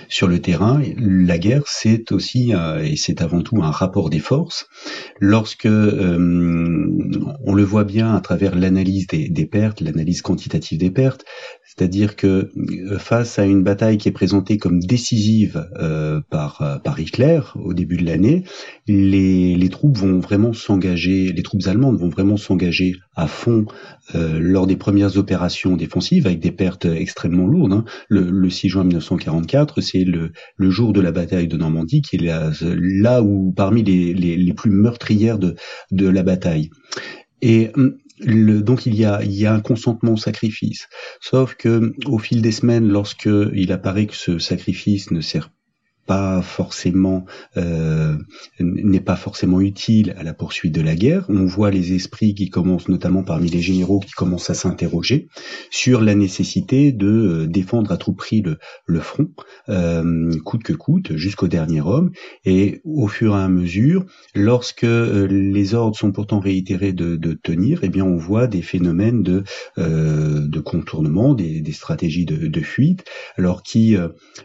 Sur 0.07 0.27
le 0.27 0.39
terrain, 0.39 0.79
la 0.95 1.39
guerre, 1.39 1.63
c'est 1.65 2.11
aussi 2.11 2.53
et 2.83 2.95
c'est 2.97 3.23
avant 3.23 3.41
tout 3.41 3.63
un 3.63 3.71
rapport 3.71 4.11
des 4.11 4.19
forces. 4.19 4.67
Lorsque 5.19 5.65
on 5.65 7.53
le 7.55 7.63
voit 7.63 7.85
bien 7.85 8.13
à 8.13 8.21
travers 8.21 8.53
l'analyse 8.53 9.07
des, 9.07 9.27
des 9.27 9.47
pertes, 9.47 9.81
l'analyse 9.81 10.21
quantitative 10.21 10.77
des 10.77 10.91
pertes, 10.91 11.25
c'est-à-dire 11.69 12.15
que 12.15 12.49
euh, 12.57 12.97
face 12.97 13.37
à 13.37 13.45
une 13.45 13.63
bataille 13.63 13.99
qui 13.99 14.09
est 14.09 14.13
présentée 14.13 14.57
comme 14.57 14.79
décisive 14.79 15.67
euh, 15.79 16.19
par, 16.31 16.61
euh, 16.63 16.79
par 16.79 16.99
Hitler 16.99 17.41
au 17.55 17.75
début 17.75 17.97
de 17.97 18.05
l'année, 18.05 18.43
les, 18.87 19.55
les, 19.55 19.69
troupes 19.69 19.97
vont 19.97 20.19
vraiment 20.19 20.51
s'engager, 20.51 21.31
les 21.31 21.43
troupes 21.43 21.67
allemandes 21.67 21.99
vont 21.99 22.09
vraiment 22.09 22.37
s'engager 22.37 22.95
à 23.15 23.27
fond 23.27 23.65
euh, 24.15 24.39
lors 24.39 24.65
des 24.65 24.77
premières 24.77 25.17
opérations 25.17 25.75
défensives 25.75 26.25
avec 26.25 26.39
des 26.39 26.51
pertes 26.51 26.85
extrêmement 26.85 27.45
lourdes. 27.45 27.73
Hein. 27.73 27.85
Le, 28.07 28.21
le, 28.31 28.49
6 28.49 28.69
juin 28.69 28.83
1944, 28.83 29.81
c'est 29.81 30.03
le, 30.03 30.31
le, 30.57 30.69
jour 30.71 30.91
de 30.91 31.01
la 31.01 31.11
bataille 31.11 31.47
de 31.47 31.57
Normandie 31.57 32.01
qui 32.01 32.15
est 32.15 32.19
là, 32.19 32.51
là 32.61 33.21
où 33.21 33.53
parmi 33.55 33.83
les, 33.83 34.15
les, 34.15 34.37
les 34.37 34.53
plus 34.53 34.71
meurtrières 34.71 35.37
de, 35.37 35.55
de 35.91 36.07
la 36.07 36.23
bataille. 36.23 36.71
Et 37.43 37.71
donc 38.25 38.85
il 38.85 38.95
y 38.95 39.05
a, 39.05 39.23
il 39.23 39.33
y 39.33 39.45
a 39.45 39.53
un 39.53 39.61
consentement 39.61 40.13
au 40.13 40.17
sacrifice. 40.17 40.87
Sauf 41.21 41.55
que 41.55 41.93
au 42.05 42.19
fil 42.19 42.41
des 42.41 42.51
semaines, 42.51 42.87
lorsque 42.87 43.29
il 43.53 43.71
apparaît 43.71 44.07
que 44.07 44.15
ce 44.15 44.39
sacrifice 44.39 45.11
ne 45.11 45.21
sert 45.21 45.51
pas 46.09 46.41
forcément 46.41 47.25
euh, 47.55 48.17
n'est 48.59 48.99
pas 48.99 49.15
forcément 49.15 49.61
utile 49.61 50.15
à 50.17 50.23
la 50.23 50.33
poursuite 50.33 50.73
de 50.73 50.81
la 50.81 50.95
guerre. 50.95 51.27
On 51.29 51.45
voit 51.45 51.69
les 51.69 51.93
esprits 51.93 52.33
qui 52.33 52.49
commencent, 52.49 52.89
notamment 52.89 53.21
parmi 53.21 53.47
les 53.51 53.61
généraux, 53.61 53.99
qui 53.99 54.13
commencent 54.13 54.49
à 54.49 54.55
s'interroger 54.55 55.27
sur 55.69 56.01
la 56.01 56.15
nécessité 56.15 56.91
de 56.91 57.05
euh, 57.05 57.47
défendre 57.47 57.91
à 57.91 57.97
tout 57.97 58.13
prix 58.13 58.41
le, 58.41 58.57
le 58.87 58.99
front, 59.01 59.29
euh, 59.69 60.31
coûte 60.43 60.63
que 60.63 60.73
coûte, 60.73 61.15
jusqu'au 61.15 61.47
dernier 61.47 61.81
homme. 61.81 62.09
Et 62.43 62.81
au 62.85 63.07
fur 63.07 63.35
et 63.35 63.41
à 63.41 63.47
mesure, 63.47 64.03
lorsque 64.33 64.85
euh, 64.85 65.27
les 65.27 65.75
ordres 65.75 65.95
sont 65.95 66.11
pourtant 66.11 66.39
réitérés 66.39 66.91
de, 66.91 67.17
de, 67.17 67.33
tenir, 67.33 67.81
eh 67.83 67.89
bien 67.89 68.03
on 68.03 68.17
voit 68.17 68.47
des 68.47 68.63
phénomènes 68.63 69.21
de, 69.21 69.43
euh, 69.77 70.47
de 70.47 70.59
contournement, 70.59 71.35
des, 71.35 71.61
des 71.61 71.71
stratégies 71.71 72.25
de, 72.25 72.47
de, 72.47 72.61
fuite, 72.61 73.05
alors 73.37 73.61
qui, 73.61 73.95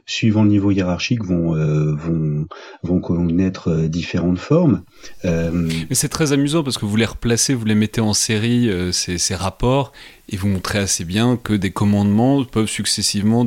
suivant 0.05 0.43
le 0.43 0.51
niveau 0.51 0.70
hiérarchique, 0.70 1.24
vont 1.24 1.53
euh, 1.55 1.94
vont, 1.94 2.47
vont 2.82 3.01
connaître 3.01 3.70
euh, 3.70 3.89
différentes 3.89 4.39
formes. 4.39 4.82
Euh, 5.24 5.51
Mais 5.89 5.94
c'est 5.94 6.09
très 6.09 6.32
amusant 6.32 6.62
parce 6.62 6.78
que 6.78 6.85
vous 6.85 6.97
les 6.97 7.05
replacez, 7.05 7.55
vous 7.55 7.64
les 7.64 7.74
mettez 7.74 8.01
en 8.01 8.14
série, 8.14 8.70
ces, 8.93 9.18
ces 9.18 9.35
rapports, 9.35 9.93
et 10.31 10.37
vous 10.37 10.49
montrez 10.49 10.79
assez 10.79 11.05
bien 11.05 11.37
que 11.37 11.53
des 11.53 11.71
commandements 11.71 12.45
peuvent 12.45 12.69
successivement 12.69 13.47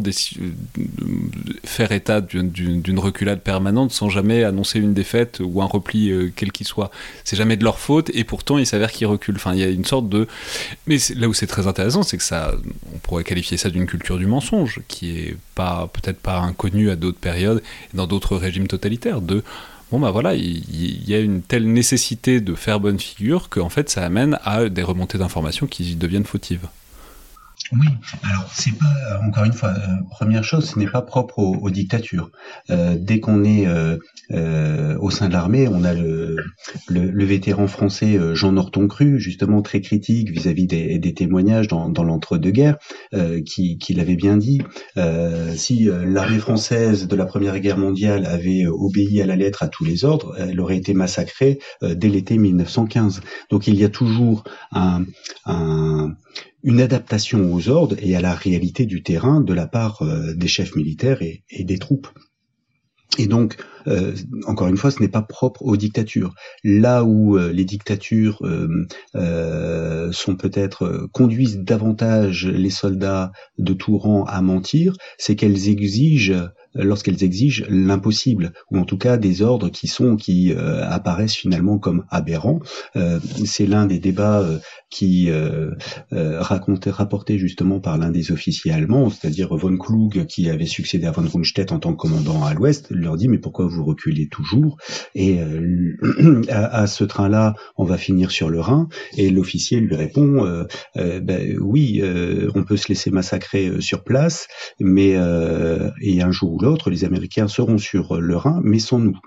faire 1.64 1.92
état 1.92 2.22
d'une 2.22 3.00
reculade 3.00 3.42
permanente 3.42 3.92
sans 3.92 4.10
jamais 4.10 4.44
annoncer 4.44 4.80
une 4.80 4.94
défaite 4.94 5.42
ou 5.44 5.62
un 5.62 5.66
repli 5.66 6.14
quel 6.36 6.52
qu'il 6.52 6.68
soit. 6.68 6.92
C'est 7.24 7.36
jamais 7.36 7.58
de 7.58 7.64
leur 7.64 7.80
faute 7.80 8.12
et 8.14 8.24
pourtant 8.24 8.60
il 8.60 8.68
s'avère 8.68 8.92
qu'ils 8.92 9.08
reculent. 9.08 9.38
Enfin, 9.38 9.54
il 9.54 9.60
y 9.60 9.64
a 9.64 9.70
une 9.70 9.86
sorte 9.86 10.08
de. 10.08 10.28
Mais 10.86 10.98
là 11.16 11.28
où 11.28 11.34
c'est 11.34 11.48
très 11.48 11.66
intéressant, 11.66 12.04
c'est 12.04 12.18
que 12.18 12.24
ça, 12.24 12.54
on 12.94 13.00
pourrait 13.00 13.24
qualifier 13.24 13.58
ça 13.58 13.72
d'une 13.72 13.88
culture 13.88 14.18
du 14.18 14.28
mensonge 14.28 14.82
qui 14.88 15.18
est 15.18 15.38
pas 15.56 15.90
peut-être 15.92 16.20
pas 16.20 16.38
inconnue 16.38 16.92
à 16.92 16.96
d'autres 16.96 17.18
périodes 17.18 17.64
et 17.92 17.98
dans 17.98 18.06
d'autres 18.06 18.38
régimes 18.38 18.68
totalitaires. 18.68 19.22
De 19.22 19.44
bon 19.92 20.00
bah 20.00 20.12
voilà, 20.12 20.36
il, 20.36 21.10
y, 21.10 21.14
a 21.14 21.20
une 21.20 21.42
telle 21.42 21.72
nécessité 21.72 22.42
de 22.42 22.56
faire 22.56 22.80
bonne 22.80 23.00
figure 23.00 23.50
qu'en 23.50 23.70
fait 23.70 23.90
ça 23.90 24.04
amène 24.06 24.40
à 24.44 24.70
des 24.70 24.84
remontées 24.84 25.18
d'informations 25.18 25.68
qui 25.68 25.96
deviennent 25.96 26.26
fautives. 26.26 26.68
Oui, 27.74 27.88
alors 28.24 28.50
c'est 28.54 28.78
pas 28.78 29.20
encore 29.26 29.44
une 29.44 29.54
fois 29.54 29.70
euh, 29.70 30.04
première 30.10 30.44
chose, 30.44 30.70
ce 30.70 30.80
n'est 30.80 30.88
pas 30.88 31.02
propre 31.02 31.40
aux, 31.40 31.70
dictatures. 31.70 32.32
Euh, 32.70 32.96
dès 32.98 33.20
qu'on 33.20 33.44
est 33.44 33.68
euh, 33.68 33.98
euh, 34.32 34.98
au 35.00 35.10
sein 35.10 35.28
de 35.28 35.34
l'armée, 35.34 35.68
on 35.68 35.84
a 35.84 35.94
le, 35.94 36.38
le, 36.88 37.12
le, 37.12 37.26
vétéran 37.26 37.68
français 37.68 38.18
euh, 38.18 38.36
Jean 38.36 38.54
Norton 38.54 38.88
Cru, 38.88 39.20
justement 39.20 39.62
très 39.62 39.82
critique 39.82 40.32
vis-à-vis 40.32 40.66
des, 40.66 40.98
des, 40.98 41.14
témoignages 41.14 41.68
dans, 41.68 41.90
dans 41.90 42.04
l'entre-deux-guerres, 42.04 42.78
euh, 43.14 43.42
qui, 43.42 43.78
qui 43.78 43.94
l'avait 43.94 44.16
bien 44.16 44.38
dit. 44.38 44.62
Si 45.56 45.86
l'armée 45.86 46.40
française 46.40 47.08
de 47.08 47.16
la 47.16 47.26
Première 47.26 47.60
Guerre 47.60 47.78
mondiale 47.78 48.26
avait 48.26 48.66
obéi 48.66 49.22
à 49.22 49.26
la 49.26 49.36
lettre 49.36 49.64
à 49.64 49.68
tous 49.68 49.84
les 49.84 50.06
ordres, 50.06 50.36
elle 50.38 50.60
aurait 50.60 50.78
été 50.78 50.94
massacrée 50.94 51.60
dès 51.82 52.10
l'été 52.10 52.38
1915. 52.38 53.22
Donc 53.50 53.68
il 53.68 53.76
y 53.76 53.84
a 53.84 53.90
toujours 53.90 54.44
un, 54.72 55.06
un 55.46 56.16
une 56.64 56.82
adaptation 56.82 57.54
aux 57.54 57.70
ordres 57.70 57.96
et 58.00 58.16
à 58.16 58.22
la 58.22 58.34
réalité 58.34 58.86
du 58.86 59.04
terrain 59.04 59.42
de 59.42 59.54
la 59.54 59.68
part 59.68 60.04
des 60.36 60.48
chefs 60.48 60.76
militaires 60.76 61.22
et, 61.22 61.64
des 61.64 61.78
troupes. 61.78 62.08
Et 63.18 63.28
donc, 63.28 63.58
euh, 63.88 64.14
encore 64.46 64.68
une 64.68 64.78
fois, 64.78 64.92
ce 64.92 65.02
n'est 65.02 65.08
pas 65.08 65.22
propre 65.22 65.64
aux 65.64 65.78
dictatures. 65.78 66.34
Là 66.64 67.04
où 67.04 67.38
euh, 67.38 67.52
les 67.52 67.66
dictatures 67.66 68.42
euh, 68.44 70.12
sont 70.12 70.36
peut-être 70.36 71.08
conduisent 71.14 71.60
davantage 71.60 72.46
les 72.46 72.70
soldats 72.70 73.32
de 73.58 73.74
tout 73.74 73.98
rang 73.98 74.24
à 74.26 74.42
mentir, 74.42 74.94
c'est 75.18 75.36
qu'elles 75.36 75.70
exigent 75.70 76.34
lorsqu'elles 76.78 77.24
exigent 77.24 77.66
l'impossible, 77.70 78.54
ou 78.72 78.78
en 78.78 78.86
tout 78.86 78.98
cas 78.98 79.18
des 79.18 79.42
ordres 79.42 79.70
qui 79.70 79.88
sont 79.88 80.16
qui 80.16 80.54
apparaissent 80.54 81.36
finalement 81.36 81.78
comme 81.78 82.06
aberrants. 82.10 82.60
C'est 83.46 83.66
l'un 83.66 83.86
des 83.86 84.00
débats 84.00 84.46
qui 84.90 85.30
euh, 85.30 85.72
euh, 86.14 86.42
racontait, 86.42 86.92
rapporté 86.92 87.38
justement 87.38 87.80
par 87.80 87.98
l'un 87.98 88.10
des 88.10 88.32
officiers 88.32 88.72
allemands, 88.72 89.10
c'est-à-dire 89.10 89.56
von 89.56 89.78
Klug, 89.78 90.26
qui 90.28 90.50
avait 90.50 90.66
succédé 90.66 91.06
à 91.08 91.12
von 91.12 91.28
Rundstedt 91.28 91.72
en 91.74 91.80
tant 91.80 91.92
que 91.92 91.98
commandant 91.98 92.46
à 92.46 92.54
l'Ouest, 92.54 92.88
leur 92.90 93.18
dit 93.18 93.28
mais 93.28 93.38
pourquoi 93.38 93.68
vous 93.68 93.84
reculez 93.84 94.30
toujours? 94.30 94.78
Et 95.14 95.42
euh, 95.42 96.42
à, 96.50 96.88
ce 96.88 97.04
train-là, 97.04 97.56
on 97.76 97.84
va 97.84 97.98
finir 97.98 98.32
sur 98.32 98.50
le 98.50 98.62
Rhin. 98.62 98.88
Et 99.18 99.30
l'officier 99.30 99.80
lui 99.80 99.96
répond 99.96 100.46
euh, 100.46 100.64
euh, 100.96 101.20
ben, 101.20 101.58
oui, 101.60 102.02
on 102.56 102.64
peut 102.64 102.78
se 102.78 102.88
laisser 102.88 103.12
massacrer 103.12 103.82
sur 103.82 104.04
place, 104.04 104.48
mais 104.80 105.16
et 106.02 106.22
un 106.22 106.32
jour 106.32 106.54
ou 106.54 106.60
l'autre, 106.60 106.67
les 106.88 107.06
Américains 107.06 107.48
seront 107.48 107.78
sur 107.78 108.20
le 108.20 108.36
Rhin, 108.36 108.62
mais 108.64 108.80
sans 108.80 109.00
nous, 109.00 109.18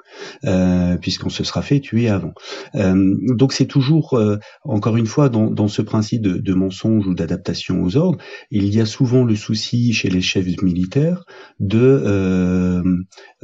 puisqu'on 1.00 1.30
se 1.30 1.44
sera 1.44 1.62
fait 1.62 1.80
tuer 1.80 2.08
avant. 2.08 2.32
donc 2.74 3.52
c'est 3.52 3.66
toujours 3.66 4.20
encore 4.64 4.96
une 4.96 5.06
fois 5.06 5.28
dans 5.28 5.68
ce 5.68 5.82
principe 5.82 6.22
de, 6.22 6.54
mensonge 6.54 7.06
ou 7.06 7.14
d'adaptation 7.14 7.82
aux 7.82 7.96
ordres, 7.96 8.18
il 8.50 8.74
y 8.74 8.80
a 8.80 8.86
souvent 8.86 9.24
le 9.24 9.36
souci 9.36 9.92
chez 9.92 10.10
les 10.10 10.20
chefs 10.20 10.40
militaires 10.62 11.24
de, 11.58 11.78
euh, 11.80 12.82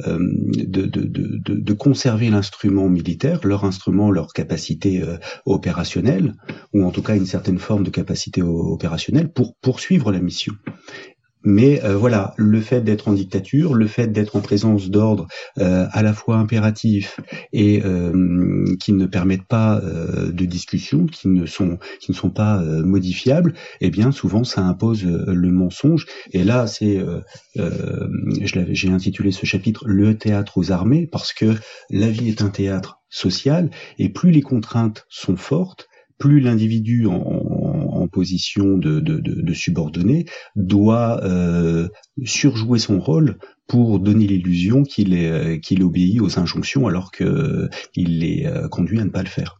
euh, 0.05 0.19
de, 0.19 1.73
conserver 1.73 2.29
l'instrument 2.29 2.89
militaire, 2.89 3.39
leur 3.43 3.65
instrument, 3.65 4.11
leur 4.11 4.33
capacité 4.33 5.01
euh, 5.01 5.17
opérationnelle, 5.45 6.33
ou 6.73 6.83
en 6.83 6.91
tout 6.91 7.03
cas 7.03 7.15
une 7.15 7.25
certaine 7.25 7.59
forme 7.59 7.83
de 7.83 7.89
capacité 7.89 8.41
opérationnelle 8.41 9.31
pour 9.31 9.55
poursuivre 9.55 10.11
la 10.11 10.19
mission. 10.19 10.53
Mais 11.43 11.83
euh, 11.83 11.95
voilà, 11.95 12.33
le 12.37 12.59
fait 12.61 12.81
d'être 12.81 13.07
en 13.07 13.13
dictature, 13.13 13.73
le 13.73 13.87
fait 13.87 14.07
d'être 14.07 14.35
en 14.35 14.41
présence 14.41 14.89
d'ordres 14.89 15.27
euh, 15.59 15.87
à 15.91 16.03
la 16.03 16.13
fois 16.13 16.37
impératifs 16.37 17.19
et 17.53 17.81
euh, 17.85 18.65
qui 18.79 18.93
ne 18.93 19.05
permettent 19.05 19.47
pas 19.47 19.81
de 19.81 20.45
discussion, 20.45 21.05
qui 21.05 21.27
ne 21.27 21.45
sont 21.45 21.77
qui 21.99 22.11
ne 22.11 22.15
sont 22.15 22.29
pas 22.29 22.61
modifiables, 22.61 23.53
eh 23.81 23.89
bien 23.89 24.11
souvent 24.11 24.43
ça 24.43 24.61
impose 24.61 25.03
le 25.05 25.51
mensonge. 25.51 26.05
Et 26.31 26.43
là, 26.43 26.67
c'est 26.67 26.99
j'ai 28.41 28.89
intitulé 28.89 29.31
ce 29.31 29.45
chapitre 29.45 29.83
le 29.87 30.17
théâtre 30.17 30.57
aux 30.57 30.71
armées 30.71 31.07
parce 31.07 31.33
que 31.33 31.55
la 31.89 32.09
vie 32.09 32.29
est 32.29 32.41
un 32.41 32.49
théâtre 32.49 32.99
social 33.09 33.69
et 33.97 34.09
plus 34.09 34.31
les 34.31 34.41
contraintes 34.41 35.05
sont 35.09 35.37
fortes, 35.37 35.87
plus 36.17 36.39
l'individu 36.39 37.07
en, 37.07 38.07
position 38.09 38.77
de, 38.77 39.01
de, 39.01 39.53
subordonné 39.53 40.25
doit 40.55 41.21
euh, 41.23 41.89
surjouer 42.23 42.79
son 42.79 42.99
rôle 42.99 43.37
pour 43.67 43.99
donner 43.99 44.25
l'illusion 44.25 44.83
qu'il 44.83 45.13
est 45.13 45.59
qu'il 45.59 45.83
obéit 45.83 46.21
aux 46.21 46.39
injonctions 46.39 46.87
alors 46.87 47.11
qu'il 47.11 48.23
est 48.23 48.47
euh, 48.47 48.69
conduit 48.69 49.01
à 49.01 49.03
ne 49.03 49.09
pas 49.09 49.23
le 49.23 49.29
faire. 49.29 49.59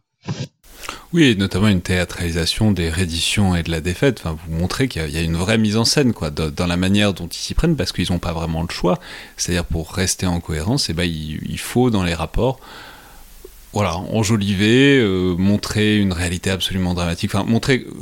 Oui, 1.12 1.36
notamment 1.36 1.68
une 1.68 1.80
théâtralisation 1.80 2.72
des 2.72 2.90
redditions 2.90 3.56
et 3.56 3.62
de 3.62 3.70
la 3.70 3.80
défaite. 3.80 4.20
Enfin, 4.20 4.36
vous 4.46 4.54
montrez 4.54 4.88
qu'il 4.88 5.08
y, 5.08 5.16
a 5.16 5.22
une 5.22 5.36
vraie 5.36 5.58
mise 5.58 5.76
en 5.76 5.84
scène, 5.84 6.12
quoi, 6.12 6.30
dans, 6.30 6.66
la 6.66 6.76
manière 6.76 7.14
dont 7.14 7.26
ils 7.26 7.38
s'y 7.38 7.54
prennent, 7.54 7.76
parce 7.76 7.92
qu'ils 7.92 8.12
n'ont 8.12 8.18
pas 8.18 8.32
vraiment 8.32 8.62
le 8.62 8.68
choix. 8.68 8.98
C'est-à-dire 9.36 9.64
pour 9.64 9.92
rester 9.92 10.26
en 10.26 10.40
cohérence, 10.40 10.88
et 10.88 10.92
eh 10.92 10.94
ben, 10.94 11.04
il, 11.04 11.58
faut 11.58 11.90
dans 11.90 12.04
les 12.04 12.14
rapports 12.14 12.60
voilà, 13.78 13.96
enjoliver, 13.96 14.98
euh, 14.98 15.36
montrer 15.36 15.98
une 15.98 16.12
réalité 16.12 16.50
absolument 16.50 16.94
dramatique, 16.94 17.30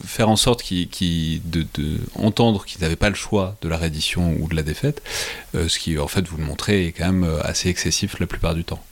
faire 0.06 0.30
en 0.30 0.36
sorte 0.36 0.62
qu'ils, 0.62 1.42
de, 1.44 1.66
de, 1.74 1.98
entendre 2.14 2.64
qu'ils 2.64 2.80
n'avaient 2.80 2.96
pas 2.96 3.10
le 3.10 3.14
choix 3.14 3.56
de 3.60 3.68
la 3.68 3.76
reddition 3.76 4.38
ou 4.40 4.48
de 4.48 4.56
la 4.56 4.62
défaite, 4.62 5.02
euh, 5.54 5.68
ce 5.68 5.78
qui 5.78 5.98
en 5.98 6.08
fait 6.08 6.26
vous 6.26 6.38
le 6.38 6.44
montrez 6.44 6.86
est 6.86 6.92
quand 6.92 7.04
même 7.04 7.24
euh, 7.24 7.42
assez 7.42 7.68
excessif 7.68 8.18
la 8.20 8.26
plupart 8.26 8.54
du 8.54 8.64
temps. 8.64 8.82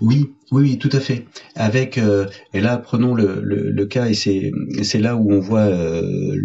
Oui, 0.00 0.32
oui, 0.52 0.78
tout 0.78 0.90
à 0.92 1.00
fait. 1.00 1.26
Avec 1.56 1.98
euh, 1.98 2.26
et 2.54 2.60
là 2.60 2.78
prenons 2.78 3.14
le, 3.14 3.40
le, 3.42 3.86
cas 3.86 4.06
et 4.06 4.14
c'est 4.14 4.52
c'est 4.82 5.00
là 5.00 5.16
où 5.16 5.32
on 5.32 5.40
voit 5.40 5.60
euh, 5.60 6.36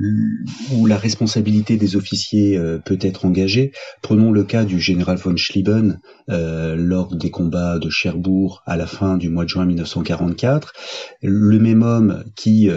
où 0.73 0.85
la 0.85 0.97
responsabilité 0.97 1.77
des 1.77 1.95
officiers 1.95 2.57
euh, 2.57 2.79
peut 2.79 2.97
être 3.01 3.25
engagée. 3.25 3.71
Prenons 4.01 4.31
le 4.31 4.43
cas 4.43 4.65
du 4.65 4.79
général 4.79 5.17
von 5.17 5.37
Schlieben 5.37 5.99
lors 6.27 7.13
des 7.13 7.29
combats 7.29 7.77
de 7.77 7.89
Cherbourg 7.89 8.63
à 8.65 8.77
la 8.77 8.87
fin 8.87 9.17
du 9.17 9.29
mois 9.29 9.43
de 9.43 9.49
juin 9.49 9.65
1944. 9.65 10.73
Le 11.21 11.59
même 11.59 11.83
homme 11.83 12.23
qui, 12.37 12.69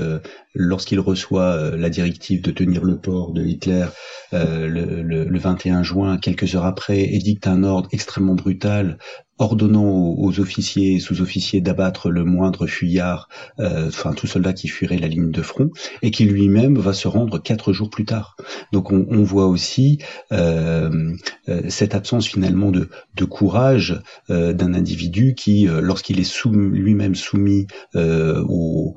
lorsqu'il 0.54 0.98
reçoit 0.98 1.76
la 1.76 1.88
directive 1.88 2.42
de 2.42 2.50
tenir 2.50 2.82
le 2.82 2.96
port 2.98 3.32
de 3.32 3.44
Hitler 3.44 3.86
le, 4.32 5.02
le, 5.02 5.38
21 5.38 5.84
juin, 5.84 6.18
quelques 6.18 6.56
heures 6.56 6.64
après, 6.64 7.00
édicte 7.00 7.46
un 7.46 7.62
ordre 7.62 7.88
extrêmement 7.92 8.34
brutal 8.34 8.98
ordonnant 9.38 10.14
aux, 10.16 10.40
officiers 10.40 10.94
et 10.94 11.00
sous-officiers 11.00 11.60
d'abattre 11.60 12.10
le 12.10 12.24
moindre 12.24 12.66
fuyard, 12.66 13.28
euh, 13.60 13.88
enfin 13.88 14.12
tout 14.12 14.26
soldat 14.26 14.52
qui 14.52 14.68
fuirait 14.68 14.98
la 14.98 15.08
ligne 15.08 15.30
de 15.30 15.42
front, 15.42 15.70
et 16.02 16.10
qui 16.10 16.24
lui-même 16.24 16.78
va 16.78 16.92
se 16.92 17.08
rendre 17.08 17.38
quatre 17.40 17.72
jours 17.72 17.90
plus 17.90 18.04
tard. 18.04 18.36
Donc 18.72 18.92
on, 18.92 19.06
on 19.10 19.22
voit 19.22 19.46
aussi 19.46 19.98
euh, 20.32 21.14
euh 21.48 21.62
cette 21.68 21.94
absence 21.94 22.26
finalement 22.26 22.70
de, 22.70 22.88
de 23.16 23.24
courage 23.24 24.00
euh, 24.30 24.52
d'un 24.52 24.74
individu 24.74 25.34
qui, 25.34 25.68
euh, 25.68 25.80
lorsqu'il 25.80 26.20
est 26.20 26.44
lui-même 26.52 27.14
soumis 27.14 27.66
au, 27.94 28.94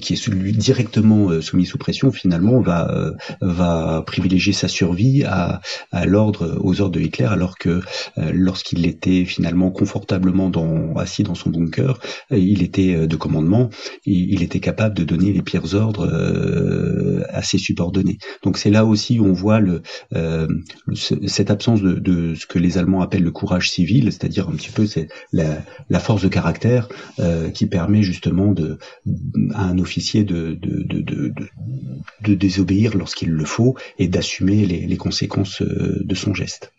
qui 0.00 0.12
est 0.14 0.28
lui 0.28 0.52
directement 0.52 1.40
soumis 1.40 1.66
sous 1.66 1.78
pression, 1.78 2.10
finalement 2.10 2.60
va 2.60 3.12
va 3.40 4.02
privilégier 4.06 4.52
sa 4.52 4.68
survie 4.68 5.24
à, 5.24 5.60
à 5.92 6.06
l'ordre 6.06 6.58
aux 6.60 6.80
ordres 6.80 6.94
de 6.94 7.00
Hitler, 7.00 7.26
alors 7.26 7.58
que 7.58 7.80
lorsqu'il 8.16 8.86
était 8.86 9.21
finalement 9.24 9.70
confortablement 9.70 10.50
assis 10.96 11.22
dans 11.22 11.34
son 11.34 11.50
bunker. 11.50 11.98
Il 12.30 12.62
était 12.62 12.94
euh, 12.94 13.06
de 13.06 13.16
commandement, 13.16 13.70
il, 14.04 14.42
était 14.42 14.60
capable 14.60 14.96
de 14.96 15.04
donner 15.04 15.32
les 15.32 15.42
pires 15.42 15.74
ordres 15.74 16.06
euh, 16.06 17.22
à 17.30 17.42
ses 17.42 17.58
subordonnés. 17.58 18.18
Donc 18.42 18.58
c'est 18.58 18.70
là 18.70 18.84
aussi 18.84 19.18
où 19.20 19.26
on 19.26 19.32
voit 19.32 19.60
euh, 20.14 20.48
cette 20.94 21.50
absence 21.50 21.82
de, 21.82 22.34
ce 22.34 22.46
que 22.46 22.58
les 22.58 22.78
Allemands 22.78 23.02
appellent 23.02 23.22
le 23.22 23.30
courage 23.30 23.70
civil, 23.70 24.04
c'est-à-dire 24.06 24.48
un 24.48 24.52
petit 24.52 24.70
peu 24.70 24.86
la, 25.32 26.00
force 26.00 26.22
de 26.22 26.28
caractère 26.28 26.88
qui 27.54 27.66
permet 27.66 28.02
justement 28.02 28.54
à 29.54 29.64
un 29.64 29.78
officier 29.78 30.24
de, 30.24 30.58
désobéir 32.26 32.96
lorsqu'il 32.96 33.30
le 33.30 33.44
faut 33.44 33.76
et 33.98 34.08
d'assumer 34.08 34.66
les 34.66 34.96
conséquences 34.96 35.62
de 35.62 36.14
son 36.14 36.34
geste. 36.34 36.72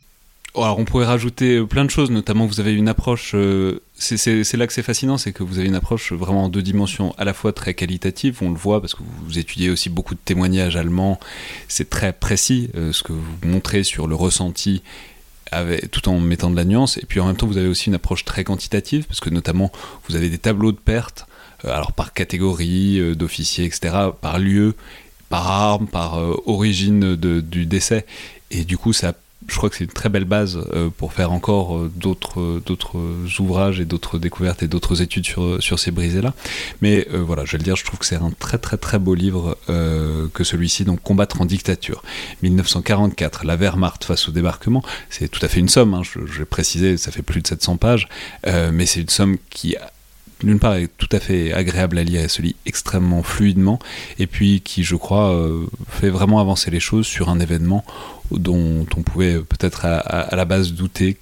Alors 0.55 0.77
on 0.77 0.85
pourrait 0.85 1.05
rajouter 1.05 1.65
plein 1.65 1.83
de 1.83 1.89
choses, 1.89 2.11
notamment 2.11 2.45
vous 2.45 2.59
avez 2.59 2.73
une 2.73 2.87
approche, 2.87 3.31
euh, 3.33 3.81
c'est 3.97 4.53
là 4.53 4.67
que 4.67 4.73
c'est 4.73 4.83
fascinant, 4.83 5.17
c'est 5.17 5.31
que 5.31 5.41
vous 5.41 5.57
avez 5.57 5.67
une 5.67 5.73
approche 5.73 6.13
vraiment 6.13 6.43
en 6.43 6.49
deux 6.49 6.61
dimensions, 6.61 7.15
à 7.17 7.23
la 7.23 7.33
fois 7.33 7.53
très 7.53 7.73
qualitative, 7.73 8.37
on 8.41 8.51
le 8.51 8.57
voit 8.57 8.79
parce 8.79 8.93
que 8.93 9.01
vous 9.25 9.39
étudiez 9.39 9.71
aussi 9.71 9.89
beaucoup 9.89 10.13
de 10.13 10.19
témoignages 10.23 10.75
allemands, 10.75 11.19
c'est 11.67 11.89
très 11.89 12.13
précis 12.13 12.69
euh, 12.75 12.93
ce 12.93 13.01
que 13.01 13.13
vous 13.13 13.23
montrez 13.43 13.83
sur 13.83 14.07
le 14.07 14.15
ressenti 14.15 14.83
tout 15.91 16.09
en 16.09 16.19
mettant 16.19 16.49
de 16.49 16.55
la 16.55 16.65
nuance, 16.65 16.97
et 16.97 17.05
puis 17.05 17.19
en 17.19 17.27
même 17.27 17.35
temps 17.35 17.45
vous 17.45 17.57
avez 17.57 17.67
aussi 17.67 17.89
une 17.89 17.95
approche 17.95 18.25
très 18.25 18.43
quantitative, 18.43 19.05
parce 19.05 19.19
que 19.19 19.29
notamment 19.29 19.71
vous 20.07 20.15
avez 20.15 20.29
des 20.29 20.39
tableaux 20.39 20.71
de 20.71 20.77
pertes, 20.77 21.27
euh, 21.65 21.71
alors 21.71 21.93
par 21.93 22.13
catégorie 22.13 23.15
d'officiers, 23.15 23.65
etc., 23.65 23.95
par 24.19 24.39
lieu, 24.39 24.75
par 25.29 25.49
arme, 25.49 25.87
par 25.87 26.17
origine 26.47 27.15
du 27.15 27.65
décès, 27.65 28.05
et 28.51 28.65
du 28.65 28.77
coup 28.77 28.93
ça 28.93 29.13
je 29.47 29.55
crois 29.55 29.69
que 29.69 29.75
c'est 29.75 29.83
une 29.83 29.89
très 29.91 30.09
belle 30.09 30.25
base 30.25 30.59
euh, 30.73 30.89
pour 30.95 31.13
faire 31.13 31.31
encore 31.31 31.77
euh, 31.77 31.91
d'autres 31.95 32.61
d'autres 32.65 32.97
ouvrages 33.39 33.79
et 33.79 33.85
d'autres 33.85 34.19
découvertes 34.19 34.63
et 34.63 34.67
d'autres 34.67 35.01
études 35.01 35.25
sur 35.25 35.61
sur 35.61 35.79
ces 35.79 35.91
brisés 35.91 36.21
là. 36.21 36.33
Mais 36.81 37.07
euh, 37.13 37.17
voilà, 37.17 37.45
je 37.45 37.53
vais 37.53 37.57
le 37.57 37.63
dire, 37.63 37.75
je 37.75 37.83
trouve 37.83 37.99
que 37.99 38.05
c'est 38.05 38.15
un 38.15 38.31
très 38.31 38.57
très 38.57 38.77
très 38.77 38.99
beau 38.99 39.15
livre 39.15 39.57
que 40.33 40.43
celui-ci, 40.43 40.85
donc 40.85 41.01
Combattre 41.01 41.41
en 41.41 41.45
dictature, 41.45 42.03
1944, 42.43 43.45
la 43.45 43.55
Wehrmacht 43.55 44.03
face 44.03 44.29
au 44.29 44.31
débarquement. 44.31 44.83
C'est 45.09 45.27
tout 45.27 45.43
à 45.43 45.47
fait 45.47 45.59
une 45.59 45.69
somme. 45.69 45.93
Hein, 45.93 46.01
je, 46.03 46.19
vais 46.39 46.45
préciser, 46.45 46.97
ça 46.97 47.11
fait 47.11 47.21
plus 47.21 47.41
de 47.41 47.47
700 47.47 47.77
pages, 47.77 48.07
mais 48.45 48.85
c'est 48.85 49.01
une 49.01 49.09
somme 49.09 49.37
qui 49.49 49.75
d'une 50.43 50.59
part 50.59 50.75
est 50.75 50.89
tout 50.97 51.09
à 51.11 51.19
fait 51.19 51.53
agréable 51.53 51.97
à 51.97 52.03
lire 52.03 52.21
et 52.21 52.27
se 52.27 52.41
lit 52.41 52.55
extrêmement 52.65 53.23
fluidement, 53.23 53.79
et 54.19 54.27
puis 54.27 54.61
qui, 54.61 54.83
je 54.83 54.95
crois, 54.95 55.37
fait 55.89 56.09
vraiment 56.09 56.39
avancer 56.39 56.71
les 56.71 56.79
choses 56.79 57.05
sur 57.05 57.29
un 57.29 57.39
événement 57.39 57.83
dont 58.31 58.85
on 58.95 59.03
pouvait 59.03 59.39
peut-être 59.39 59.85
à, 59.85 60.35
la 60.35 60.45
base 60.45 60.73
douter 60.73 61.17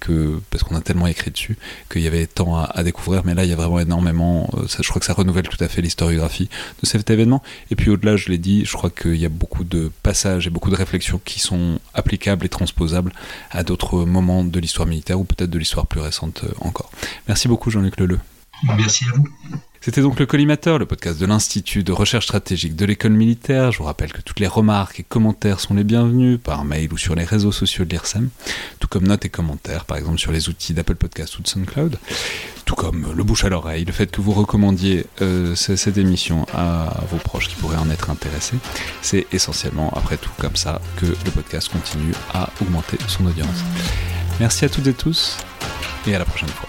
parce 0.50 0.62
qu'on 0.62 0.76
a 0.76 0.80
tellement 0.80 1.06
écrit 1.06 1.30
dessus, 1.30 1.56
qu'il 1.90 2.02
y 2.02 2.06
avait 2.06 2.26
tant 2.26 2.56
à, 2.56 2.82
découvrir, 2.82 3.22
mais 3.24 3.34
là 3.34 3.44
il 3.44 3.50
y 3.50 3.52
a 3.52 3.56
vraiment 3.56 3.80
énormément, 3.80 4.48
euh, 4.54 4.66
je 4.68 4.88
crois 4.88 5.00
que 5.00 5.06
ça 5.06 5.12
renouvelle 5.12 5.48
tout 5.48 5.62
à 5.62 5.68
fait 5.68 5.82
l'historiographie 5.82 6.48
de 6.82 6.86
cet 6.86 7.10
événement. 7.10 7.42
Et 7.70 7.76
puis 7.76 7.90
au-delà, 7.90 8.16
je 8.16 8.28
l'ai 8.28 8.38
dit, 8.38 8.64
je 8.64 8.72
crois 8.72 8.90
qu'il 8.90 9.16
y 9.16 9.26
a 9.26 9.28
beaucoup 9.28 9.64
de 9.64 9.90
passages 10.02 10.46
et 10.46 10.50
beaucoup 10.50 10.70
de 10.70 10.76
réflexions 10.76 11.20
qui 11.24 11.40
sont 11.40 11.78
applicables 11.94 12.46
et 12.46 12.48
transposables 12.48 13.12
à 13.50 13.62
d'autres 13.62 14.04
moments 14.04 14.44
de 14.44 14.60
l'histoire 14.60 14.88
militaire 14.88 15.20
ou 15.20 15.24
peut-être 15.24 15.50
de 15.50 15.58
l'histoire 15.58 15.86
plus 15.86 16.00
récente 16.00 16.42
euh, 16.44 16.52
encore. 16.60 16.90
Merci 17.28 17.48
beaucoup 17.48 17.70
Jean-Luc 17.70 17.98
Leleu. 18.00 18.18
Merci 18.64 19.04
à 19.08 19.16
vous. 19.16 19.28
C'était 19.84 20.00
donc 20.00 20.20
le 20.20 20.26
Collimateur, 20.26 20.78
le 20.78 20.86
podcast 20.86 21.18
de 21.18 21.26
l'Institut 21.26 21.82
de 21.82 21.90
recherche 21.90 22.26
stratégique 22.26 22.76
de 22.76 22.84
l'école 22.84 23.14
militaire. 23.14 23.72
Je 23.72 23.78
vous 23.78 23.84
rappelle 23.84 24.12
que 24.12 24.20
toutes 24.20 24.38
les 24.38 24.46
remarques 24.46 25.00
et 25.00 25.02
commentaires 25.02 25.58
sont 25.58 25.74
les 25.74 25.82
bienvenus 25.82 26.38
par 26.40 26.64
mail 26.64 26.92
ou 26.92 26.98
sur 26.98 27.16
les 27.16 27.24
réseaux 27.24 27.50
sociaux 27.50 27.84
de 27.84 27.90
l'IRSEM, 27.90 28.28
tout 28.78 28.86
comme 28.86 29.08
notes 29.08 29.24
et 29.24 29.28
commentaires, 29.28 29.84
par 29.84 29.96
exemple 29.96 30.18
sur 30.18 30.30
les 30.30 30.48
outils 30.48 30.72
d'Apple 30.72 30.94
Podcast 30.94 31.36
ou 31.36 31.42
de 31.42 31.48
SoundCloud, 31.48 31.98
tout 32.64 32.76
comme 32.76 33.12
le 33.12 33.24
bouche 33.24 33.42
à 33.42 33.48
l'oreille, 33.48 33.84
le 33.84 33.92
fait 33.92 34.08
que 34.08 34.20
vous 34.20 34.30
recommandiez 34.30 35.04
euh, 35.20 35.56
cette 35.56 35.98
émission 35.98 36.46
à 36.54 37.00
vos 37.10 37.18
proches 37.18 37.48
qui 37.48 37.56
pourraient 37.56 37.76
en 37.76 37.90
être 37.90 38.08
intéressés. 38.08 38.58
C'est 39.00 39.26
essentiellement, 39.32 39.90
après 39.96 40.16
tout, 40.16 40.30
comme 40.38 40.54
ça 40.54 40.80
que 40.96 41.06
le 41.06 41.30
podcast 41.34 41.68
continue 41.72 42.12
à 42.32 42.50
augmenter 42.60 42.98
son 43.08 43.26
audience. 43.26 43.64
Merci 44.38 44.64
à 44.64 44.68
toutes 44.68 44.86
et 44.86 44.94
tous 44.94 45.38
et 46.06 46.14
à 46.14 46.20
la 46.20 46.24
prochaine 46.24 46.50
fois. 46.50 46.68